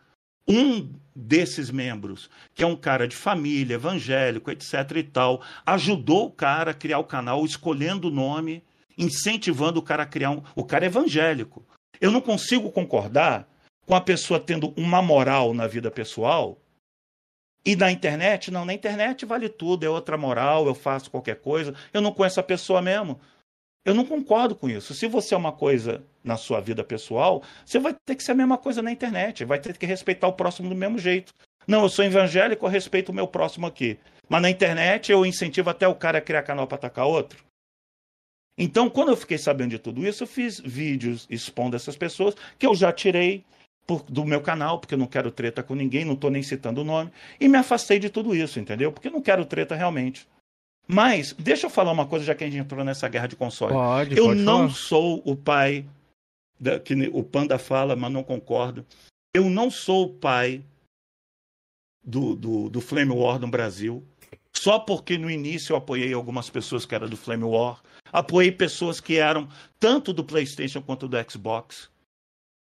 [0.47, 6.31] Um desses membros, que é um cara de família, evangélico, etc e tal, ajudou o
[6.31, 8.63] cara a criar o canal, escolhendo o nome,
[8.97, 10.43] incentivando o cara a criar um.
[10.55, 11.65] O cara é evangélico.
[11.99, 13.47] Eu não consigo concordar
[13.85, 16.57] com a pessoa tendo uma moral na vida pessoal
[17.63, 21.75] e na internet, não, na internet vale tudo, é outra moral, eu faço qualquer coisa,
[21.93, 23.19] eu não conheço a pessoa mesmo.
[23.85, 24.93] Eu não concordo com isso.
[24.93, 28.35] Se você é uma coisa na sua vida pessoal, você vai ter que ser a
[28.35, 31.33] mesma coisa na internet, vai ter que respeitar o próximo do mesmo jeito.
[31.67, 33.98] Não, eu sou evangélico, eu respeito o meu próximo aqui.
[34.27, 37.43] Mas na internet eu incentivo até o cara a criar canal para atacar outro.
[38.58, 42.66] Então, quando eu fiquei sabendo de tudo isso, eu fiz vídeos expondo essas pessoas que
[42.66, 43.43] eu já tirei
[43.88, 46.82] por, do meu canal, porque eu não quero treta com ninguém, não estou nem citando
[46.82, 48.91] o nome, e me afastei de tudo isso, entendeu?
[48.91, 50.27] Porque eu não quero treta realmente.
[50.88, 53.74] Mas, deixa eu falar uma coisa, já que a gente entrou nessa guerra de console.
[53.74, 54.74] Pode, eu pode não falar.
[54.74, 55.85] sou o pai
[56.61, 58.85] da- que o Panda fala, mas não concordo.
[59.35, 60.64] Eu não sou o pai
[62.03, 64.06] do, do, do Flame War no Brasil.
[64.56, 67.81] Só porque no início eu apoiei algumas pessoas que eram do Flame War.
[68.11, 69.48] Apoiei pessoas que eram
[69.80, 71.90] tanto do PlayStation quanto do Xbox.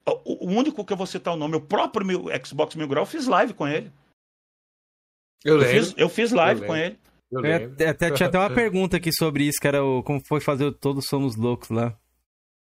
[0.05, 3.03] O, o único que eu vou citar o nome, o próprio meu Xbox Mil Grau,
[3.03, 3.91] eu fiz live com ele.
[5.43, 5.83] Eu Eu lembro.
[5.85, 6.99] fiz, eu fiz live Eu com ele.
[7.31, 10.39] Eu É, até, tinha até uma pergunta aqui sobre isso, que era o, como foi
[10.41, 11.97] fazer o Todos Somos Loucos lá.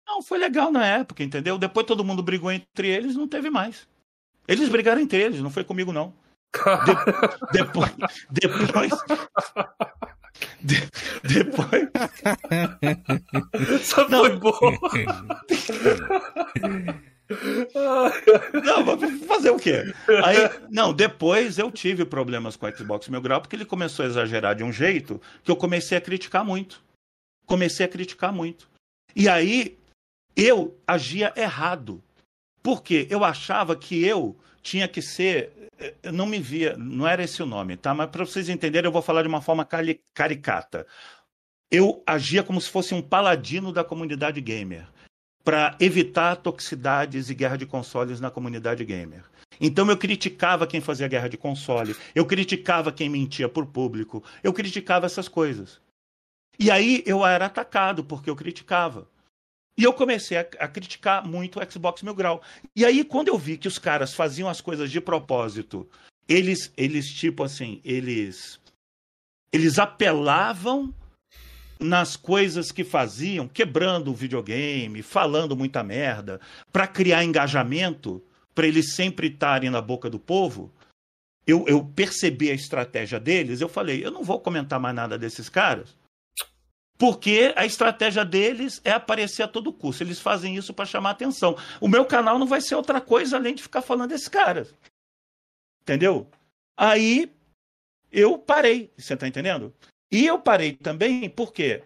[0.09, 1.57] Não, foi legal na época, entendeu?
[1.59, 3.87] Depois todo mundo brigou entre eles, não teve mais.
[4.47, 6.11] Eles brigaram entre eles, não foi comigo, não.
[6.51, 7.91] De- depois.
[8.31, 8.91] Depois.
[10.61, 10.89] de-
[11.23, 11.87] depois.
[13.83, 14.51] Só foi bom.
[18.63, 18.97] Não,
[19.27, 19.93] fazer o quê?
[20.23, 20.37] Aí,
[20.69, 24.55] não, depois eu tive problemas com o Xbox Mil Grau, porque ele começou a exagerar
[24.55, 26.81] de um jeito que eu comecei a criticar muito.
[27.45, 28.67] Comecei a criticar muito.
[29.15, 29.77] E aí
[30.41, 32.03] eu agia errado.
[32.61, 35.51] Porque eu achava que eu tinha que ser.
[36.03, 37.93] Eu não me via, não era esse o nome, tá?
[37.93, 39.67] Mas para vocês entenderem, eu vou falar de uma forma
[40.13, 40.85] caricata.
[41.71, 44.87] eu agia como se fosse um paladino da comunidade gamer
[45.43, 49.23] para evitar toxicidades e guerra de consoles na comunidade gamer.
[49.59, 54.53] Então eu criticava quem fazia guerra de console, eu criticava quem mentia por público, eu
[54.53, 55.79] criticava essas coisas.
[56.59, 59.07] E aí eu era atacado porque eu criticava.
[59.79, 62.41] E eu comecei a, a, criticar muito o Xbox Mil Grau.
[62.75, 65.87] E aí, quando eu vi que os caras faziam as coisas de propósito,
[66.27, 68.59] eles, eles tipo assim, eles,
[69.53, 70.93] eles apelavam
[71.79, 76.41] nas coisas que faziam, quebrando o videogame, falando muita merda,
[76.73, 78.21] para criar engajamento,
[78.53, 80.69] para eles sempre estarem na boca do povo.
[81.47, 85.47] Eu, eu percebi a estratégia deles, eu falei, eu não vou comentar mais nada desses
[85.47, 85.95] caras,
[86.99, 90.03] porque a estratégia deles é aparecer a todo custo.
[90.03, 91.55] Eles fazem isso para chamar atenção.
[91.79, 94.75] O meu canal não vai ser outra coisa além de ficar falando desses caras.
[95.81, 96.27] Entendeu?
[96.77, 97.31] Aí
[98.11, 99.73] eu parei, você está entendendo?
[100.11, 101.83] E eu parei também porque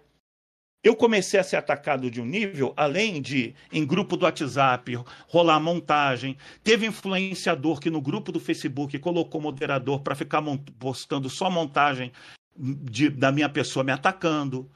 [0.84, 5.60] eu comecei a ser atacado de um nível, além de, em grupo do WhatsApp, rolar
[5.60, 6.36] montagem.
[6.64, 10.42] Teve influenciador que no grupo do Facebook colocou moderador para ficar
[10.80, 12.12] postando só montagem
[12.58, 14.68] de, da minha pessoa me atacando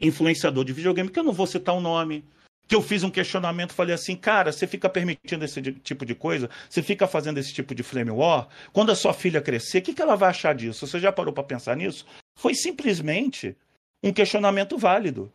[0.00, 2.24] influenciador de videogame, que eu não vou citar o nome,
[2.66, 6.50] que eu fiz um questionamento, falei assim, cara, você fica permitindo esse tipo de coisa,
[6.68, 9.94] você fica fazendo esse tipo de flame war, quando a sua filha crescer, o que,
[9.94, 10.86] que ela vai achar disso?
[10.86, 12.04] Você já parou para pensar nisso?
[12.36, 13.56] Foi simplesmente
[14.02, 15.32] um questionamento válido.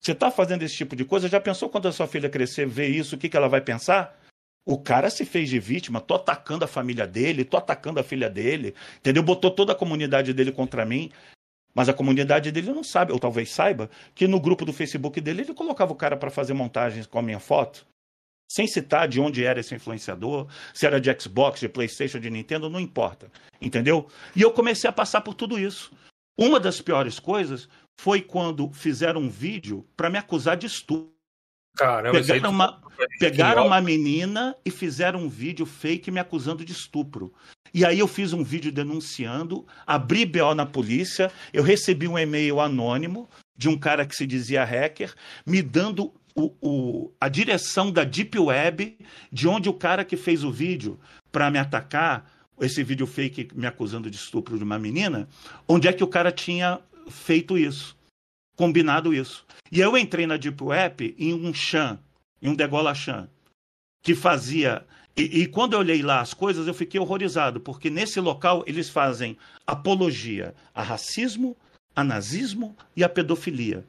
[0.00, 2.88] Você está fazendo esse tipo de coisa, já pensou quando a sua filha crescer, ver
[2.88, 4.16] isso, o que, que ela vai pensar?
[4.64, 8.30] O cara se fez de vítima, tô atacando a família dele, tô atacando a filha
[8.30, 9.22] dele, entendeu?
[9.22, 11.10] Botou toda a comunidade dele contra mim.
[11.74, 15.42] Mas a comunidade dele não sabe, ou talvez saiba, que no grupo do Facebook dele
[15.42, 17.86] ele colocava o cara para fazer montagens com a minha foto,
[18.50, 22.70] sem citar de onde era esse influenciador, se era de Xbox, de PlayStation, de Nintendo,
[22.70, 23.30] não importa.
[23.60, 24.08] Entendeu?
[24.34, 25.92] E eu comecei a passar por tudo isso.
[26.36, 27.68] Uma das piores coisas
[28.00, 31.12] foi quando fizeram um vídeo para me acusar de estupro.
[31.76, 32.80] Caramba, pegaram, uma,
[33.18, 37.32] pegaram uma menina e fizeram um vídeo fake me acusando de estupro.
[37.72, 42.60] E aí eu fiz um vídeo denunciando, abri BO na polícia, eu recebi um e-mail
[42.60, 48.04] anônimo de um cara que se dizia hacker, me dando o, o, a direção da
[48.04, 48.96] Deep Web,
[49.30, 50.98] de onde o cara que fez o vídeo
[51.32, 55.28] para me atacar, esse vídeo fake me acusando de estupro de uma menina,
[55.66, 57.96] onde é que o cara tinha feito isso,
[58.56, 59.44] combinado isso.
[59.70, 61.98] E eu entrei na Deep Web em um Chan,
[62.40, 63.28] em um Degola Chan,
[64.02, 64.86] que fazia.
[65.16, 68.88] E, e, quando eu olhei lá as coisas, eu fiquei horrorizado, porque nesse local eles
[68.88, 69.36] fazem
[69.66, 71.56] apologia a racismo,
[71.94, 73.84] a nazismo e a pedofilia.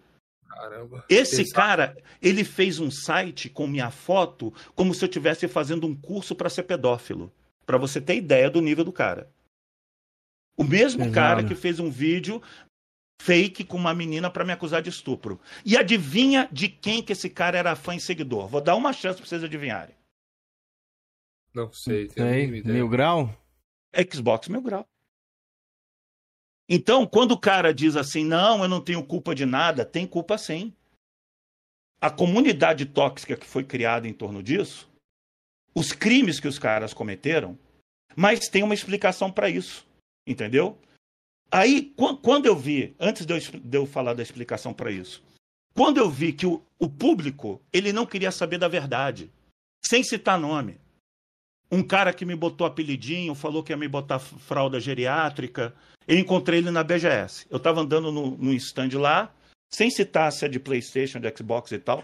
[0.48, 1.06] Caramba.
[1.08, 1.56] Esse Exato.
[1.56, 6.36] cara, ele fez um site com minha foto como se eu estivesse fazendo um curso
[6.36, 7.32] para ser pedófilo.
[7.66, 9.30] Para você ter ideia do nível do cara.
[10.58, 11.16] O mesmo Exato.
[11.16, 12.42] cara que fez um vídeo
[13.22, 15.40] fake com uma menina para me acusar de estupro.
[15.66, 18.48] E adivinha de quem que esse cara era fã e seguidor?
[18.48, 19.96] Vou dar uma chance para vocês adivinharem.
[21.54, 22.08] Não sei.
[22.08, 23.36] Tem Mil grau?
[24.12, 24.88] Xbox Mil grau.
[26.68, 30.38] Então, quando o cara diz assim, não, eu não tenho culpa de nada, tem culpa
[30.38, 30.72] sim.
[32.00, 34.88] A comunidade tóxica que foi criada em torno disso,
[35.74, 37.58] os crimes que os caras cometeram,
[38.16, 39.86] mas tem uma explicação para isso,
[40.28, 40.80] entendeu?
[41.52, 45.24] Aí, quando eu vi, antes de eu, falar da explicação para isso,
[45.74, 49.32] quando eu vi que o, o público ele não queria saber da verdade,
[49.84, 50.80] sem citar nome,
[51.72, 55.74] um cara que me botou apelidinho, falou que ia me botar fralda geriátrica,
[56.08, 57.46] eu encontrei ele na BGS.
[57.50, 59.34] Eu estava andando no, no stand lá,
[59.72, 62.04] sem citar se é de PlayStation, de Xbox e tal.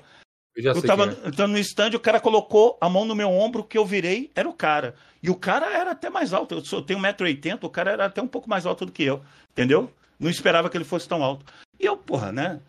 [0.56, 1.28] Eu, eu tava é.
[1.28, 4.48] entrando no stand, o cara colocou a mão no meu ombro, que eu virei, era
[4.48, 4.96] o cara.
[5.22, 6.56] E o cara era até mais alto.
[6.56, 9.04] Eu, sou, eu tenho 1,80m, o cara era até um pouco mais alto do que
[9.04, 9.22] eu.
[9.52, 9.92] Entendeu?
[10.20, 11.46] Não esperava que ele fosse tão alto.
[11.80, 12.62] E eu, porra, né?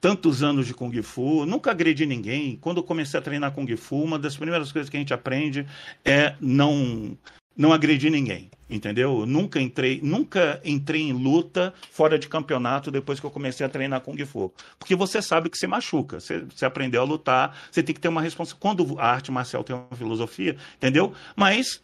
[0.00, 2.56] Tantos anos de Kung Fu, nunca agredi ninguém.
[2.56, 5.66] Quando eu comecei a treinar Kung Fu, uma das primeiras coisas que a gente aprende
[6.04, 7.16] é não
[7.56, 9.26] não agredi ninguém, entendeu?
[9.26, 14.00] nunca entrei, nunca entrei em luta fora de campeonato depois que eu comecei a treinar
[14.00, 14.52] Kung Fu.
[14.78, 18.08] Porque você sabe que você machuca, você, você aprendeu a lutar, você tem que ter
[18.08, 18.60] uma responsabilidade.
[18.60, 21.12] Quando a arte marcial tem uma filosofia, entendeu?
[21.36, 21.82] Mas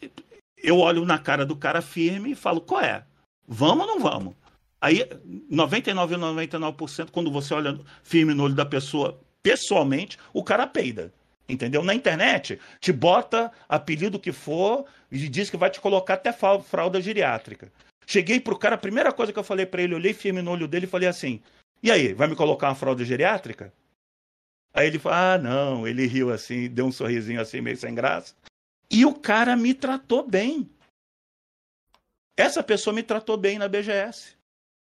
[0.57, 3.05] eu olho na cara do cara firme e falo, qual é?
[3.47, 4.35] Vamos ou não vamos?
[4.81, 5.09] Aí,
[5.51, 11.13] 99 99%, quando você olha firme no olho da pessoa pessoalmente, o cara peida.
[11.49, 11.83] Entendeu?
[11.83, 17.01] Na internet, te bota apelido que for e diz que vai te colocar até fralda
[17.01, 17.73] geriátrica.
[18.07, 20.69] Cheguei pro cara, a primeira coisa que eu falei para ele, olhei firme no olho
[20.69, 21.43] dele e falei assim:
[21.83, 23.73] E aí, vai me colocar uma fralda geriátrica?
[24.75, 25.89] Aí ele falou: Ah, não.
[25.89, 28.35] Ele riu assim, deu um sorrisinho assim, meio sem graça.
[28.91, 30.69] E o cara me tratou bem.
[32.37, 34.37] Essa pessoa me tratou bem na BGS.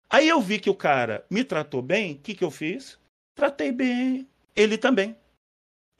[0.09, 2.99] Aí eu vi que o cara me tratou bem, o que, que eu fiz?
[3.33, 5.15] Tratei bem ele também.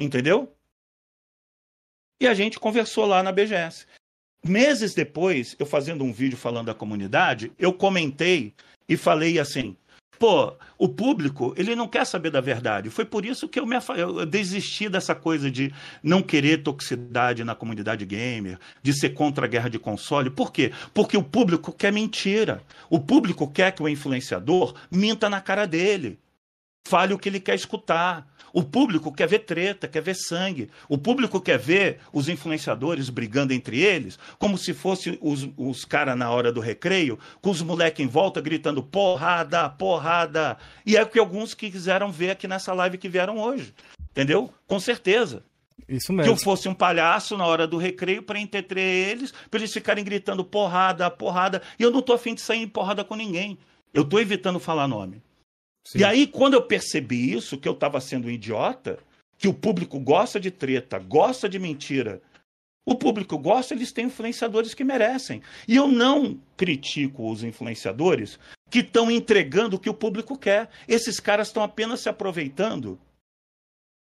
[0.01, 0.51] Entendeu?
[2.19, 3.85] E a gente conversou lá na BGS.
[4.43, 8.55] Meses depois, eu fazendo um vídeo falando da comunidade, eu comentei
[8.89, 9.77] e falei assim:
[10.17, 12.89] pô, o público, ele não quer saber da verdade.
[12.89, 15.71] Foi por isso que eu, me, eu desisti dessa coisa de
[16.01, 20.31] não querer toxicidade na comunidade gamer, de ser contra a guerra de console.
[20.31, 20.71] Por quê?
[20.95, 22.63] Porque o público quer mentira.
[22.89, 26.19] O público quer que o influenciador minta na cara dele.
[26.87, 28.27] Fale o que ele quer escutar.
[28.53, 30.69] O público quer ver treta, quer ver sangue.
[30.89, 36.17] O público quer ver os influenciadores brigando entre eles, como se fossem os, os caras
[36.17, 40.57] na hora do recreio, com os moleques em volta gritando porrada, porrada.
[40.85, 43.73] E é o que alguns que quiseram ver aqui nessa live que vieram hoje.
[44.11, 44.53] Entendeu?
[44.67, 45.43] Com certeza.
[45.87, 46.23] Isso mesmo.
[46.23, 50.03] Que eu fosse um palhaço na hora do recreio para entreter eles, para eles ficarem
[50.03, 51.61] gritando porrada, porrada.
[51.79, 53.57] E eu não tô afim de sair em porrada com ninguém.
[53.93, 55.21] Eu tô evitando falar nome.
[55.83, 55.99] Sim.
[55.99, 58.99] E aí, quando eu percebi isso, que eu estava sendo um idiota,
[59.37, 62.21] que o público gosta de treta, gosta de mentira,
[62.85, 65.41] o público gosta, eles têm influenciadores que merecem.
[65.67, 70.69] E eu não critico os influenciadores que estão entregando o que o público quer.
[70.87, 72.99] Esses caras estão apenas se aproveitando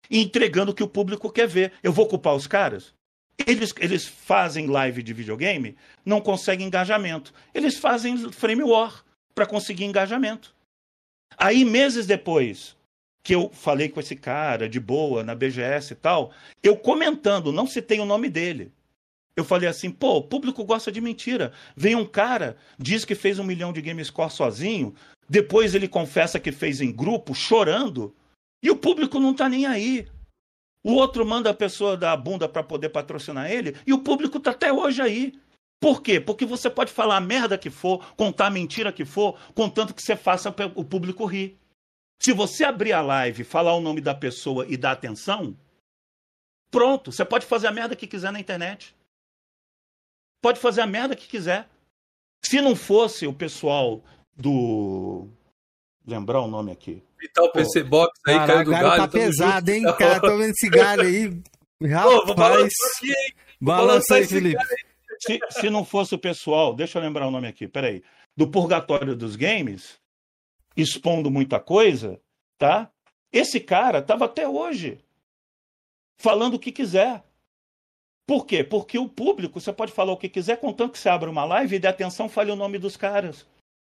[0.09, 1.73] e entregando o que o público quer ver.
[1.81, 2.93] Eu vou culpar os caras?
[3.45, 5.75] Eles, eles fazem live de videogame,
[6.05, 7.33] não conseguem engajamento.
[7.53, 10.55] Eles fazem frame war para conseguir engajamento.
[11.37, 12.75] Aí, meses depois,
[13.23, 16.31] que eu falei com esse cara de boa na BGS e tal,
[16.63, 18.71] eu comentando, não citei o nome dele.
[19.35, 21.51] Eu falei assim, pô, o público gosta de mentira.
[21.75, 24.95] Vem um cara, diz que fez um milhão de game score sozinho,
[25.29, 28.15] depois ele confessa que fez em grupo, chorando,
[28.63, 30.07] e o público não tá nem aí.
[30.83, 34.39] O outro manda a pessoa dar a bunda para poder patrocinar ele, e o público
[34.39, 35.33] tá até hoje aí.
[35.79, 36.19] Por quê?
[36.19, 40.01] Porque você pode falar a merda que for, contar a mentira que for, contanto que
[40.01, 41.57] você faça o público rir.
[42.19, 45.55] Se você abrir a live, falar o nome da pessoa e dar atenção,
[46.71, 48.95] pronto, você pode fazer a merda que quiser na internet.
[50.41, 51.67] Pode fazer a merda que quiser.
[52.43, 54.03] Se não fosse o pessoal
[54.35, 55.27] do.
[56.05, 57.03] Lembrar o nome aqui.
[57.19, 59.01] Vital PC Box aí, Caraca, caiu do galho.
[59.01, 60.21] Tá pesado, hein, cara?
[60.21, 61.41] Tô vendo esse galho aí.
[61.83, 62.73] Rapaz.
[63.59, 64.63] Balança aí, Felipe.
[65.19, 68.03] Se, se não fosse o pessoal, deixa eu lembrar o nome aqui, peraí,
[68.35, 69.99] do Purgatório dos Games,
[70.75, 72.21] expondo muita coisa,
[72.57, 72.91] tá?
[73.31, 74.99] Esse cara estava até hoje
[76.17, 77.23] falando o que quiser.
[78.27, 78.63] Por quê?
[78.63, 81.75] Porque o público, você pode falar o que quiser, contanto que você abra uma live
[81.75, 83.45] e dê atenção, fale o nome dos caras.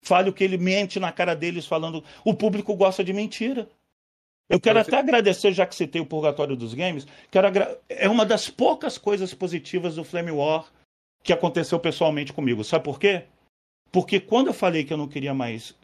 [0.03, 2.05] Fale o que ele mente na cara deles, falando.
[2.25, 3.69] O público gosta de mentira.
[4.49, 7.81] Eu quero até agradecer, já que citei o Purgatório dos Games, quero agra...
[7.89, 10.71] é uma das poucas coisas positivas do Flame War
[11.25, 12.63] que aconteceu pessoalmente comigo.
[12.63, 13.25] Sabe por quê?
[13.91, 15.75] Porque quando eu falei que eu não queria mais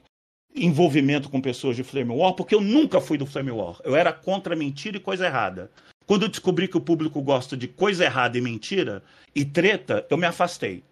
[0.55, 3.79] envolvimento com pessoas de Flame War, porque eu nunca fui do Flame War.
[3.83, 5.71] Eu era contra mentira e coisa errada.
[6.07, 9.03] Quando eu descobri que o público gosta de coisa errada e mentira
[9.35, 10.83] e treta, eu me afastei.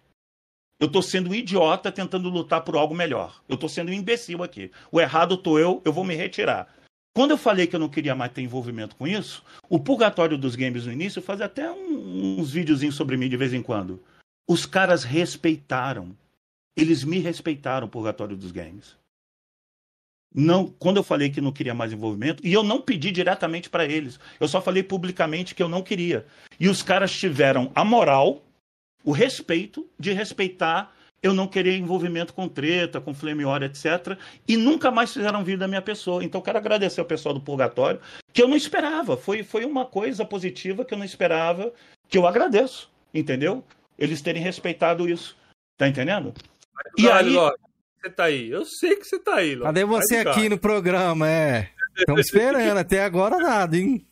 [0.79, 3.41] Eu estou sendo um idiota tentando lutar por algo melhor.
[3.49, 4.71] Eu estou sendo um imbecil aqui.
[4.89, 6.73] O errado tô eu, eu vou me retirar.
[7.13, 10.55] Quando eu falei que eu não queria mais ter envolvimento com isso, o purgatório dos
[10.55, 14.01] games no início fazia até um, uns videozinhos sobre mim de vez em quando.
[14.49, 16.17] Os caras respeitaram.
[16.75, 18.97] Eles me respeitaram, Purgatório dos Games.
[20.33, 23.85] Não, quando eu falei que não queria mais envolvimento, e eu não pedi diretamente para
[23.85, 26.25] eles, eu só falei publicamente que eu não queria.
[26.59, 28.41] E os caras tiveram a moral,
[29.03, 34.17] o respeito de respeitar eu não querer envolvimento com treta, com flame war, etc.
[34.47, 36.23] E nunca mais fizeram vir da minha pessoa.
[36.23, 37.99] Então, quero agradecer ao pessoal do Purgatório,
[38.33, 39.15] que eu não esperava.
[39.15, 41.71] Foi, foi uma coisa positiva que eu não esperava,
[42.07, 43.63] que eu agradeço, entendeu?
[43.99, 45.35] Eles terem respeitado isso.
[45.77, 46.33] Tá entendendo?
[46.73, 47.33] Mas, e aí.
[47.33, 48.49] você tá aí.
[48.49, 49.65] Eu sei que você tá aí, Ló.
[49.65, 51.29] Cadê você aqui no programa?
[51.29, 51.69] É.
[51.97, 54.05] Estamos esperando, até agora nada, hein?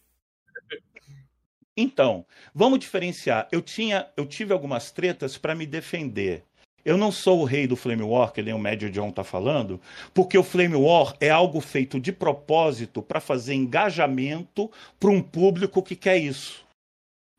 [1.76, 3.48] Então, vamos diferenciar.
[3.52, 6.44] Eu tinha, eu tive algumas tretas para me defender.
[6.84, 9.80] Eu não sou o rei do Flame War, que nem o Médio John tá falando,
[10.14, 15.84] porque o Flame War é algo feito de propósito para fazer engajamento para um público
[15.84, 16.66] que quer isso.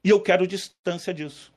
[0.05, 1.51] E eu quero distância disso.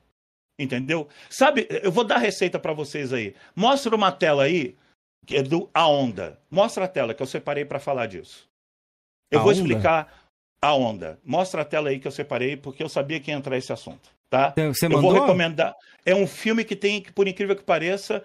[0.58, 1.08] Entendeu?
[1.30, 3.34] Sabe, eu vou dar receita para vocês aí.
[3.56, 4.76] Mostra uma tela aí
[5.26, 6.38] que é do a onda.
[6.50, 8.48] Mostra a tela que eu separei para falar disso.
[9.30, 9.60] Eu a vou onda?
[9.60, 10.22] explicar
[10.60, 11.18] a onda.
[11.24, 14.10] Mostra a tela aí que eu separei porque eu sabia que ia entrar esse assunto,
[14.28, 14.52] tá?
[14.56, 15.10] Você mandou?
[15.10, 15.74] Eu vou recomendar.
[16.04, 18.22] É um filme que tem, por incrível que pareça,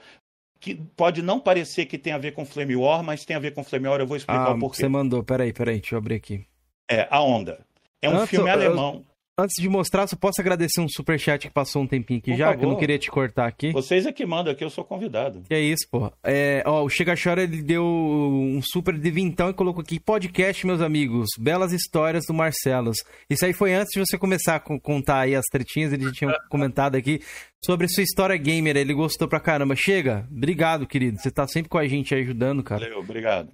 [0.60, 3.54] que pode não parecer que tem a ver com Flame War, mas tem a ver
[3.54, 4.00] com Flame War.
[4.00, 4.78] Eu vou explicar ah, o porquê.
[4.78, 5.24] Você mandou.
[5.24, 6.46] Peraí, peraí, deixa eu abrir aqui.
[6.90, 7.66] É a onda.
[8.02, 9.06] É um filme alemão.
[9.40, 12.46] Antes de mostrar, só posso agradecer um superchat que passou um tempinho aqui Por já,
[12.48, 12.58] favor.
[12.60, 13.72] que eu não queria te cortar aqui.
[13.72, 15.44] Vocês é que mandam aqui, eu sou convidado.
[15.48, 16.12] Que é isso, pô.
[16.24, 20.66] É, ó, o Chega Chora, ele deu um super de vintão e colocou aqui, podcast,
[20.66, 22.98] meus amigos, belas histórias do Marcelos.
[23.30, 26.12] Isso aí foi antes de você começar a co- contar aí as tretinhas, ele já
[26.14, 27.20] tinha comentado aqui
[27.64, 29.76] sobre sua história gamer, ele gostou pra caramba.
[29.76, 32.82] Chega, obrigado, querido, você tá sempre com a gente aí ajudando, cara.
[32.86, 33.52] Valeu, obrigado.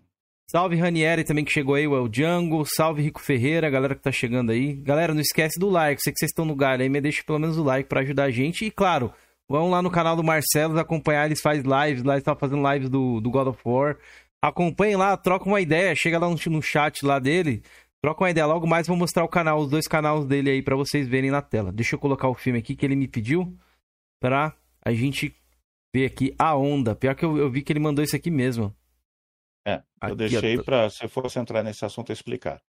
[0.50, 2.64] Salve Ranieri também que chegou aí, o Django.
[2.66, 4.74] Salve Rico Ferreira, galera que tá chegando aí.
[4.74, 6.02] Galera, não esquece do like.
[6.02, 8.26] Sei que vocês estão no galho aí, mas deixa pelo menos o like pra ajudar
[8.26, 8.66] a gente.
[8.66, 9.12] E claro,
[9.50, 11.26] vão lá no canal do Marcelo acompanhar.
[11.26, 13.98] Eles fazem lives lá, eles estão fazendo lives do, do God of War.
[14.44, 15.96] Acompanhem lá, troca uma ideia.
[15.96, 17.64] Chega lá no, no chat lá dele.
[18.04, 18.46] Troca uma ideia.
[18.46, 21.42] Logo mais vou mostrar o canal, os dois canais dele aí pra vocês verem na
[21.42, 21.72] tela.
[21.72, 23.58] Deixa eu colocar o filme aqui que ele me pediu
[24.22, 24.54] pra
[24.86, 25.34] a gente
[25.96, 26.94] ver aqui a onda.
[26.94, 28.76] Pior que eu, eu vi que ele mandou isso aqui mesmo.
[29.66, 32.62] É, eu Aqui, deixei para, se fosse entrar nesse assunto, eu explicar.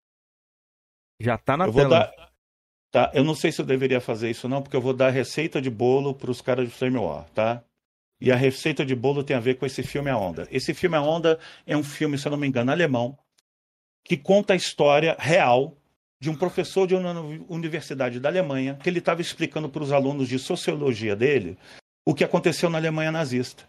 [1.20, 1.90] Já tá na eu tela.
[1.90, 2.34] dar.
[2.92, 5.60] Tá, eu não sei se eu deveria fazer isso não, porque eu vou dar receita
[5.60, 7.64] de bolo para os caras de Flame War, tá?
[8.22, 10.48] E a receita de bolo tem a ver com esse filme A Onda.
[10.52, 13.18] Esse filme A Onda é um filme, se eu não me engano, alemão,
[14.06, 15.76] que conta a história real
[16.22, 20.30] de um professor de uma universidade da Alemanha, que ele estava explicando para os alunos
[20.30, 21.58] de sociologia dele
[22.06, 23.68] o que aconteceu na Alemanha nazista.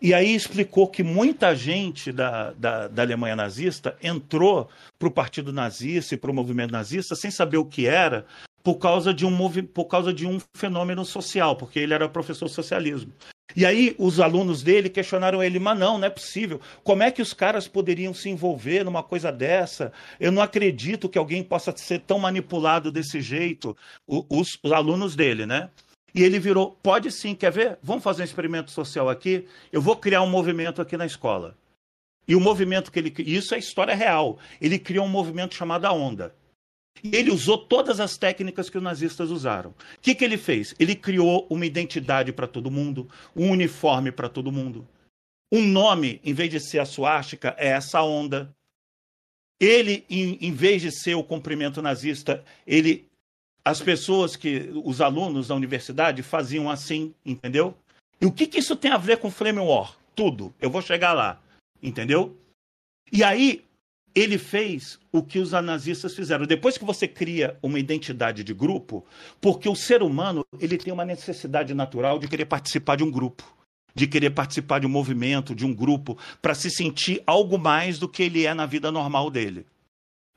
[0.00, 5.52] E aí explicou que muita gente da, da, da Alemanha nazista entrou para o partido
[5.52, 8.26] nazista e para o movimento nazista sem saber o que era,
[8.62, 12.54] por causa, de um por causa de um fenômeno social, porque ele era professor de
[12.54, 13.12] socialismo.
[13.54, 16.60] E aí os alunos dele questionaram ele, mas não, não é possível.
[16.82, 19.92] Como é que os caras poderiam se envolver numa coisa dessa?
[20.18, 23.74] Eu não acredito que alguém possa ser tão manipulado desse jeito.
[24.06, 25.70] Os, os alunos dele, né?
[26.16, 27.78] E ele virou, pode sim, quer ver?
[27.82, 29.46] Vamos fazer um experimento social aqui?
[29.70, 31.54] Eu vou criar um movimento aqui na escola.
[32.26, 34.38] E o movimento que ele isso é história real.
[34.58, 36.34] Ele criou um movimento chamado a Onda.
[37.04, 39.72] E ele usou todas as técnicas que os nazistas usaram.
[39.72, 40.74] O que, que ele fez?
[40.78, 44.88] Ele criou uma identidade para todo mundo, um uniforme para todo mundo.
[45.52, 48.50] Um nome, em vez de ser a suástica, é essa onda.
[49.60, 53.06] Ele, em, em vez de ser o cumprimento nazista, ele
[53.66, 57.76] as pessoas que os alunos da universidade faziam assim, entendeu?
[58.20, 59.96] E o que, que isso tem a ver com Flame War?
[60.14, 60.54] Tudo.
[60.60, 61.42] Eu vou chegar lá,
[61.82, 62.36] entendeu?
[63.12, 63.64] E aí
[64.14, 66.46] ele fez o que os nazistas fizeram.
[66.46, 69.04] Depois que você cria uma identidade de grupo,
[69.40, 73.42] porque o ser humano ele tem uma necessidade natural de querer participar de um grupo,
[73.92, 78.08] de querer participar de um movimento, de um grupo, para se sentir algo mais do
[78.08, 79.66] que ele é na vida normal dele.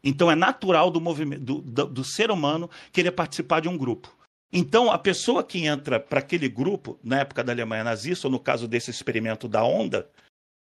[0.04, 4.14] Então é natural do do, do, do ser humano querer participar de um grupo.
[4.52, 8.40] Então a pessoa que entra para aquele grupo na época da Alemanha nazista, ou no
[8.40, 10.10] caso desse experimento da onda,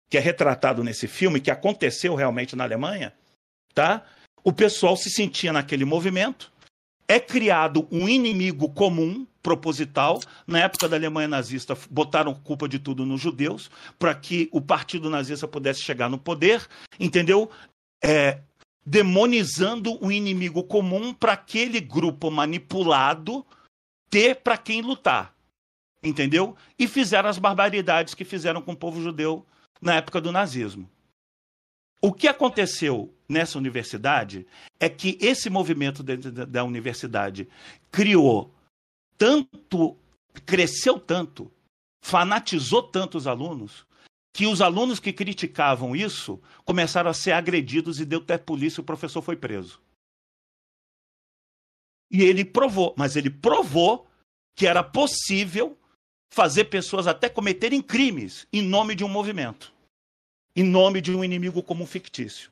[0.09, 3.13] que é retratado nesse filme, que aconteceu realmente na Alemanha,
[3.73, 4.03] tá?
[4.43, 6.51] O pessoal se sentia naquele movimento.
[7.07, 10.19] É criado um inimigo comum, proposital.
[10.45, 15.09] Na época da Alemanha nazista, botaram culpa de tudo nos judeus, para que o partido
[15.09, 16.67] nazista pudesse chegar no poder,
[16.99, 17.49] entendeu?
[18.03, 18.39] É,
[18.89, 23.45] demonizando o inimigo comum para aquele grupo manipulado
[24.09, 25.35] ter para quem lutar.
[26.01, 26.55] Entendeu?
[26.79, 29.45] E fizeram as barbaridades que fizeram com o povo judeu
[29.81, 30.89] na época do nazismo.
[32.01, 34.47] O que aconteceu nessa universidade
[34.79, 37.49] é que esse movimento dentro da- da universidade
[37.91, 38.53] criou
[39.17, 39.97] tanto,
[40.45, 41.51] cresceu tanto,
[42.01, 43.85] fanatizou tanto os alunos,
[44.37, 48.83] que os alunos que criticavam isso começaram a ser agredidos e deu até polícia o
[48.83, 49.81] professor foi preso.
[52.11, 54.07] E ele provou, mas ele provou
[54.55, 55.75] que era possível
[56.31, 59.73] fazer pessoas até cometerem crimes em nome de um movimento,
[60.55, 62.51] em nome de um inimigo comum fictício.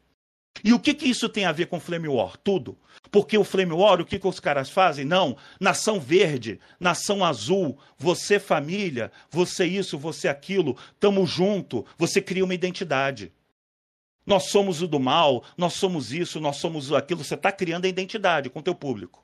[0.63, 2.37] E o que, que isso tem a ver com Flame War?
[2.37, 2.77] Tudo.
[3.11, 5.05] Porque o Flame War, o que, que os caras fazem?
[5.05, 12.43] Não, nação verde, nação azul, você família, você isso, você aquilo, tamo junto, você cria
[12.43, 13.31] uma identidade.
[14.25, 17.89] Nós somos o do mal, nós somos isso, nós somos aquilo, você está criando a
[17.89, 19.23] identidade com o teu público.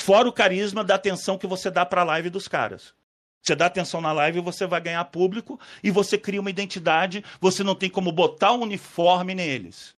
[0.00, 2.94] Fora o carisma da atenção que você dá para a live dos caras.
[3.42, 7.64] Você dá atenção na live, você vai ganhar público e você cria uma identidade, você
[7.64, 9.95] não tem como botar um uniforme neles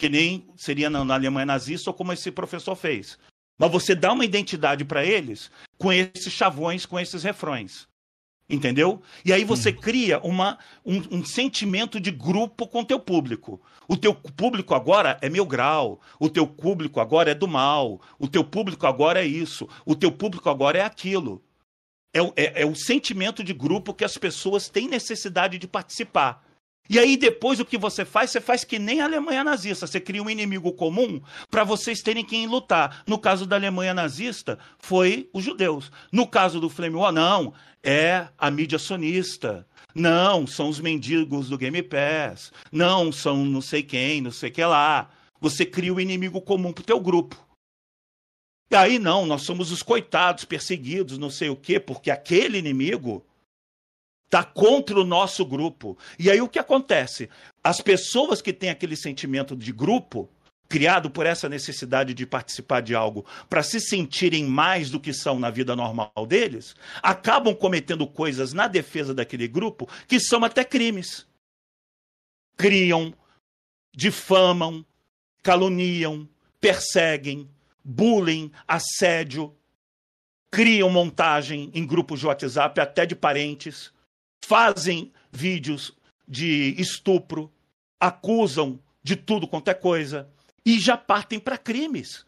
[0.00, 3.18] que nem seria na, na Alemanha nazista ou como esse professor fez.
[3.58, 7.86] Mas você dá uma identidade para eles com esses chavões, com esses refrões.
[8.48, 9.02] Entendeu?
[9.22, 13.60] E aí você cria uma, um, um sentimento de grupo com o teu público.
[13.86, 18.26] O teu público agora é meu grau, o teu público agora é do mal, o
[18.26, 21.42] teu público agora é isso, o teu público agora é aquilo.
[22.14, 26.42] É, é, é o sentimento de grupo que as pessoas têm necessidade de participar.
[26.90, 28.32] E aí depois o que você faz?
[28.32, 29.86] Você faz que nem a Alemanha nazista.
[29.86, 33.04] Você cria um inimigo comum para vocês terem quem lutar.
[33.06, 35.92] No caso da Alemanha nazista, foi os judeus.
[36.10, 37.54] No caso do Flame War, não.
[37.80, 39.64] É a mídia sonista.
[39.94, 42.52] Não, são os mendigos do Game Pass.
[42.72, 45.08] Não, são não sei quem, não sei que lá.
[45.40, 47.36] Você cria o um inimigo comum pro teu grupo.
[48.68, 53.24] E aí não, nós somos os coitados, perseguidos, não sei o quê, porque aquele inimigo
[54.30, 55.98] está contra o nosso grupo.
[56.16, 57.28] E aí o que acontece?
[57.64, 60.30] As pessoas que têm aquele sentimento de grupo,
[60.68, 65.36] criado por essa necessidade de participar de algo, para se sentirem mais do que são
[65.40, 71.26] na vida normal deles, acabam cometendo coisas na defesa daquele grupo que são até crimes.
[72.56, 73.12] Criam,
[73.92, 74.86] difamam,
[75.42, 76.28] caluniam,
[76.60, 77.50] perseguem,
[77.82, 79.52] bullying, assédio,
[80.52, 83.92] criam montagem em grupos de WhatsApp até de parentes
[84.44, 85.92] fazem vídeos
[86.26, 87.52] de estupro,
[87.98, 90.28] acusam de tudo quanto é coisa
[90.64, 92.24] e já partem para crimes.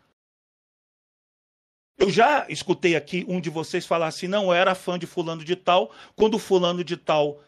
[1.98, 5.44] Eu já escutei aqui um de vocês falar assim: não, eu era fã de Fulano
[5.44, 5.92] de Tal.
[6.16, 7.40] Quando Fulano de Tal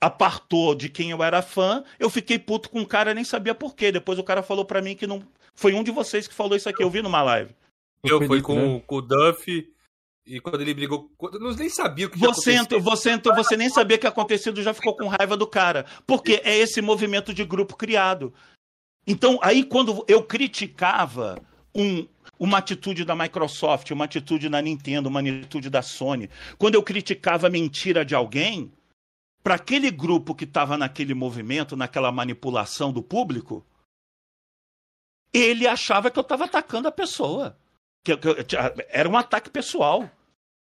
[0.00, 3.74] apartou de quem eu era fã, eu fiquei puto com o cara, nem sabia por
[3.74, 3.90] quê.
[3.90, 5.22] Depois o cara falou para mim que não.
[5.54, 7.54] Foi um de vocês que falou isso aqui, eu vi numa live.
[8.04, 8.82] Eu fui com, né?
[8.86, 9.74] com o Duff
[10.26, 13.70] e quando ele brigou, eu nem sabia o que você entrou, você entrou, você nem
[13.70, 17.44] sabia o que acontecido, já ficou com raiva do cara, porque é esse movimento de
[17.44, 18.34] grupo criado.
[19.06, 21.40] Então, aí quando eu criticava
[21.72, 22.08] um,
[22.40, 27.46] uma atitude da Microsoft, uma atitude da Nintendo, uma atitude da Sony, quando eu criticava
[27.46, 28.72] a mentira de alguém,
[29.44, 33.64] para aquele grupo que estava naquele movimento, naquela manipulação do público,
[35.32, 37.56] ele achava que eu estava atacando a pessoa.
[38.04, 38.56] Que, que,
[38.88, 40.10] era um ataque pessoal.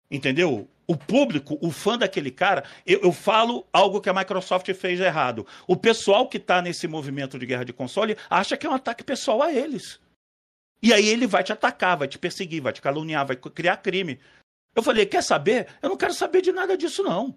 [0.09, 0.67] Entendeu?
[0.87, 5.45] O público, o fã daquele cara, eu, eu, falo algo que a Microsoft fez errado.
[5.67, 9.03] O pessoal que está nesse movimento de guerra de console acha que é um ataque
[9.03, 9.99] pessoal a eles.
[10.81, 14.17] E aí ele vai te atacar, vai te perseguir, vai te caluniar, vai criar crime.
[14.73, 15.67] Eu falei, quer saber?
[15.81, 17.35] Eu não quero saber de nada disso, não.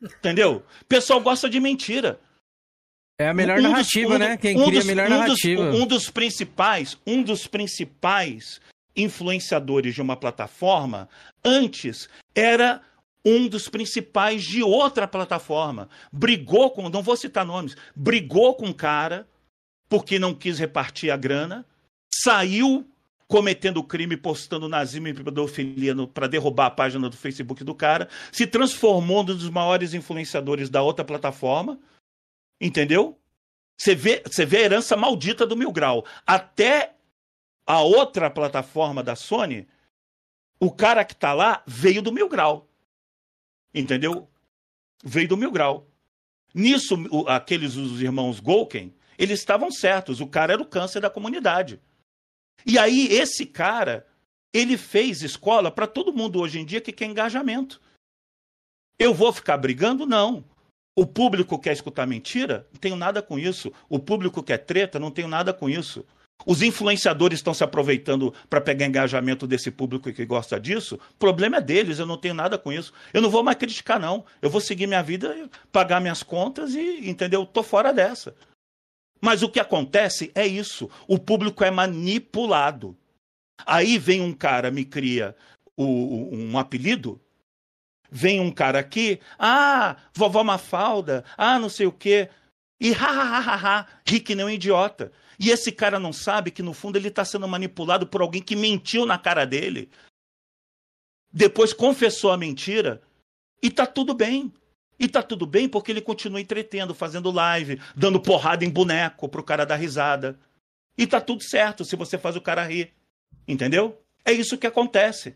[0.00, 0.64] Entendeu?
[0.80, 2.20] O pessoal gosta de mentira.
[3.18, 4.36] É a melhor um narrativa, dos, né?
[4.36, 5.70] Quem um cria dos, a melhor um narrativa.
[5.70, 8.60] Dos, um dos principais, um dos principais
[8.96, 11.08] influenciadores de uma plataforma,
[11.44, 12.82] antes era
[13.24, 15.88] um dos principais de outra plataforma.
[16.12, 19.26] Brigou com, não vou citar nomes, brigou com o cara
[19.88, 21.66] porque não quis repartir a grana,
[22.22, 22.86] saiu
[23.28, 28.46] cometendo crime, postando nazismo e pedofilia para derrubar a página do Facebook do cara, se
[28.46, 31.78] transformou num dos maiores influenciadores da outra plataforma,
[32.60, 33.18] entendeu?
[33.78, 36.04] Você vê, você vê a herança maldita do Mil Grau.
[36.26, 36.91] Até
[37.66, 39.68] a outra plataforma da Sony,
[40.60, 42.68] o cara que está lá veio do Mil Grau.
[43.74, 44.28] Entendeu?
[45.04, 45.86] Veio do Mil Grau.
[46.54, 46.94] Nisso,
[47.26, 50.20] aqueles os irmãos Golken, eles estavam certos.
[50.20, 51.80] O cara era o câncer da comunidade.
[52.66, 54.06] E aí, esse cara,
[54.52, 57.80] ele fez escola para todo mundo hoje em dia que quer engajamento.
[58.98, 60.06] Eu vou ficar brigando?
[60.06, 60.44] Não.
[60.94, 62.68] O público quer escutar mentira?
[62.70, 63.72] Não tenho nada com isso.
[63.88, 65.00] O público quer treta?
[65.00, 66.04] Não tenho nada com isso.
[66.46, 70.98] Os influenciadores estão se aproveitando para pegar engajamento desse público que gosta disso.
[71.10, 72.92] O problema é deles, eu não tenho nada com isso.
[73.12, 74.24] Eu não vou mais criticar, não.
[74.40, 77.46] Eu vou seguir minha vida, pagar minhas contas e, entendeu?
[77.46, 78.34] Tô fora dessa.
[79.20, 80.90] Mas o que acontece é isso.
[81.06, 82.96] O público é manipulado.
[83.64, 85.36] Aí vem um cara, me cria
[85.76, 87.20] o, um apelido.
[88.10, 92.28] Vem um cara aqui, ah, vovó Mafalda, ah, não sei o quê.
[92.78, 95.12] E ha, ha, ha, ha, ha ri que nem um idiota.
[95.42, 98.54] E esse cara não sabe que, no fundo, ele está sendo manipulado por alguém que
[98.54, 99.90] mentiu na cara dele.
[101.32, 103.02] Depois confessou a mentira.
[103.60, 104.52] E tá tudo bem.
[105.00, 109.42] E tá tudo bem porque ele continua entretendo, fazendo live, dando porrada em boneco pro
[109.42, 110.38] cara dar risada.
[110.96, 112.94] E tá tudo certo se você faz o cara rir.
[113.48, 114.00] Entendeu?
[114.24, 115.34] É isso que acontece.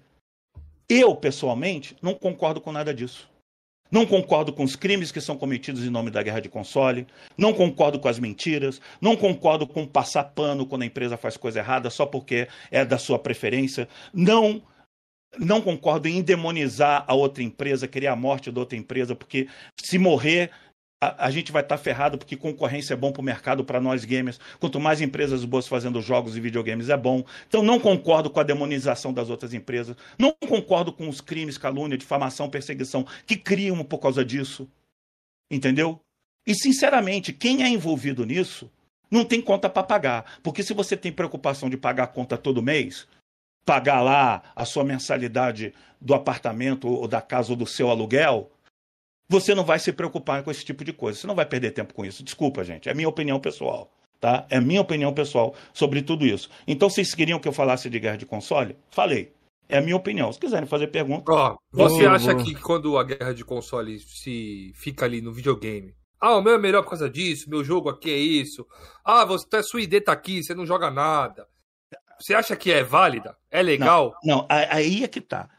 [0.88, 3.28] Eu, pessoalmente, não concordo com nada disso.
[3.90, 7.06] Não concordo com os crimes que são cometidos em nome da guerra de console.
[7.36, 8.80] Não concordo com as mentiras.
[9.00, 12.98] Não concordo com passar pano quando a empresa faz coisa errada só porque é da
[12.98, 13.88] sua preferência.
[14.12, 14.62] Não
[15.38, 19.48] não concordo em demonizar a outra empresa, querer a morte da outra empresa, porque
[19.78, 20.50] se morrer
[21.00, 23.80] a, a, gente vai estar tá ferrado porque concorrência é bom para o mercado, para
[23.80, 24.40] nós gamers.
[24.58, 27.24] Quanto mais empresas boas fazendo jogos e videogames é bom.
[27.46, 29.96] Então não concordo com a demonização das outras empresas.
[30.18, 34.68] Não concordo com os crimes, calúnia, difamação, perseguição que criam por causa disso.
[35.50, 36.00] Entendeu?
[36.46, 38.70] E sinceramente, quem é envolvido nisso
[39.10, 40.38] não tem conta para pagar.
[40.42, 43.06] Porque se você tem preocupação de pagar a conta todo mês,
[43.64, 48.50] pagar lá a sua mensalidade do apartamento ou da casa ou do seu aluguel,
[49.28, 51.18] você não vai se preocupar com esse tipo de coisa.
[51.18, 52.22] Você não vai perder tempo com isso.
[52.22, 52.88] Desculpa, gente.
[52.88, 53.90] É minha opinião pessoal.
[54.20, 54.46] Tá?
[54.48, 56.48] É minha opinião pessoal sobre tudo isso.
[56.66, 58.76] Então, vocês queriam que eu falasse de guerra de console?
[58.90, 59.32] Falei.
[59.68, 60.32] É a minha opinião.
[60.32, 61.30] Se quiserem fazer pergunta.
[61.32, 66.36] Ó, você acha que quando a guerra de console se fica ali no videogame, ah,
[66.36, 68.66] o meu é melhor por causa disso, meu jogo aqui é isso.
[69.04, 71.46] Ah, você tá, sua ID tá aqui, você não joga nada.
[72.18, 73.36] Você acha que é válida?
[73.50, 74.14] É legal?
[74.24, 75.50] Não, não aí é que tá.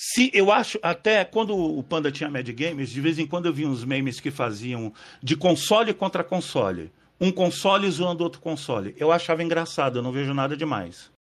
[0.00, 3.52] Se eu acho, até quando o Panda tinha Mad Games, de vez em quando eu
[3.52, 6.90] vi uns memes que faziam de console contra console.
[7.20, 8.96] Um console zoando outro console.
[8.98, 11.12] Eu achava engraçado, eu não vejo nada demais.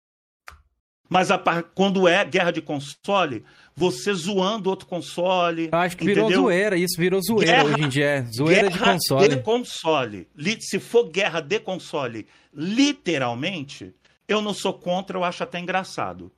[1.11, 1.37] Mas a,
[1.75, 3.43] quando é guerra de console,
[3.75, 5.67] você zoando outro console.
[5.69, 6.43] Eu acho que virou entendeu?
[6.43, 8.05] zoeira, isso virou zoeira guerra, hoje em dia.
[8.05, 8.25] É.
[8.33, 9.27] Zoeira de console.
[9.27, 10.27] De console.
[10.61, 13.93] Se for guerra de console, literalmente,
[14.25, 16.31] eu não sou contra, eu acho até engraçado.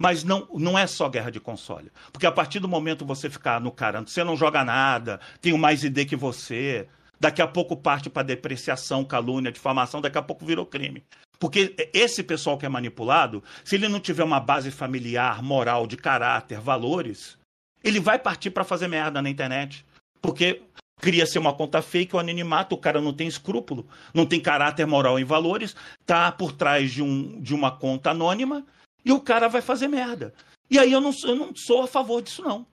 [0.00, 1.92] Mas não, não é só guerra de console.
[2.10, 5.84] Porque a partir do momento você ficar no cara, você não joga nada, tenho mais
[5.84, 6.88] ID que você,
[7.20, 11.04] daqui a pouco parte para depreciação, calúnia, difamação, daqui a pouco virou crime.
[11.38, 15.98] Porque esse pessoal que é manipulado, se ele não tiver uma base familiar, moral, de
[15.98, 17.36] caráter, valores,
[17.84, 19.84] ele vai partir para fazer merda na internet.
[20.22, 20.62] Porque
[20.98, 25.20] cria-se uma conta fake, o anonimato, o cara não tem escrúpulo, não tem caráter moral
[25.20, 28.64] e valores, tá por trás de, um, de uma conta anônima
[29.04, 30.34] e o cara vai fazer merda.
[30.70, 32.66] E aí eu não, eu não sou a favor disso, não.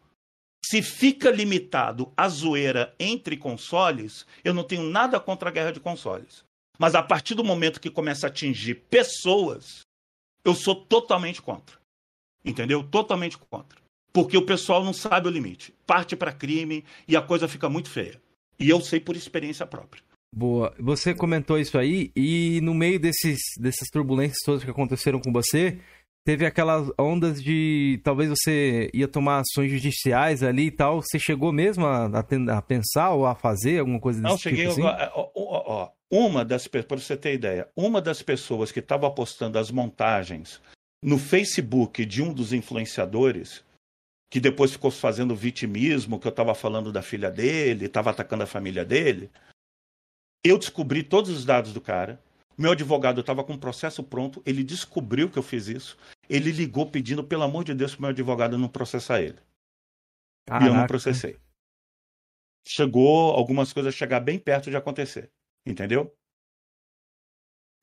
[0.64, 5.80] Se fica limitado a zoeira entre consoles, eu não tenho nada contra a guerra de
[5.80, 6.44] consoles.
[6.78, 9.82] Mas a partir do momento que começa a atingir pessoas,
[10.44, 11.78] eu sou totalmente contra.
[12.44, 12.84] Entendeu?
[12.84, 13.80] Totalmente contra.
[14.14, 15.74] Porque o pessoal não sabe o limite.
[15.86, 18.22] Parte para crime e a coisa fica muito feia.
[18.60, 20.04] E eu sei por experiência própria.
[20.36, 20.74] Boa.
[20.80, 25.80] Você comentou isso aí e no meio desses, dessas turbulências todas que aconteceram com você,
[26.28, 31.02] teve aquelas ondas de talvez você ia tomar ações judiciais ali e tal.
[31.02, 34.68] Você chegou mesmo a, a, a pensar ou a fazer alguma coisa desse Não, cheguei.
[34.68, 35.10] tipo assim?
[35.16, 39.58] Ó, ó, ó, uma das para você ter ideia, uma das pessoas que estava apostando
[39.58, 40.62] as montagens
[41.02, 43.64] no Facebook de um dos influenciadores,
[44.30, 48.48] que depois ficou fazendo vitimismo, que eu estava falando da filha dele, estava atacando a
[48.48, 49.32] família dele,
[50.44, 52.22] eu descobri todos os dados do cara.
[52.58, 55.98] Meu advogado estava com o processo pronto, ele descobriu que eu fiz isso.
[56.30, 59.40] Ele ligou pedindo, pelo amor de Deus, para meu advogado não processar ele.
[60.46, 60.66] Caraca.
[60.66, 61.38] E eu não processei.
[62.68, 65.32] Chegou algumas coisas chegar bem perto de acontecer.
[65.66, 66.14] Entendeu?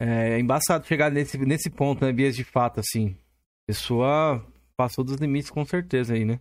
[0.01, 2.13] É, é embaçado chegar nesse, nesse ponto, né?
[2.13, 3.17] Vias de fato, assim.
[3.63, 6.41] A pessoa passou dos limites com certeza aí, né?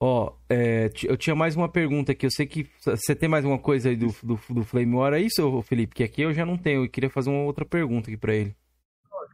[0.00, 2.26] Ó, é, eu tinha mais uma pergunta aqui.
[2.26, 5.20] Eu sei que você tem mais uma coisa aí do, do, do Flame War, é
[5.20, 5.94] isso, Felipe?
[5.94, 6.84] Que aqui eu já não tenho.
[6.84, 8.54] Eu queria fazer uma outra pergunta aqui para ele.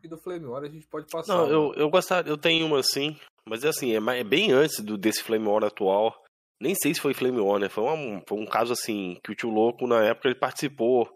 [0.00, 1.36] Acho que do Flame War a gente pode passar.
[1.36, 4.80] Não, eu, eu gostaria, eu tenho uma assim, mas é assim, é, é bem antes
[4.80, 6.14] do, desse Flame War atual.
[6.58, 7.68] Nem sei se foi Flame War, né?
[7.68, 11.08] Foi um, foi um caso assim, que o tio Louco, na época, ele participou.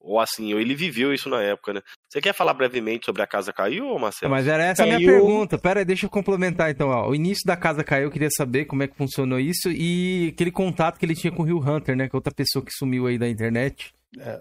[0.00, 1.82] Ou assim, ele viveu isso na época, né?
[2.08, 4.30] Você quer falar brevemente sobre a casa caiu, Marcelo?
[4.30, 4.94] Mas era essa caiu...
[4.94, 5.58] a minha pergunta.
[5.58, 6.88] Pera aí, deixa eu complementar então.
[6.88, 7.10] Ó.
[7.10, 10.50] O início da casa caiu, eu queria saber como é que funcionou isso e aquele
[10.50, 12.08] contato que ele tinha com o Rio Hunter, né?
[12.08, 13.92] Que é outra pessoa que sumiu aí da internet.
[14.18, 14.40] É,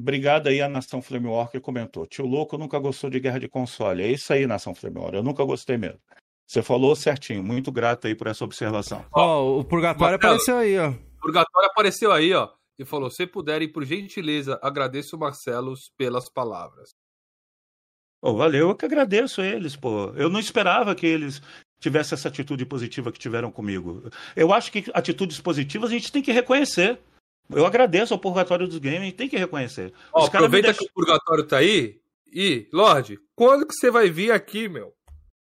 [0.00, 2.06] obrigado aí a Nação Flame War que comentou.
[2.06, 4.02] Tio Louco nunca gostou de guerra de console.
[4.02, 5.14] É isso aí, Nação Flame War.
[5.14, 6.00] Eu nunca gostei mesmo.
[6.46, 7.44] Você falou certinho.
[7.44, 9.04] Muito grato aí por essa observação.
[9.12, 10.90] Ó, oh, o Purgatório Marcelo, apareceu aí, ó.
[10.90, 12.48] O Purgatório apareceu aí, ó.
[12.78, 16.90] E falou: se puderem, por gentileza, agradeço o Marcelo pelas palavras.
[18.22, 20.12] Oh, valeu, eu que agradeço eles, pô.
[20.16, 21.40] Eu não esperava que eles
[21.78, 24.10] tivessem essa atitude positiva que tiveram comigo.
[24.34, 26.98] Eu acho que atitudes positivas a gente tem que reconhecer.
[27.48, 29.92] Eu agradeço ao Purgatório dos Games, tem que reconhecer.
[30.12, 30.86] Ó, aproveita deixam...
[30.86, 32.00] que o Purgatório tá aí.
[32.32, 34.94] E, Lorde, quando que você vai vir aqui, meu?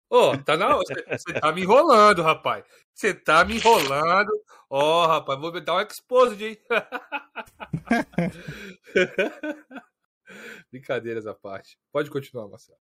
[0.09, 2.65] Ô, oh, tá na Você tá me enrolando, rapaz.
[2.93, 4.31] Você tá me enrolando.
[4.69, 6.59] Ó, oh, rapaz, vou dar um exposed, hein?
[10.71, 11.77] Brincadeiras à parte.
[11.93, 12.79] Pode continuar, Marcelo.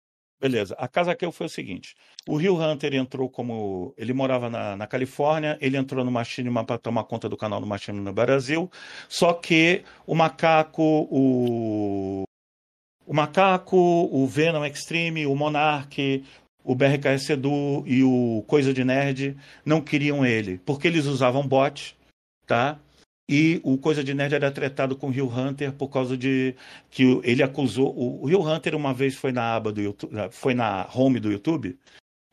[0.44, 0.76] Beleza.
[0.78, 1.96] A casa que eu foi o seguinte:
[2.28, 3.94] o Rio Hunter entrou como.
[3.98, 7.66] Ele morava na, na Califórnia, ele entrou no Machinima para tomar conta do canal do
[7.66, 8.70] Machinima no Brasil.
[9.08, 12.24] Só que o macaco, o.
[13.06, 16.24] O Macaco, o Venom Extreme, o Monarch,
[16.64, 21.98] o BRKS Edu e o Coisa de Nerd não queriam ele, porque eles usavam bot,
[22.48, 22.80] tá?
[23.28, 26.56] E o Coisa de Nerd era tratado com o Rio Hunter por causa de
[26.90, 27.94] que ele acusou.
[27.98, 31.78] O Rio Hunter uma vez foi na aba do YouTube, foi na home do YouTube,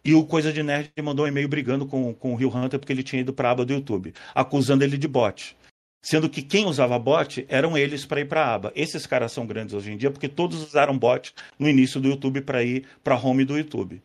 [0.04, 2.92] e o Coisa de Nerd mandou um e-mail brigando com, com o Rio Hunter porque
[2.92, 5.56] ele tinha ido para a aba do YouTube, acusando ele de bot.
[6.02, 8.72] Sendo que quem usava bot eram eles para ir para a aba.
[8.74, 12.40] Esses caras são grandes hoje em dia porque todos usaram bot no início do YouTube
[12.40, 14.02] para ir para a home do YouTube.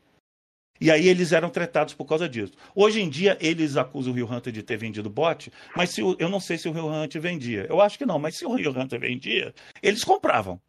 [0.79, 2.53] E aí eles eram tratados por causa disso.
[2.75, 6.15] Hoje em dia, eles acusam o Rio Hunter de ter vendido bot, mas se o,
[6.19, 7.65] eu não sei se o Rio Hunter vendia.
[7.69, 10.59] Eu acho que não, mas se o Rio Hunter vendia, eles compravam.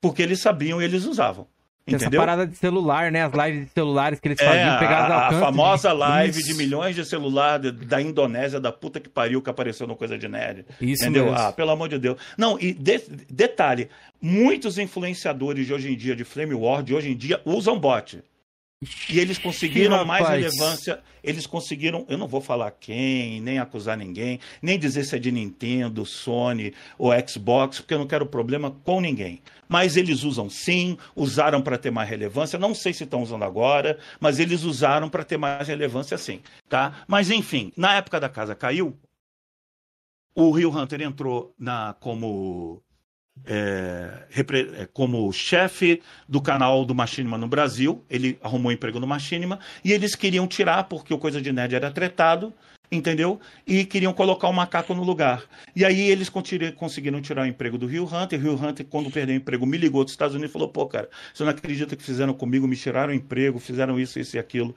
[0.00, 1.46] Porque eles sabiam e eles usavam.
[1.86, 2.20] Essa Entendeu?
[2.20, 3.22] parada de celular, né?
[3.24, 5.40] As lives de celulares que eles faziam, É, pegadas a, a alcance.
[5.42, 6.48] famosa live Isso.
[6.48, 10.16] de milhões de celular de- da Indonésia, da puta que pariu, que apareceu no Coisa
[10.16, 10.64] de Nerd.
[10.80, 11.26] Isso Entendeu?
[11.26, 11.38] mesmo.
[11.38, 12.18] Ah, pelo amor de Deus.
[12.38, 17.10] Não, e de- detalhe, muitos influenciadores de hoje em dia, de Flame War, de hoje
[17.10, 18.22] em dia, usam bot.
[19.08, 21.00] E eles conseguiram mais relevância.
[21.22, 22.04] Eles conseguiram.
[22.08, 26.74] Eu não vou falar quem, nem acusar ninguém, nem dizer se é de Nintendo, Sony
[26.98, 29.40] ou Xbox, porque eu não quero problema com ninguém.
[29.68, 32.58] Mas eles usam sim, usaram para ter mais relevância.
[32.58, 36.40] Não sei se estão usando agora, mas eles usaram para ter mais relevância sim.
[36.68, 37.04] Tá?
[37.08, 38.96] Mas enfim, na época da casa caiu,
[40.34, 42.82] o Rio Hunter entrou na como
[43.46, 48.04] é, é, como chefe do canal do Machinima no Brasil.
[48.08, 51.90] Ele arrumou emprego no Machinima e eles queriam tirar, porque o Coisa de Nerd era
[51.90, 52.52] tretado,
[52.90, 53.40] entendeu?
[53.66, 55.42] E queriam colocar o macaco no lugar.
[55.74, 58.40] E aí eles conseguiram tirar o emprego do Rio Hunter.
[58.40, 61.08] Rio Hunter, quando perdeu o emprego, me ligou dos Estados Unidos e falou: pô, cara,
[61.32, 62.68] você não acredita que fizeram comigo?
[62.68, 64.74] Me tiraram o emprego, fizeram isso, isso e aquilo.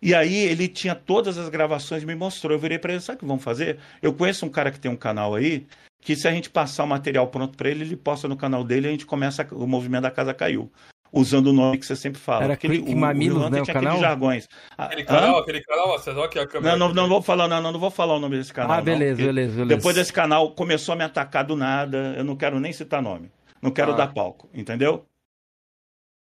[0.00, 2.52] E aí ele tinha todas as gravações, me mostrou.
[2.52, 3.78] Eu virei para ele: sabe o que vão fazer?
[4.02, 5.66] Eu conheço um cara que tem um canal aí
[6.02, 8.86] que se a gente passar o material pronto para ele, ele posta no canal dele
[8.86, 10.70] e a gente começa o movimento da casa caiu.
[11.14, 12.44] Usando o nome que você sempre fala.
[12.44, 13.92] Era Aquele- Clique Mamilos, Hunter né, o tinha canal?
[13.92, 14.48] aqueles jargões.
[14.78, 15.04] Ah, Aquele hã?
[15.04, 16.74] canal, aquele canal, Marcelo, olha aqui a câmera.
[16.76, 18.72] Não, não, não vou falar, não, não, não vou falar o nome desse canal.
[18.72, 19.76] Ah, não, beleza, porque beleza, beleza.
[19.76, 23.30] Depois desse canal começou a me atacar do nada, eu não quero nem citar nome.
[23.60, 23.96] Não quero Ah.
[23.96, 25.04] dar palco, entendeu?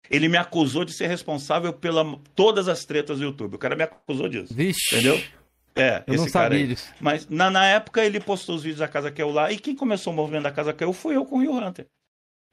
[0.09, 2.03] Ele me acusou de ser responsável pela
[2.35, 3.55] todas as tretas do YouTube.
[3.55, 4.53] O cara me acusou disso.
[4.53, 4.93] Vixe.
[4.95, 5.21] Entendeu?
[5.75, 6.93] É, Eu esse não cara sabia disso.
[6.99, 10.11] Mas na, na época ele postou os vídeos da Casa Caiu lá e quem começou
[10.11, 11.85] o movimento da Casa Caiu foi eu com o Rio Hunter.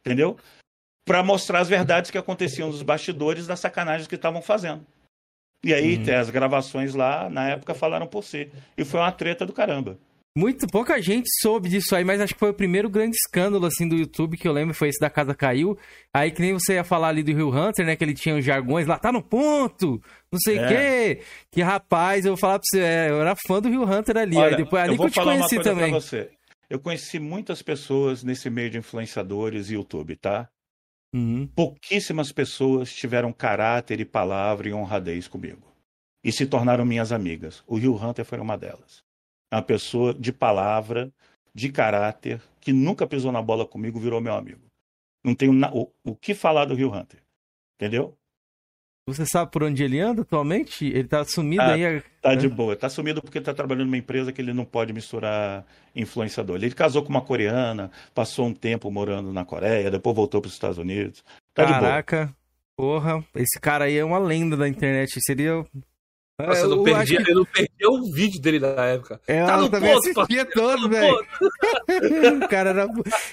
[0.06, 0.38] Entendeu?
[1.04, 4.86] Pra mostrar as verdades que aconteciam nos bastidores das sacanagens que estavam fazendo.
[5.64, 6.04] E aí Uhum.
[6.04, 8.50] tem as gravações lá, na época falaram por si.
[8.76, 9.98] E foi uma treta do caramba.
[10.38, 13.88] Muito pouca gente soube disso aí, mas acho que foi o primeiro grande escândalo assim
[13.88, 15.76] do YouTube que eu lembro, foi esse da Casa Caiu.
[16.14, 18.44] Aí que nem você ia falar ali do Rio Hunter, né, que ele tinha os
[18.44, 20.00] jargões lá, tá no ponto,
[20.30, 20.68] não sei o É.
[21.16, 21.22] quê.
[21.50, 24.36] Que rapaz, eu vou falar pra você, é, eu era fã do Rio Hunter ali,
[24.36, 25.92] Olha, aí depois ali eu que eu te conheci também.
[26.70, 30.48] Eu conheci muitas pessoas nesse meio de influenciadores e YouTube, tá?
[31.12, 31.48] Uhum.
[31.48, 35.66] Pouquíssimas pessoas tiveram caráter e palavra e honradez comigo.
[36.22, 37.64] E se tornaram minhas amigas.
[37.66, 39.02] O Rio Hunter foi uma delas.
[39.50, 41.10] É Uma pessoa de palavra,
[41.54, 44.60] de caráter, que nunca pisou na bola comigo, virou meu amigo.
[45.24, 47.20] Não tenho na- o, o que falar do Rio Hunter.
[47.80, 48.14] Entendeu?
[49.08, 50.84] Você sabe por onde ele anda atualmente?
[50.84, 52.02] Ele tá sumido Ah, aí.
[52.20, 52.36] Tá É.
[52.36, 52.76] de boa.
[52.76, 55.64] Tá sumido porque tá trabalhando numa empresa que ele não pode misturar
[55.96, 56.56] influenciador.
[56.56, 60.52] Ele casou com uma coreana, passou um tempo morando na Coreia, depois voltou para os
[60.52, 61.24] Estados Unidos.
[61.54, 61.64] Tá.
[61.64, 62.36] Caraca,
[62.76, 65.18] porra, esse cara aí é uma lenda da internet.
[65.24, 65.64] Seria.
[66.40, 68.68] Nossa, É, eu não eu perdi, acho que- eu não perdi um vídeo dele na
[68.84, 69.20] época.
[69.26, 71.16] É, Tá eu no também ponto, assistia Tá todo, velho.
[72.44, 72.86] o cara era.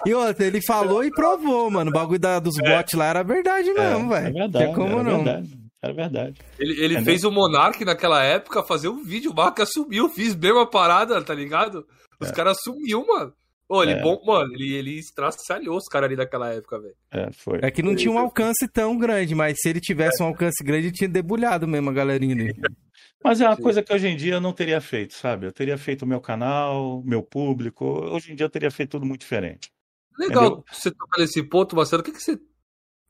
[0.06, 1.92] E outra, ele falou e provou, mano.
[1.92, 4.34] O bagulho da, dos bots lá era verdade mesmo, É velho.
[4.34, 4.66] verdade.
[4.66, 5.24] Tem como era não.
[5.24, 5.58] verdade.
[5.84, 6.34] Era verdade.
[6.58, 10.60] Ele, ele fez o Monark naquela época fazer um vídeo, o Mark assumiu, fiz mesmo
[10.60, 11.86] a parada, tá ligado?
[12.20, 13.32] Os caras assumiu, mano.
[13.70, 14.02] Ô, ele É.
[14.02, 16.94] bom, mano, ele, ele estraçalhou os caras ali naquela época, velho.
[17.12, 17.60] É, foi.
[17.62, 20.88] É que não tinha um alcance tão grande, mas se ele tivesse um alcance grande,
[20.88, 22.54] ele tinha debulhado mesmo a galerinha ali.
[23.24, 23.64] Mas é uma Sim.
[23.64, 25.48] coisa que hoje em dia eu não teria feito, sabe?
[25.48, 27.86] Eu teria feito o meu canal, meu público.
[27.86, 29.72] Hoje em dia eu teria feito tudo muito diferente.
[30.18, 30.66] Legal Entendeu?
[30.72, 32.02] você tocar nesse ponto, Marcelo.
[32.02, 32.40] O que, que você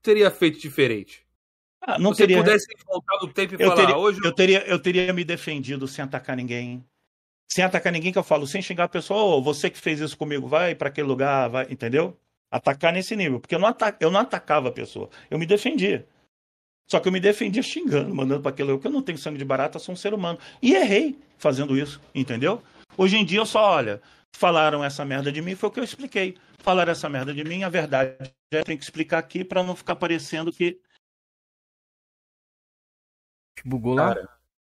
[0.01, 1.25] teria feito diferente?
[1.81, 2.37] Ah, não Se você teria.
[2.43, 5.87] pudesse voltar no tempo e Eu falar, teria, hoje eu, teria, eu teria me defendido
[5.87, 6.83] sem atacar ninguém.
[7.47, 10.17] Sem atacar ninguém, que eu falo, sem xingar a pessoa, ô, você que fez isso
[10.17, 12.17] comigo, vai pra aquele lugar, vai, entendeu?
[12.49, 13.39] Atacar nesse nível.
[13.39, 16.07] Porque eu não, ata eu não atacava a pessoa, eu me defendia.
[16.87, 19.37] Só que eu me defendia xingando, mandando pra aquele lugar, porque eu não tenho sangue
[19.37, 20.37] de barata, eu sou um ser humano.
[20.61, 22.61] E errei fazendo isso, entendeu?
[22.97, 24.01] Hoje em dia eu só, olha,
[24.35, 26.37] falaram essa merda de mim, foi o que eu expliquei.
[26.59, 28.15] Falaram essa merda de mim, a verdade
[28.51, 30.79] eu tenho que explicar aqui pra não ficar parecendo que.
[33.63, 34.13] Bugou lá?
[34.13, 34.29] Cara,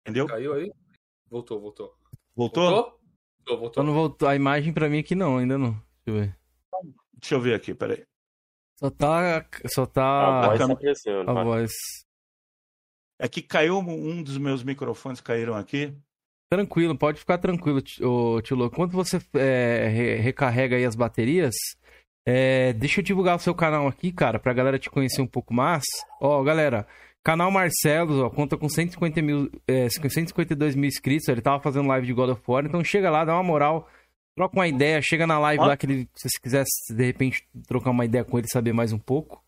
[0.01, 0.27] Entendeu?
[0.27, 0.71] caiu aí?
[1.29, 1.93] Voltou, voltou.
[2.33, 2.69] Voltou?
[2.69, 2.99] Voltou?
[3.37, 3.83] Voltou, voltou.
[3.83, 5.71] não voltou a imagem pra mim aqui não, ainda não.
[6.05, 6.37] Deixa eu ver.
[7.13, 8.05] Deixa eu ver aqui, peraí.
[8.79, 9.45] Só tá.
[9.67, 10.41] Só A tá.
[10.47, 11.29] voz câmera- tá crescendo.
[11.29, 11.43] A vai.
[11.43, 11.71] voz.
[13.19, 15.93] É que caiu um dos meus microfones caíram aqui.
[16.51, 18.75] Tranquilo, pode ficar tranquilo, Ti- ô, Tio Louco.
[18.75, 21.55] Quando você é, re- recarrega aí as baterias,
[22.25, 25.53] é, deixa eu divulgar o seu canal aqui, cara, pra galera te conhecer um pouco
[25.53, 25.83] mais.
[26.21, 26.87] Ó, galera,
[27.25, 31.27] canal Marcelo, ó, conta com 150 mil, é, 152 mil inscritos.
[31.27, 33.89] Ele tava fazendo live de God of War, então chega lá, dá uma moral,
[34.37, 35.65] troca uma ideia, chega na live Ó.
[35.67, 36.63] lá que ele, se você quiser,
[36.95, 39.43] de repente, trocar uma ideia com ele, saber mais um pouco.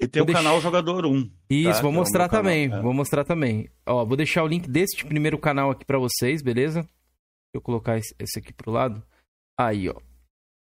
[0.00, 1.30] E tem Vou o deixar- canal Jogador 1.
[1.50, 1.82] Isso, tá?
[1.82, 2.64] vou é mostrar canal, também.
[2.72, 2.80] é.
[2.80, 3.68] Vou mostrar também.
[3.86, 6.80] Ó, vou deixar o link deste primeiro canal aqui pra vocês, beleza?
[6.80, 6.90] Deixa
[7.54, 9.00] eu colocar esse aqui pro lado.
[9.60, 9.94] Aí, ó.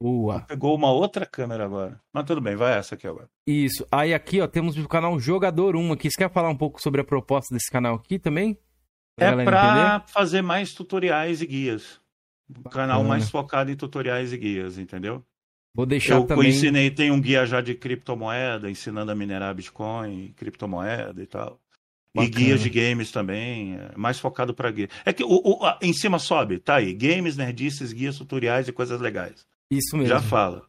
[0.02, 0.42] Boa.
[0.42, 2.00] Pegou uma outra câmera agora.
[2.14, 3.27] Mas tudo bem, vai essa aqui agora.
[3.48, 3.86] Isso.
[3.92, 6.10] Aí aqui, ó, temos o canal Jogador 1 aqui.
[6.11, 8.56] Você quer falar um pouco sobre a proposta desse canal aqui também?
[9.19, 12.00] É galera pra fazer mais tutoriais e guias.
[12.50, 13.09] Um canal Bacana.
[13.09, 15.24] mais focado em tutoriais e guias, entendeu?
[15.76, 16.50] Vou deixar Eu também.
[16.50, 21.59] ensinei, tem um guia já de criptomoeda, ensinando a minerar Bitcoin, criptomoeda e tal.
[22.16, 22.35] E Bacana.
[22.35, 24.90] guias de games também, é, mais focado para guia.
[25.06, 28.72] É que o, o- a- em cima sobe, tá aí, games, nerdices, guias, tutoriais e
[28.72, 29.45] coisas legais.
[29.69, 30.09] Isso mesmo.
[30.09, 30.64] Já fala,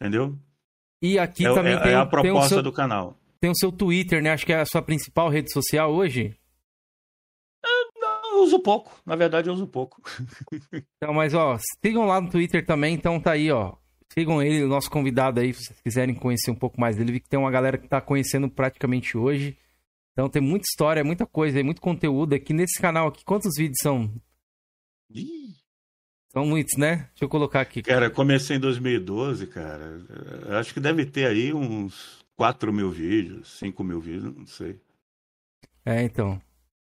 [0.00, 0.36] entendeu?
[1.00, 3.16] E aqui é, também é- tem, é a proposta seu, do canal.
[3.40, 4.30] tem o seu Twitter, né?
[4.32, 6.34] Acho que é a sua principal rede social hoje.
[8.40, 10.00] Eu uso pouco, na verdade eu uso pouco.
[10.96, 13.74] Então, mas ó, sigam lá no Twitter também, então tá aí, ó.
[14.12, 17.12] Sigam ele, o nosso convidado aí, se vocês quiserem conhecer um pouco mais dele.
[17.12, 19.56] Vi que tem uma galera que tá conhecendo praticamente hoje.
[20.12, 23.24] Então tem muita história, muita coisa muito conteúdo aqui nesse canal aqui.
[23.24, 24.10] Quantos vídeos são?
[25.10, 25.54] Ih,
[26.32, 27.08] São muitos, né?
[27.10, 27.82] Deixa eu colocar aqui.
[27.82, 30.00] Cara, comecei em 2012, cara.
[30.58, 34.78] Acho que deve ter aí uns 4 mil vídeos, 5 mil vídeos, não sei.
[35.84, 36.40] É, então.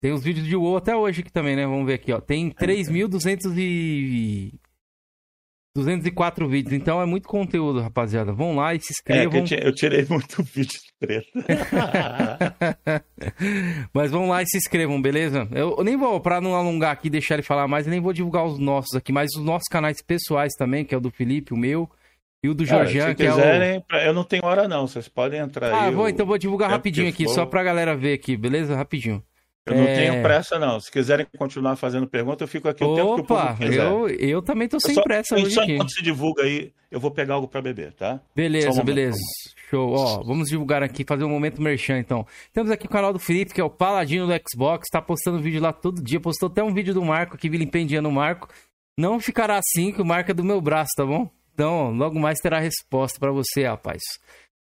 [0.01, 1.67] Tem os vídeos de WoW até hoje aqui também, né?
[1.67, 2.20] Vamos ver aqui, ó.
[2.20, 4.55] Tem 3.200 e...
[5.77, 6.73] 204 vídeos.
[6.75, 8.33] Então é muito conteúdo, rapaziada.
[8.33, 8.93] Vão lá e se É,
[9.25, 9.39] inscrevam.
[9.41, 11.29] eu, ti- eu tirei muito vídeo de treta.
[13.95, 15.47] Mas vão lá e se inscrevam, beleza?
[15.53, 18.01] Eu, eu nem vou, pra não alongar aqui e deixar ele falar mais, eu nem
[18.01, 21.11] vou divulgar os nossos aqui, mas os nossos canais pessoais também, que é o do
[21.11, 21.89] Felipe, o meu,
[22.43, 23.35] e o do Cara, Georgian, se que é o.
[23.37, 25.95] quiserem, eu não tenho hora não, vocês podem entrar Ah, aí.
[25.95, 27.35] vou, eu- então vou divulgar rapidinho aqui, for.
[27.35, 28.75] só pra galera ver aqui, beleza?
[28.75, 29.23] Rapidinho.
[29.70, 29.94] Eu não É.
[29.94, 30.78] tenho pressa não.
[30.81, 33.86] Se quiserem continuar fazendo pergunta, eu fico aqui o tempo que o Opa, povo quiser.
[33.86, 35.73] eu, eu também tô sem só, pressa hoje só aqui.
[35.74, 38.20] enquanto se divulga aí, eu vou pegar algo pra beber, tá?
[38.34, 39.18] Beleza, um beleza.
[39.70, 39.92] Show.
[39.94, 42.26] Ó, vamos divulgar aqui, fazer um momento merchan, então.
[42.52, 44.89] Temos aqui o canal do Felipe, que é o Paladino do Xbox.
[44.90, 46.18] Tá postando vídeo lá todo dia.
[46.18, 48.49] Postou até um vídeo do Marco aqui, vilipendiando o Marco.
[48.99, 51.31] Não ficará assim, que o Marco é do meu braço, tá bom?
[51.55, 54.02] Então, logo mais terá resposta pra você, rapaz.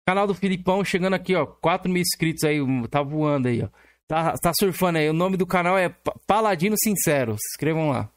[0.07, 1.47] Canal do Filipão chegando aqui, ó.
[1.47, 2.59] 4 mil inscritos aí,
[2.89, 3.69] tá voando aí, ó.
[4.09, 5.09] Tá, tá surfando aí.
[5.09, 7.33] O nome do canal é Pa- Paladino Sincero.
[7.33, 8.11] Se inscrevam lá.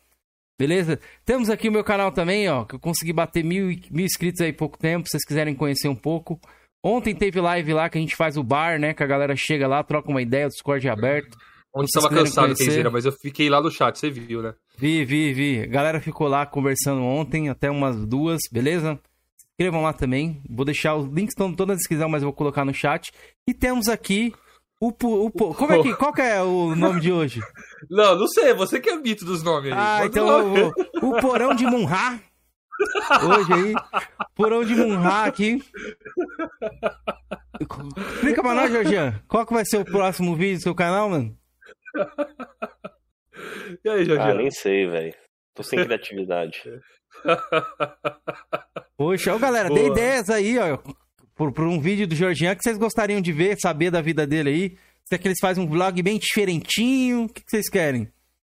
[0.57, 0.99] Beleza?
[1.25, 4.51] Temos aqui o meu canal também, ó, que eu consegui bater mil, mil inscritos aí
[4.51, 6.39] há pouco tempo, se vocês quiserem conhecer um pouco.
[6.83, 8.93] Ontem teve live lá que a gente faz o bar, né?
[8.93, 11.37] Que a galera chega lá, troca uma ideia, o Discord é aberto.
[11.75, 12.55] Onde estava cansado?
[12.55, 14.53] Kenzeira, mas eu fiquei lá no chat, você viu, né?
[14.77, 15.61] Vi, vi, vi.
[15.63, 18.97] A galera ficou lá conversando ontem, até umas duas, beleza?
[19.37, 20.41] Se inscrevam lá também.
[20.49, 23.11] Vou deixar os links estão toda na descrição, mas eu vou colocar no chat.
[23.45, 24.31] E temos aqui
[24.79, 27.41] o, o, pu- como é que, qual que é o nome de hoje?
[27.89, 29.77] Não, não sei, você que é mito dos nomes aí.
[29.79, 30.73] Ah, então eu vou.
[31.01, 32.19] O Porão de Munhá.
[33.23, 33.73] Hoje aí.
[34.35, 35.63] Porão de Munhá aqui.
[38.13, 39.21] Explica pra nós, Jorgian.
[39.27, 41.37] Qual que vai ser o próximo vídeo do seu canal, mano?
[43.83, 44.21] E aí, Jorge?
[44.29, 45.13] Ah, nem sei, velho.
[45.53, 46.61] Tô sem criatividade.
[48.97, 49.79] Poxa, ó, galera, Boa.
[49.79, 50.77] ideias aí, ó.
[51.35, 54.49] Por, por um vídeo do Jorgian que vocês gostariam de ver, saber da vida dele
[54.49, 54.77] aí.
[55.03, 57.25] Se é que eles fazem um vlog bem diferentinho.
[57.25, 58.09] O que, que vocês querem?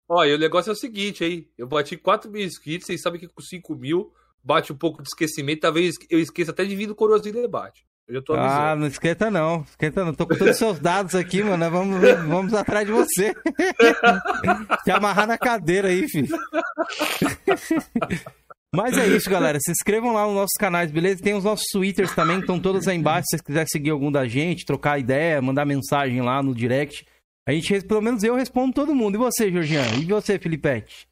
[0.08, 1.48] Olha, o negócio é o seguinte, aí.
[1.58, 5.08] Eu bati 4 mil inscritos, vocês sabem que com 5 mil bate um pouco de
[5.08, 5.60] esquecimento.
[5.60, 7.84] Talvez eu esqueça até de vir do Coroazinho Debate.
[8.06, 8.80] Eu já tô Ah, avisando.
[8.80, 9.62] não esquenta não.
[9.68, 10.14] Esquenta não.
[10.14, 11.58] Tô com todos os seus dados aqui, mano.
[11.58, 13.34] Nós Vamos, vamos atrás de você.
[14.84, 16.28] Te amarrar na cadeira aí, filho.
[18.74, 19.58] Mas é isso, galera.
[19.60, 21.22] Se inscrevam lá nos nossos canais, beleza?
[21.22, 23.24] Tem os nossos twitters também, estão todos aí embaixo.
[23.24, 27.06] Se vocês quiserem seguir algum da gente, trocar ideia, mandar mensagem lá no direct.
[27.48, 29.14] A gente, pelo menos eu respondo todo mundo.
[29.14, 29.86] E você, Georgian?
[29.98, 31.08] E você, Filipete?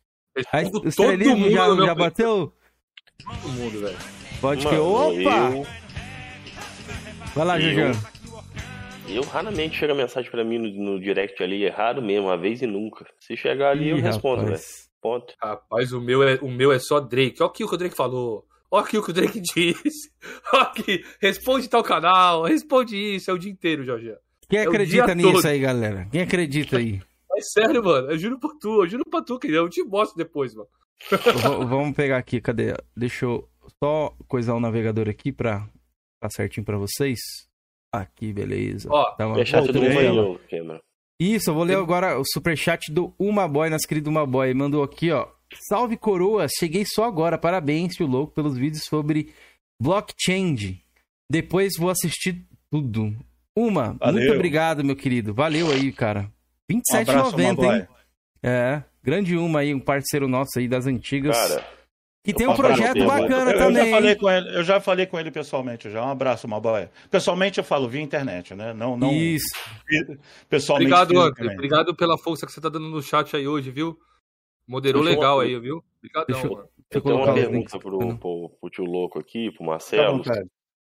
[0.52, 2.52] A o estrelismo já, já bateu?
[3.24, 3.96] Todo mundo, velho.
[4.38, 4.74] Pode que.
[4.74, 5.56] Mano, Opa!
[5.56, 5.66] eu,
[7.34, 7.92] Vai lá, eu- Georgian.
[9.08, 12.60] eu raramente chega mensagem pra mim no, no direct ali, é raro mesmo, uma vez
[12.60, 13.06] e nunca.
[13.18, 14.60] Se chegar ali, eu Ih, respondo, velho.
[14.96, 15.00] Rapaz.
[15.00, 15.34] Ponto.
[15.40, 17.36] Rapaz, o meu, é, o meu é só Drake.
[17.40, 18.46] Olha aqui o que o Drake falou.
[18.70, 20.10] Olha aqui o que o Drake disse.
[20.52, 21.04] Olha aqui.
[21.20, 22.42] Responde tal canal.
[22.44, 23.30] Responde isso.
[23.30, 24.14] É o dia inteiro, Jorge.
[24.48, 25.46] Quem É acredita nisso todo.
[25.46, 26.08] aí, galera?
[26.10, 27.00] Quem acredita aí?
[27.36, 28.10] É sério, mano.
[28.10, 28.82] Eu juro por tu.
[28.82, 30.68] Eu juro pra tu, que eu te mostro depois, mano.
[31.10, 32.72] V- vamos pegar aqui, cadê?
[32.96, 33.46] Deixa eu
[33.78, 35.68] só coisar o navegador aqui pra
[36.18, 37.18] tá certinho pra vocês.
[37.92, 38.88] Aqui, beleza.
[38.90, 40.40] Ó, Tá uma- voltou tudo a novo
[41.18, 44.52] Isso, eu vou ler agora o superchat do Uma Boy, nosso querido Uma Boy.
[44.52, 45.28] Mandou aqui, ó.
[45.68, 47.38] Salve coroa, cheguei só agora.
[47.38, 49.32] Parabéns, tio louco, pelos vídeos sobre
[49.80, 50.78] blockchain.
[51.30, 53.14] Depois vou assistir tudo.
[53.56, 54.20] Uma, Valeu.
[54.20, 55.32] muito obrigado, meu querido.
[55.32, 56.30] Valeu aí, cara.
[56.70, 57.76] Um abraço, 27,90, Magoy.
[57.78, 57.86] hein?
[58.42, 61.34] É, grande Uma aí, um parceiro nosso aí das antigas.
[61.36, 61.66] Cara,
[62.26, 63.84] Que Eu tem um uma projeto bacana Eu, eu também.
[63.84, 66.04] já falei com ele, eu já falei com ele pessoalmente já.
[66.04, 66.88] Um abraço, Malboy.
[67.08, 68.72] Pessoalmente eu falo via internet, né?
[68.74, 69.46] Não, não Isso.
[70.48, 70.92] pessoalmente.
[70.92, 71.52] Obrigado, André.
[71.54, 73.96] Obrigado pela força que você tá dando no chat aí hoje, viu?
[74.66, 75.84] Moderou Deixa eu- legal aí, viu?
[75.98, 76.68] Obrigadão, Deixa eu- mano.
[76.90, 80.22] Eu tenho uma pergunta pro, pro, pro tio Louco aqui, pro Marcelo.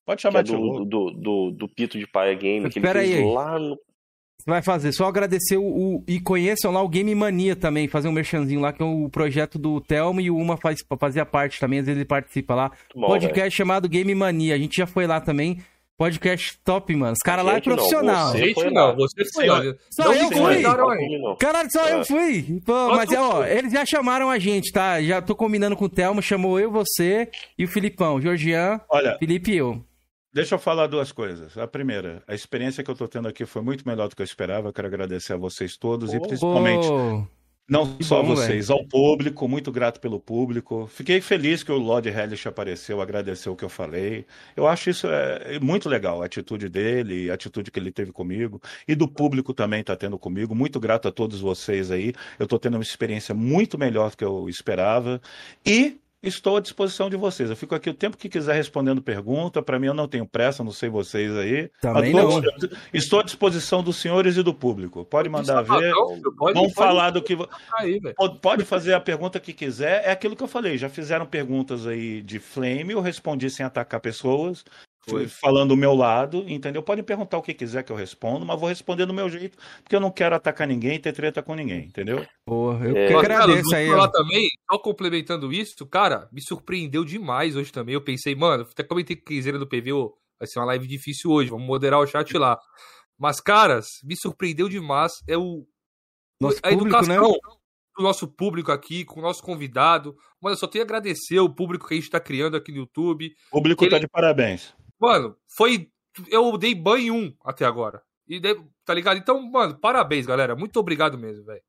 [0.05, 0.85] Pode é chamar de do, louco.
[0.85, 3.23] do, do, do Pito de Paia Game, que ele Pera fez aí.
[3.33, 3.77] lá no.
[4.45, 8.07] Você vai fazer, só agradecer o, o- e conheçam lá o Game Mania também, fazer
[8.07, 11.59] um merchanzinho lá, que é o projeto do Telmo e o Uma faz, fazia parte
[11.59, 12.71] também, às vezes ele participa lá.
[12.95, 13.51] Bom, Podcast velho.
[13.51, 15.57] chamado Game Mania, a gente já foi lá também.
[15.97, 17.13] Podcast top, mano.
[17.13, 18.31] Os caras lá é Gente, não, profissional.
[18.33, 19.63] você- não, você foi lá.
[19.89, 21.37] Só Não eu fui.
[21.39, 22.05] Caralho, só eu É.
[22.05, 22.61] fui.
[22.65, 25.01] Pô, mas é, ó, eles já chamaram a gente, tá?
[25.01, 28.19] Já tô combinando com o Telmo, chamou eu, você e o Filipão.
[28.21, 29.81] Georgian, Olha, Felipe e eu.
[30.35, 31.57] Deixa eu falar duas coisas.
[31.57, 34.25] A primeira, a experiência que eu tô tendo aqui foi muito melhor do que eu
[34.25, 34.67] esperava.
[34.67, 36.27] Eu quero agradecer a vocês todos e Pô.
[36.27, 36.87] principalmente
[37.67, 40.87] Não só bom, vocês, ao público, muito grato pelo público.
[40.87, 44.25] Fiquei feliz que o Lord Hellish apareceu, agradeceu o que eu falei.
[44.57, 48.61] Eu acho isso é, muito legal, a atitude dele, a atitude que ele teve comigo,
[48.85, 50.53] e do público também está tendo comigo.
[50.53, 52.13] Muito grato a todos vocês aí.
[52.37, 55.21] Eu estou tendo uma experiência muito melhor do que eu esperava.
[55.65, 55.97] E
[56.27, 57.49] estou à disposição de vocês.
[57.49, 59.61] Eu fico aqui o tempo que quiser respondendo pergunta.
[59.61, 61.69] Para mim, eu não tenho pressa, não sei vocês aí.
[61.81, 62.41] Também não.
[62.93, 65.05] Estou à disposição dos senhores e do público.
[65.05, 65.91] Pode mandar ver.
[65.91, 67.37] Não, pode- Vamos pode falar do que.
[67.77, 67.99] Aí.
[68.15, 70.03] Pode, pode fazer a pergunta que quiser.
[70.05, 70.77] É aquilo que eu falei.
[70.77, 74.63] Já fizeram perguntas aí de flame, eu respondi sem atacar pessoas,
[75.09, 75.27] Foi.
[75.27, 76.81] falando do meu lado, entendeu?
[76.81, 79.95] Podem perguntar o que quiser que eu respondo, mas vou responder do meu jeito, porque
[79.95, 82.25] eu não quero atacar ninguém e ter treta com ninguém, entendeu?
[82.45, 83.07] Porra, eu É.
[83.07, 83.87] que Mas, agradeço Carlos, vou aí.
[83.89, 87.93] falar também, só complementando isso, cara, me surpreendeu demais hoje também.
[87.93, 89.91] Eu pensei, mano, até comentei com o Quiseira do PV,
[90.39, 92.57] vai ser uma live difícil hoje, vamos moderar o chat lá.
[93.17, 95.11] Mas, caras, me surpreendeu demais.
[95.27, 95.65] É o,
[96.41, 97.15] Nosso a público, né?
[97.15, 97.33] educação
[97.97, 100.13] do nosso público aqui, com o nosso convidado.
[100.41, 102.79] Mano, eu só tenho a agradecer o público que a gente tá criando aqui no
[102.79, 103.31] YouTube.
[103.49, 104.75] O público Ele- tá de parabéns.
[104.99, 105.87] Mano, foi.
[106.31, 108.01] Eu dei banho em um até agora.
[108.27, 109.17] E daí- tá ligado?
[109.17, 110.55] Então, mano, parabéns, galera.
[110.55, 111.61] Muito obrigado mesmo, velho.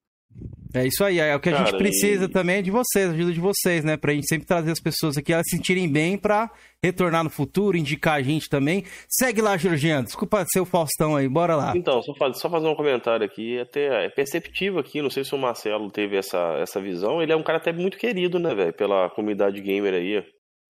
[0.74, 3.08] É isso aí, é o que a gente Cara, precisa e- também é de vocês,
[3.10, 3.96] ajuda de vocês, né?
[3.96, 6.50] Pra gente sempre trazer as pessoas aqui, elas se sentirem bem pra
[6.84, 8.84] retornar no futuro, indicar a gente também.
[9.08, 10.04] Segue lá, Georgiano.
[10.04, 11.72] Desculpa ser o Faustão aí, bora lá.
[11.74, 15.34] Então, só, faz- só fazer um comentário aqui, até é perceptível aqui, não sei se
[15.34, 18.72] o Marcelo teve essa, essa visão, ele é um cara até muito querido, né, velho,
[18.74, 20.22] pela comunidade gamer aí,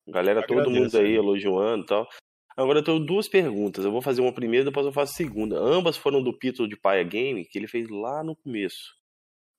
[0.08, 1.18] galera, todo Agradeço, mundo aí né?
[1.18, 2.06] elogiando e tal.
[2.56, 5.16] Agora eu tenho duas perguntas, eu vou fazer uma primeira e depois eu faço a
[5.16, 5.58] segunda.
[5.58, 8.94] Ambas foram do Pito de Paia Game, que ele fez lá no começo,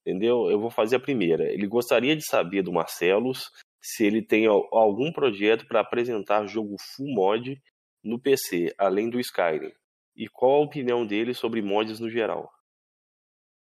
[0.05, 0.49] entendeu?
[0.49, 1.43] Eu vou fazer a primeira.
[1.51, 3.51] Ele gostaria de saber do Marcelos
[3.81, 7.61] se ele tem al- algum projeto para apresentar jogo full mod
[8.03, 9.71] no PC, além do Skyrim.
[10.15, 12.49] E qual a opinião dele sobre mods no geral?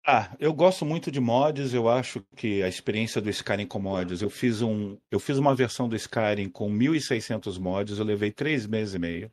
[0.06, 4.22] Ah, eu gosto muito de mods, eu acho que a experiência do Skyrim com mods,
[4.22, 8.66] eu fiz um, eu fiz uma versão do Skyrim com 1.600 mods, eu levei três
[8.66, 9.30] meses e meio.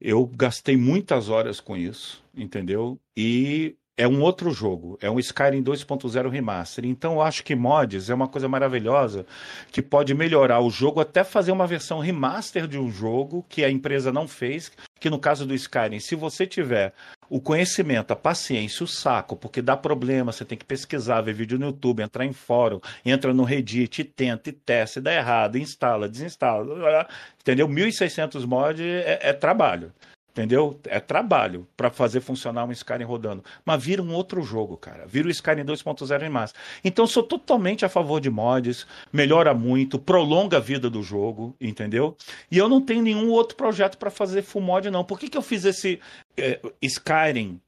[0.00, 2.98] Eu gastei muitas horas com isso, entendeu?
[3.16, 6.84] E é um outro jogo, é um Skyrim 2.0 Remaster.
[6.86, 9.26] Então eu acho que mods é uma coisa maravilhosa
[9.70, 13.70] que pode melhorar o jogo, até fazer uma versão remaster de um jogo que a
[13.70, 16.94] empresa não fez, que no caso do Skyrim, se você tiver
[17.30, 21.58] o conhecimento, a paciência, o saco, porque dá problema, você tem que pesquisar, ver vídeo
[21.58, 26.08] no YouTube, entrar em fórum, entra no Reddit, tenta, e testa, e dá errado, instala,
[26.08, 27.06] desinstala,
[27.40, 27.68] entendeu?
[27.68, 29.92] 1.600 mods é, é trabalho.
[30.32, 30.78] Entendeu?
[30.84, 33.44] É trabalho para fazer funcionar um Skyrim rodando.
[33.64, 35.04] Mas vira um outro jogo, cara.
[35.04, 36.54] Vira o Skyrim 2.0 em massa.
[36.84, 42.16] Então sou totalmente a favor de mods, melhora muito, prolonga a vida do jogo, entendeu?
[42.48, 45.04] E eu não tenho nenhum outro projeto para fazer full mod, não.
[45.04, 46.00] Por que, que eu fiz esse
[46.36, 47.60] eh, Skyrim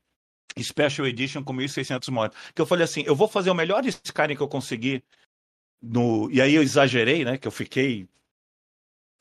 [0.56, 2.38] Special Edition com 1.600 mods?
[2.54, 5.02] Que eu falei assim, eu vou fazer o melhor Skyrim que eu conseguir.
[5.82, 6.30] No...
[6.30, 7.36] E aí eu exagerei, né?
[7.38, 8.06] Que eu fiquei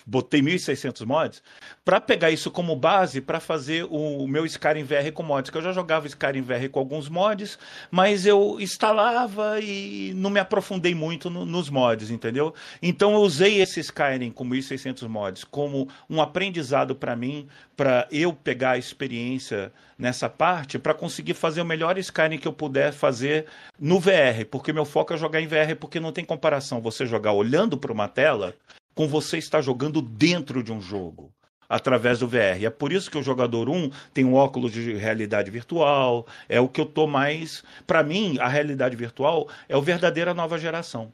[0.06, 1.44] botei 1.600 mods,
[1.84, 5.58] para pegar isso como base para fazer o, o meu Skyrim VR com mods, que
[5.58, 7.58] eu já jogava Skyrim VR com alguns mods,
[7.90, 12.54] mas eu instalava e não me aprofundei muito no, nos mods, entendeu?
[12.82, 18.34] Então eu usei esse Skyrim com 1.600 mods como um aprendizado para mim, para eu
[18.34, 23.46] pegar a experiência nessa parte, para conseguir fazer o melhor Skyrim que eu puder fazer
[23.80, 27.34] no VR, porque meu foco é jogar em VR, porque não tem comparação você jogar
[27.34, 28.56] olhando para uma tela
[28.95, 31.32] com você estar jogando dentro de um jogo
[31.70, 32.66] através do VR.
[32.66, 36.68] É por isso que o jogador 1 tem um óculos de realidade virtual, é o
[36.68, 41.14] que eu tô mais, para mim, a realidade virtual é o verdadeira nova geração.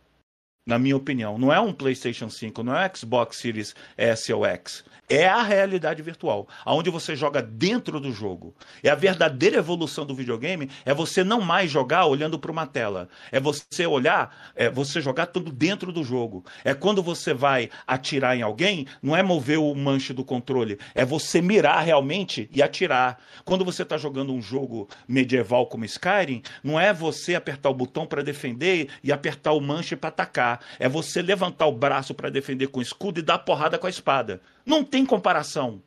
[0.68, 1.38] na minha opinião.
[1.38, 4.84] Não é um PlayStation 5, não é um Xbox Series S ou X.
[5.10, 8.54] É a realidade virtual, aonde você joga dentro do jogo.
[8.84, 13.08] É a verdadeira evolução do videogame, é você não mais jogar olhando para uma tela.
[13.32, 16.44] É você olhar, é você jogar tudo dentro do jogo.
[16.62, 21.06] É quando você vai atirar em alguém, não é mover o manche do controle, é
[21.06, 23.18] você mirar realmente e atirar.
[23.46, 28.06] Quando você está jogando um jogo medieval como Skyrim, não é você apertar o botão
[28.06, 30.60] para defender e apertar o manche para atacar.
[30.78, 33.90] É você levantar o braço para defender com o escudo e dar porrada com a
[33.90, 34.42] espada.
[34.68, 35.82] Não tem comparação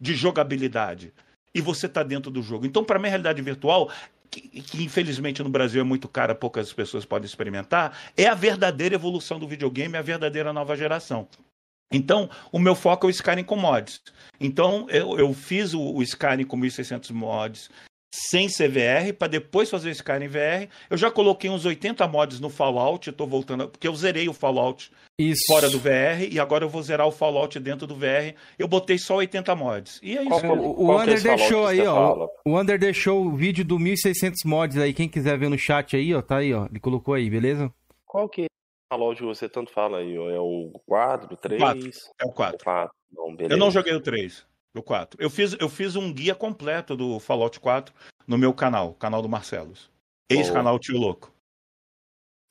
[0.00, 1.12] de jogabilidade.
[1.54, 2.64] E você está dentro do jogo.
[2.64, 3.90] Então, para mim, a realidade virtual,
[4.30, 8.94] que, que, infelizmente no Brasil é muito cara, poucas pessoas podem experimentar, é a verdadeira
[8.94, 11.28] evolução do videogame, é a verdadeira nova geração.
[11.92, 14.00] Então, o meu foco é o Skyrim com mods.
[14.40, 17.70] Então, eu, eu fiz o, o Skyrim com 1600 mods,
[18.14, 20.68] sem CVR para depois fazer o Skyrim VR.
[20.90, 24.34] Eu já coloquei uns 80 mods no Fallout, eu tô voltando, porque eu zerei o
[24.34, 25.40] Fallout isso.
[25.46, 28.34] fora do VR e agora eu vou zerar o Fallout dentro do VR.
[28.58, 30.00] Eu botei só 80 mods.
[30.02, 30.40] E é isso.
[30.40, 31.94] Qual, o, o Under deixou aí, ó.
[31.94, 32.28] Fala?
[32.46, 36.14] O Under deixou o vídeo do 1600 mods aí, quem quiser ver no chat aí,
[36.14, 36.66] ó, tá aí, ó.
[36.66, 37.72] Ele colocou aí, beleza?
[38.04, 40.28] Qual que é o Fallout você tanto fala aí, ó?
[40.28, 41.60] É o 4, o 3?
[41.60, 41.90] 4.
[42.20, 42.56] É o 4.
[42.56, 42.94] O 4.
[43.12, 44.46] Não, eu não joguei o 3.
[44.74, 45.20] Do 4.
[45.20, 47.94] Eu fiz, eu fiz um guia completo do Fallout 4
[48.26, 49.90] no meu canal, canal do Marcelos.
[50.30, 51.30] Ex-canal Tio Louco.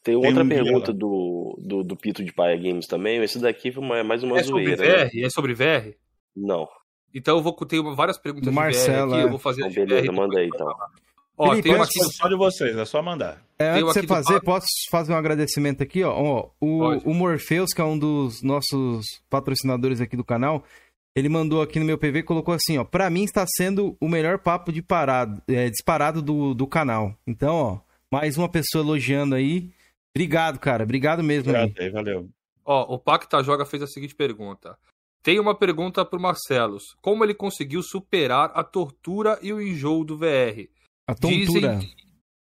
[0.03, 3.21] Tem, Tem outra um pergunta do, do, do, Pito de Paia Games também.
[3.21, 4.77] Esse daqui foi é mais uma é zoeira.
[4.77, 5.15] Sobre VR?
[5.15, 5.21] Né?
[5.21, 5.95] É sobre VR?
[6.35, 6.67] Não.
[7.13, 9.21] Então eu vou ter várias perguntas do Marcelo, aqui.
[9.21, 9.25] É.
[9.25, 10.67] Eu vou fazer então, beleza, manda aí então.
[11.37, 11.99] Ó, Felipe, tem uma aqui...
[11.99, 13.43] só de vocês, é só mandar.
[13.57, 14.45] É, antes de você fazer, do...
[14.45, 16.13] posso fazer um agradecimento aqui, ó.
[16.13, 20.63] ó o, o Morpheus, que é um dos nossos patrocinadores aqui do canal,
[21.15, 22.83] ele mandou aqui no meu PV e colocou assim, ó.
[22.83, 27.17] Pra mim está sendo o melhor papo de parado, é, disparado do, do canal.
[27.27, 27.79] Então, ó,
[28.11, 29.71] mais uma pessoa elogiando aí.
[30.15, 30.83] Obrigado, cara.
[30.83, 31.49] Obrigado mesmo.
[31.49, 32.29] Obrigado aí, valeu.
[32.63, 34.77] Ó, o Pacta Joga fez a seguinte pergunta.
[35.23, 36.95] Tem uma pergunta pro Marcelos.
[37.01, 40.67] Como ele conseguiu superar a tortura e o enjoo do VR?
[41.07, 41.75] A tontura.
[41.75, 41.95] Dizem...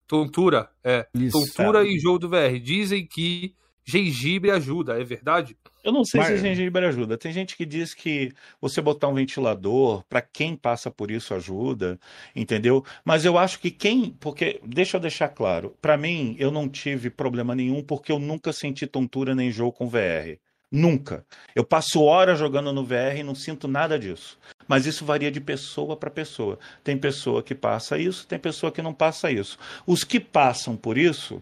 [0.06, 1.08] Tontura, é.
[1.14, 1.88] Isso, tontura cara.
[1.88, 2.58] e enjoo do VR.
[2.62, 5.56] Dizem que gengibre ajuda, é verdade?
[5.82, 6.28] Eu não sei Mas...
[6.28, 7.18] se gengibre ajuda.
[7.18, 12.00] Tem gente que diz que você botar um ventilador, para quem passa por isso ajuda,
[12.34, 12.84] entendeu?
[13.04, 17.10] Mas eu acho que quem, porque deixa eu deixar claro, para mim eu não tive
[17.10, 20.38] problema nenhum porque eu nunca senti tontura nem jogo com VR.
[20.72, 21.24] Nunca.
[21.54, 24.36] Eu passo horas jogando no VR e não sinto nada disso.
[24.66, 26.58] Mas isso varia de pessoa para pessoa.
[26.82, 29.56] Tem pessoa que passa isso, tem pessoa que não passa isso.
[29.86, 31.40] Os que passam por isso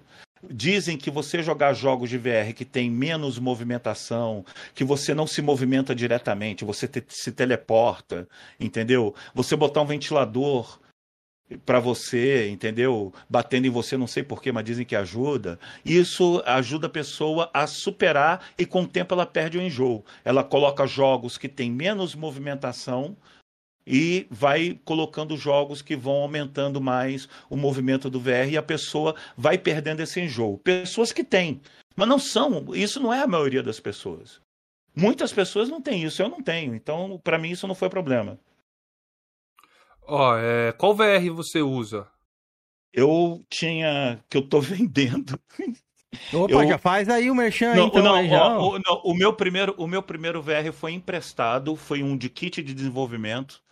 [0.51, 5.41] Dizem que você jogar jogos de VR que tem menos movimentação, que você não se
[5.41, 9.15] movimenta diretamente, você te, se teleporta, entendeu?
[9.35, 10.81] Você botar um ventilador
[11.65, 13.13] para você, entendeu?
[13.29, 15.61] Batendo em você, não sei porquê, mas dizem que ajuda.
[15.85, 20.05] Isso ajuda a pessoa a superar e com o tempo ela perde o enjoo.
[20.25, 23.17] Ela coloca jogos que têm menos movimentação
[23.87, 29.15] e vai colocando jogos que vão aumentando mais o movimento do VR e a pessoa
[29.37, 30.59] vai perdendo esse enjoo.
[30.59, 31.61] Pessoas que têm,
[31.97, 34.41] mas não são, isso não é a maioria das pessoas.
[34.95, 36.75] Muitas pessoas não têm isso, eu não tenho.
[36.75, 38.39] Então, para mim isso não foi problema.
[40.03, 42.07] Ó, oh, é, qual VR você usa?
[42.93, 45.39] Eu tinha que eu tô vendendo.
[46.33, 46.69] Opa, eu...
[46.69, 48.03] já faz aí o merchan não, então.
[48.03, 48.59] Não, já...
[48.59, 52.63] o, não, o, meu primeiro, o meu primeiro VR foi emprestado, foi um de kit
[52.63, 53.63] de desenvolvimento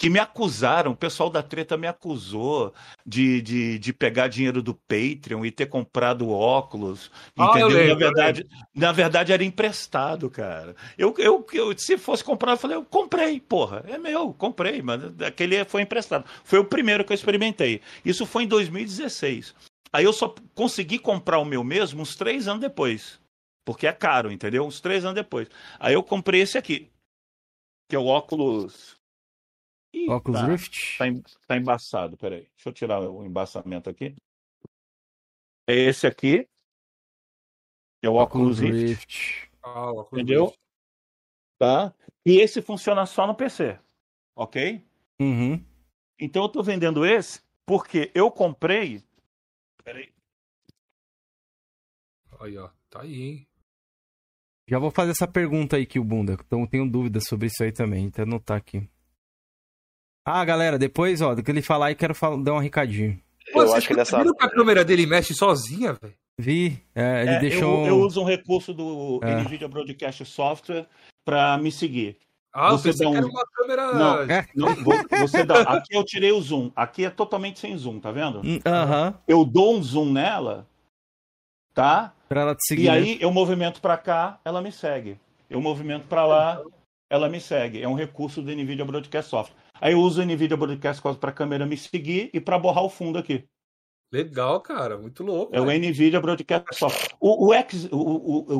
[0.00, 2.72] que me acusaram, o pessoal da treta me acusou
[3.04, 7.10] de, de, de pegar dinheiro do Patreon e ter comprado óculos.
[7.36, 7.68] Ah, entendeu?
[7.68, 10.74] Lembro, na, verdade, na verdade, era emprestado, cara.
[10.96, 15.02] Eu, eu, eu, se fosse comprar, eu falei, eu comprei, porra, é meu, comprei, mas
[15.20, 16.24] aquele foi emprestado.
[16.44, 17.82] Foi o primeiro que eu experimentei.
[18.02, 19.54] Isso foi em 2016.
[19.92, 23.20] Aí eu só consegui comprar o meu mesmo uns três anos depois.
[23.66, 24.64] Porque é caro, entendeu?
[24.64, 25.46] Uns três anos depois.
[25.78, 26.88] Aí eu comprei esse aqui.
[27.86, 28.98] Que é o óculos
[29.92, 30.98] Ih, Oculus tá, Rift?
[30.98, 31.04] Tá,
[31.46, 32.48] tá embaçado, peraí.
[32.56, 34.14] Deixa eu tirar o embaçamento aqui.
[35.68, 36.48] É esse aqui.
[38.02, 38.88] É o Oculus, Oculus Rift.
[38.88, 39.50] Rift.
[39.62, 40.44] Ah, Oculus Entendeu?
[40.46, 40.60] Rift.
[41.58, 41.94] Tá?
[42.24, 43.78] E esse funciona só no PC.
[44.34, 44.82] Ok?
[45.20, 45.62] Uhum.
[46.18, 49.02] Então eu tô vendendo esse porque eu comprei.
[49.84, 50.12] Peraí.
[52.40, 52.70] Aí, ó.
[52.88, 53.46] Tá aí, hein?
[54.66, 56.32] Já vou fazer essa pergunta aí que o Bunda.
[56.34, 58.04] Então tenho dúvidas sobre isso aí também.
[58.04, 58.88] Então anotar aqui.
[60.24, 63.20] Ah, galera, depois, ó, do que ele falar aí, quero falar, dar um recadinho.
[63.52, 64.18] Pô, eu acho que nessa.
[64.18, 66.14] Viram que a câmera dele mexe sozinha, velho?
[66.38, 67.80] Vi, é, ele é, deixou.
[67.80, 69.34] Eu, eu, uso um recurso do é.
[69.42, 70.86] NVIDIA Broadcast Software
[71.24, 72.16] para me seguir.
[72.52, 73.26] Ah, você dá um...
[73.26, 73.92] uma câmera.
[73.92, 74.46] Não, é.
[74.54, 74.74] não
[75.20, 75.60] você dá.
[75.62, 76.70] Aqui eu tirei o zoom.
[76.74, 78.40] Aqui é totalmente sem zoom, tá vendo?
[78.40, 79.08] Hum, aham.
[79.08, 79.18] Uh -huh.
[79.28, 80.66] Eu dou um zoom nela,
[81.74, 82.12] tá?
[82.28, 82.84] Pra ela te seguir.
[82.84, 82.92] E né?
[82.92, 85.18] aí eu movimento para cá, ela me segue.
[85.48, 86.62] Eu movimento para lá,
[87.08, 87.82] ela me segue.
[87.82, 89.56] É um recurso do NVIDIA Broadcast Software.
[89.80, 92.84] Aí eu uso o NVIDIA Broadcast Software para a câmera me seguir e para borrar
[92.84, 93.44] o fundo aqui.
[94.12, 94.98] Legal, cara.
[94.98, 95.54] Muito louco.
[95.54, 95.64] É o.
[95.66, 97.16] NVIDIA Broadcast Software.
[97.20, 98.56] O, o, X, o, o,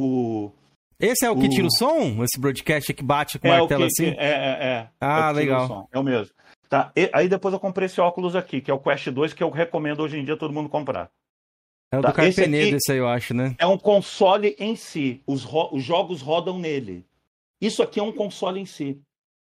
[0.47, 0.53] o,
[0.99, 2.23] Esse é o que o- tira o som?
[2.25, 4.07] Esse broadcast que bate com é martelo que, assim?
[4.17, 4.89] é, é, é.
[5.01, 5.89] Ah, É legal.
[5.93, 6.33] É o mesmo.
[6.69, 6.93] Tá.
[6.97, 9.51] E- aí depois eu comprei esse óculos aqui, que é o Quest 2, que eu
[9.51, 11.11] recomendo hoje em dia todo mundo comprar.
[11.93, 13.57] É o Tá, do esse Carpenedo, aqui- esse aí, eu acho, né?
[13.59, 15.21] É um console em si.
[15.27, 17.05] Os, ro- os jogos rodam nele.
[17.61, 19.01] Isso aqui é um console em si.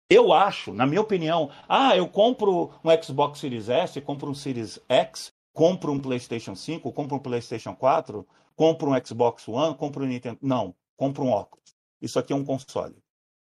[0.09, 4.79] Eu acho, na minha opinião, ah, eu compro um Xbox Series S, compro um Series
[4.89, 10.07] X, compro um PlayStation 5, compro um PlayStation 4, compro um Xbox One, compro um
[10.07, 10.39] Nintendo.
[10.43, 11.75] Não, compro um óculos.
[12.03, 12.95] Isso aqui é um console.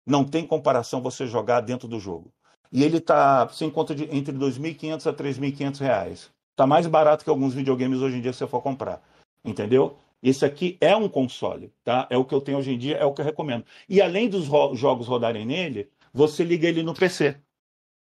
[0.07, 2.31] Não tem comparação você jogar dentro do jogo.
[2.71, 6.31] E ele tá, você encontra de, entre 2.500 a 3.500 reais.
[6.55, 9.03] Tá mais barato que alguns videogames hoje em dia que você for comprar.
[9.43, 9.97] Entendeu?
[10.23, 12.07] Esse aqui é um console, tá?
[12.11, 13.65] É o que eu tenho hoje em dia, é o que eu recomendo.
[13.89, 17.41] E além dos ro- jogos rodarem nele, você liga ele no PC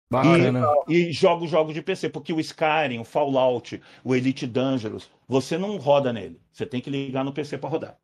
[0.10, 0.66] Bacana.
[0.88, 5.58] e joga os jogos de PC, porque o Skyrim, o Fallout, o Elite Dangerous, você
[5.58, 6.40] não roda nele.
[6.52, 7.98] Você tem que ligar no PC para rodar.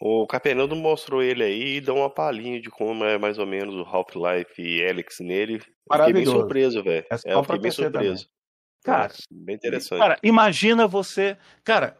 [0.00, 3.74] O Capenando mostrou ele aí e deu uma palhinha de como é mais ou menos
[3.74, 5.60] o Half-Life e Helix nele.
[5.60, 7.04] Fiquei bem surpreso, velho.
[7.10, 8.28] É É, fiquei bem surpreso.
[8.82, 9.98] Cara, bem interessante.
[9.98, 11.36] Cara, imagina você.
[11.62, 11.98] Cara,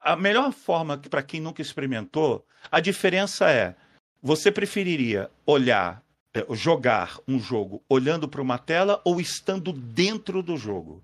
[0.00, 3.74] a melhor forma para quem nunca experimentou, a diferença é:
[4.22, 6.03] você preferiria olhar,
[6.50, 11.02] jogar um jogo olhando para uma tela ou estando dentro do jogo?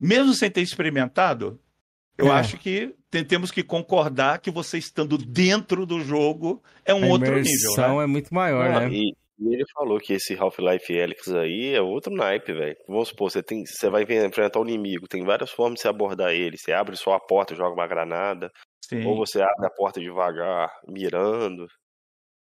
[0.00, 1.60] Mesmo sem ter experimentado,
[2.18, 2.30] eu É.
[2.30, 7.08] acho que te- temos que concordar que você estando dentro do jogo é um a
[7.08, 7.42] outro nível.
[7.44, 8.04] imersão Né?
[8.04, 8.88] é muito maior, Ah, né?
[8.90, 12.76] e, e ele falou que esse Half-Life Helix aí é outro naipe, velho.
[12.88, 16.32] Vamos supor, você, tem, você vai enfrentar um inimigo, tem várias formas de você abordar
[16.32, 16.58] ele.
[16.58, 18.50] Você abre só a porta, joga uma granada,
[18.84, 19.04] Sim.
[19.06, 21.68] ou você abre a porta devagar, mirando.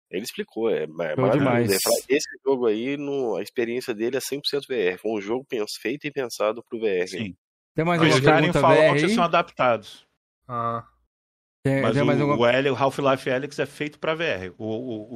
[0.10, 1.38] Ele explicou, é, é maravilhoso.
[1.38, 1.72] demais.
[2.08, 4.98] Esse jogo aí, no, a experiência dele é 100% VR.
[4.98, 7.08] Foi um jogo pens- feito e pensado pro VR.
[7.08, 7.36] Sim.
[7.76, 9.10] Tem mais Os alguma Skyrim e pergunta Fallout VR aí?
[9.16, 10.08] são adaptados.
[10.48, 10.84] Ah,
[11.64, 12.38] Tem, Mas tem o, mais alguma...
[12.38, 14.54] o o Half-Life Alyx é feito para VR.
[14.58, 14.66] O,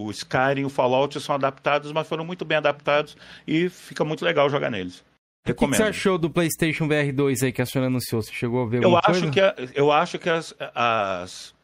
[0.02, 3.16] o, o Skyrim e o Fallout são adaptados, mas foram muito bem adaptados
[3.48, 5.00] e fica muito legal jogar neles.
[5.00, 5.04] O
[5.48, 8.22] que, que você achou do PlayStation VR 2 aí que a senhora anunciou?
[8.22, 9.32] Você chegou a ver eu acho coisa?
[9.32, 11.56] que, a- eu acho que as, as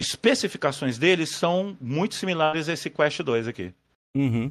[0.00, 3.72] especificações deles são muito similares a esse Quest 2 aqui.
[4.16, 4.50] Uhum.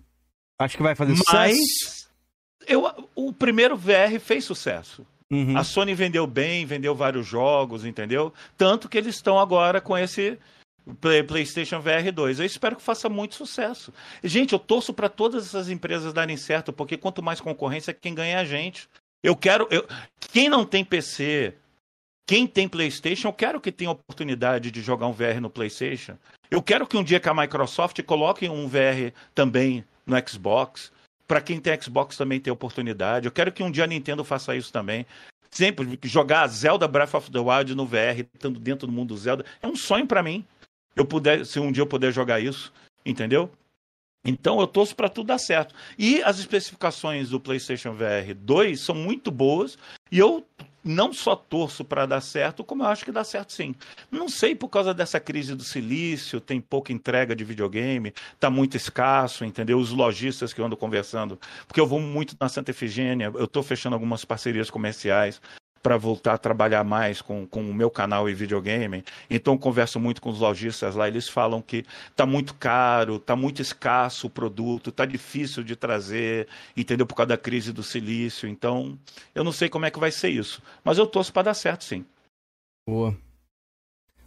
[0.60, 2.10] Acho que vai fazer Mas sucesso.
[2.68, 5.06] eu, o primeiro VR fez sucesso.
[5.32, 5.58] Uhum.
[5.58, 8.34] A Sony vendeu bem, vendeu vários jogos, entendeu?
[8.58, 10.38] Tanto que eles estão agora com esse
[11.02, 12.40] Play- PlayStation VR 2.
[12.40, 13.92] Eu espero que faça muito sucesso.
[14.24, 18.38] Gente, eu torço para todas essas empresas darem certo, porque quanto mais concorrência, quem ganha
[18.38, 18.88] é a gente.
[19.24, 19.68] Eu quero.
[19.72, 19.86] Eu...
[20.32, 21.56] Quem não tem PC,
[22.26, 26.18] quem tem PlayStation, eu quero que tenha oportunidade de jogar um VR no PlayStation.
[26.50, 30.92] Eu quero que um dia que a Microsoft coloque um VR também no Xbox.
[31.28, 33.28] Para quem tem Xbox também ter oportunidade.
[33.28, 35.06] Eu quero que um dia a Nintendo faça isso também.
[35.52, 39.46] Sempre jogar Zelda Breath of the Wild no VR, estando dentro do mundo do Zelda,
[39.62, 40.46] é um sonho para mim.
[40.96, 42.74] Eu puder, se um dia eu puder jogar isso,
[43.06, 43.52] entendeu?
[44.26, 45.76] Então eu torço para tudo dar certo.
[45.98, 49.78] E as especificações do PlayStation VR 2 são muito boas
[50.12, 50.46] e eu
[50.86, 53.74] não só torço para dar certo, como eu acho que dá certo sim.
[54.12, 58.78] Não sei por causa dessa crise do silício, tem pouca entrega de videogame, tá muito
[58.78, 59.80] escasso, entendeu?
[59.80, 63.64] Os lojistas que eu ando conversando, porque eu vou muito na Santa Efigênia, eu estou
[63.64, 65.42] fechando algumas parcerias comerciais
[65.86, 69.04] para voltar a trabalhar mais com, com o meu canal e videogame.
[69.30, 73.62] Então converso muito com os lojistas lá, eles falam que tá muito caro, tá muito
[73.62, 77.06] escasso o produto, tá difícil de trazer, entendeu?
[77.06, 78.50] Por causa da crise do silício.
[78.50, 78.98] Então,
[79.36, 81.84] eu não sei como é que vai ser isso, mas eu torço para dar certo
[81.84, 82.04] sim.
[82.90, 83.16] Boa.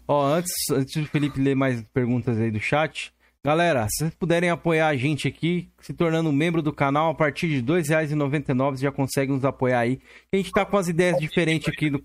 [0.07, 3.13] Ó, antes, antes do Felipe ler mais perguntas aí do chat,
[3.45, 7.49] galera, se vocês puderem apoiar a gente aqui, se tornando membro do canal, a partir
[7.49, 10.01] de R$ 2,99 já consegue nos apoiar aí.
[10.33, 12.03] A gente tá com as ideias diferentes aqui do.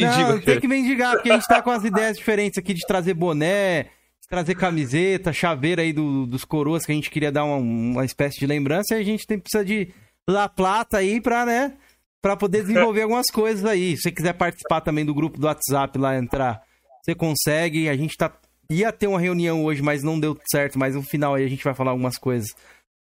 [0.00, 3.14] Não, tem que mendigar, porque a gente tá com as ideias diferentes aqui de trazer
[3.14, 7.56] boné, de trazer camiseta, chaveira aí do- dos coroas que a gente queria dar uma,
[7.56, 9.88] uma espécie de lembrança e a gente tem precisa de
[10.28, 11.72] La Plata aí pra, né,
[12.20, 13.96] pra poder desenvolver algumas coisas aí.
[13.96, 16.60] Se você quiser participar também do grupo do WhatsApp lá, entrar,
[17.02, 17.88] você consegue.
[17.88, 18.30] A gente tá
[18.70, 21.64] ia ter uma reunião hoje, mas não deu certo, mas no final aí a gente
[21.64, 22.48] vai falar algumas coisas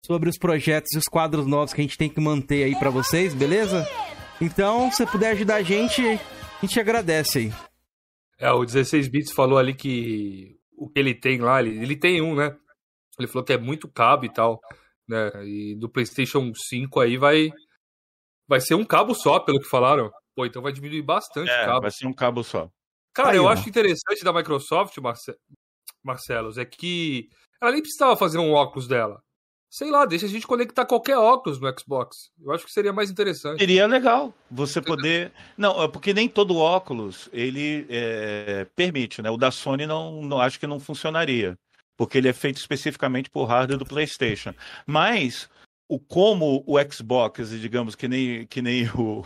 [0.05, 2.89] sobre os projetos e os quadros novos que a gente tem que manter aí pra
[2.91, 3.85] vocês, beleza?
[4.39, 7.53] Então, se você puder ajudar a gente, a gente agradece aí.
[8.37, 12.21] É, o 16 bits falou ali que o que ele tem lá, ele, ele tem
[12.21, 12.55] um, né?
[13.17, 14.59] Ele falou que é muito cabo e tal,
[15.07, 15.31] né?
[15.45, 17.49] E do PlayStation 5 aí vai
[18.47, 20.11] vai ser um cabo só, pelo que falaram.
[20.35, 21.81] Pô, então vai diminuir bastante o É, cabo.
[21.81, 22.69] vai ser um cabo só.
[23.15, 25.33] Cara, Aí, eu acho interessante da Microsoft, Marce...
[26.03, 27.29] Marcelos, é que
[27.61, 29.23] ela nem precisava fazer um óculos dela.
[29.69, 32.29] Sei lá, deixa a gente conectar qualquer óculos no Xbox.
[32.39, 33.59] Eu acho que seria mais interessante.
[33.59, 35.33] Seria legal você poder.
[35.57, 39.29] Não, é porque nem todo óculos ele é, permite, né?
[39.29, 41.57] O da Sony não, não acho que não funcionaria,
[41.97, 44.53] porque ele é feito especificamente por hardware do PlayStation.
[44.85, 45.49] Mas
[45.89, 49.25] o como o Xbox, digamos que nem que nem o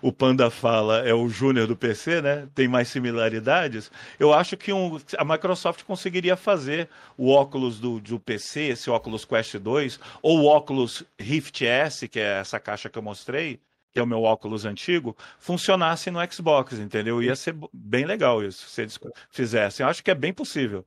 [0.00, 2.48] o Panda fala é o Júnior do PC, né?
[2.54, 3.90] Tem mais similaridades.
[4.18, 9.24] Eu acho que um, a Microsoft conseguiria fazer o óculos do, do PC, esse óculos
[9.24, 13.60] Quest 2, ou o óculos Rift S, que é essa caixa que eu mostrei,
[13.92, 17.22] que é o meu óculos antigo, funcionasse no Xbox, entendeu?
[17.22, 18.98] Ia ser bem legal isso, se eles
[19.30, 19.84] fizessem.
[19.84, 20.84] Eu acho que é bem possível.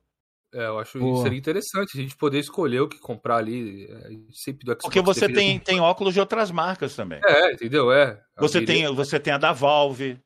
[0.52, 1.16] É, eu acho Boa.
[1.16, 4.82] que seria interessante a gente poder escolher o que comprar ali, é, sempre do Xbox.
[4.82, 7.20] Porque você deveria tem, tem óculos de outras marcas também.
[7.24, 7.92] É, entendeu?
[7.92, 8.20] É.
[8.38, 10.20] Você tem, você tem a da Valve,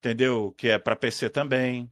[0.00, 0.52] entendeu?
[0.56, 1.90] Que é para PC também.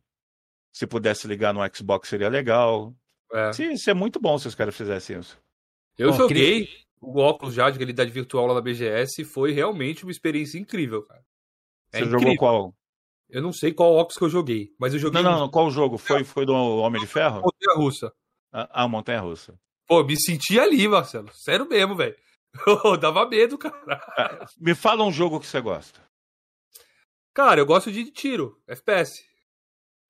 [0.73, 2.94] Se pudesse ligar no Xbox seria legal.
[3.33, 3.52] É.
[3.52, 5.41] Sim, isso é muito bom se os caras fizessem isso.
[5.97, 6.68] Eu Ó, joguei
[7.00, 11.02] o óculos já de realidade virtual lá na BGS e foi realmente uma experiência incrível,
[11.02, 11.25] cara.
[11.92, 12.20] É Você incrível.
[12.20, 12.75] jogou qual?
[13.28, 15.70] Eu não sei qual óculos que eu joguei, mas eu joguei Não, não, não, qual
[15.70, 15.98] jogo?
[15.98, 17.42] Foi, foi do Homem de Ferro?
[17.42, 18.12] Montanha Russa.
[18.52, 19.58] Ah, ah, Montanha Russa.
[19.86, 21.32] Pô, me senti ali, Marcelo.
[21.32, 22.16] Sério mesmo, velho.
[23.00, 24.00] Dava medo, cara.
[24.16, 26.00] Ah, me fala um jogo que você gosta.
[27.34, 29.22] Cara, eu gosto de tiro, FPS.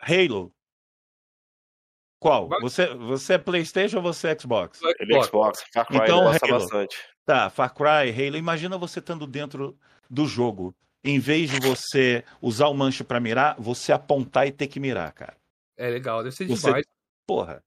[0.00, 0.54] Halo.
[2.20, 2.48] Qual?
[2.48, 4.80] Vai- Você, você é PlayStation ou você é Xbox?
[5.00, 6.96] Ele é Xbox, Far Cry, Então, gosta bastante.
[7.24, 8.36] Tá, Far Cry, Halo.
[8.36, 9.76] Imagina você estando dentro
[10.08, 10.74] do jogo.
[11.06, 15.12] Em vez de você usar o manche pra mirar, você apontar e ter que mirar,
[15.12, 15.36] cara.
[15.78, 16.84] É legal, deve ser Você- demais.
[17.26, 17.62] Porra.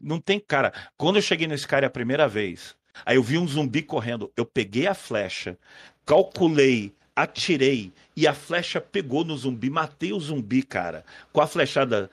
[0.00, 0.72] Não tem cara.
[0.98, 2.74] Quando eu cheguei nesse cara a primeira vez,
[3.06, 4.32] aí eu vi um zumbi correndo.
[4.36, 5.56] Eu peguei a flecha,
[6.04, 12.10] calculei, atirei e a flecha pegou no zumbi, matei o zumbi, cara, com a flechada.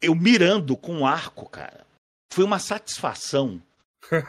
[0.00, 1.86] Eu mirando com um arco, cara.
[2.32, 3.60] Foi uma satisfação.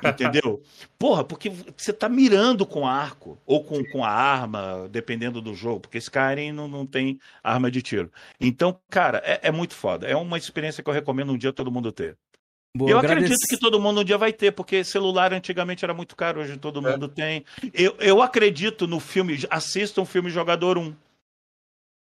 [0.04, 0.62] Entendeu?
[0.98, 5.82] Porra, porque você tá mirando com arco ou com, com a arma, dependendo do jogo,
[5.82, 8.12] porque Skyrim não, não tem arma de tiro.
[8.40, 10.08] Então, cara, é, é muito foda.
[10.08, 12.18] É uma experiência que eu recomendo um dia todo mundo ter.
[12.76, 15.94] Boa, eu agradece- acredito que todo mundo um dia vai ter, porque celular antigamente era
[15.94, 16.92] muito caro, hoje todo É.
[16.92, 17.44] mundo tem.
[17.74, 20.94] Eu, eu acredito no filme, assista um filme Jogador 1.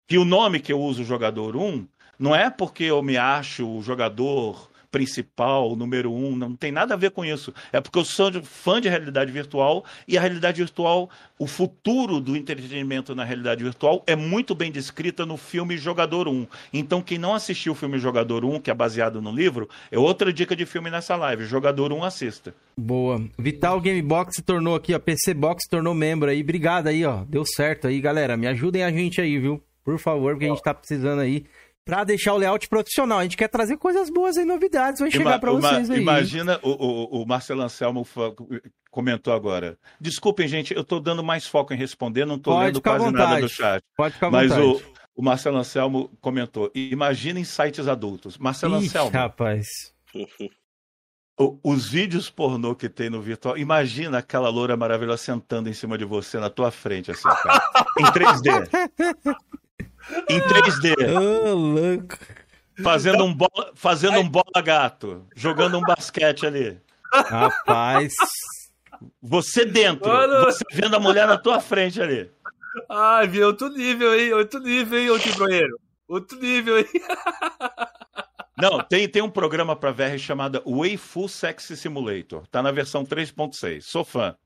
[0.09, 1.87] Que o nome que eu uso, Jogador 1,
[2.19, 6.97] não é porque eu me acho o jogador principal, número um, não tem nada a
[6.97, 7.53] ver com isso.
[7.73, 12.37] É porque eu sou fã de realidade virtual e a realidade virtual, o futuro do
[12.37, 16.47] entretenimento na realidade virtual é muito bem descrita no filme Jogador 1.
[16.73, 20.33] Então, quem não assistiu o filme Jogador 1, que é baseado no livro, é outra
[20.33, 21.45] dica de filme nessa live.
[21.45, 22.55] Jogador 1, assista.
[22.77, 23.23] Boa.
[23.39, 24.99] Vital Game Box se tornou aqui, ó.
[24.99, 26.41] PC Box se tornou membro aí.
[26.41, 27.25] Obrigado aí, ó.
[27.25, 28.37] Deu certo aí, galera.
[28.37, 29.63] Me ajudem a gente aí, viu?
[29.85, 31.47] Por favor, porque a gente tá precisando aí.
[31.89, 33.19] Pra deixar o layout profissional.
[33.19, 35.01] A gente quer trazer coisas boas aí, novidades.
[35.01, 35.99] Vai chegar ima- vocês aí.
[36.03, 38.07] Imagina, o, o, o Marcelo Anselmo
[38.91, 39.79] comentou agora.
[39.99, 43.49] Desculpem, gente, eu tô dando mais foco em responder, não Pode lendo quase nada do
[43.49, 43.83] chat.
[43.97, 44.85] Pode ficar à Mas vontade.
[45.17, 48.37] o, o Marcelo Anselmo comentou: imaginem sites adultos.
[48.37, 49.67] Marcelo Ixi, Anselmo, rapaz.
[51.65, 56.05] os vídeos pornô que tem no virtual, imagina aquela loura maravilhosa sentando em cima de
[56.05, 57.63] você na tua frente, assim, cara.
[57.99, 58.69] em 3D.
[60.29, 60.95] Em 3D.
[61.15, 62.19] Ô, louco.
[62.83, 66.81] Fazendo um bola, fazendo um bola gato, jogando um basquete ali.
[67.13, 68.15] Rapaz.
[69.21, 70.45] Você dentro, Mano.
[70.45, 72.31] você vendo a mulher na tua frente ali.
[72.89, 74.33] Ai, vi outro nível, hein?
[74.33, 75.81] Outro nível, hein, ô Tibroeiro?
[76.07, 76.87] Outro nível, hein?
[78.61, 82.45] Não, tem, tem um programa para VR chamado Waifu Sexy Simulator.
[82.49, 83.83] Tá na versão 3.6.
[83.83, 84.37] Sou fã.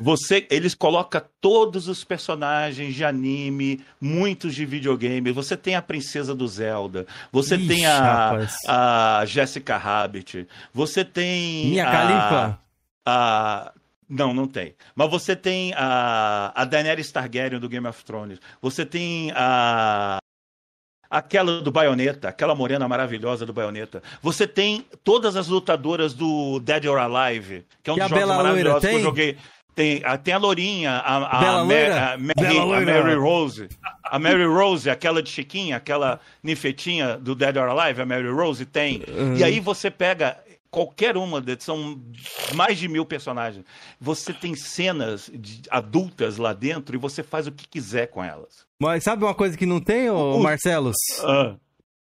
[0.00, 5.30] Você, eles colocam todos os personagens de anime, muitos de videogame.
[5.32, 11.66] Você tem a princesa do Zelda, você Ixi, tem a, a Jessica Rabbit, você tem
[11.66, 12.58] Minha a, Califa.
[13.06, 13.72] a
[14.08, 14.74] não, não tem.
[14.92, 18.40] Mas você tem a, a Daenerys Targaryen do Game of Thrones.
[18.60, 20.18] Você tem a
[21.08, 24.02] aquela do Bayonetta, aquela morena maravilhosa do Bayonetta.
[24.22, 28.88] Você tem todas as lutadoras do Dead or Alive, que é um dos jogos maravilhosos
[28.88, 29.36] que eu joguei.
[29.74, 32.12] Tem, a- tem a Lourinha, a, a, Bela Loira?
[32.14, 32.80] a Mary, a.
[33.02, 33.68] Mary Rose.
[34.04, 38.64] A Mary Rose, aquela de Chiquinha, aquela nifetinha do Dead or Alive, a Mary Rose
[38.66, 39.02] tem.
[39.08, 39.36] Uhum.
[39.36, 40.36] E aí você pega
[40.70, 42.00] qualquer uma, são
[42.54, 43.64] mais de mil personagens.
[44.00, 45.30] Você tem cenas
[45.70, 48.66] adultas lá dentro e você faz o que quiser com elas.
[48.80, 50.96] Mas sabe uma coisa que não tem, ô O- Marcelos?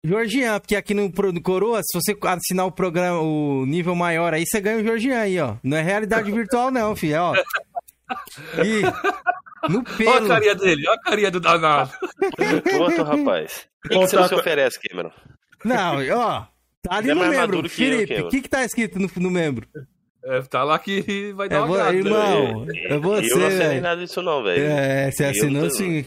[0.08, 4.44] Georgian, porque aqui no, no Coroa, se você assinar o programa, o nível maior aí,
[4.46, 5.56] você ganha o Georgian aí, ó.
[5.62, 7.34] Não é realidade virtual, não, filho, ó.
[8.64, 8.82] E
[9.68, 10.28] No Olha a pelo.
[10.28, 11.90] carinha dele, olha a carinha do danado.
[12.80, 13.68] Outro rapaz.
[13.84, 15.12] O que, que você não se oferece, Cameron?
[15.64, 16.46] Não, ó.
[16.82, 17.62] Tá ali Ele é no membro.
[17.64, 19.68] que Felipe, o que que tá escrito no, no membro?
[20.24, 21.92] É, tá lá que vai É dar uma vo- grana.
[21.96, 23.82] irmão, é você, eu não assinei velho.
[23.82, 24.62] nada disso, não, velho.
[24.64, 26.04] É, você Eu assinou sim.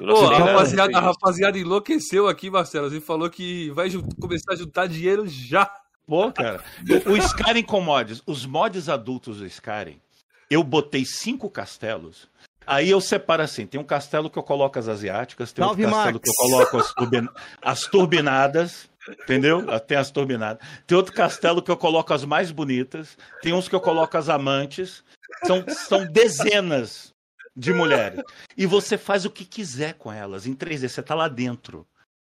[0.00, 2.88] Eu Pô, a rapaziada, a rapaziada enlouqueceu aqui, Marcelo.
[2.88, 5.70] Você falou que vai começar a juntar dinheiro já.
[6.06, 6.62] Pô, cara.
[7.06, 10.00] O, o Skyrim com mods, os mods adultos do Skyrim,
[10.48, 12.28] eu botei cinco castelos.
[12.66, 15.94] Aí eu separo assim: tem um castelo que eu coloco as asiáticas, tem Salve, outro
[15.96, 16.24] castelo Max.
[16.24, 17.28] que eu coloco as, turbin-
[17.60, 19.64] as turbinadas, entendeu?
[19.80, 20.66] Tem as turbinadas.
[20.86, 24.28] Tem outro castelo que eu coloco as mais bonitas, tem uns que eu coloco as
[24.28, 25.04] amantes.
[25.44, 27.14] São, são dezenas
[27.56, 28.22] de mulheres.
[28.56, 31.86] E você faz o que quiser com elas em 3D, você tá lá dentro.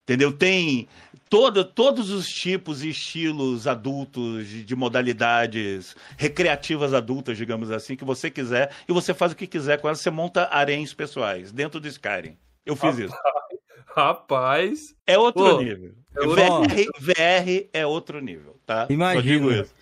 [0.04, 0.34] Entendeu?
[0.34, 0.88] Tem
[1.30, 8.04] todo, todos os tipos e estilos adultos, de, de modalidades recreativas adultas, digamos assim, que
[8.04, 11.80] você quiser, e você faz o que quiser com elas, você monta aréns pessoais dentro
[11.80, 12.36] do Skyrim.
[12.66, 13.16] Eu fiz isso.
[13.96, 14.80] Rapaz.
[15.06, 15.94] É outro Pô, nível.
[16.16, 18.88] é VR, VR é outro nível, tá?
[18.88, 19.24] Só Imagino.
[19.24, 19.74] digo isso.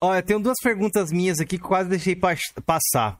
[0.00, 3.18] Olha, tem duas perguntas minhas aqui que quase deixei pa- passar.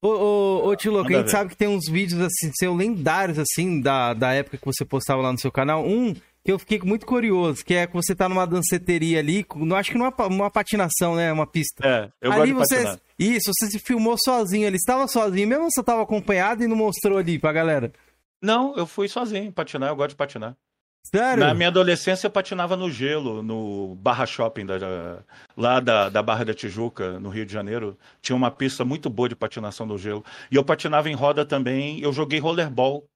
[0.00, 1.28] Ô, ô, ô a gente ver.
[1.28, 5.22] sabe que tem uns vídeos assim, seu lendários, assim, da, da época que você postava
[5.22, 5.84] lá no seu canal.
[5.86, 6.14] Um
[6.44, 9.90] que eu fiquei muito curioso, que é que você tá numa danceteria ali, não acho
[9.90, 11.32] que numa, uma patinação, né?
[11.32, 11.86] Uma pista.
[11.86, 12.84] É, eu ali gosto de você.
[12.84, 13.00] patinar.
[13.18, 14.78] Isso, você se filmou sozinho ali.
[14.78, 17.92] Você estava sozinho, mesmo ou você estava acompanhado e não mostrou ali pra galera?
[18.40, 20.56] Não, eu fui sozinho patinar, eu gosto de patinar.
[21.02, 21.42] Sério?
[21.42, 25.24] Na minha adolescência eu patinava no gelo, no Barra Shopping, da,
[25.56, 27.98] lá da, da Barra da Tijuca, no Rio de Janeiro.
[28.20, 30.22] Tinha uma pista muito boa de patinação no gelo.
[30.50, 31.98] E eu patinava em roda também.
[32.00, 33.08] Eu joguei rollerball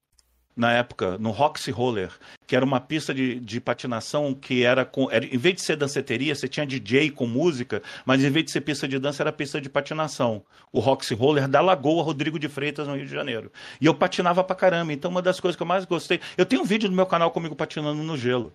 [0.55, 2.11] na época, no Roxy Roller,
[2.45, 5.09] que era uma pista de, de patinação que era com.
[5.09, 8.51] Era, em vez de ser danceteria, você tinha DJ com música, mas em vez de
[8.51, 10.43] ser pista de dança, era pista de patinação.
[10.71, 13.51] O Roxy Roller da Lagoa Rodrigo de Freitas, no Rio de Janeiro.
[13.81, 14.93] E eu patinava pra caramba.
[14.93, 16.19] Então, uma das coisas que eu mais gostei.
[16.37, 18.53] Eu tenho um vídeo no meu canal comigo patinando no gelo.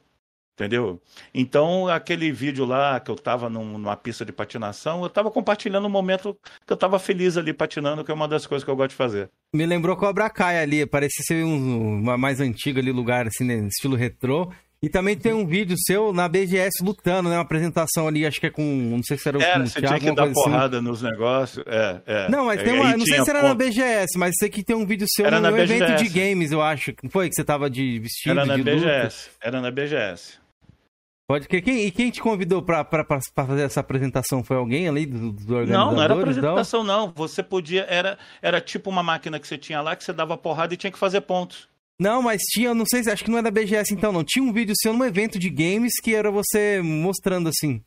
[0.58, 1.00] Entendeu?
[1.32, 5.86] Então, aquele vídeo lá que eu tava num- numa pista de patinação, eu tava compartilhando
[5.86, 8.74] um momento que eu tava feliz ali patinando, que é uma das coisas que eu
[8.74, 9.30] gosto de fazer.
[9.54, 13.54] Me lembrou Cobra Kai ali, parecia ser um, uma mais antiga ali, lugar assim, né,
[13.68, 14.50] estilo retrô.
[14.80, 17.34] E também tem um vídeo seu na BGS lutando, né?
[17.34, 18.62] Uma apresentação ali, acho que é com.
[18.62, 20.34] Não sei se era Era, com o você Thiago, tinha que dar assim.
[20.34, 21.64] porrada nos negócios.
[21.66, 22.28] É, é.
[22.30, 22.96] Não, mas É, tem uma.
[22.96, 23.58] Não sei se era na ponto.
[23.58, 26.04] BGS, mas sei que tem um vídeo seu Era no na evento BGS.
[26.04, 26.92] de games, eu acho.
[27.02, 28.76] Não foi que você tava de vestido, Era na de luta?
[28.76, 29.30] BGS.
[29.42, 30.38] Era na BGS.
[31.28, 31.60] Pode crer.
[31.60, 32.86] Quem, e quem te convidou pra
[33.36, 34.42] fazer essa apresentação?
[34.42, 35.86] Foi alguém ali do, do organizador?
[35.90, 37.12] Não, não era apresentação, não.
[37.15, 37.82] Você podia.
[37.82, 40.90] Era, era tipo uma máquina que você tinha lá que você dava porrada e tinha
[40.90, 41.68] que fazer pontos.
[42.00, 44.24] Não, mas tinha, não sei se, acho que não é da BGS então, não.
[44.24, 47.82] Tinha um vídeo seu num evento de games que era você mostrando assim.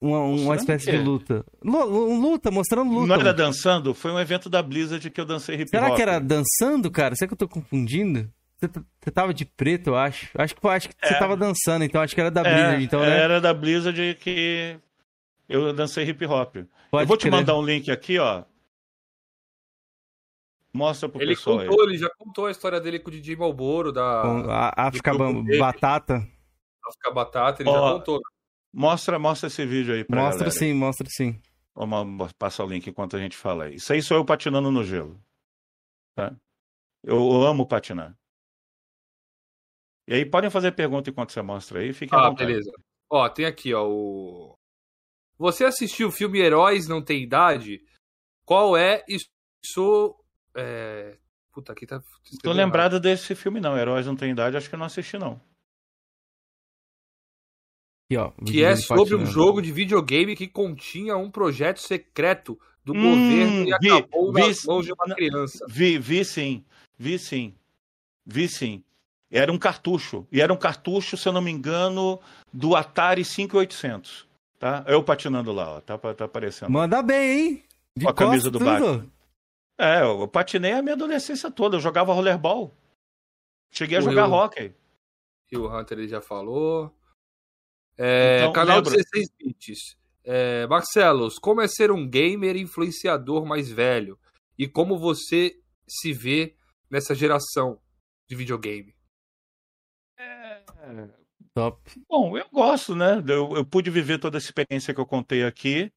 [0.00, 1.44] Uma, uma Mostrando espécie de luta.
[1.62, 3.06] Lu- luta, mostrando luta.
[3.06, 3.94] Não era dançando?
[3.94, 5.70] Foi um evento da Blizzard que eu dancei hip hop.
[5.70, 7.14] Será que era dançando, cara?
[7.14, 8.28] Será que eu tô confundindo?
[8.68, 10.30] Você, você tava de preto, eu acho.
[10.38, 11.18] Acho que, acho que você É.
[11.18, 13.18] tava dançando, então acho que era da É, Blizzard, então, né?
[13.18, 14.78] Era da Blizzard que
[15.48, 16.56] eu dancei hip hop.
[16.90, 18.44] Pode eu vou te mandar um link aqui, ó.
[20.72, 21.68] Mostra pro Ele pessoal aí.
[21.68, 25.12] contou, ele já contou a história dele com o DJ Malboro, da Com a África.
[25.58, 26.14] Batata.
[26.86, 28.20] África Batata, ele Ó, já contou.
[28.72, 30.50] Mostra, mostra esse vídeo aí pra Mostra galera.
[30.58, 31.40] sim, mostra sim.
[31.76, 33.76] Vamos passar o link enquanto a gente fala aí.
[33.76, 35.20] Isso aí sou eu patinando no gelo.
[36.16, 36.34] Tá?
[37.04, 38.16] Eu amo patinar.
[40.06, 41.92] E aí podem fazer pergunta enquanto você mostra aí.
[41.92, 42.48] Fiquem à Ah, vontade.
[42.50, 42.70] beleza.
[43.10, 44.54] Ó, tem aqui, ó, o...
[45.38, 47.84] Você assistiu o filme Heróis Não Tem Idade?
[48.44, 50.14] Qual é isso...
[50.54, 51.18] É...
[51.52, 52.02] Puta, aqui tá...
[52.42, 53.78] Tô lembrado desse filme não.
[53.78, 55.40] Heróis não tem idade, acho que eu não assisti não.
[58.10, 58.32] Aqui, ó.
[58.44, 63.62] Que é sobre um jogo de videogame que continha um projeto secreto do Hum, governo
[63.64, 65.64] e vi- acabou vi- nas mãos de uma criança.
[65.68, 66.64] Vi, vi sim.
[66.98, 67.54] Vi sim.
[68.26, 68.84] Vi sim.
[69.36, 70.26] Era um cartucho.
[70.30, 72.20] E era um cartucho, se eu não me engano,
[72.52, 74.26] do Atari 5800.
[74.58, 74.84] Tá?
[74.86, 75.80] Eu patinando lá, ó.
[75.80, 76.70] Tá, tá aparecendo.
[76.70, 77.64] Manda bem, hein?
[77.96, 78.64] De Com a camisa do tudo.
[78.70, 79.06] Batman.
[79.78, 81.76] É, eu patinei a minha adolescência toda.
[81.76, 82.72] Eu jogava rollerball.
[83.72, 84.72] Cheguei a O jogar eu- hockey.
[85.48, 86.94] que o Hunter ele já falou.
[87.98, 89.96] É, Então, canal lembra- 16 bits.
[90.24, 94.18] É, Marcelos, como é ser um gamer influenciador mais velho?
[94.58, 96.54] E como você se vê
[96.90, 97.78] nessa geração
[98.28, 98.93] de videogame?
[101.54, 101.78] Top.
[102.08, 103.22] Bom, eu gosto, né?
[103.26, 105.92] Eu, eu pude viver toda essa experiência que eu contei aqui,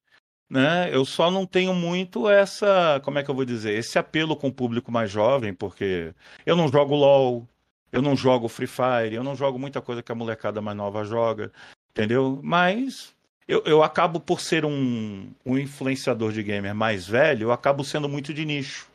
[0.48, 0.88] né?
[0.94, 4.48] Eu só não tenho muito essa, como é que eu vou dizer, esse apelo com
[4.48, 6.14] o público mais jovem, porque
[6.46, 7.46] eu não jogo LOL,
[7.90, 11.04] eu não jogo Free Fire, eu não jogo muita coisa que a molecada mais nova
[11.04, 11.52] joga,
[11.90, 12.40] entendeu?
[12.42, 13.14] Mas
[13.48, 18.08] eu, eu acabo por ser um, um influenciador de gamer mais velho, eu acabo sendo
[18.08, 18.88] muito de nicho.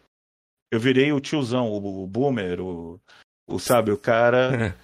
[0.72, 3.00] Eu virei o tiozão, o, o boomer, o,
[3.46, 4.76] o sabe, o cara.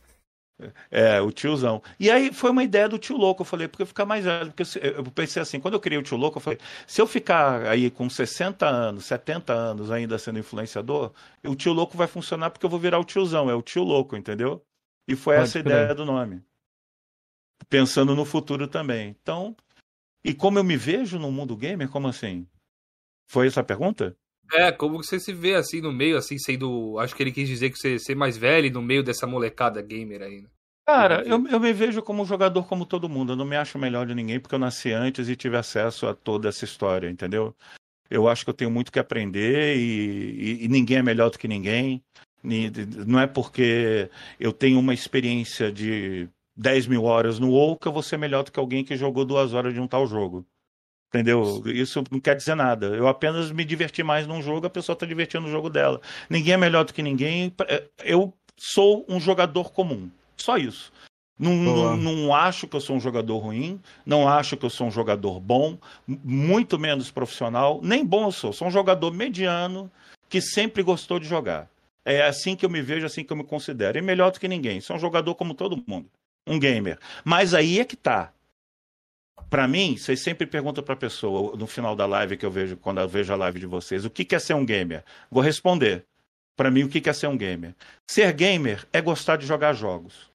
[0.92, 1.82] É, o tiozão.
[2.00, 4.52] E aí foi uma ideia do tio louco, eu falei, porque eu ficar mais velho.
[4.52, 7.66] Porque eu pensei assim, quando eu criei o tio louco, eu falei, se eu ficar
[7.66, 11.14] aí com 60 anos, 70 anos ainda sendo influenciador,
[11.46, 14.18] o tio louco vai funcionar porque eu vou virar o tiozão, é o tio louco,
[14.18, 14.66] entendeu?
[15.08, 16.44] E foi Pode essa a ideia do nome.
[17.70, 19.10] Pensando no futuro também.
[19.10, 19.56] Então,
[20.24, 22.48] e como eu me vejo no mundo gamer, como assim?
[23.28, 24.18] Foi essa a pergunta?
[24.54, 26.98] É, como você se vê assim no meio, assim, sendo.
[27.00, 30.22] Acho que ele quis dizer que você ser mais velho no meio dessa molecada gamer
[30.22, 30.42] aí.
[30.42, 30.50] Né?
[30.88, 33.34] Cara, eu, eu me vejo como um jogador como todo mundo.
[33.34, 36.16] Eu não me acho melhor de ninguém porque eu nasci antes e tive acesso a
[36.16, 37.56] toda essa história, entendeu?
[38.10, 41.38] Eu acho que eu tenho muito que aprender e, e, e ninguém é melhor do
[41.38, 42.04] que ninguém.
[43.06, 47.92] Não é porque eu tenho uma experiência de 10 mil horas no WoW que eu
[47.92, 50.44] vou ser melhor do que alguém que jogou duas horas de um tal jogo.
[51.10, 51.64] Entendeu?
[51.66, 52.88] Isso não quer dizer nada.
[52.88, 56.00] Eu apenas me diverti mais num jogo, a pessoa está divertindo no jogo dela.
[56.30, 57.52] Ninguém é melhor do que ninguém.
[58.04, 60.10] Eu sou um jogador comum.
[60.38, 60.92] Só isso.
[61.38, 64.88] Não, não, não, acho que eu sou um jogador ruim, não acho que eu sou
[64.88, 68.52] um jogador bom, muito menos profissional, nem bom eu sou.
[68.52, 69.90] Sou um jogador mediano
[70.28, 71.70] que sempre gostou de jogar.
[72.04, 73.98] É assim que eu me vejo, assim que eu me considero.
[73.98, 74.82] E melhor do que ninguém.
[74.82, 76.10] Sou um jogador como todo mundo.
[76.46, 77.00] Um gamer.
[77.24, 78.34] Mas aí é que tá.
[79.50, 82.78] Para mim, vocês sempre perguntam para a pessoa, no final da live que eu vejo,
[82.78, 85.04] quando eu vejo a live de vocês, o que é ser um gamer?
[85.32, 86.06] Vou responder.
[86.56, 87.74] Para mim, o que é ser um gamer?
[88.10, 90.30] Ser gamer é gostar de jogar jogos.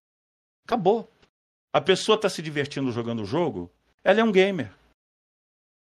[0.67, 1.09] Acabou.
[1.73, 3.71] A pessoa está se divertindo jogando o jogo,
[4.03, 4.71] ela é um gamer.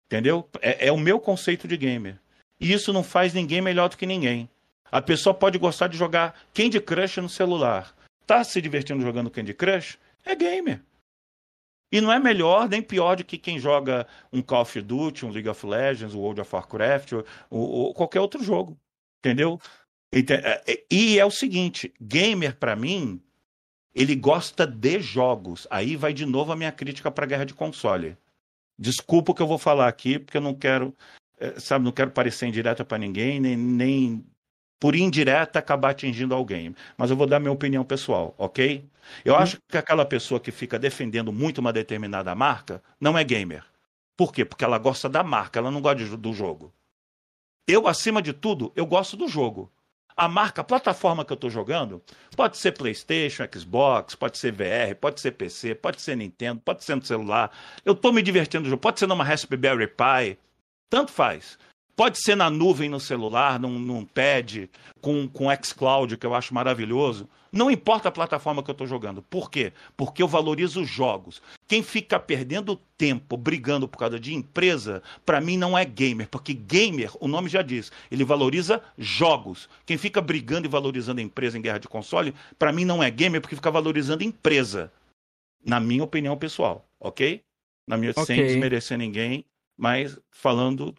[0.07, 0.49] Entendeu?
[0.61, 2.19] É, é o meu conceito de gamer.
[2.59, 4.49] E isso não faz ninguém melhor do que ninguém.
[4.91, 7.95] A pessoa pode gostar de jogar Candy Crush no celular.
[8.27, 9.99] Tá se divertindo jogando Candy Crush?
[10.25, 10.81] É gamer.
[11.93, 15.31] E não é melhor nem pior do que quem joga um Call of Duty, um
[15.31, 18.79] League of Legends, um World of Warcraft ou, ou qualquer outro jogo.
[19.19, 19.61] Entendeu?
[20.13, 23.21] É, é, e é o seguinte: gamer, para mim,
[23.95, 25.67] ele gosta de jogos.
[25.71, 28.17] Aí vai de novo a minha crítica para a guerra de console.
[28.79, 30.97] Desculpa o que eu vou falar aqui, porque eu não quero,
[31.39, 34.27] é, sabe, não quero parecer indireta para ninguém, nem, nem
[34.81, 36.75] por indireta acabar atingindo alguém.
[36.97, 38.83] Mas eu vou dar minha opinião pessoal, ok?
[39.25, 43.63] Eu acho que aquela pessoa que fica defendendo muito uma determinada marca não é gamer.
[44.17, 44.45] Por quê?
[44.45, 46.73] Porque ela gosta da marca, ela não gosta do jogo.
[47.69, 49.71] Eu, acima de tudo, eu gosto do jogo.
[50.17, 52.03] A marca, a plataforma que eu estou jogando,
[52.37, 56.97] pode ser PlayStation, Xbox, pode ser VR, pode ser PC, pode ser Nintendo, pode ser
[56.97, 57.51] no celular.
[57.85, 60.39] Eu estou me divertindo no jogo, pode ser numa Raspberry Pi,
[60.91, 61.59] tanto faz.
[62.01, 64.71] Pode ser na nuvem no celular, num, num pad,
[65.03, 67.29] com, com xCloud, que eu acho maravilhoso.
[67.53, 69.21] Não importa a plataforma que eu estou jogando.
[69.21, 69.75] Por quê?
[69.99, 71.43] Porque eu valorizo os jogos.
[71.69, 76.27] Quem fica perdendo tempo brigando por causa de empresa, para mim não é gamer.
[76.31, 79.69] Porque gamer, o nome já diz, ele valoriza jogos.
[79.85, 83.11] Quem fica brigando e valorizando a empresa em guerra de console, para mim não é
[83.11, 84.91] gamer porque fica valorizando empresa.
[85.63, 87.43] Na minha opinião pessoal, ok?
[87.87, 88.25] Na minha, okay.
[88.25, 89.45] Sem desmerecer ninguém,
[89.77, 90.95] mas falando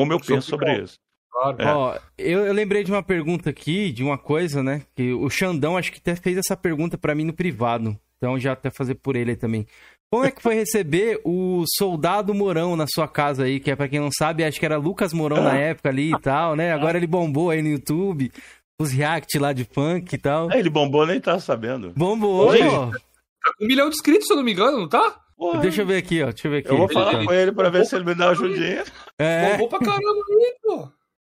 [0.00, 0.94] como eu penso sobre isso.
[1.30, 1.56] Claro.
[1.60, 1.74] É.
[1.74, 4.82] Ó, eu, eu, lembrei de uma pergunta aqui, de uma coisa, né?
[4.96, 7.96] Que o Xandão acho que até fez essa pergunta para mim no privado.
[8.16, 9.66] Então já até fazer por ele também.
[10.10, 13.60] Como é que foi receber o Soldado Morão na sua casa aí?
[13.60, 16.20] Que é pra quem não sabe, acho que era Lucas Morão na época ali e
[16.20, 16.72] tal, né?
[16.72, 18.32] Agora ele bombou aí no YouTube.
[18.80, 20.50] Os react lá de funk e tal.
[20.50, 21.92] É, ele bombou, nem tá sabendo.
[21.94, 25.20] Bombou, Oi, Tá com um milhão de inscritos, se eu não me engano, não tá?
[25.40, 25.62] Porra.
[25.62, 26.26] Deixa eu ver aqui, ó.
[26.26, 26.68] Deixa eu ver aqui.
[26.68, 28.84] Eu vou falar ele, com ele pra ver se ele me dá uma ajudinha.
[29.18, 29.52] É.
[29.52, 30.92] Bombou pra caramba aí, pô.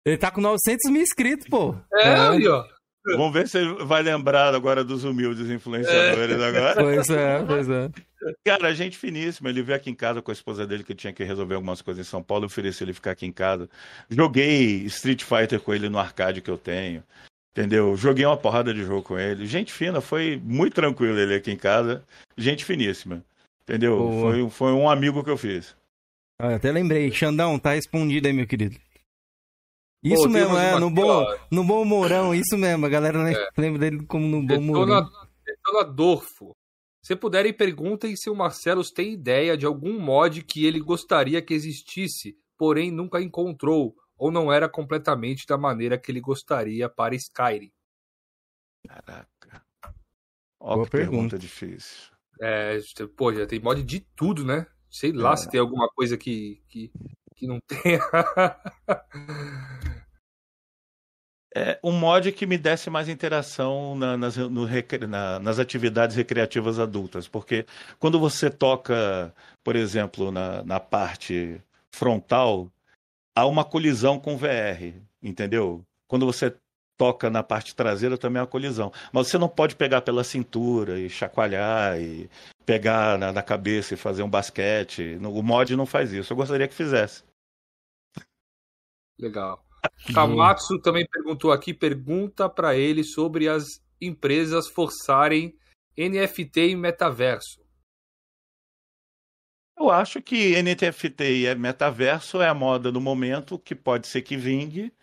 [0.04, 1.76] Ele tá com 900 mil inscritos, pô.
[1.94, 2.20] É, é.
[2.20, 2.66] aí, ó.
[3.06, 6.48] Vamos ver se ele vai lembrar agora dos humildes influenciadores é.
[6.48, 6.82] agora.
[6.82, 7.90] Pois é, pois é.
[8.44, 9.50] Cara, gente finíssima.
[9.50, 12.04] Ele veio aqui em casa com a esposa dele que tinha que resolver algumas coisas
[12.04, 12.46] em São Paulo.
[12.46, 13.70] Eu ofereci ele ficar aqui em casa.
[14.10, 17.04] Joguei Street Fighter com ele no arcade que eu tenho.
[17.52, 17.96] Entendeu?
[17.96, 19.46] Joguei uma porrada de jogo com ele.
[19.46, 22.04] Gente fina, foi muito tranquilo ele aqui em casa.
[22.36, 23.24] Gente finíssima.
[23.64, 23.98] Entendeu?
[24.22, 25.76] Foi, foi um amigo que eu fiz.
[26.40, 27.12] Ah, até lembrei.
[27.12, 28.76] Xandão, tá respondido aí, meu querido.
[30.04, 32.86] Isso Pô, mesmo, é, no bom, no bom Mourão, isso mesmo.
[32.86, 33.50] A galera é.
[33.56, 35.08] lembra dele como no bom Mourão.
[35.46, 36.56] Detona Dorfo.
[37.04, 41.54] Se puderem, perguntem se o Marcelo tem ideia de algum mod que ele gostaria que
[41.54, 47.72] existisse, porém nunca encontrou, ou não era completamente da maneira que ele gostaria para Skyrim.
[48.88, 49.66] Caraca.
[50.60, 51.12] Ó, Boa que pergunta.
[51.12, 52.11] pergunta difícil.
[52.42, 52.80] É,
[53.16, 54.66] pô, já tem mod de tudo, né?
[54.90, 55.38] Sei lá é.
[55.38, 56.92] se tem alguma coisa que, que,
[57.36, 58.02] que não tenha.
[61.56, 64.66] é, um mod que me desse mais interação na, nas, no,
[65.08, 67.28] na, nas atividades recreativas adultas.
[67.28, 67.64] Porque
[68.00, 69.32] quando você toca,
[69.64, 71.62] por exemplo, na, na parte
[71.92, 72.72] frontal,
[73.36, 75.86] há uma colisão com VR, entendeu?
[76.08, 76.56] Quando você
[76.98, 78.92] toca na parte traseira também é uma colisão.
[79.12, 82.30] Mas você não pode pegar pela cintura e chacoalhar e
[82.66, 85.18] pegar na, na cabeça e fazer um basquete.
[85.22, 86.32] O mod não faz isso.
[86.32, 87.24] Eu gostaria que fizesse.
[89.20, 89.64] Legal.
[90.14, 95.56] Kamatsu também perguntou aqui, pergunta para ele sobre as empresas forçarem
[95.98, 97.62] NFT em metaverso.
[99.78, 104.38] Eu acho que NFT e metaverso é a moda do momento, que pode ser que
[104.38, 104.94] vingue,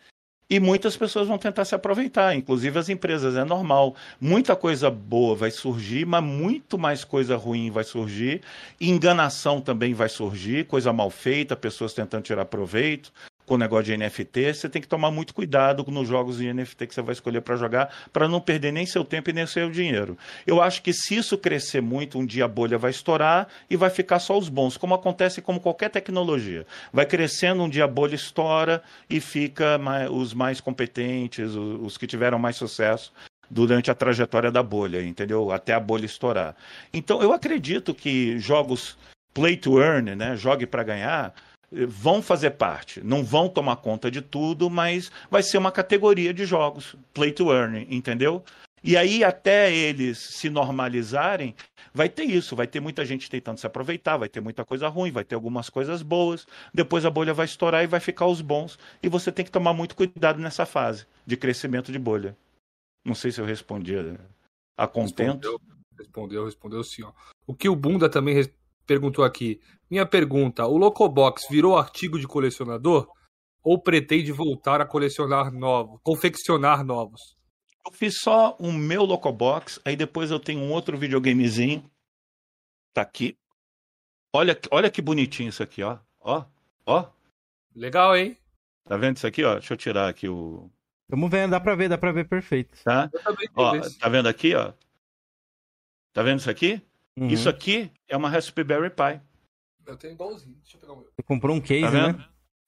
[0.51, 3.95] e muitas pessoas vão tentar se aproveitar, inclusive as empresas, é normal.
[4.21, 8.41] Muita coisa boa vai surgir, mas muito mais coisa ruim vai surgir.
[8.81, 13.13] Enganação também vai surgir, coisa mal feita, pessoas tentando tirar proveito
[13.49, 16.87] com o negócio de NFT, você tem que tomar muito cuidado nos jogos de NFT
[16.87, 19.71] que você vai escolher para jogar, para não perder nem seu tempo e nem seu
[19.71, 20.17] dinheiro.
[20.47, 23.91] Eu acho que se isso crescer muito, um dia a bolha vai estourar e vai
[23.91, 26.67] ficar só os bons, como acontece com qualquer tecnologia.
[26.93, 31.99] Vai crescendo, um dia a bolha estoura e fica mais, os mais competentes, os, os
[31.99, 33.13] que tiveram mais sucesso
[33.51, 35.51] durante a trajetória da bolha, entendeu?
[35.51, 36.55] Até a bolha estourar.
[36.93, 38.99] Então, eu acredito que jogos
[39.33, 41.33] play to earn, né, jogue para ganhar,
[41.71, 43.01] vão fazer parte.
[43.03, 47.53] Não vão tomar conta de tudo, mas vai ser uma categoria de jogos, play to
[47.53, 48.45] earn, entendeu?
[48.83, 51.55] E aí, até eles se normalizarem,
[51.93, 55.11] vai ter isso, vai ter muita gente tentando se aproveitar, vai ter muita coisa ruim,
[55.11, 58.79] vai ter algumas coisas boas, depois a bolha vai estourar e vai ficar os bons.
[59.03, 62.37] E você tem que tomar muito cuidado nessa fase de crescimento de bolha.
[63.05, 63.95] Não sei se eu respondi
[64.77, 65.35] a contento.
[65.35, 65.61] Respondeu,
[65.99, 67.03] respondeu, respondeu sim.
[67.03, 67.13] Ó.
[67.47, 68.35] O que o Bunda também
[68.89, 69.61] perguntou aqui.
[69.91, 73.07] Minha pergunta: o Locobox virou artigo de colecionador
[73.63, 77.37] ou pretende voltar a colecionar novos, confeccionar novos?
[77.87, 81.89] Eu fiz só o meu Locobox, aí depois eu tenho um outro videogamezinho.
[82.95, 83.37] Tá aqui.
[84.35, 85.99] Olha, olha que bonitinho isso aqui, ó.
[86.21, 86.45] Ó,
[86.87, 87.11] ó.
[87.75, 88.37] Legal, hein?
[88.85, 89.55] Tá vendo isso aqui, ó?
[89.55, 90.71] Deixa eu tirar aqui o.
[91.09, 92.77] Vamos ver, dá pra ver, dá pra ver perfeito.
[92.85, 93.11] Tá?
[93.55, 94.73] Ó, tá vendo aqui, ó?
[96.13, 96.83] Tá vendo isso aqui?
[97.19, 97.29] Uhum.
[97.29, 99.21] Isso aqui é uma Raspberry Pi.
[99.87, 100.55] Eu tenho igualzinho.
[100.63, 101.07] Deixa eu pegar o meu.
[101.07, 102.25] Você comprou um case, tá né?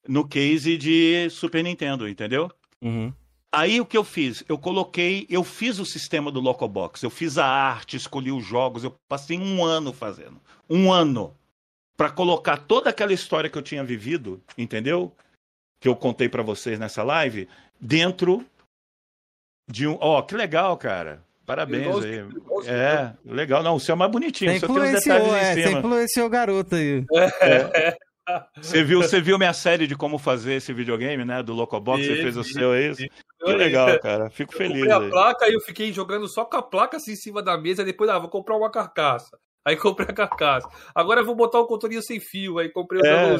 [0.07, 2.51] No case de Super Nintendo, entendeu?
[2.81, 3.13] Uhum.
[3.51, 4.43] Aí o que eu fiz?
[4.49, 8.83] Eu coloquei, eu fiz o sistema do Locobox, eu fiz a arte, escolhi os jogos,
[8.83, 10.41] eu passei um ano fazendo.
[10.69, 11.35] Um ano.
[11.97, 15.13] para colocar toda aquela história que eu tinha vivido, entendeu?
[15.79, 17.47] Que eu contei para vocês nessa live,
[17.79, 18.43] dentro
[19.69, 19.97] de um.
[20.01, 21.23] Ó, oh, que legal, cara.
[21.45, 22.25] Parabéns aí.
[22.67, 23.63] É, legal.
[23.63, 24.51] Não, o seu é mais bonitinho.
[24.51, 27.05] Você influenciou, tem é, Você influenciou o garoto aí.
[27.41, 27.97] É.
[28.61, 31.41] Você viu, você viu minha série de como fazer esse videogame, né?
[31.41, 33.03] Do Locobox, você fez o seu, é isso?
[33.43, 34.29] Que legal, cara.
[34.29, 34.83] Fico feliz.
[34.83, 37.41] Eu comprei a placa e eu fiquei jogando só com a placa assim em cima
[37.41, 37.83] da mesa.
[37.83, 39.37] Depois, ah, vou comprar uma carcaça.
[39.63, 40.67] Aí comprei a carcaça.
[40.93, 42.57] Agora eu vou botar o controlinho sem fio.
[42.57, 43.35] Aí comprei o é,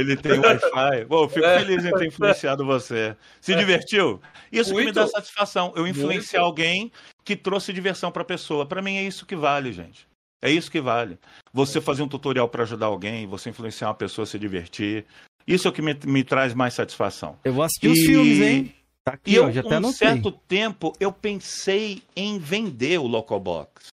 [0.00, 1.04] Ele tem Wi-Fi.
[1.06, 1.58] Bom, fico é.
[1.58, 3.14] feliz em ter influenciado você.
[3.40, 3.56] Se é.
[3.56, 4.20] divertiu?
[4.50, 4.86] Isso Muito.
[4.86, 5.72] que me dá satisfação.
[5.76, 6.46] Eu influenciar Muito.
[6.46, 6.92] alguém
[7.28, 8.64] que trouxe diversão para a pessoa.
[8.64, 10.08] Para mim é isso que vale, gente.
[10.40, 11.18] É isso que vale.
[11.52, 15.04] Você fazer um tutorial para ajudar alguém, você influenciar uma pessoa a se divertir.
[15.46, 17.38] Isso é o que me, me traz mais satisfação.
[17.44, 17.92] Eu vou assistir e...
[17.92, 18.74] os filmes, hein?
[19.04, 23.06] Tá aqui, e ó, eu, já até um certo tempo eu pensei em vender o
[23.06, 23.88] Locobox.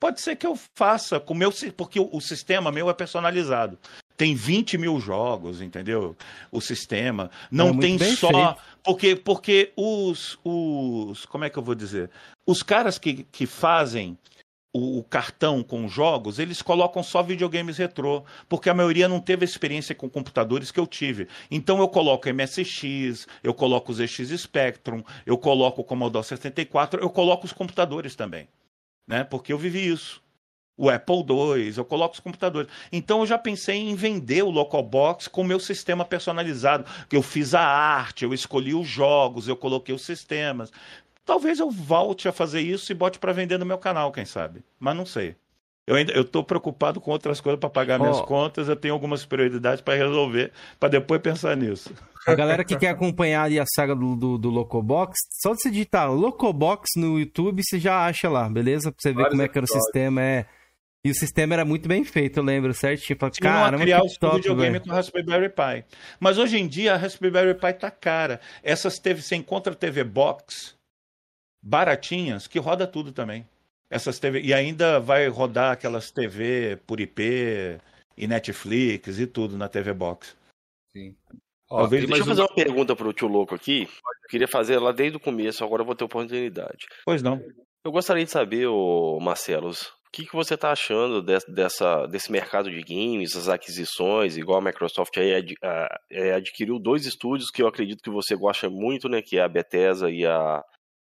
[0.00, 3.78] Pode ser que eu faça com meu, porque o, sistema meu é personalizado.
[4.16, 6.16] Tem 20 mil jogos, entendeu?
[6.50, 7.30] O sistema.
[7.50, 8.28] Não é tem só.
[8.28, 8.56] Feito.
[8.82, 11.26] Porque, porque os, os.
[11.26, 12.10] Como é que eu vou dizer?
[12.46, 14.16] Os caras que, que fazem
[14.72, 19.94] o, cartão com jogos, eles colocam só videogames retrô, porque a maioria não teve experiência
[19.94, 21.28] com computadores que eu tive.
[21.50, 27.10] Então eu coloco MSX, eu coloco os ZX Spectrum, eu coloco o Commodore 64, eu
[27.10, 28.48] coloco os computadores também
[29.06, 29.24] né?
[29.24, 30.22] Porque eu vivi isso.
[30.76, 32.70] O Apple II, eu coloco os computadores.
[32.90, 36.86] Então eu já pensei em vender o Locobox com meu sistema personalizado.
[37.06, 40.72] Que eu fiz a arte, eu escolhi os jogos, eu coloquei os sistemas.
[41.24, 44.64] Talvez eu volte a fazer isso e bote para vender no meu canal, quem sabe.
[44.78, 45.36] Mas não sei.
[45.86, 48.04] Eu ainda eu tô preocupado com outras coisas para pagar oh.
[48.04, 51.92] minhas contas, eu tenho algumas prioridades para resolver, para depois pensar nisso.
[52.26, 56.12] A galera que quer acompanhar a saga do, do, do, Locobox, só de você digitar
[56.12, 58.92] Locobox no YouTube, você já acha lá, beleza?
[58.92, 60.22] Pra você ver Vários como é que era o sistema.
[60.22, 60.46] É...
[61.02, 63.18] E o sistema era muito bem feito, eu lembro certinho.
[63.18, 64.82] Falei, Caramba, criar o top, videogame véio.
[64.82, 65.84] com Raspberry Pi.
[66.20, 68.38] Mas hoje em dia a Raspberry Pi tá cara.
[68.62, 70.78] Essas teve, você encontra TV Box
[71.62, 73.46] baratinhas que roda tudo também.
[73.90, 77.78] Essas TV e ainda vai rodar aquelas TV por IP
[78.16, 80.36] e Netflix e tudo na TV Box.
[80.92, 81.16] Sim.
[81.68, 83.82] Ó, Talvez deixa eu fazer uma pergunta pro tio Louco aqui.
[83.82, 86.86] Eu queria fazer lá desde o começo, agora eu vou ter oportunidade.
[87.04, 87.42] Pois não.
[87.84, 92.30] Eu gostaria de saber, ô Marcelos, o que, que você está achando de, dessa, desse
[92.30, 97.50] mercado de games, as aquisições, igual a Microsoft aí ad, a, é, adquiriu dois estúdios
[97.50, 99.22] que eu acredito que você gosta muito, né?
[99.22, 100.64] Que é a Bethesda e a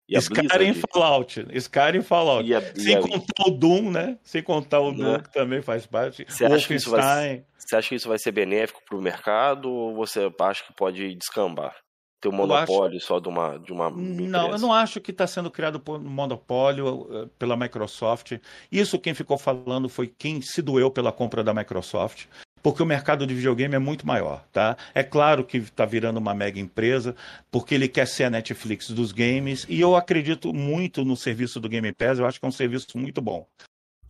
[0.09, 1.47] E Skyrim Blizzard- Fallout.
[1.53, 2.49] Skyrim Fallout.
[2.49, 4.19] E a- e Sem a- contar o Doom, né?
[4.23, 5.19] Sem contar o Doom, Né?
[5.21, 6.25] que também faz parte.
[6.29, 7.45] Você acha que isso vai.
[7.59, 11.15] Você acha que isso vai ser benéfico para o mercado ou você acha que pode
[11.15, 11.77] descambar?
[12.21, 14.59] Ter um Eu acho- monopólio só de uma, de uma Não, eu empresa?
[14.67, 18.33] não acho que está sendo criado um monopólio eh, pela Microsoft.
[18.73, 22.25] Isso quem ficou falando foi quem se doeu pela compra da Microsoft,
[22.63, 24.77] porque o mercado de videogame é muito maior, tá?
[24.95, 27.15] É claro que está virando uma mega empresa,
[27.51, 31.69] porque ele quer ser a Netflix dos games, e eu acredito muito no serviço do
[31.69, 33.47] Game Pass, eu acho que é um serviço muito bom.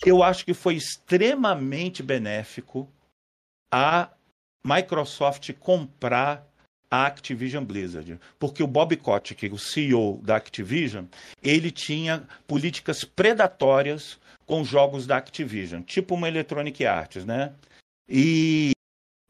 [0.05, 2.89] Eu acho que foi extremamente benéfico
[3.73, 4.09] a
[4.65, 6.47] Microsoft comprar
[6.91, 11.05] a Activision Blizzard, porque o Bob Kotick, o CEO da Activision,
[11.43, 17.53] ele tinha políticas predatórias com jogos da Activision, tipo uma Electronic Arts, né?
[18.09, 18.73] E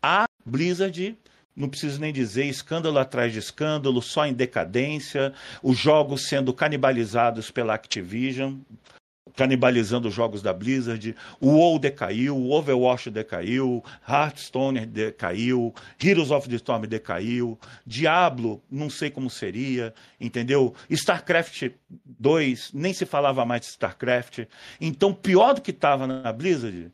[0.00, 1.18] a Blizzard,
[1.56, 5.32] não preciso nem dizer, escândalo atrás de escândalo, só em decadência,
[5.62, 8.58] os jogos sendo canibalizados pela Activision,
[9.38, 16.48] canibalizando os jogos da Blizzard, o WoW decaiu, o Overwatch decaiu, Hearthstone decaiu, Heroes of
[16.48, 20.74] the Storm decaiu, Diablo, não sei como seria, entendeu?
[20.90, 21.70] StarCraft
[22.04, 24.40] 2, nem se falava mais de StarCraft.
[24.80, 26.90] Então, pior do que estava na Blizzard,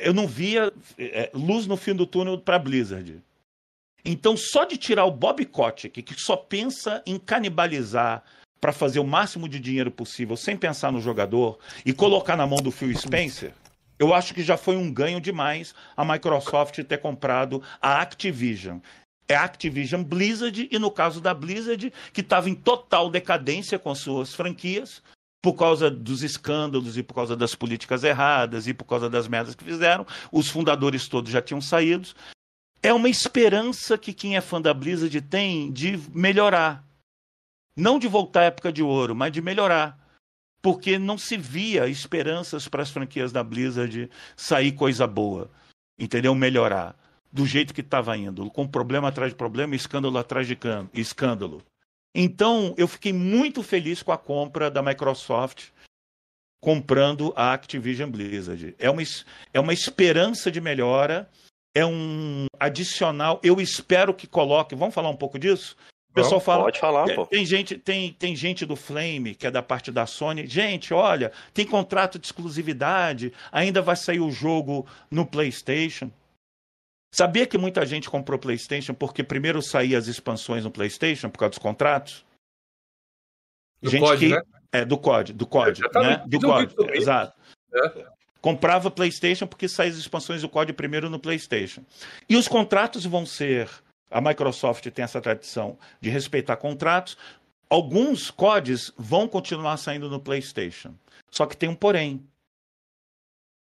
[0.00, 3.22] eu não via é, luz no fim do túnel para Blizzard.
[4.04, 8.22] Então, só de tirar o Bob Kotick, que só pensa em canibalizar
[8.60, 12.58] para fazer o máximo de dinheiro possível, sem pensar no jogador, e colocar na mão
[12.58, 13.52] do Phil Spencer,
[13.98, 18.78] eu acho que já foi um ganho demais a Microsoft ter comprado a Activision.
[19.28, 23.94] É a Activision Blizzard, e no caso da Blizzard, que estava em total decadência com
[23.94, 25.02] suas franquias,
[25.46, 29.54] por causa dos escândalos e por causa das políticas erradas e por causa das merdas
[29.54, 32.08] que fizeram, os fundadores todos já tinham saído.
[32.82, 36.84] É uma esperança que quem é fã da Blizzard tem de melhorar.
[37.76, 39.96] Não de voltar à época de ouro, mas de melhorar.
[40.60, 45.48] Porque não se via esperanças para as franquias da Blizzard sair coisa boa.
[45.96, 46.34] Entendeu?
[46.34, 46.96] Melhorar.
[47.30, 48.50] Do jeito que estava indo.
[48.50, 50.58] Com problema atrás de problema, escândalo atrás de
[50.92, 51.62] escândalo.
[52.18, 55.68] Então, eu fiquei muito feliz com a compra da Microsoft
[56.62, 58.74] comprando a Activision Blizzard.
[58.78, 59.02] É uma,
[59.52, 61.28] é uma esperança de melhora,
[61.74, 63.38] é um adicional.
[63.42, 64.74] Eu espero que coloque.
[64.74, 65.76] Vamos falar um pouco disso?
[66.10, 66.64] O pessoal fala.
[66.64, 67.26] Pode falar, É, pô.
[67.26, 70.46] Tem gente, tem, tem gente do Flame, que é da parte da Sony.
[70.46, 76.10] Gente, olha, tem contrato de exclusividade, ainda vai sair o jogo no PlayStation.
[77.10, 81.50] Sabia que muita gente comprou PlayStation porque primeiro saía as expansões no PlayStation por causa
[81.50, 82.24] dos contratos?
[83.80, 84.42] Do gente COD, que né?
[84.72, 86.24] é do COD, do COD, tá né?
[86.26, 86.96] Do COD, também.
[86.96, 87.38] exato.
[87.72, 88.06] É.
[88.40, 91.82] Comprava PlayStation porque saía as expansões do COD primeiro no PlayStation.
[92.28, 93.68] E os contratos vão ser,
[94.10, 97.16] a Microsoft tem essa tradição de respeitar contratos.
[97.68, 100.94] Alguns CODs vão continuar saindo no PlayStation.
[101.30, 102.24] Só que tem um porém.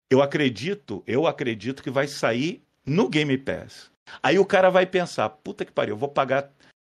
[0.10, 3.92] Eu acredito, eu acredito que vai sair no Game Pass.
[4.22, 6.52] Aí o cara vai pensar, puta que pariu, eu vou pagar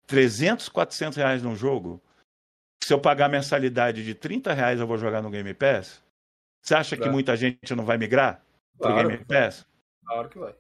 [0.06, 2.02] 300, 400 reais num jogo?
[2.82, 6.02] Se eu pagar mensalidade de 30 reais, eu vou jogar no Game Pass?
[6.62, 8.42] Você acha que muita gente não vai migrar
[8.78, 9.08] pro Claro.
[9.08, 9.66] Game Pass?
[10.04, 10.54] Claro que vai.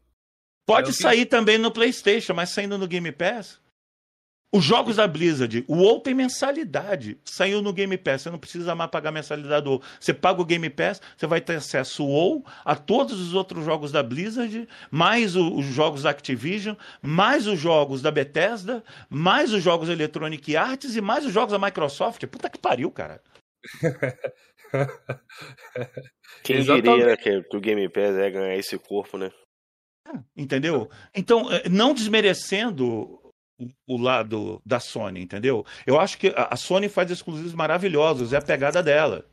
[0.66, 3.60] Pode sair também no PlayStation, mas saindo no Game Pass.
[4.56, 7.18] Os jogos da Blizzard, o WoW tem mensalidade.
[7.24, 9.82] Saiu no Game Pass, você não precisa mais pagar mensalidade do WoW.
[9.98, 13.64] Você paga o Game Pass, você vai ter acesso ao WoW, a todos os outros
[13.64, 19.52] jogos da Blizzard, mais o- os jogos da Activision, mais os jogos da Bethesda, mais
[19.52, 22.24] os jogos da Electronic Arts e mais os jogos da Microsoft.
[22.26, 23.20] Puta que pariu, cara.
[26.44, 29.32] Quem diria né, que, que o Game Pass é ganhar esse corpo, né?
[30.36, 30.88] Entendeu?
[31.14, 33.18] Então, eh, não desmerecendo
[33.86, 35.64] o- lado da Sony, entendeu?
[35.86, 39.24] Eu acho que a Sony faz exclusivos maravilhosos, é a pegada dela.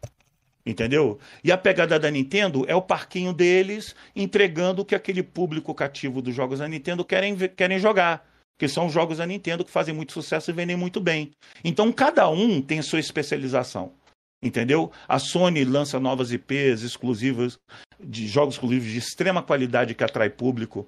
[0.63, 1.17] Entendeu?
[1.43, 6.21] E a pegada da Nintendo é o parquinho deles entregando o que aquele público cativo
[6.21, 8.29] dos jogos da Nintendo querem, querem jogar.
[8.59, 11.31] Que são os jogos da Nintendo que fazem muito sucesso e vendem muito bem.
[11.63, 13.93] Então, cada um tem sua especialização.
[14.43, 14.91] Entendeu?
[15.07, 17.57] A Sony lança novas IPs exclusivas,
[17.99, 20.87] de jogos exclusivos de extrema qualidade que atrai público.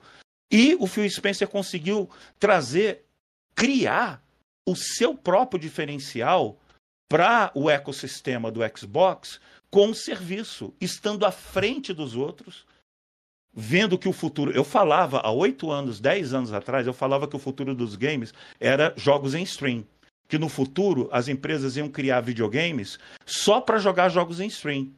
[0.52, 2.08] E o Phil Spencer conseguiu
[2.40, 3.06] trazer,
[3.56, 4.24] criar
[4.68, 6.58] o seu próprio diferencial
[7.10, 12.66] para o ecossistema do Xbox com o serviço, estando à frente dos outros,
[13.54, 14.52] vendo que o futuro.
[14.52, 18.34] Eu falava há oito anos, dez anos atrás, eu falava que o futuro dos games
[18.60, 19.86] era jogos em stream.
[20.28, 24.92] Que no futuro as empresas iam criar videogames só para jogar jogos em stream.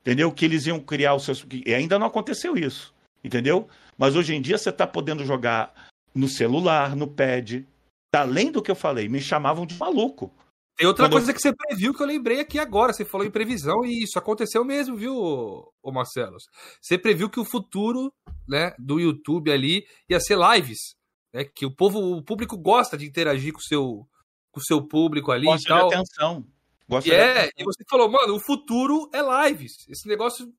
[0.00, 0.32] Entendeu?
[0.32, 1.46] Que eles iam criar os seus.
[1.64, 2.92] E ainda não aconteceu isso.
[3.24, 3.68] Entendeu?
[3.96, 5.72] Mas hoje em dia você está podendo jogar
[6.14, 7.66] no celular, no pad.
[8.14, 10.30] Além do que eu falei, me chamavam de maluco.
[10.76, 12.92] Tem outra Quando- coisa que você previu que eu lembrei aqui agora.
[12.92, 16.36] Você falou em previsão e isso aconteceu mesmo, viu, ô Marcelo?
[16.80, 18.12] Você previu que o futuro
[18.48, 20.94] né, do YouTube ali ia ser lives.
[21.32, 24.06] Né, que o povo, o público gosta de interagir com o seu,
[24.50, 25.88] com o seu público ali Gosta e tal.
[25.88, 26.46] de atenção.
[26.88, 27.50] Gosta E de é, atenção.
[27.58, 29.72] e você falou, mano, o futuro é lives.
[29.88, 30.52] Esse negócio.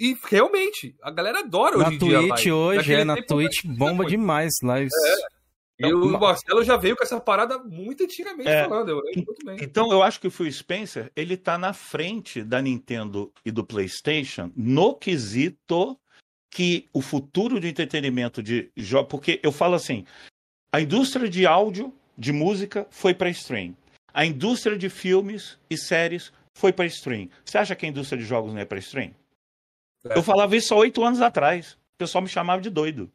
[0.00, 2.18] E realmente, a galera adora Na hoje em dia.
[2.18, 2.52] Twitch live.
[2.52, 4.92] hoje, é, na Twitch não bomba demais lives.
[5.78, 8.64] E o Marcelo já veio com essa parada muito antigamente É.
[8.64, 8.88] falando.
[8.90, 9.56] Eu muito bem.
[9.60, 13.64] Então, eu acho que o Phil Spencer, ele tá na frente da Nintendo e do
[13.64, 15.98] PlayStation no quesito
[16.50, 20.04] que o futuro de entretenimento de jogos, porque eu falo assim,
[20.72, 23.74] a indústria de áudio, de música foi para stream.
[24.12, 27.28] A indústria de filmes e séries foi para stream.
[27.44, 29.14] Você acha que a indústria de jogos não é para stream?
[30.04, 30.16] É.
[30.16, 31.72] Eu falava isso há oito anos atrás.
[31.94, 33.10] O pessoal me chamava de doido.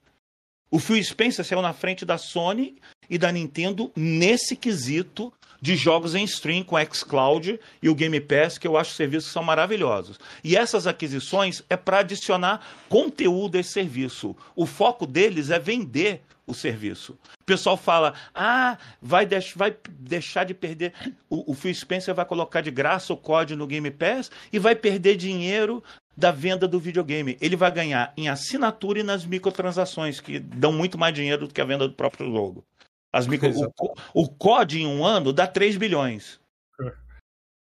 [0.70, 6.14] O Phil Spencer saiu na frente da Sony e da Nintendo nesse quesito de jogos
[6.14, 10.20] em stream com xCloud e o Game Pass, que eu acho serviços são maravilhosos.
[10.44, 14.36] E essas aquisições é para adicionar conteúdo a esse serviço.
[14.56, 17.18] O foco deles é vender o serviço.
[17.42, 20.94] O pessoal fala: ah, vai, deix vai deixar de perder.
[21.30, 24.76] O, o Phil Spencer vai colocar de graça o código no Game Pass e vai
[24.76, 25.84] perder dinheiro
[26.16, 27.38] da venda do videogame.
[27.42, 31.60] Ele vai ganhar em assinatura e nas microtransações, que dão muito mais dinheiro do que
[31.60, 32.64] a venda do próprio jogo.
[33.16, 33.50] As micro...
[33.80, 36.40] o, o COD em um ano dá 3 bilhões.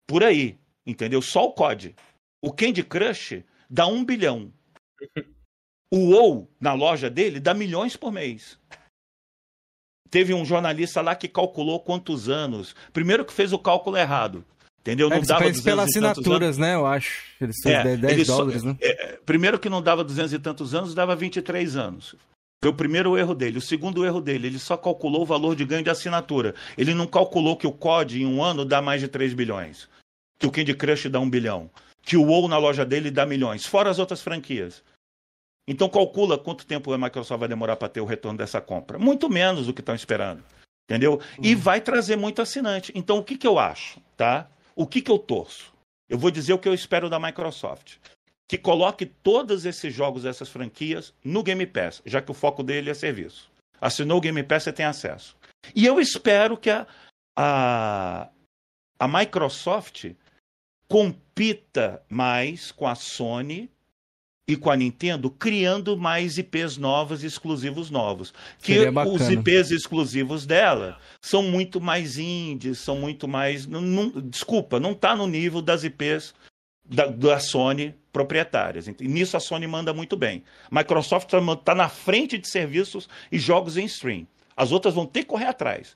[0.07, 1.21] Por aí, entendeu?
[1.21, 1.95] Só o COD.
[2.43, 4.51] O Candy Crush dá 1 bilhão.
[5.95, 8.57] O WoW, na loja dele, dá milhões por mês.
[10.09, 12.75] Teve um jornalista lá que calculou quantos anos.
[12.91, 14.43] Primeiro que fez o cálculo errado.
[14.79, 15.05] Entendeu?
[15.07, 16.73] É, Não que dava fez 200 pelas assinaturas, né?
[16.73, 17.23] Eu acho.
[17.39, 18.75] Eles fez É, 10 ele só- dólares, né?
[19.23, 22.15] Primeiro que não dava 200 e tantos anos, dava 23 anos.
[22.63, 23.57] Foi o primeiro erro dele.
[23.57, 26.55] O segundo erro dele, ele só calculou o valor de ganho de assinatura.
[26.77, 29.89] Ele não calculou que o COD em um ano dá mais de 3 bilhões.
[30.39, 31.69] Que o Candy Crush dá 1 bilhão.
[32.01, 33.65] Que o WoW na loja dele dá milhões.
[33.65, 34.81] Fora as outras franquias.
[35.67, 38.97] Então calcula quanto tempo a Microsoft vai demorar para ter o retorno dessa compra.
[38.97, 40.41] Muito menos do que estão esperando.
[40.89, 41.19] Entendeu?
[41.41, 42.93] E vai trazer muito assinante.
[42.95, 43.99] Então o que, que eu acho?
[44.15, 44.47] Tá?
[44.73, 45.73] O que, que eu torço?
[46.07, 47.97] Eu vou dizer o que eu espero da Microsoft
[48.53, 52.91] que coloque todos esses jogos, essas franquias, no Game Pass, já que o foco dele
[52.91, 53.49] é serviço.
[53.81, 55.35] Assinou o Game Pass, você tem acesso.
[55.75, 56.85] E eu espero que a,
[57.35, 58.29] a,
[58.99, 60.11] a Microsoft
[60.87, 63.71] compita mais com a Sony
[64.47, 68.31] e com a Nintendo, criando mais IPs novos e exclusivos novos.
[68.61, 68.73] Que
[69.15, 73.65] os IPs exclusivos dela são muito mais indies, são muito mais.
[73.65, 76.35] não- não- desculpa, não está no nível das IPs
[76.85, 78.87] da, da Sony proprietárias.
[78.87, 80.43] E nisso a Sony manda muito bem.
[80.71, 84.27] Microsoft está na frente de serviços e jogos em stream.
[84.55, 85.95] As outras vão ter que correr atrás.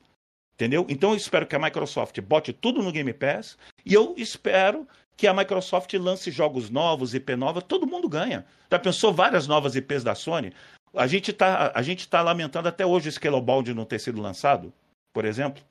[0.55, 0.85] Entendeu?
[0.89, 5.27] Então eu espero que a Microsoft bote tudo no Game Pass e eu espero que
[5.27, 8.45] a Microsoft lance jogos novos, IP nova, todo mundo ganha.
[8.71, 10.51] Já pensou várias novas IPs da Sony?
[10.95, 14.73] A gente está a gente tá lamentando até hoje o Scalebound não ter sido lançado,
[15.13, 15.61] por exemplo.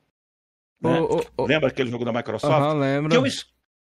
[0.81, 1.01] né?
[1.01, 2.53] Ô, ô, ô, Lembra aquele jogo da Microsoft?
[2.53, 3.09] Aham, lembro.
[3.09, 3.25] que eu,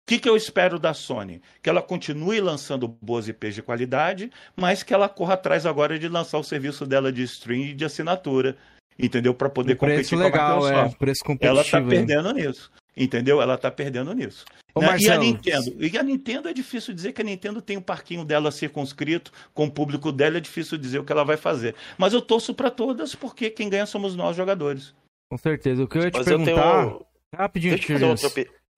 [0.06, 1.42] es- que, que eu espero da Sony?
[1.62, 6.08] Que ela continue lançando boas IPs de qualidade, mas que ela corra atrás agora de
[6.08, 8.56] lançar o serviço dela de stream e de assinatura,
[9.00, 9.34] entendeu?
[9.34, 10.72] Para poder Um preço competir legal, com a é.
[10.74, 10.98] Microsoft.
[11.00, 11.62] Preço Ela competitivo.
[11.62, 11.88] está hein?
[11.88, 12.72] perdendo nisso.
[12.98, 13.42] Entendeu?
[13.42, 14.46] Ela está perdendo nisso.
[14.74, 14.86] Ô, Né?
[14.86, 15.76] E a Marcelo, Nintendo?
[15.84, 19.66] E a Nintendo é difícil dizer que a Nintendo tem o parquinho dela circunscrito com
[19.66, 21.76] o público dela, é difícil dizer o que ela vai fazer.
[21.98, 24.94] Mas eu torço para todas, porque quem ganha somos nós, jogadores.
[25.30, 25.84] Com certeza.
[25.84, 26.84] O que eu ia te Mas eu perguntar...
[26.86, 27.06] tenho.
[27.36, 27.98] Rapidinho, Deixa eu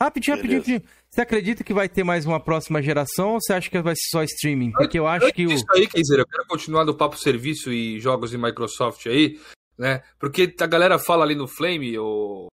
[0.01, 0.83] Rapidinho, rapidinho, rapidinho.
[1.09, 4.09] Você acredita que vai ter mais uma próxima geração ou você acha que vai ser
[4.11, 4.71] só streaming?
[4.71, 5.49] Porque eu acho que o...
[5.49, 9.39] disso aí, quer dizer, eu quero continuar no papo serviço e jogos de Microsoft aí,
[9.77, 10.03] né?
[10.19, 12.47] Porque a galera fala ali no Flame, o,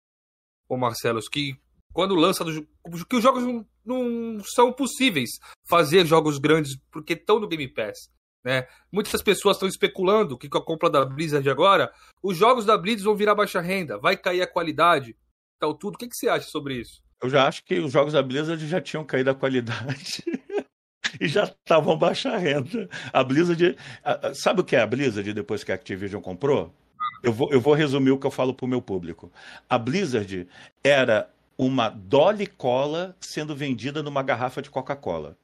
[0.69, 1.59] o Marcelos, que
[1.95, 2.67] quando lança do,
[3.07, 5.31] que os jogos não, não são possíveis
[5.67, 8.11] fazer jogos grandes porque estão no Game Pass.
[8.45, 8.67] Né?
[8.93, 13.05] Muitas pessoas estão especulando que com a compra da Blizzard agora, os jogos da Blizzard
[13.05, 15.17] vão virar baixa renda, vai cair a qualidade,
[15.59, 15.95] tal tudo.
[15.95, 17.03] O que, que você acha sobre isso?
[17.23, 20.23] Eu já acho que os jogos da Blizzard já tinham caído a qualidade.
[21.21, 22.89] e já estavam baixa renda.
[23.13, 23.77] A Blizzard.
[24.03, 26.75] a- a- Sabe o que é a Blizzard depois que a Activision comprou?
[27.23, 29.31] Eu vou, eu vou resumir o que eu falo para o meu público.
[29.69, 30.49] A Blizzard
[30.83, 35.37] era uma Dolly Cola sendo vendida numa garrafa de Coca-Cola.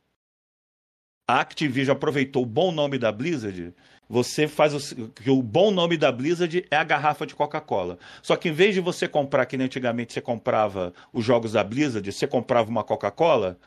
[1.29, 3.75] A Activision aproveitou o bom nome da Blizzard.
[4.09, 7.99] Você faz o, que o bom nome da Blizzard é a garrafa de Coca-Cola.
[8.23, 11.65] Só que em vez de você comprar, que nem antigamente você comprava os jogos da
[11.65, 13.59] Blizzard, você comprava uma Coca-Cola,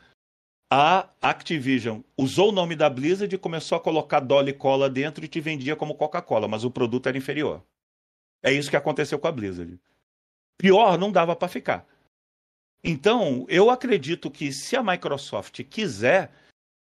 [0.72, 5.28] a Activision usou o nome da Blizzard e começou a colocar Dolly Cola dentro e
[5.28, 7.62] te vendia como Coca-Cola, mas o produto era inferior.
[8.42, 9.78] É isso que aconteceu com a Blizzard.
[10.56, 11.86] Pior, não dava para ficar.
[12.82, 16.32] Então, eu acredito que se a Microsoft quiser,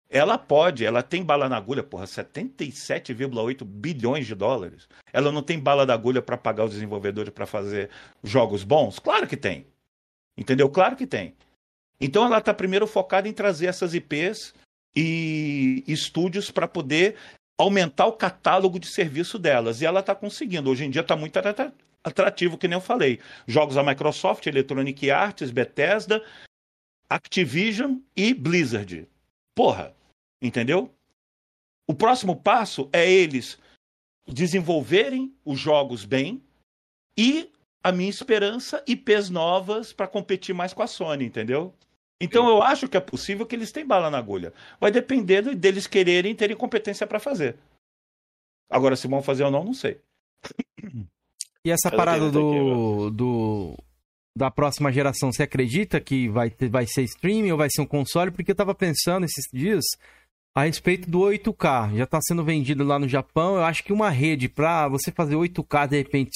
[0.10, 4.88] ela pode, ela tem bala na agulha, porra, 77,8 bilhões de dólares.
[5.14, 7.92] Ela não tem bala na agulha para pagar os desenvolvedores para fazer
[8.24, 8.98] jogos bons?
[8.98, 9.68] Claro que tem.
[10.36, 10.68] Entendeu?
[10.70, 11.36] Claro que tem.
[12.02, 14.56] Então ela está primeiro focada em trazer essas IPs
[14.96, 17.16] e estúdios para poder
[17.56, 19.80] aumentar o catálogo de serviço delas.
[19.80, 20.72] E ela está conseguindo.
[20.72, 21.38] Hoje em dia está muito
[22.04, 23.20] atrativo, que nem eu falei.
[23.46, 26.24] Jogos da Microsoft, Electronic Arts, Bethesda,
[27.08, 29.08] Activision e Blizzard.
[29.54, 29.94] Porra,
[30.42, 30.94] entendeu?
[31.88, 33.58] O próximo passo é eles
[34.28, 36.44] desenvolverem os jogos bem
[37.18, 37.52] e
[37.84, 41.74] a minha esperança IPs novas para competir mais com a Sony, entendeu?
[42.22, 44.54] Então eu acho que é possível que eles tenham bala na agulha.
[44.80, 47.58] Vai depender deles quererem terem competência para fazer.
[48.70, 50.00] Agora, se vão fazer ou não, não sei.
[51.66, 53.78] E essa parada do, do
[54.36, 57.86] da próxima geração, você acredita que vai, ter, vai ser streaming ou vai ser um
[57.86, 58.32] console?
[58.32, 59.84] Porque eu tava pensando esses dias
[60.60, 61.96] a respeito do 8K.
[61.96, 63.56] Já está sendo vendido lá no Japão.
[63.56, 66.32] Eu acho que uma rede para você fazer 8K, de repente,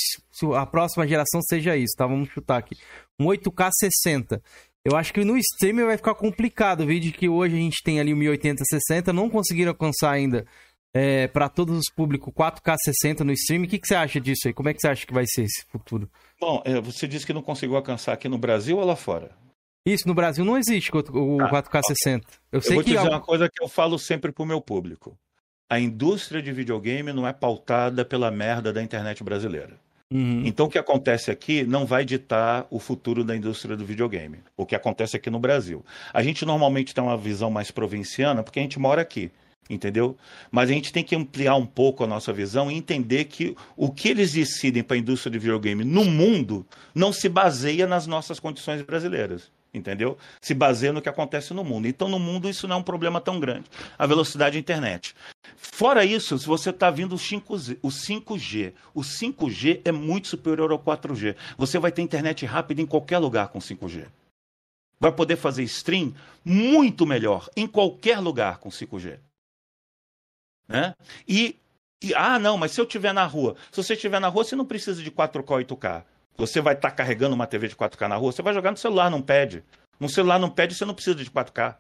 [0.55, 2.07] a próxima geração seja isso, tá?
[2.07, 2.77] Vamos chutar aqui.
[3.19, 4.41] Um 8K 60.
[4.85, 6.81] Eu acho que no streaming vai ficar complicado.
[6.81, 10.45] O vídeo que hoje a gente tem ali o 1080 60, não conseguiram alcançar ainda
[10.93, 13.67] é, para todos os públicos 4K 60 no streaming.
[13.67, 14.53] O que, que você acha disso aí?
[14.53, 16.09] Como é que você acha que vai ser esse futuro?
[16.39, 19.42] Bom, é, você disse que não conseguiu alcançar aqui no Brasil ou lá fora?
[19.85, 22.27] Isso, no Brasil não existe o ah, 4K 60.
[22.51, 25.17] Eu, sei eu vou que dizer uma coisa que eu falo sempre pro meu público.
[25.69, 29.77] A indústria de videogame não é pautada pela merda da internet brasileira.
[30.09, 30.43] Uhum.
[30.45, 34.39] Então, o que acontece aqui não vai ditar o futuro da indústria do videogame.
[34.55, 35.83] O que acontece aqui no Brasil.
[36.13, 39.31] A gente normalmente tem uma visão mais provinciana porque a gente mora aqui
[39.69, 40.17] entendeu?
[40.51, 43.89] Mas a gente tem que ampliar um pouco a nossa visão e entender que o
[43.89, 48.41] que eles decidem para a indústria de videogame no mundo não se baseia nas nossas
[48.41, 50.17] condições brasileiras entendeu?
[50.39, 51.87] Se baseia no que acontece no mundo.
[51.87, 53.65] Então, no mundo, isso não é um problema tão grande.
[53.97, 55.15] A velocidade da internet.
[55.57, 60.71] Fora isso, se você está vindo o 5G, o 5G, o 5G é muito superior
[60.71, 61.35] ao 4G.
[61.57, 64.05] Você vai ter internet rápida em qualquer lugar com 5G.
[64.99, 66.13] Vai poder fazer stream
[66.45, 69.19] muito melhor em qualquer lugar com 5G.
[70.67, 70.95] Né?
[71.27, 71.57] E,
[72.01, 74.55] e, ah, não, mas se eu estiver na rua, se você estiver na rua, você
[74.55, 76.03] não precisa de 4K 8K.
[76.37, 78.77] Você vai estar tá carregando uma TV de 4K na rua, você vai jogar no
[78.77, 79.63] celular, não pede.
[79.99, 81.75] No celular não pede, você não precisa de 4K.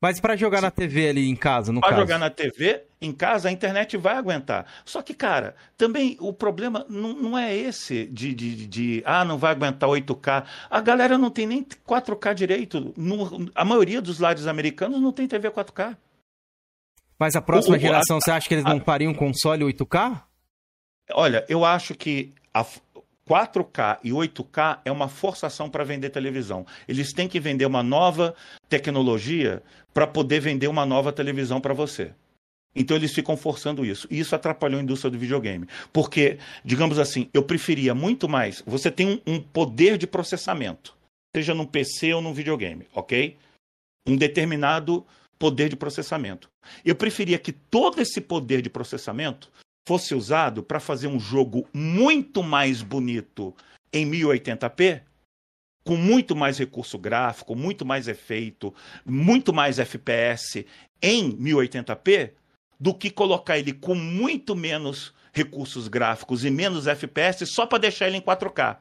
[0.00, 3.48] Mas para jogar na TV ali em casa, no Para jogar na TV, em casa,
[3.48, 4.64] a internet vai aguentar.
[4.84, 9.36] Só que, cara, também o problema não, não é esse de, de, de, ah, não
[9.36, 10.44] vai aguentar 8K.
[10.70, 12.94] A galera não tem nem 4K direito.
[12.96, 15.96] No, a maioria dos lares americanos não tem TV 4K.
[17.18, 20.22] Mas a próxima o, geração, a, você acha que eles não fariam um console 8K?
[21.12, 22.64] Olha, eu acho que a,
[23.28, 26.64] 4K e 8K é uma forçação para vender televisão.
[26.88, 28.34] Eles têm que vender uma nova
[28.68, 32.12] tecnologia para poder vender uma nova televisão para você.
[32.74, 34.06] Então eles ficam forçando isso.
[34.10, 35.66] E isso atrapalhou a indústria do videogame.
[35.92, 38.62] Porque, digamos assim, eu preferia muito mais.
[38.66, 40.96] Você tem um, um poder de processamento,
[41.36, 43.36] seja num PC ou num videogame, ok?
[44.06, 45.04] Um determinado
[45.38, 46.48] poder de processamento.
[46.84, 49.50] Eu preferia que todo esse poder de processamento
[49.88, 53.56] fosse usado para fazer um jogo muito mais bonito
[53.90, 55.02] em 1080p,
[55.82, 58.74] com muito mais recurso gráfico, muito mais efeito,
[59.06, 60.66] muito mais FPS
[61.00, 62.32] em 1080p,
[62.78, 68.08] do que colocar ele com muito menos recursos gráficos e menos FPS só para deixar
[68.08, 68.76] ele em 4K.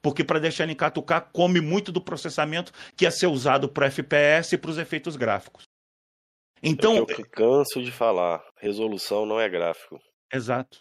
[0.00, 3.86] Porque para deixar ele em 4K come muito do processamento que ia ser usado para
[3.86, 5.64] FPS e para os efeitos gráficos.
[6.62, 10.00] Então, é eu canso de falar, resolução não é gráfico.
[10.32, 10.78] Exato.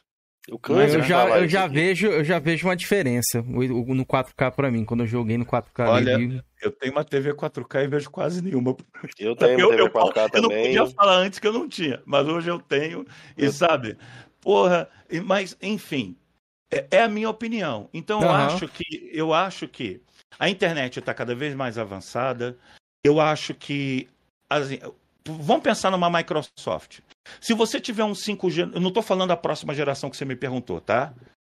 [0.47, 4.83] Eu, eu já, eu já vejo, eu já vejo uma diferença no 4K para mim,
[4.83, 5.87] quando eu joguei no 4K.
[5.87, 8.75] Olha, eu tenho uma TV 4K e vejo quase nenhuma.
[9.19, 10.33] Eu tenho uma TV 4K eu, também.
[10.33, 13.05] Eu não podia falar antes que eu não tinha, mas hoje eu tenho.
[13.37, 13.51] E eu...
[13.51, 13.95] sabe,
[14.41, 14.89] porra,
[15.23, 16.17] mas enfim,
[16.71, 17.87] é, é, a minha opinião.
[17.93, 18.25] Então uhum.
[18.25, 20.01] eu acho que eu acho que
[20.39, 22.57] a internet está cada vez mais avançada.
[23.03, 24.07] Eu acho que
[24.49, 24.79] assim,
[25.23, 26.99] vamos pensar numa Microsoft.
[27.39, 30.35] Se você tiver um 5G, eu não estou falando da próxima geração que você me
[30.35, 31.13] perguntou, tá?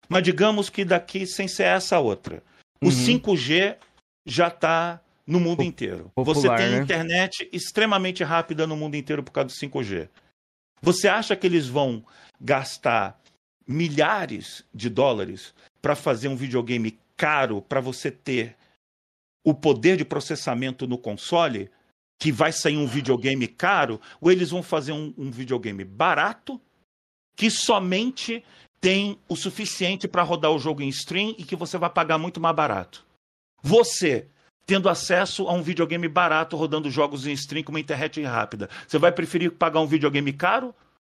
[0.10, 2.44] Mas digamos que daqui, sem ser essa outra,
[2.82, 2.92] o uhum.
[2.92, 3.78] 5G
[4.26, 6.12] já está no mundo inteiro.
[6.16, 6.84] Popular, você tem né?
[6.84, 10.10] internet extremamente rápida no mundo inteiro por causa do 5G.
[10.82, 12.04] Você acha que eles vão
[12.40, 13.20] gastar
[13.68, 18.58] milhares de dólares para fazer um videogame caro para você ter
[19.46, 21.70] o poder de processamento no console?
[22.22, 26.62] Que vai sair um videogame caro, ou eles vão fazer um, um videogame barato,
[27.36, 28.44] que somente
[28.80, 32.40] tem o suficiente para rodar o jogo em stream e que você vai pagar muito
[32.40, 33.04] mais barato.
[33.64, 34.28] Você
[34.68, 38.70] tendo acesso a um videogame barato rodando jogos em stream com uma internet rápida.
[38.88, 40.76] Você vai preferir pagar um videogame caro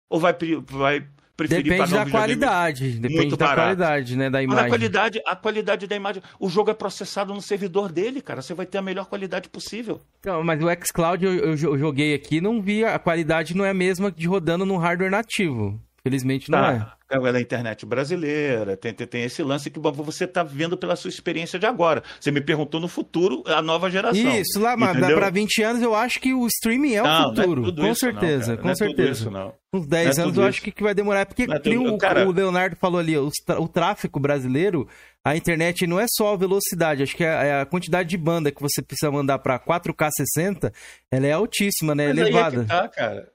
[0.08, 1.04] ou vai, vai
[1.36, 2.90] preferir Depende pagar da um videogame qualidade.
[2.92, 3.60] Depende muito da barato?
[3.66, 4.24] qualidade, né?
[4.30, 4.68] Da Mas a imagem.
[4.68, 6.22] qualidade, a qualidade da imagem.
[6.38, 8.42] O jogo é processado no servidor dele, cara.
[8.42, 10.00] Você vai ter a melhor qualidade possível.
[10.20, 12.84] Então, mas o xCloud eu, eu eu joguei aqui não vi.
[12.84, 15.80] A qualidade não é a mesma de rodando no hardware nativo.
[16.04, 16.78] Felizmente não é.
[16.78, 16.96] Tá.
[17.14, 21.10] É da internet brasileira, tem, tem, tem esse lance que você está vendo pela sua
[21.10, 22.02] experiência de agora.
[22.18, 24.18] Você me perguntou no futuro, a nova geração.
[24.40, 27.36] Isso, lá, para 20 anos eu acho que o streaming é o Não, não é
[27.36, 27.62] futuro.
[27.64, 29.10] tudo com não, certeza, com Não é tudo certeza.
[29.28, 29.30] isso.
[29.74, 30.48] Uns 10 Não é anos eu isso.
[30.48, 31.26] acho que, vai demorar.
[31.26, 33.14] Porque é tudo- o, cara- o Leonardo falou ali,
[33.44, 34.88] tra- o tráfego brasileiro,
[35.22, 38.50] a internet não é só a velocidade, acho que é é a quantidade de banda
[38.50, 40.72] que você precisa mandar para 4K 60,
[41.10, 42.08] ela é altíssima, né?
[42.08, 42.62] Mas aí é Elevada.
[42.62, 43.28] que tá, cara.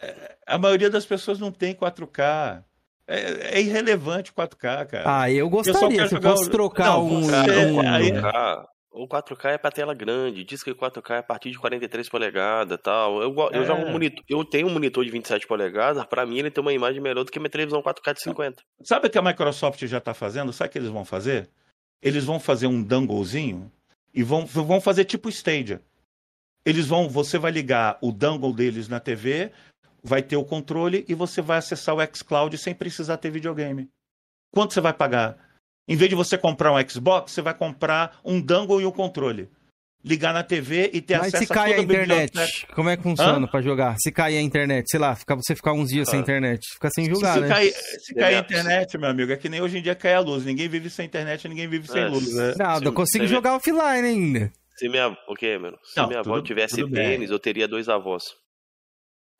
[0.00, 2.64] É, A maioria das pessoas não tem 4K.
[3.06, 5.04] É, é irrelevante 4K, cara.
[5.22, 5.88] Ah, eu gostaria.
[5.88, 7.20] quer Se eu jogar fosse o- trocar Não, um.
[7.22, 11.18] você- um- aí- 4K, o 4K é pra tela grande, diz que o 4K é
[11.18, 13.22] a partir de 43 polegadas e tal.
[13.22, 13.64] Eu, eu É.
[13.64, 16.72] jogo um monitor, eu tenho um monitor de 27 polegadas, pra mim ele tem uma
[16.72, 18.62] imagem melhor do que minha televisão 4K de 50.
[18.82, 20.52] Sabe o que a Microsoft já está fazendo?
[20.52, 21.48] Sabe o que eles vão fazer?
[22.02, 23.72] Eles vão fazer um donglezinho
[24.14, 25.80] e vão, vão fazer tipo Stadia.
[26.64, 29.50] Eles vão, você vai ligar o dongle deles na TV,
[30.02, 33.88] vai ter o controle e você vai acessar o xCloud sem precisar ter videogame.
[34.52, 35.36] Quanto você vai pagar?
[35.88, 39.48] Em vez de você comprar um Xbox, você vai comprar um dongle e o controle.
[40.04, 42.74] Ligar na TV e ter Mas acesso se cai a toda internet, biblioteca.
[42.74, 43.96] como é que funciona pra jogar?
[43.98, 46.22] Se cair a internet, sei lá, fica, você ficar uns dias sem Ah.
[46.22, 47.48] internet, fica sem Se, jogar, se né?
[47.48, 50.20] cair, se cair a internet, meu amigo, é que nem hoje em dia cai a
[50.20, 50.44] luz.
[50.44, 52.32] Ninguém vive sem internet, ninguém vive sem É, luz.
[52.32, 52.52] né?
[52.54, 54.52] Se- eu consigo se- jogar offline ainda.
[54.76, 55.76] Se minha, o quê, mano?
[55.82, 57.08] Se Não, minha avó tudo- tivesse tudo bem.
[57.08, 58.22] pênis, eu teria dois avós.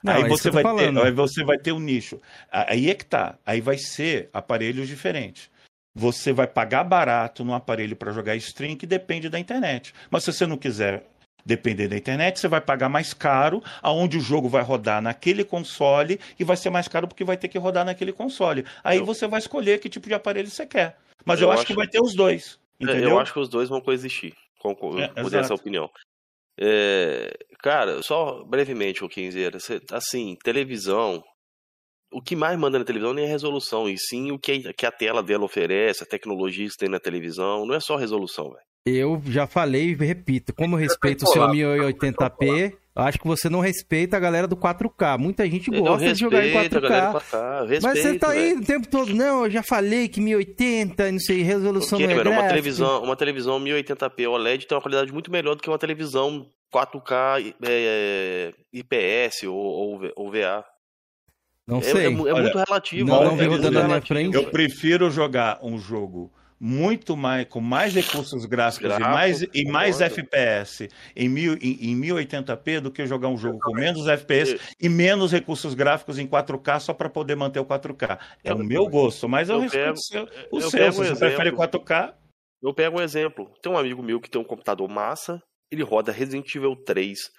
[0.02, 1.02] Não, aí é você vai tô ter, falando.
[1.02, 2.20] aí você vai ter um nicho.
[2.50, 3.36] Aí é que tá.
[3.44, 5.50] Aí vai ser aparelhos diferentes.
[5.94, 9.92] Você vai pagar barato no aparelho para jogar stream que depende da internet.
[10.10, 11.04] Mas se você não quiser
[11.44, 16.20] depender da internet, você vai pagar mais caro, aonde o jogo vai rodar naquele console
[16.38, 18.64] e vai ser mais caro porque vai ter que rodar naquele console.
[18.84, 20.96] Aí Eu- você vai escolher que tipo de aparelho você quer.
[21.24, 22.58] Mas eu, Eu acho, acho- que vai ter os dois.
[22.80, 23.10] É, Entendeu?
[23.10, 24.34] Eu acho que os dois vão coexistir.
[24.60, 25.10] Concordo É,
[25.40, 25.90] essa opinião.
[26.60, 29.08] É, cara, só brevemente, o
[29.58, 31.22] você- assim, televisão,
[32.12, 34.90] o que mais manda na televisão nem é resolução, e sim o que, que a
[34.90, 38.62] tela dela oferece, a tecnologia que tem na televisão, não é só resolução, velho.
[38.86, 41.52] Eu já falei e repito, como eu respeito o seu falar.
[41.52, 45.18] 1080p, eu acho que você não respeita a galera do 4K.
[45.18, 47.20] Muita gente Eu gosta de jogar em respeito a galera 4K.
[47.20, 48.60] 4K, eu Mas você respeito, tá aí velho.
[48.60, 52.24] o tempo todo, não, eu já falei que 1080, não sei, resolução Porque, não é
[52.24, 55.78] velho, uma televisão, uma televisão 1080p OLED tem uma qualidade muito melhor do que uma
[55.78, 60.64] televisão 4K é, IPS ou, ou, ou VA.
[61.66, 61.92] Não É, sei.
[61.92, 63.06] é é Olha, muito relativo.
[63.08, 63.58] não- velho.
[63.58, 64.34] não É relativo, frente.
[64.34, 70.00] Eu prefiro jogar um jogo muito mais com mais recursos gráficos e mais, e mais.
[70.00, 74.88] FPS em, mil, em, em 1080p do que jogar um jogo com menos FPS e
[74.88, 78.18] menos recursos gráficos em 4K só para poder manter o 4K.
[78.42, 80.24] É o meu gosto, mas eu, Eu respeito pego- o seu.
[80.50, 80.70] O eu seu.
[80.70, 81.18] Se você exemplo.
[81.18, 82.14] prefere 4K,
[82.60, 83.48] Eu pego um exemplo.
[83.62, 87.30] Tem um amigo meu que tem um computador massa, ele roda Resident Evil 3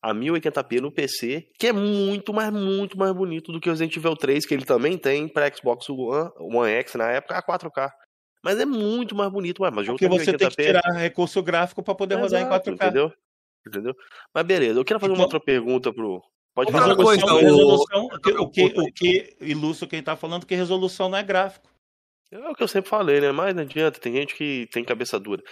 [0.00, 3.96] a 1080p no PC, que é muito, mas muito mais bonito do que o Resident
[3.96, 7.90] Evil 3, que ele também tem para Xbox One, One X na época, a 4K.
[8.42, 10.64] Mas é muito mais bonito, ué, mas o jogo porque tá você tem que 1080p.
[10.66, 12.74] tirar recurso gráfico para poder rodar em Exato, 4K.
[12.74, 13.12] Entendeu?
[13.66, 13.94] Entendeu?
[14.34, 16.22] Mas beleza, eu quero fazer uma Então- outra pergunta pro.
[16.54, 20.16] Pode Outra fazer coisa, o- resolução, o, que, o, que, o que ilustra quem está
[20.16, 21.68] falando que resolução não é gráfico.
[22.32, 23.30] É o que eu sempre falei, né?
[23.30, 25.42] Mas não adianta, tem gente que tem cabeça dura.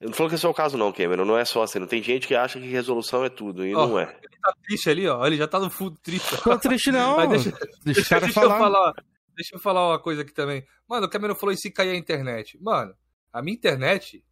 [0.00, 1.24] Eu não falo que esse é o caso, não, Cameron.
[1.24, 1.78] Não é só assim.
[1.78, 4.04] Não tem gente que acha que resolução é tudo, e Ó, não é.
[4.04, 5.26] Ele tá triste ali, ó.
[5.26, 6.36] Ele já tá no fundo triste.
[6.42, 7.16] Tô triste não.
[7.16, 8.54] Mas deixa, Deixa o deixa, cara deixa falar.
[8.54, 8.94] eu falar.
[9.36, 10.64] Deixa eu falar uma coisa aqui também.
[10.88, 12.58] Mano, o Cameron falou e se cair a internet.
[12.62, 12.94] Mano,
[13.32, 14.24] a minha internet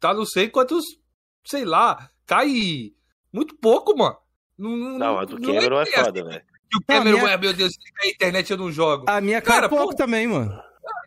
[0.00, 0.84] tá não sei quantos.
[1.44, 2.92] Sei lá, cai
[3.32, 4.16] muito pouco, mano.
[4.58, 6.42] Não, Não, a do Cameron é foda, velho.
[6.70, 8.70] Que o Não, a Cameron, minha- ah, meu Deus, se cair a internet eu não
[8.72, 9.04] jogo.
[9.08, 10.50] A minha Cara, cai pouco pô- também, mano.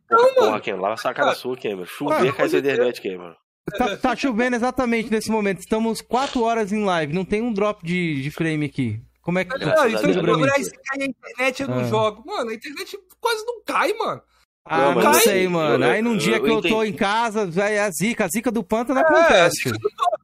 [0.08, 0.62] Porra, mano.
[0.64, 1.86] Cameron, lá saca da sua, Cameron.
[1.86, 2.60] Chover, Ah, cai ser.
[2.60, 3.36] internet, Cameron.
[3.78, 5.60] Tá, tá chovendo exatamente nesse momento.
[5.60, 7.14] Estamos 4 horas em live.
[7.14, 9.00] Não tem um drop de, de frame aqui.
[9.32, 9.58] Como é que.
[9.58, 10.04] Graças Não, a isso Deus.
[10.04, 10.44] eu Explica pra mim.
[10.50, 11.84] jogo, ah, se cair a internet eu não Ah.
[11.86, 12.24] jogo.
[12.26, 14.22] Mano, a internet quase não cai, mano.
[14.66, 15.84] Ah, Não, não, sei, mano.
[15.86, 18.26] eu- Aí num dia eu que eu tô em casa, vai a zica.
[18.26, 19.72] A zica do pântano É, acontece.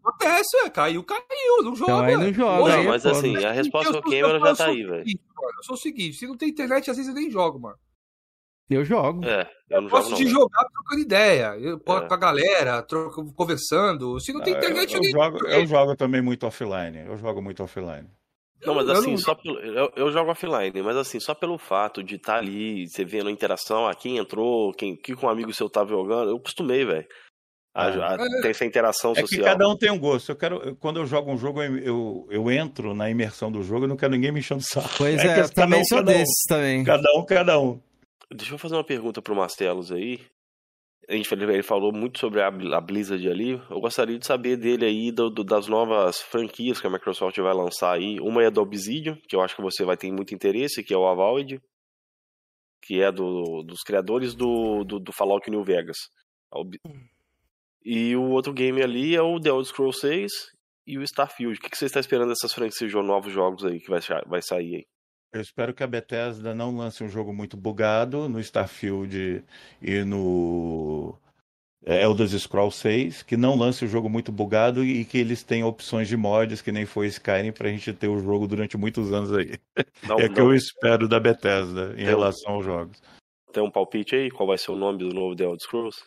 [0.06, 0.70] acontece, é.
[0.70, 1.92] Caiu, caiu, não joga.
[1.92, 2.62] Então aí não joga.
[2.64, 3.18] Hoje, aí Não, é mas foda.
[3.18, 4.90] assim, a resposta eu do Cameron eu já tá aí, velho.
[4.92, 7.78] mano, Eu sou o seguinte, se não tem internet, às vezes eu nem jogo, mano.
[8.70, 9.26] Eu jogo.
[9.26, 10.32] É, eu não Gosto jogo de não.
[10.42, 11.56] jogar trocando ideia.
[11.58, 11.80] Eu, É.
[11.80, 14.20] com a galera, troco, conversando.
[14.20, 16.98] Se não tem Ah, internet, eu, eu, nem eu jogo, eu jogo também muito offline.
[17.08, 18.08] Eu jogo muito offline.
[18.66, 21.58] Não, mas Eu assim, não- só pelo, eu, eu jogo offline, mas assim, só pelo
[21.58, 25.30] fato de estar ali, você vendo a interação, ah, quem entrou, quem, que com um
[25.30, 27.08] amigo seu tava jogando, eu costumei, velho.
[27.76, 29.28] A, a, tem essa interação É social.
[29.44, 30.32] que cada um tem um gosto.
[30.32, 33.62] Eu quero, eu- quando eu jogo um jogo, eu, eu, eu entro na imersão do
[33.62, 34.90] jogo, eu não quero ninguém me enchendo o saco.
[34.98, 36.14] Pois é, eu cada também um, sou cada um.
[36.16, 36.84] desses também.
[36.84, 37.80] Cada um, cada um.
[38.34, 40.20] Deixa eu fazer uma pergunta pro Mastelos aí.
[41.10, 43.52] A gente falou- ele falou muito sobre a, a Blizzard ali.
[43.70, 47.54] Eu gostaria de saber dele aí do- do- das novas franquias que a Microsoft vai
[47.54, 48.20] lançar aí.
[48.20, 50.98] Uma é do Obsidian, que eu acho que você vai ter muito interesse, que é
[50.98, 51.62] o Avowed,
[52.84, 55.98] que é do- dos criadores do, do, Fallout New Vegas.
[56.52, 56.78] Ob-
[57.86, 60.32] E o outro game ali é o The Elder Scrolls 6
[60.86, 61.58] e o Starfield.
[61.58, 64.42] O que, que você está esperando dessas franquias de novos jogos aí que vai, vai
[64.42, 64.86] sair aí?
[65.34, 69.44] Eu espero que a Bethesda não lance um jogo muito bugado no Starfield
[69.82, 71.16] e no
[71.86, 75.68] é, Elder Scrolls 6, que não lance um jogo muito bugado e que eles tenham
[75.68, 79.32] opções de mods, que nem foi Skyrim, pra gente ter o jogo durante muitos anos
[79.34, 79.60] aí.
[80.08, 83.02] Não, é o que eu espero da Bethesda em Tem- relação aos jogos.
[83.52, 84.32] Tem um palpite aí?
[84.32, 86.04] Qual vai ser o nome do novo The Elder Scrolls?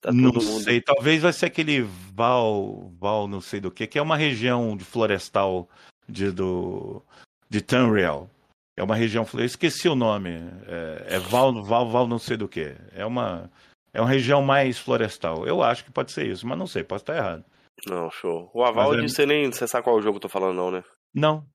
[0.00, 1.82] Tá não mundo- sei, talvez vai ser aquele
[2.14, 5.68] Val, Val não sei do que, que é uma região de florestal
[6.08, 7.02] de, do,
[7.48, 8.28] de Tamriel.
[8.76, 10.30] É uma região, eu esqueci o nome,
[10.66, 12.74] é, é Val, Val, Val não sei do que.
[12.92, 13.50] É uma,
[13.92, 15.46] é uma região mais florestal.
[15.46, 17.44] Eu acho que pode ser isso, mas não sei, posso estar errado.
[17.86, 18.50] Não, show.
[18.54, 20.82] O Avald, é- você nem você sabe qual jogo eu tô falando, não, né?
[21.14, 21.46] Não.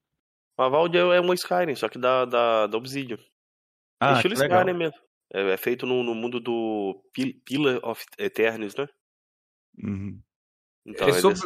[0.58, 3.18] O Avald é é um Skyrim, só que da, da, da Obsidian.
[4.00, 4.60] Ah, Estilo que legal.
[4.60, 4.98] Skyrim mesmo.
[5.34, 8.88] É, é feito no, no mundo do Pil- Pillar of Eternis, né?
[9.84, 10.22] Uhum.
[10.86, 11.40] Então, É sobre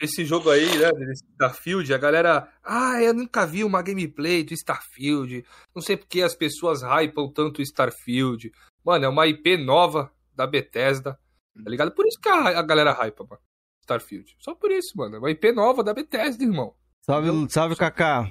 [0.00, 4.54] esse jogo aí, né, desse Starfield, a galera, ah, eu nunca vi uma gameplay do
[4.54, 8.50] Starfield, não sei porque as pessoas hypam tanto Starfield.
[8.84, 11.18] Mano, é uma IP nova da Bethesda,
[11.62, 11.92] tá ligado?
[11.92, 13.42] Por isso que a, a galera hypa, mano,
[13.82, 14.34] Starfield.
[14.38, 16.74] Só por isso, mano, é uma IP nova da Bethesda, irmão.
[17.02, 18.30] Salve, salve, Kaká.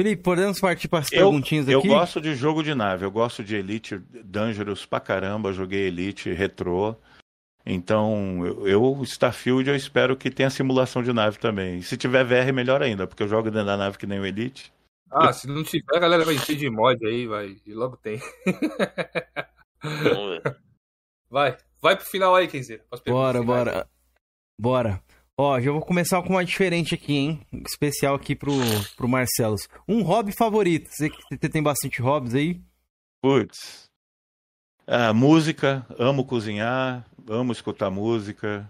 [0.00, 1.88] Felipe, podemos partir para as Eu, perguntinhas eu aqui?
[1.88, 6.96] gosto de jogo de nave, eu gosto de Elite Dangerous pra caramba, joguei Elite Retro.
[7.66, 11.80] Então, eu, eu, Starfield, eu espero que tenha simulação de nave também.
[11.80, 14.72] Se tiver VR, melhor ainda, porque eu jogo dentro da nave que nem o Elite.
[15.10, 18.20] Ah, se não tiver, a galera vai encher de mod aí, vai, e logo tem.
[21.30, 22.84] Vai, vai pro final aí, Kenzeira.
[23.06, 23.44] Bora, finais.
[23.44, 23.88] bora.
[24.56, 25.02] Bora.
[25.36, 27.46] Ó, já vou começar com uma diferente aqui, hein?
[27.66, 28.52] Especial aqui pro,
[28.96, 29.68] pro Marcelos.
[29.88, 30.88] Um hobby favorito.
[30.88, 32.62] Você que você tem bastante hobbies aí?
[33.20, 33.90] Putz.
[34.86, 38.68] Ah, música, amo cozinhar, amo escutar música.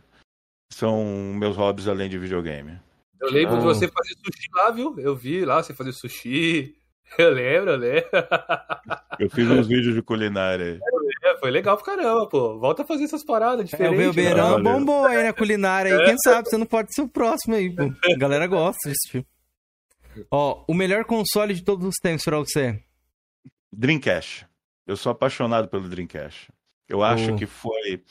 [0.72, 1.04] São
[1.36, 2.78] meus hobbies além de videogame.
[3.20, 3.58] Eu lembro Ah.
[3.58, 4.94] de você fazer sushi lá, viu?
[4.98, 6.76] Eu vi lá você fazer sushi.
[7.18, 8.08] Eu lembro, eu lembro.
[9.20, 10.80] Eu fiz uns vídeos de culinária.
[11.22, 12.58] É, foi legal pra caramba, pô.
[12.58, 13.98] Volta a fazer essas paradas É, o diferentes.
[13.98, 14.64] Belbeirão valeu.
[14.64, 16.06] bombou aí na culinária aí.
[16.06, 17.82] Quem sabe você não pode ser o próximo aí, pô.
[17.82, 19.28] A galera gosta desse tipo.
[20.30, 22.82] Ó, o melhor console de todos os tempos pra você.
[23.72, 24.46] Dreamcast.
[24.86, 26.48] Eu sou apaixonado pelo Dreamcast.
[26.88, 27.36] Eu acho Oh.
[27.36, 28.02] que foi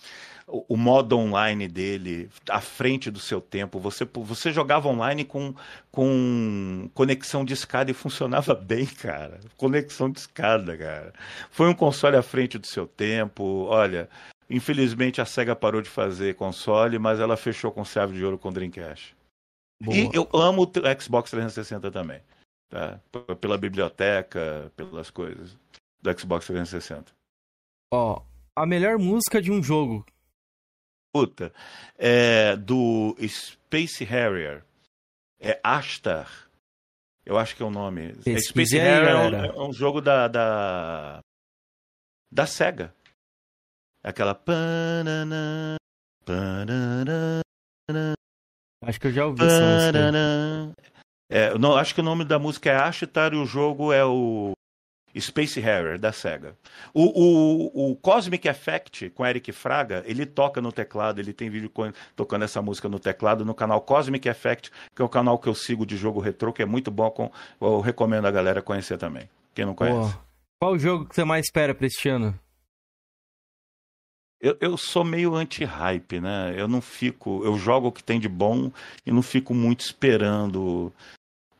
[0.47, 3.79] o, o modo online dele à frente do seu tempo.
[3.79, 5.53] Você, você jogava online com,
[5.91, 9.39] com conexão de escada e funcionava bem, cara.
[9.57, 11.13] Conexão de escada, cara.
[11.51, 13.65] Foi um console à frente do seu tempo.
[13.69, 14.09] Olha,
[14.49, 18.49] infelizmente a Sega parou de fazer console, mas ela fechou com chave de ouro com
[18.49, 19.15] o Dreamcast.
[19.83, 19.95] Boa.
[19.95, 22.21] E eu amo o Xbox 360 também.
[22.69, 22.99] Tá?
[23.39, 25.55] Pela biblioteca, pelas coisas
[26.03, 27.13] do Xbox 360.
[27.91, 28.21] Ó,
[28.55, 30.05] a melhor música de um jogo.
[31.15, 31.53] Puta,
[31.97, 34.63] é do Space Harrier.
[35.39, 36.49] É Ashtar.
[37.25, 38.13] Eu acho que é o nome.
[38.25, 41.19] É Space Harrier é um, é um jogo da, da.
[42.31, 42.93] da SEGA.
[44.03, 44.35] Aquela.
[44.35, 45.77] pananã,
[46.25, 47.41] pananã,
[48.83, 50.75] Acho que eu já ouvi essa música.
[51.29, 54.52] É, não, acho que o nome da música é Ashtar e o jogo é o
[55.21, 56.55] Space Harrier da SEGA.
[56.93, 61.71] O, o, o Cosmic Effect com Eric Fraga, ele toca no teclado, ele tem vídeo
[62.15, 65.55] tocando essa música no teclado no canal Cosmic Effect, que é o canal que eu
[65.55, 69.29] sigo de jogo retrô, que é muito bom, com- eu recomendo a galera conhecer também.
[69.53, 70.13] Quem não conhece.
[70.13, 70.19] Pô,
[70.61, 72.37] qual o jogo que você mais espera pra este ano?
[74.41, 76.53] Eu, eu sou meio anti-hype, né?
[76.57, 77.41] Eu não fico.
[77.45, 78.71] Eu jogo o que tem de bom
[79.05, 80.91] e não fico muito esperando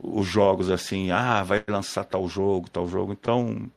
[0.03, 1.11] os jogos assim.
[1.11, 3.13] Ah, vai lançar tal jogo, tal jogo.
[3.13, 3.69] Então.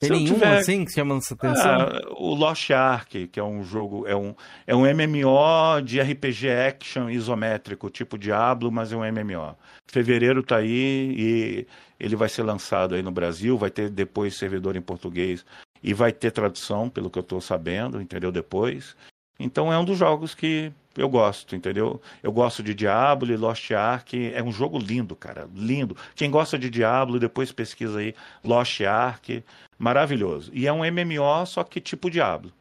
[0.00, 1.80] Tem nenhum tiver- assim que chama essa atenção?
[1.80, 4.34] Ah, o Lost Ark, que é um jogo, é um,
[4.66, 9.56] é um MMO de RPG action isométrico, tipo Diablo, mas é um MMO.
[9.90, 11.66] Fevereiro tá aí e
[11.98, 15.44] ele vai ser lançado aí no Brasil, vai ter depois servidor em português
[15.82, 18.30] e vai ter tradução, pelo que eu tô sabendo, entendeu?
[18.32, 18.94] Depois.
[19.38, 22.00] Então é um dos jogos que eu gosto, entendeu?
[22.22, 24.14] Eu gosto de Diablo e Lost Ark.
[24.32, 25.48] É um jogo lindo, cara.
[25.54, 25.96] Lindo.
[26.14, 29.44] Quem gosta de Diablo, depois pesquisa aí Lost Ark.
[29.78, 30.50] Maravilhoso.
[30.54, 32.52] E é um MMO, só que tipo Diablo.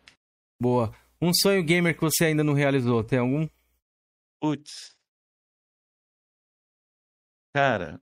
[0.61, 0.93] Boa.
[1.21, 3.47] Um sonho gamer que você ainda não realizou, tem algum?
[4.41, 4.93] Putz.
[7.55, 8.01] Cara,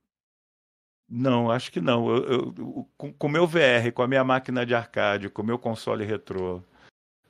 [1.14, 2.08] não, acho que não.
[2.08, 5.58] Eu, eu, com o meu VR, com a minha máquina de arcade, com o meu
[5.58, 6.62] console retrô,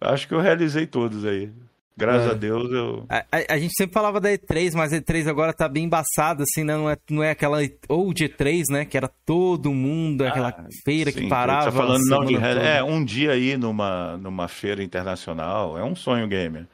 [0.01, 1.53] acho que eu realizei todos aí.
[1.97, 2.31] Graças É.
[2.31, 3.05] a Deus eu.
[3.09, 6.43] A, a- a gente sempre falava da E3, mas a E3 agora tá bem embaçada,
[6.43, 6.75] assim, né?
[6.77, 8.85] Não é, não é aquela old E3, né?
[8.87, 11.67] Que era todo mundo, aquela Ah, feira Sim, que parava.
[11.67, 12.35] Tá falando não de.
[12.37, 16.67] É, um dia aí numa, numa feira internacional é um sonho gamer.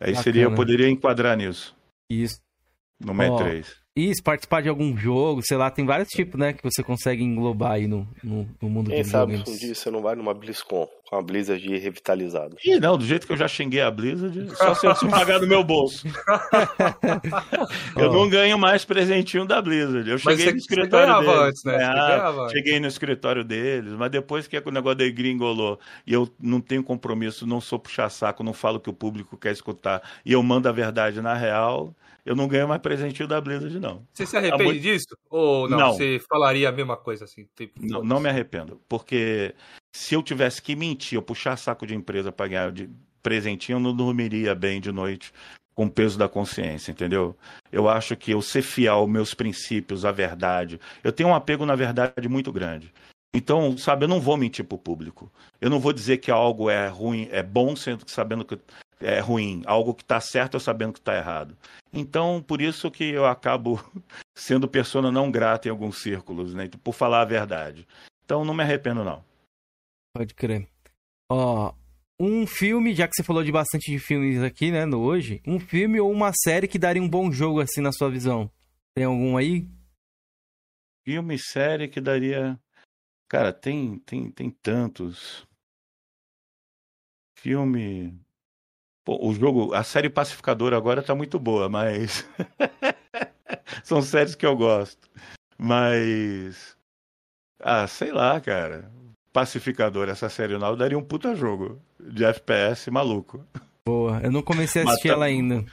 [0.00, 0.22] Aí Bacana.
[0.22, 1.76] seria, eu poderia enquadrar nisso,
[2.10, 2.40] Isso.
[3.00, 3.66] numa Ó, E3.
[3.94, 6.54] Isso, participar de algum jogo, sei lá, tem vários tipos, né?
[6.54, 9.60] Que você consegue englobar aí no, no, no mundo Quem de sabe videogames.
[9.62, 12.56] um dia você não vai numa BlizzCon com a Blizzard revitalizada.
[12.64, 15.40] Ih, não, do jeito que eu já xinguei a Blizzard, só se eu se pagar
[15.40, 16.06] do meu bolso.
[17.96, 18.12] eu Ó.
[18.14, 20.08] não ganho mais presentinho da Blizzard.
[20.08, 21.40] Eu cheguei você- no escritório deles.
[21.42, 21.72] antes, né?
[21.72, 22.52] Você ganhava, ganhava antes.
[22.52, 26.82] cheguei no escritório deles, mas depois que o negócio da gringolou e eu não tenho
[26.82, 30.66] compromisso, não sou puxar-saco, não falo o que o público quer escutar e eu mando
[30.66, 34.06] a verdade na real, eu não ganho mais presentinho da Blizzard, não.
[34.12, 35.16] Você se arrepende muito- disso?
[35.30, 35.92] Ou não, Não.
[35.94, 37.48] Você falaria a mesma coisa assim?
[37.56, 39.54] Tipo, Não, não me arrependo, porque
[39.94, 42.88] se eu tivesse que mentir, eu puxar saco de empresa para ganhar de
[43.22, 45.32] presentinho, eu não dormiria bem de noite
[45.74, 47.36] com o peso da consciência, entendeu?
[47.70, 51.64] Eu acho que eu ser fiel aos meus princípios, à verdade, eu tenho um apego
[51.64, 52.92] na verdade muito grande.
[53.34, 55.32] Então, sabe, eu não vou mentir pro público.
[55.58, 58.58] Eu não vou dizer que algo é ruim, é bom sendo que sabendo que
[59.02, 61.56] é ruim, algo que está certo eu sabendo que está errado.
[61.92, 63.78] Então, por isso que eu acabo
[64.36, 66.68] sendo persona não grata em alguns círculos, né?
[66.82, 67.86] Por falar a verdade.
[68.24, 69.24] Então, não me arrependo não.
[70.16, 70.68] Pode crer.
[71.30, 71.74] Ó,
[72.20, 75.58] um filme, já que você falou de bastante de filmes aqui, né, no hoje, um
[75.58, 78.50] filme ou uma série que daria um bom jogo, assim, na sua visão.
[78.94, 79.66] Tem algum aí?
[81.04, 82.60] Filme, série que daria.
[83.28, 85.46] Cara, tem, tem, tem tantos.
[87.38, 88.20] Filme.
[89.04, 92.24] Pô, o jogo, a série Pacificador agora tá muito boa, mas.
[93.82, 95.08] São séries que eu gosto.
[95.58, 96.76] Mas.
[97.60, 98.90] Ah, sei lá, cara.
[99.32, 103.44] Pacificador, essa série nova daria um puta jogo de FPS maluco.
[103.86, 104.20] Boa.
[104.22, 105.64] Eu não comecei a assistir ela ainda.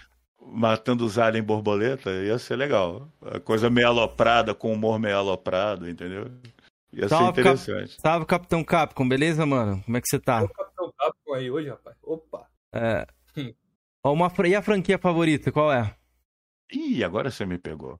[0.42, 3.08] Matando os aliens borboleta ia ser legal.
[3.22, 6.32] A coisa meio aloprada, com humor meio aloprado, entendeu?
[6.94, 8.02] Ia ser Salve, Cap- interessante.
[8.02, 9.84] Salve, Capitão Capcom, beleza, mano?
[9.84, 10.42] Como é que você tá?
[10.44, 11.98] O Capitão Capcom aí hoje, rapaz.
[12.02, 12.48] Opa.
[12.74, 13.06] É.
[13.38, 13.54] Hum.
[14.04, 15.94] Ó, uma, e a franquia favorita, qual é?
[16.72, 18.00] Ih, agora você me pegou.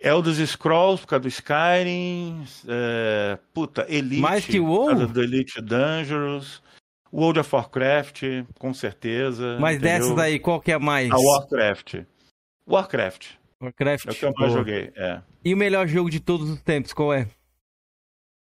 [0.00, 2.44] Elder Scrolls por causa do Skyrim.
[2.68, 3.38] É...
[3.52, 4.20] Puta, Elite.
[4.20, 4.86] Mais que o WoW?
[4.86, 6.62] Por causa do Elite Dangerous.
[7.12, 8.22] World of Warcraft,
[8.58, 9.58] com certeza.
[9.60, 10.00] Mas entendeu?
[10.00, 11.10] dessas aí, qual que é mais?
[11.10, 12.04] A Warcraft.
[12.68, 13.34] Warcraft.
[13.62, 14.06] Warcraft.
[14.06, 14.58] É o que eu mais Boa.
[14.58, 14.92] joguei.
[14.96, 15.22] É.
[15.44, 17.28] E o melhor jogo de todos os tempos, qual é?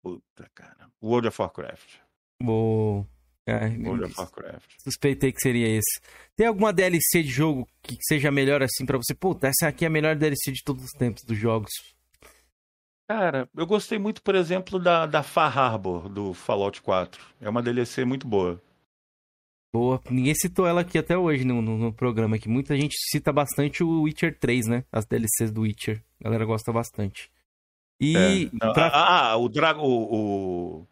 [0.02, 0.90] Puta, cara.
[1.02, 1.96] World of Warcraft.
[2.42, 3.06] Boa.
[3.50, 4.70] É, World of Warcraft.
[4.82, 6.00] suspeitei que seria esse.
[6.36, 9.14] Tem alguma DLC de jogo que seja melhor assim pra você?
[9.14, 11.70] Puta, essa aqui é a melhor DLC de todos os tempos dos jogos.
[13.10, 17.24] Cara, eu gostei muito, por exemplo, da, da Far Harbor, do Fallout 4.
[17.40, 18.60] É uma DLC muito boa.
[19.72, 20.00] Boa.
[20.10, 23.82] Ninguém citou ela aqui até hoje no, no, no programa, que muita gente cita bastante
[23.82, 24.84] o Witcher 3, né?
[24.92, 26.02] As DLCs do Witcher.
[26.20, 27.30] A galera gosta bastante.
[28.00, 30.14] E É, não, pra- Ah, o, Drago, o,
[30.80, 30.86] o,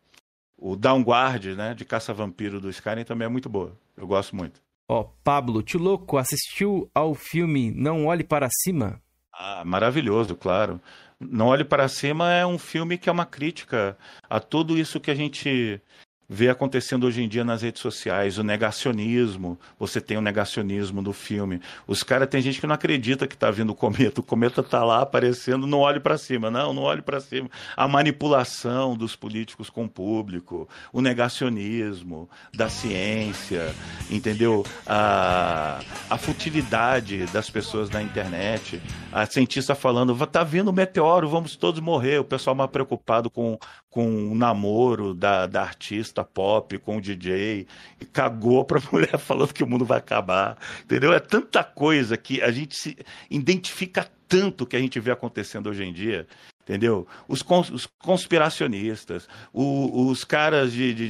[0.59, 3.77] o Downguard, né, de Caça-Vampiro do Skyrim também é muito boa.
[3.97, 4.61] Eu gosto muito.
[4.89, 9.01] Ó, Pablo, tio louco, assistiu ao filme Não Olhe Para Cima?
[9.33, 10.81] Ah, maravilhoso, claro.
[11.19, 13.99] Não Olhe Para Cima é um filme que é uma crítica
[14.31, 15.81] a tudo isso que a gente
[16.29, 19.59] vê acontecendo hoje em dia nas redes sociais, o negacionismo.
[19.79, 21.61] Você tem o negacionismo do filme.
[21.87, 24.21] Os caras, tem gente que não acredita que tá vindo o cometa.
[24.21, 26.51] O cometa tá lá aparecendo, não olhe para cima.
[26.51, 27.49] Não, não olhe para cima.
[27.77, 33.75] A manipulação dos políticos com o público, o negacionismo da ciência,
[34.11, 34.65] entendeu?
[34.87, 35.81] A,
[36.11, 38.81] a futilidade das pessoas na internet.
[39.13, 42.19] A cientista falando, tá vindo um meteoro, vamos todos morrer.
[42.19, 43.59] O pessoal mais preocupado com,
[43.97, 47.67] com o namoro da, da artista pop, com o DJ,
[47.99, 50.59] e cagou pra mulher falando que o mundo vai acabar.
[50.85, 51.15] Entendeu?
[51.15, 52.95] É tanta coisa que a gente se
[53.31, 56.27] identifica tanto que a gente vê acontecendo hoje em dia.
[56.69, 57.07] Entendeu?
[57.29, 61.09] Os, cons- os conspiracionistas, o- os caras de, de-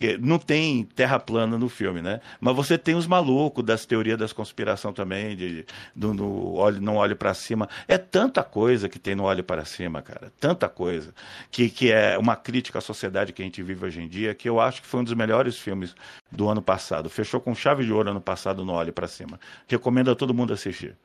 [0.00, 2.20] de- Não tem terra plana no filme, né?
[2.40, 6.96] Mas você tem os malucos das teorias das conspiração também, de, do, no olho, não
[6.96, 7.68] olhe para cima.
[7.86, 10.32] É tanta coisa que tem no olho para cima, cara.
[10.40, 11.14] Tanta coisa.
[11.48, 14.48] Que, que é uma crítica à sociedade que a gente vive hoje em dia, que
[14.48, 15.94] eu acho que foi um dos melhores filmes
[16.30, 17.08] do ano passado.
[17.08, 19.38] Fechou com chave de ouro ano passado no Olhe para Cima.
[19.68, 20.96] Recomendo a todo mundo assistir.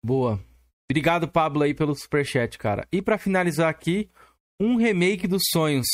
[0.00, 0.38] Boa.
[0.90, 2.88] Obrigado, Pablo, aí pelo superchat, cara.
[2.90, 4.10] E pra finalizar aqui,
[4.58, 5.86] um remake dos sonhos.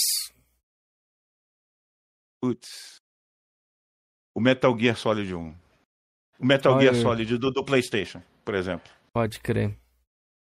[2.41, 3.01] Putz.
[4.35, 5.55] o Metal Gear Solid 1.
[6.39, 6.93] O Metal Olha.
[6.93, 8.89] Gear Solid do, do PlayStation, por exemplo.
[9.13, 9.77] Pode crer.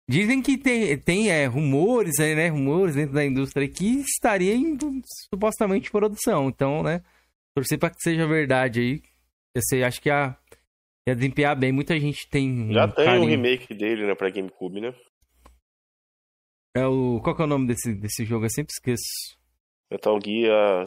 [0.08, 2.48] Dizem que tem, tem é, rumores aí, né?
[2.48, 4.78] Rumores dentro da indústria que estaria em,
[5.30, 6.48] supostamente em produção.
[6.48, 7.02] Então, né?
[7.54, 9.02] Torcer pra que seja verdade aí.
[9.54, 10.34] Você acha que ia,
[11.08, 11.72] ia desempenhar bem.
[11.72, 12.72] Muita gente tem.
[12.72, 14.94] Já um tem um remake dele, né, pra GameCube, né?
[16.76, 18.44] É o, qual que é o nome desse, desse jogo?
[18.44, 19.36] Eu sempre esqueço.
[19.90, 20.84] Metal Gear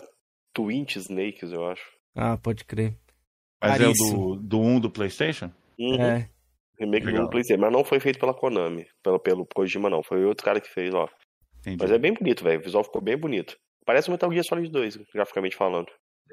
[0.54, 1.84] Twin Snakes, eu acho.
[2.16, 2.96] Ah, pode crer.
[3.62, 4.36] Mas é o Caríssimo.
[4.36, 5.52] do, do 1 do PlayStation?
[5.80, 6.02] Uhum.
[6.02, 6.30] É.
[6.80, 7.24] Remake Legal.
[7.24, 10.60] do PlayStation, mas não foi feito pela Konami, pelo, pelo Kojima não, foi outro cara
[10.60, 11.08] que fez, ó.
[11.60, 11.78] Entendi.
[11.80, 13.56] Mas é bem bonito, velho, o visual ficou bem bonito.
[13.86, 15.88] Parece um Metal Gear Solid 2, graficamente falando.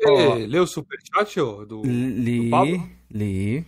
[0.07, 0.37] Ó.
[0.37, 1.67] Ei, Leu o superchat, ô?
[1.67, 1.83] Do...
[1.85, 2.79] Li, Pablo?
[3.11, 3.67] li,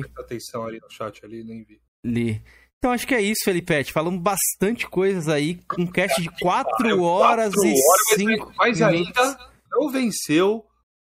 [0.00, 1.80] Presta atenção ali no chat ali, nem vi.
[2.04, 2.42] li.
[2.78, 3.92] Então acho que é isso, Felipete.
[3.92, 5.60] Falamos bastante coisas aí.
[5.78, 7.76] Um cast de 4 Quatro horas e horas,
[8.16, 9.38] 5 Mas minutos ainda
[9.70, 10.66] não venceu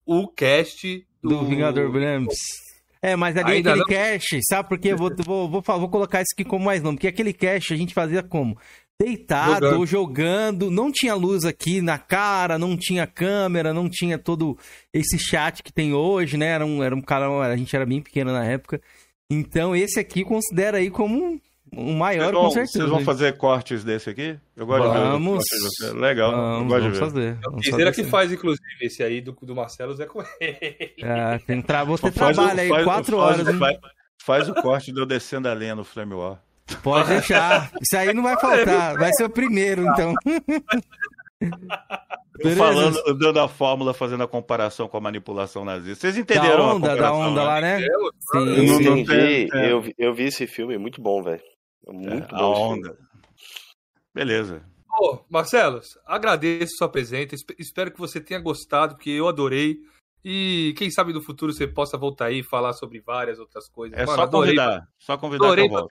[0.05, 2.35] o cast do, do Vingador Brams.
[3.01, 3.87] É, mas ali Ainda aquele não?
[3.87, 4.89] cast, sabe por quê?
[4.89, 6.97] Eu vou, vou, vou, vou colocar isso aqui como mais nome.
[6.97, 8.59] Porque aquele cast a gente fazia como?
[9.03, 9.87] Deitado, Jogando.
[9.87, 10.71] jogando.
[10.71, 14.59] não tinha luz aqui na cara, não tinha câmera, não tinha todo
[14.93, 16.47] esse chat que tem hoje, né?
[16.49, 18.81] Era um, era um canal, a gente era bem pequeno na época.
[19.31, 21.41] Então esse aqui considera aí como um,
[21.73, 22.79] um maior, vão, com certeza.
[22.79, 24.39] vocês vão fazer cortes desse aqui?
[24.55, 25.45] Eu gosto de ver Vamos.
[25.45, 25.93] de você.
[25.95, 27.07] Legal, eu Vamos, gosto vamos de ver.
[27.07, 27.39] fazer.
[27.43, 30.93] Vamos Quiseira fazer que faz, inclusive, esse aí do, do Marcelo Zé com ele.
[31.03, 31.85] É, tem tra...
[31.85, 33.49] Vou ter Faz o- trabalho aí, faz- quatro faz- horas.
[33.49, 33.59] hein?
[33.59, 33.79] Faz,
[34.23, 36.39] faz o corte de eu descendo a lenha no Flame War.
[36.83, 37.71] Pode deixar.
[37.81, 38.97] Isso aí não vai faltar.
[38.99, 40.15] Vai ser o primeiro, então.
[42.39, 46.01] Eu falando, dando a fórmula, fazendo a comparação com a manipulação nazista.
[46.01, 47.47] Vocês Da entenderam a onda, da comparação, onda né?
[47.47, 47.81] lá, né?
[47.87, 48.85] Eu Sim, não- sim.
[48.85, 49.73] não- Entendi, tem- é.
[49.73, 51.43] eu, vi- eu vi esse filme, muito bom, velho.
[51.87, 52.53] Muito É, bom.
[52.53, 52.89] a esse filme.
[52.89, 52.99] onda.
[54.15, 54.63] Beleza.
[54.99, 57.35] Ô, Marcelo, agradeço sua presença.
[57.35, 59.77] esp- Espero que você tenha gostado, porque eu adorei.
[60.25, 63.97] E quem sabe no futuro você possa voltar aí e falar sobre várias outras coisas.
[63.99, 64.83] É Mano, só adorei, convidar.
[64.99, 65.89] Só convidar Adorei que eu volto.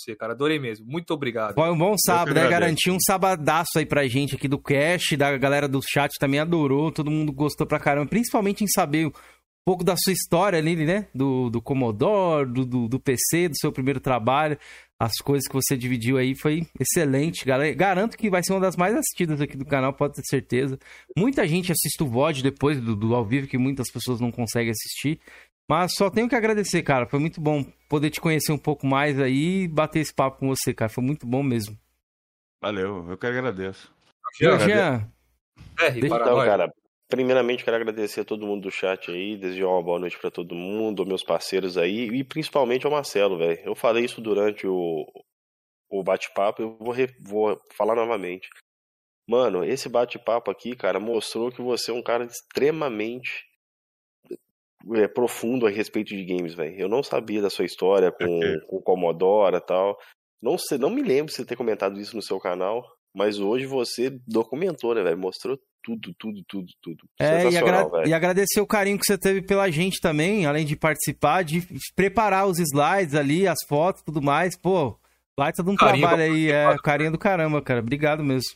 [0.00, 0.32] Você, cara.
[0.32, 0.86] Adorei mesmo.
[0.86, 1.54] Muito obrigado.
[1.54, 2.48] Foi um bom sábado, né?
[2.48, 6.90] Garantiu um sabadaço aí pra gente aqui do cast, da galera do chat também adorou,
[6.90, 9.12] todo mundo gostou pra caramba, principalmente em saber um
[9.64, 11.06] pouco da sua história ali, né?
[11.14, 14.58] Do, do Commodore, do, do, do PC, do seu primeiro trabalho,
[15.00, 17.74] as coisas que você dividiu aí foi excelente, galera.
[17.74, 20.78] Garanto que vai ser uma das mais assistidas aqui do canal, pode ter certeza.
[21.16, 24.70] Muita gente assiste o VOD depois do, do ao vivo, que muitas pessoas não conseguem
[24.70, 25.18] assistir.
[25.70, 27.06] Mas só tenho que agradecer, cara.
[27.06, 30.48] Foi muito bom poder te conhecer um pouco mais aí e bater esse papo com
[30.48, 30.88] você, cara.
[30.88, 31.78] Foi muito bom mesmo.
[32.60, 33.94] Valeu, eu que agradeço.
[34.36, 35.12] Jean, Jean,
[35.76, 36.74] para Então, cara,
[37.08, 40.56] primeiramente quero agradecer a todo mundo do chat aí, desejar uma boa noite pra todo
[40.56, 43.60] mundo, meus parceiros aí, e principalmente ao Marcelo, velho.
[43.64, 45.06] Eu falei isso durante o,
[45.88, 48.48] o bate-papo, eu vou, re- vou falar novamente.
[49.24, 53.48] Mano, esse bate-papo aqui, cara, mostrou que você é um cara extremamente
[54.94, 56.74] é, profundo a respeito de games, velho.
[56.78, 59.96] Eu não sabia da sua história com, com o Commodore e tal.
[60.42, 62.82] Não, sei, não me lembro de você ter comentado isso no seu canal,
[63.14, 65.18] mas hoje você documentou, né, velho?
[65.18, 67.04] Mostrou tudo, tudo, tudo, tudo.
[67.18, 68.08] é, e, Sensacional, agra- velho.
[68.08, 71.62] e agradecer o carinho que você teve pela gente também, além de participar, de
[71.94, 74.56] preparar os slides ali, as fotos e tudo mais.
[74.58, 74.98] Pô,
[75.38, 77.80] baita de um Carinho trabalho aí, é, carinho do caramba, cara.
[77.80, 78.50] Obrigado mesmo.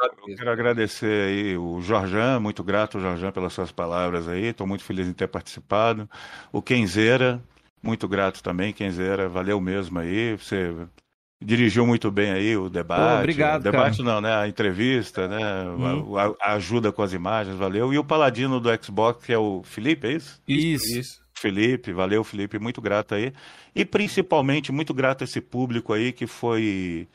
[0.00, 4.46] Obrigado Eu quero agradecer aí o Jorjan, muito grato, Jorjan, pelas suas palavras aí.
[4.46, 6.08] Estou muito feliz em ter participado.
[6.52, 7.42] O Kenzeira,
[7.82, 10.36] muito grato também, Kenzeira, valeu mesmo aí.
[10.36, 10.74] Você
[11.42, 13.12] dirigiu muito bem aí o debate.
[13.12, 14.34] Pô, obrigado, o debate não, né?
[14.34, 15.64] A entrevista, né?
[15.64, 16.16] Hum.
[16.16, 17.92] A, a ajuda com as imagens, valeu.
[17.92, 20.40] E o paladino do Xbox, que é o Felipe, é isso?
[20.46, 20.98] Isso.
[20.98, 21.28] Isso.
[21.38, 23.32] Felipe, valeu, Felipe, muito grato aí.
[23.74, 27.08] E principalmente, muito grato a esse público aí que foi.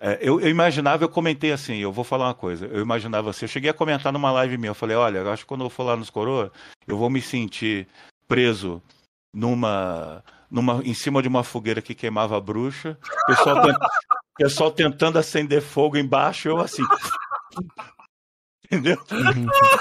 [0.00, 3.44] É, eu, eu imaginava, eu comentei assim, eu vou falar uma coisa, eu imaginava assim,
[3.44, 5.70] eu cheguei a comentar numa live minha, eu falei, olha, eu acho que quando eu
[5.70, 6.52] for lá nos coroa,
[6.86, 7.86] eu vou me sentir
[8.26, 8.82] preso
[9.34, 12.96] numa, numa em cima de uma fogueira que queimava a bruxa,
[13.26, 13.78] pessoal, tent-
[14.36, 16.82] pessoal tentando acender fogo embaixo, eu assim.
[18.70, 18.98] Entendeu?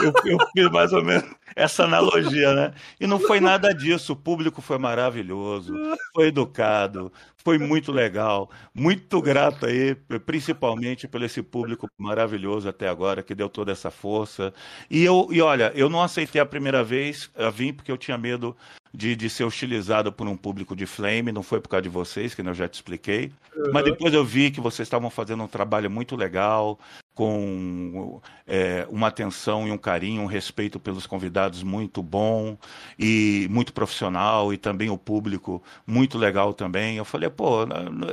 [0.02, 2.74] Eu, eu fiz mais ou menos essa analogia, né?
[3.00, 4.14] E não foi nada disso.
[4.14, 5.74] O público foi maravilhoso,
[6.14, 7.12] foi educado,
[7.44, 8.50] foi muito legal.
[8.74, 9.94] Muito grato aí,
[10.26, 14.54] principalmente por esse público maravilhoso até agora, que deu toda essa força.
[14.90, 18.18] E, eu, e olha, eu não aceitei a primeira vez a vir porque eu tinha
[18.18, 18.56] medo
[18.94, 22.34] de, de ser hostilizado por um público de flame, não foi por causa de vocês,
[22.34, 23.32] que eu já te expliquei.
[23.74, 26.80] Mas depois eu vi que vocês estavam fazendo um trabalho muito legal,
[27.18, 32.56] com é, uma atenção e um carinho, um respeito pelos convidados muito bom
[32.98, 36.96] e muito profissional e também o público muito legal também.
[36.96, 37.64] Eu falei, pô,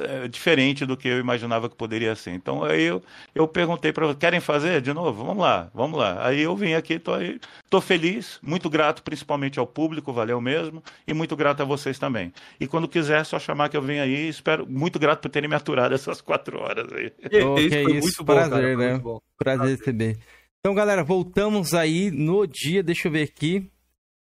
[0.09, 2.31] é diferente do que eu imaginava que poderia ser.
[2.31, 3.03] Então aí eu,
[3.35, 5.23] eu perguntei para querem fazer de novo?
[5.23, 6.27] Vamos lá, vamos lá.
[6.27, 10.83] Aí eu vim aqui, tô aí, tô feliz, muito grato principalmente ao público, valeu mesmo,
[11.07, 12.33] e muito grato a vocês também.
[12.59, 14.29] E quando quiser, é só chamar que eu venho aí.
[14.29, 17.13] Espero muito grato por terem me aturado essas quatro horas aí.
[17.43, 18.94] Oh, que isso, muito prazer, bom, cara, né?
[18.95, 19.21] Muito bom.
[19.39, 20.19] Prazer receber.
[20.61, 23.71] Então, galera, voltamos aí no dia, deixa eu ver aqui.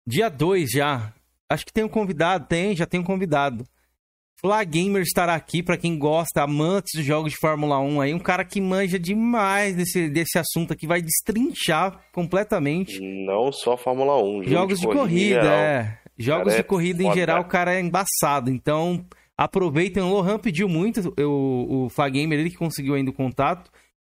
[0.06, 1.12] Dia 2 já.
[1.48, 3.64] Acho que tem um convidado, tem, já tem um convidado.
[4.40, 8.18] Fla Gamer estará aqui para quem gosta, amantes dos jogos de Fórmula 1 aí, um
[8.18, 12.98] cara que manja demais desse, desse assunto aqui, vai destrinchar completamente.
[13.26, 15.98] Não só Fórmula 1, jogos de, de corrida, é.
[16.16, 18.50] Jogos de é corrida em geral, o cara é embaçado.
[18.50, 19.04] Então,
[19.36, 20.02] aproveitem.
[20.02, 23.70] O Lohan pediu muito, o, o Fla Gamer, ele que conseguiu ainda o contato.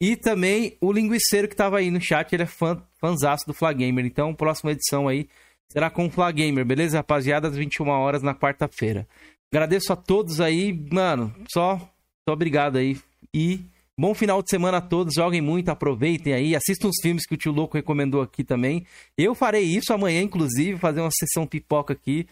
[0.05, 4.05] E também o linguiceiro que tava aí no chat, ele é fã, fãzaço do Flagamer.
[4.05, 5.27] Então, próxima edição aí
[5.67, 7.47] será com o Flagamer, beleza, rapaziada?
[7.47, 9.07] Às 21 horas na quarta-feira.
[9.51, 11.33] Agradeço a todos aí, mano.
[11.51, 11.79] Só,
[12.23, 12.99] só obrigado aí.
[13.33, 13.61] E
[13.97, 15.15] bom final de semana a todos.
[15.15, 16.55] Joguem muito, aproveitem aí.
[16.55, 18.85] Assistam os filmes que o tio Louco recomendou aqui também.
[19.17, 22.27] Eu farei isso amanhã, inclusive, fazer uma sessão pipoca aqui.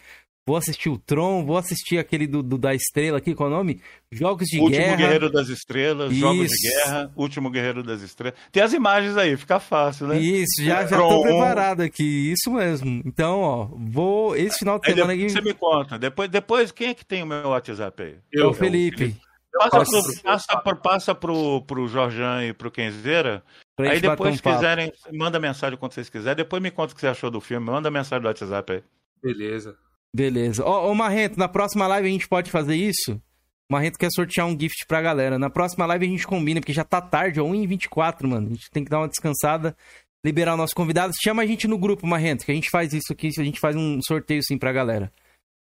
[0.46, 3.56] Vou assistir o Tron, vou assistir aquele do, do da Estrela aqui, qual é o
[3.56, 3.80] nome?
[4.12, 4.90] Jogos de Último Guerra.
[4.90, 6.20] Último Guerreiro das Estrelas, Isso.
[6.20, 8.38] Jogos de Guerra, Último Guerreiro das Estrelas.
[8.52, 10.18] Tem as imagens aí, fica fácil, né?
[10.18, 13.00] Isso, já, é, já tô preparado aqui, isso mesmo.
[13.06, 15.30] Então, ó, vou esse final de semana aqui.
[15.30, 18.16] Você me conta, depois, depois quem é que tem o meu WhatsApp aí?
[18.30, 19.16] Eu, é o Felipe.
[19.50, 23.42] Passa, pro, passa, pro, passa pro, pro Jorjan e pro Kenzeira.
[23.78, 26.36] Aí depois, se quiserem, manda mensagem quando vocês quiserem.
[26.36, 27.64] Depois me conta o que você achou do filme.
[27.64, 28.82] Manda mensagem do WhatsApp aí.
[29.22, 29.74] Beleza.
[30.14, 30.64] Beleza.
[30.64, 33.20] Ô, ô, Marrento, na próxima live a gente pode fazer isso?
[33.68, 35.40] O Marrento quer sortear um gift pra galera.
[35.40, 38.46] Na próxima live a gente combina, porque já tá tarde, ó, 1h24, mano.
[38.46, 39.76] A gente tem que dar uma descansada,
[40.24, 41.12] liberar o nosso convidado.
[41.20, 43.74] Chama a gente no grupo, Marrento, que a gente faz isso aqui, a gente faz
[43.74, 45.12] um sorteio sim pra galera.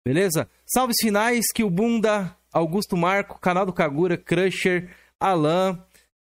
[0.05, 0.47] Beleza?
[0.67, 5.83] Salves finais, que o Bunda, Augusto Marco, canal do Kagura, Crusher, Alan.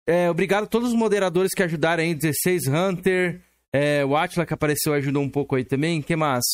[0.08, 4.54] É, obrigado a todos os moderadores que ajudaram aí, 16 Hunter, é, o Atila que
[4.54, 6.02] apareceu ajudou um pouco aí também.
[6.02, 6.44] que mais?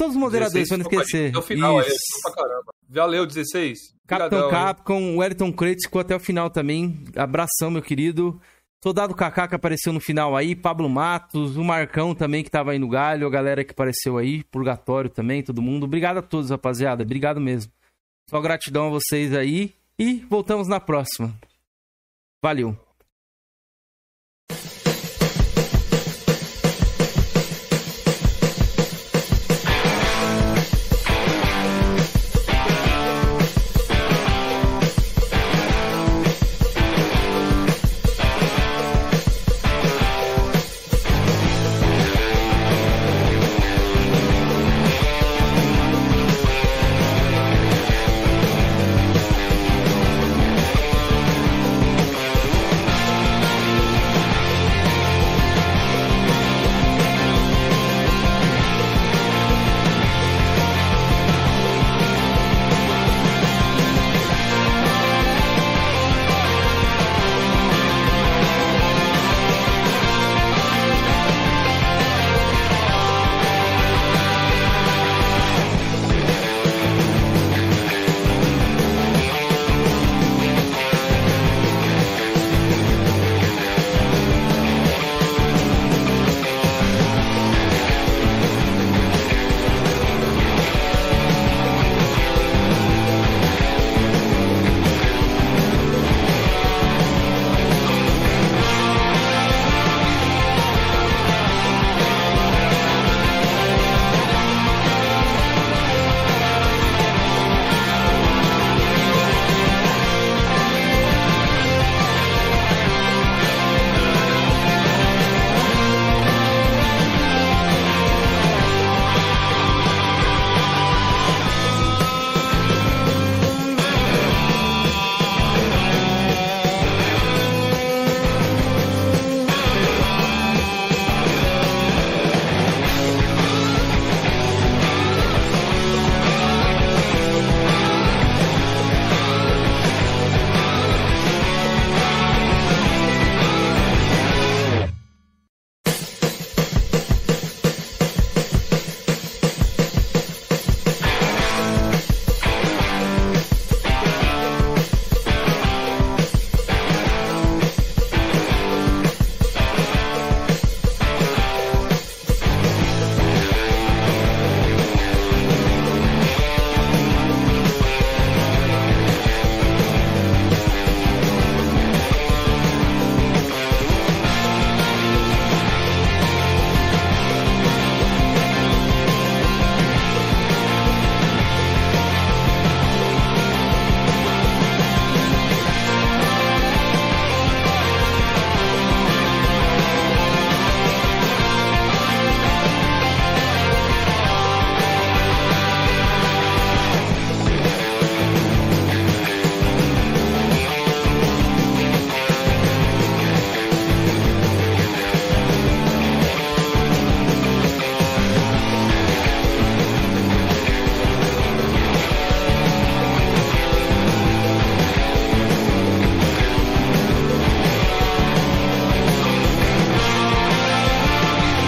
[0.00, 1.28] Todos os moderadores, pra não esquecer.
[1.28, 1.90] Até o final, Isso.
[1.90, 2.72] aí, pra caramba.
[2.88, 3.78] Valeu, 16.
[4.06, 7.04] Capitão Capcom, o Wellington Creighton ficou até o final também.
[7.14, 8.40] Abração, meu querido.
[8.82, 12.78] Soldado Kaká que apareceu no final aí, Pablo Matos, o Marcão também que tava aí
[12.78, 15.84] no galho, a galera que apareceu aí, Purgatório também, todo mundo.
[15.84, 17.02] Obrigado a todos, rapaziada.
[17.02, 17.70] Obrigado mesmo.
[18.30, 21.30] Só gratidão a vocês aí e voltamos na próxima.
[22.42, 22.74] Valeu.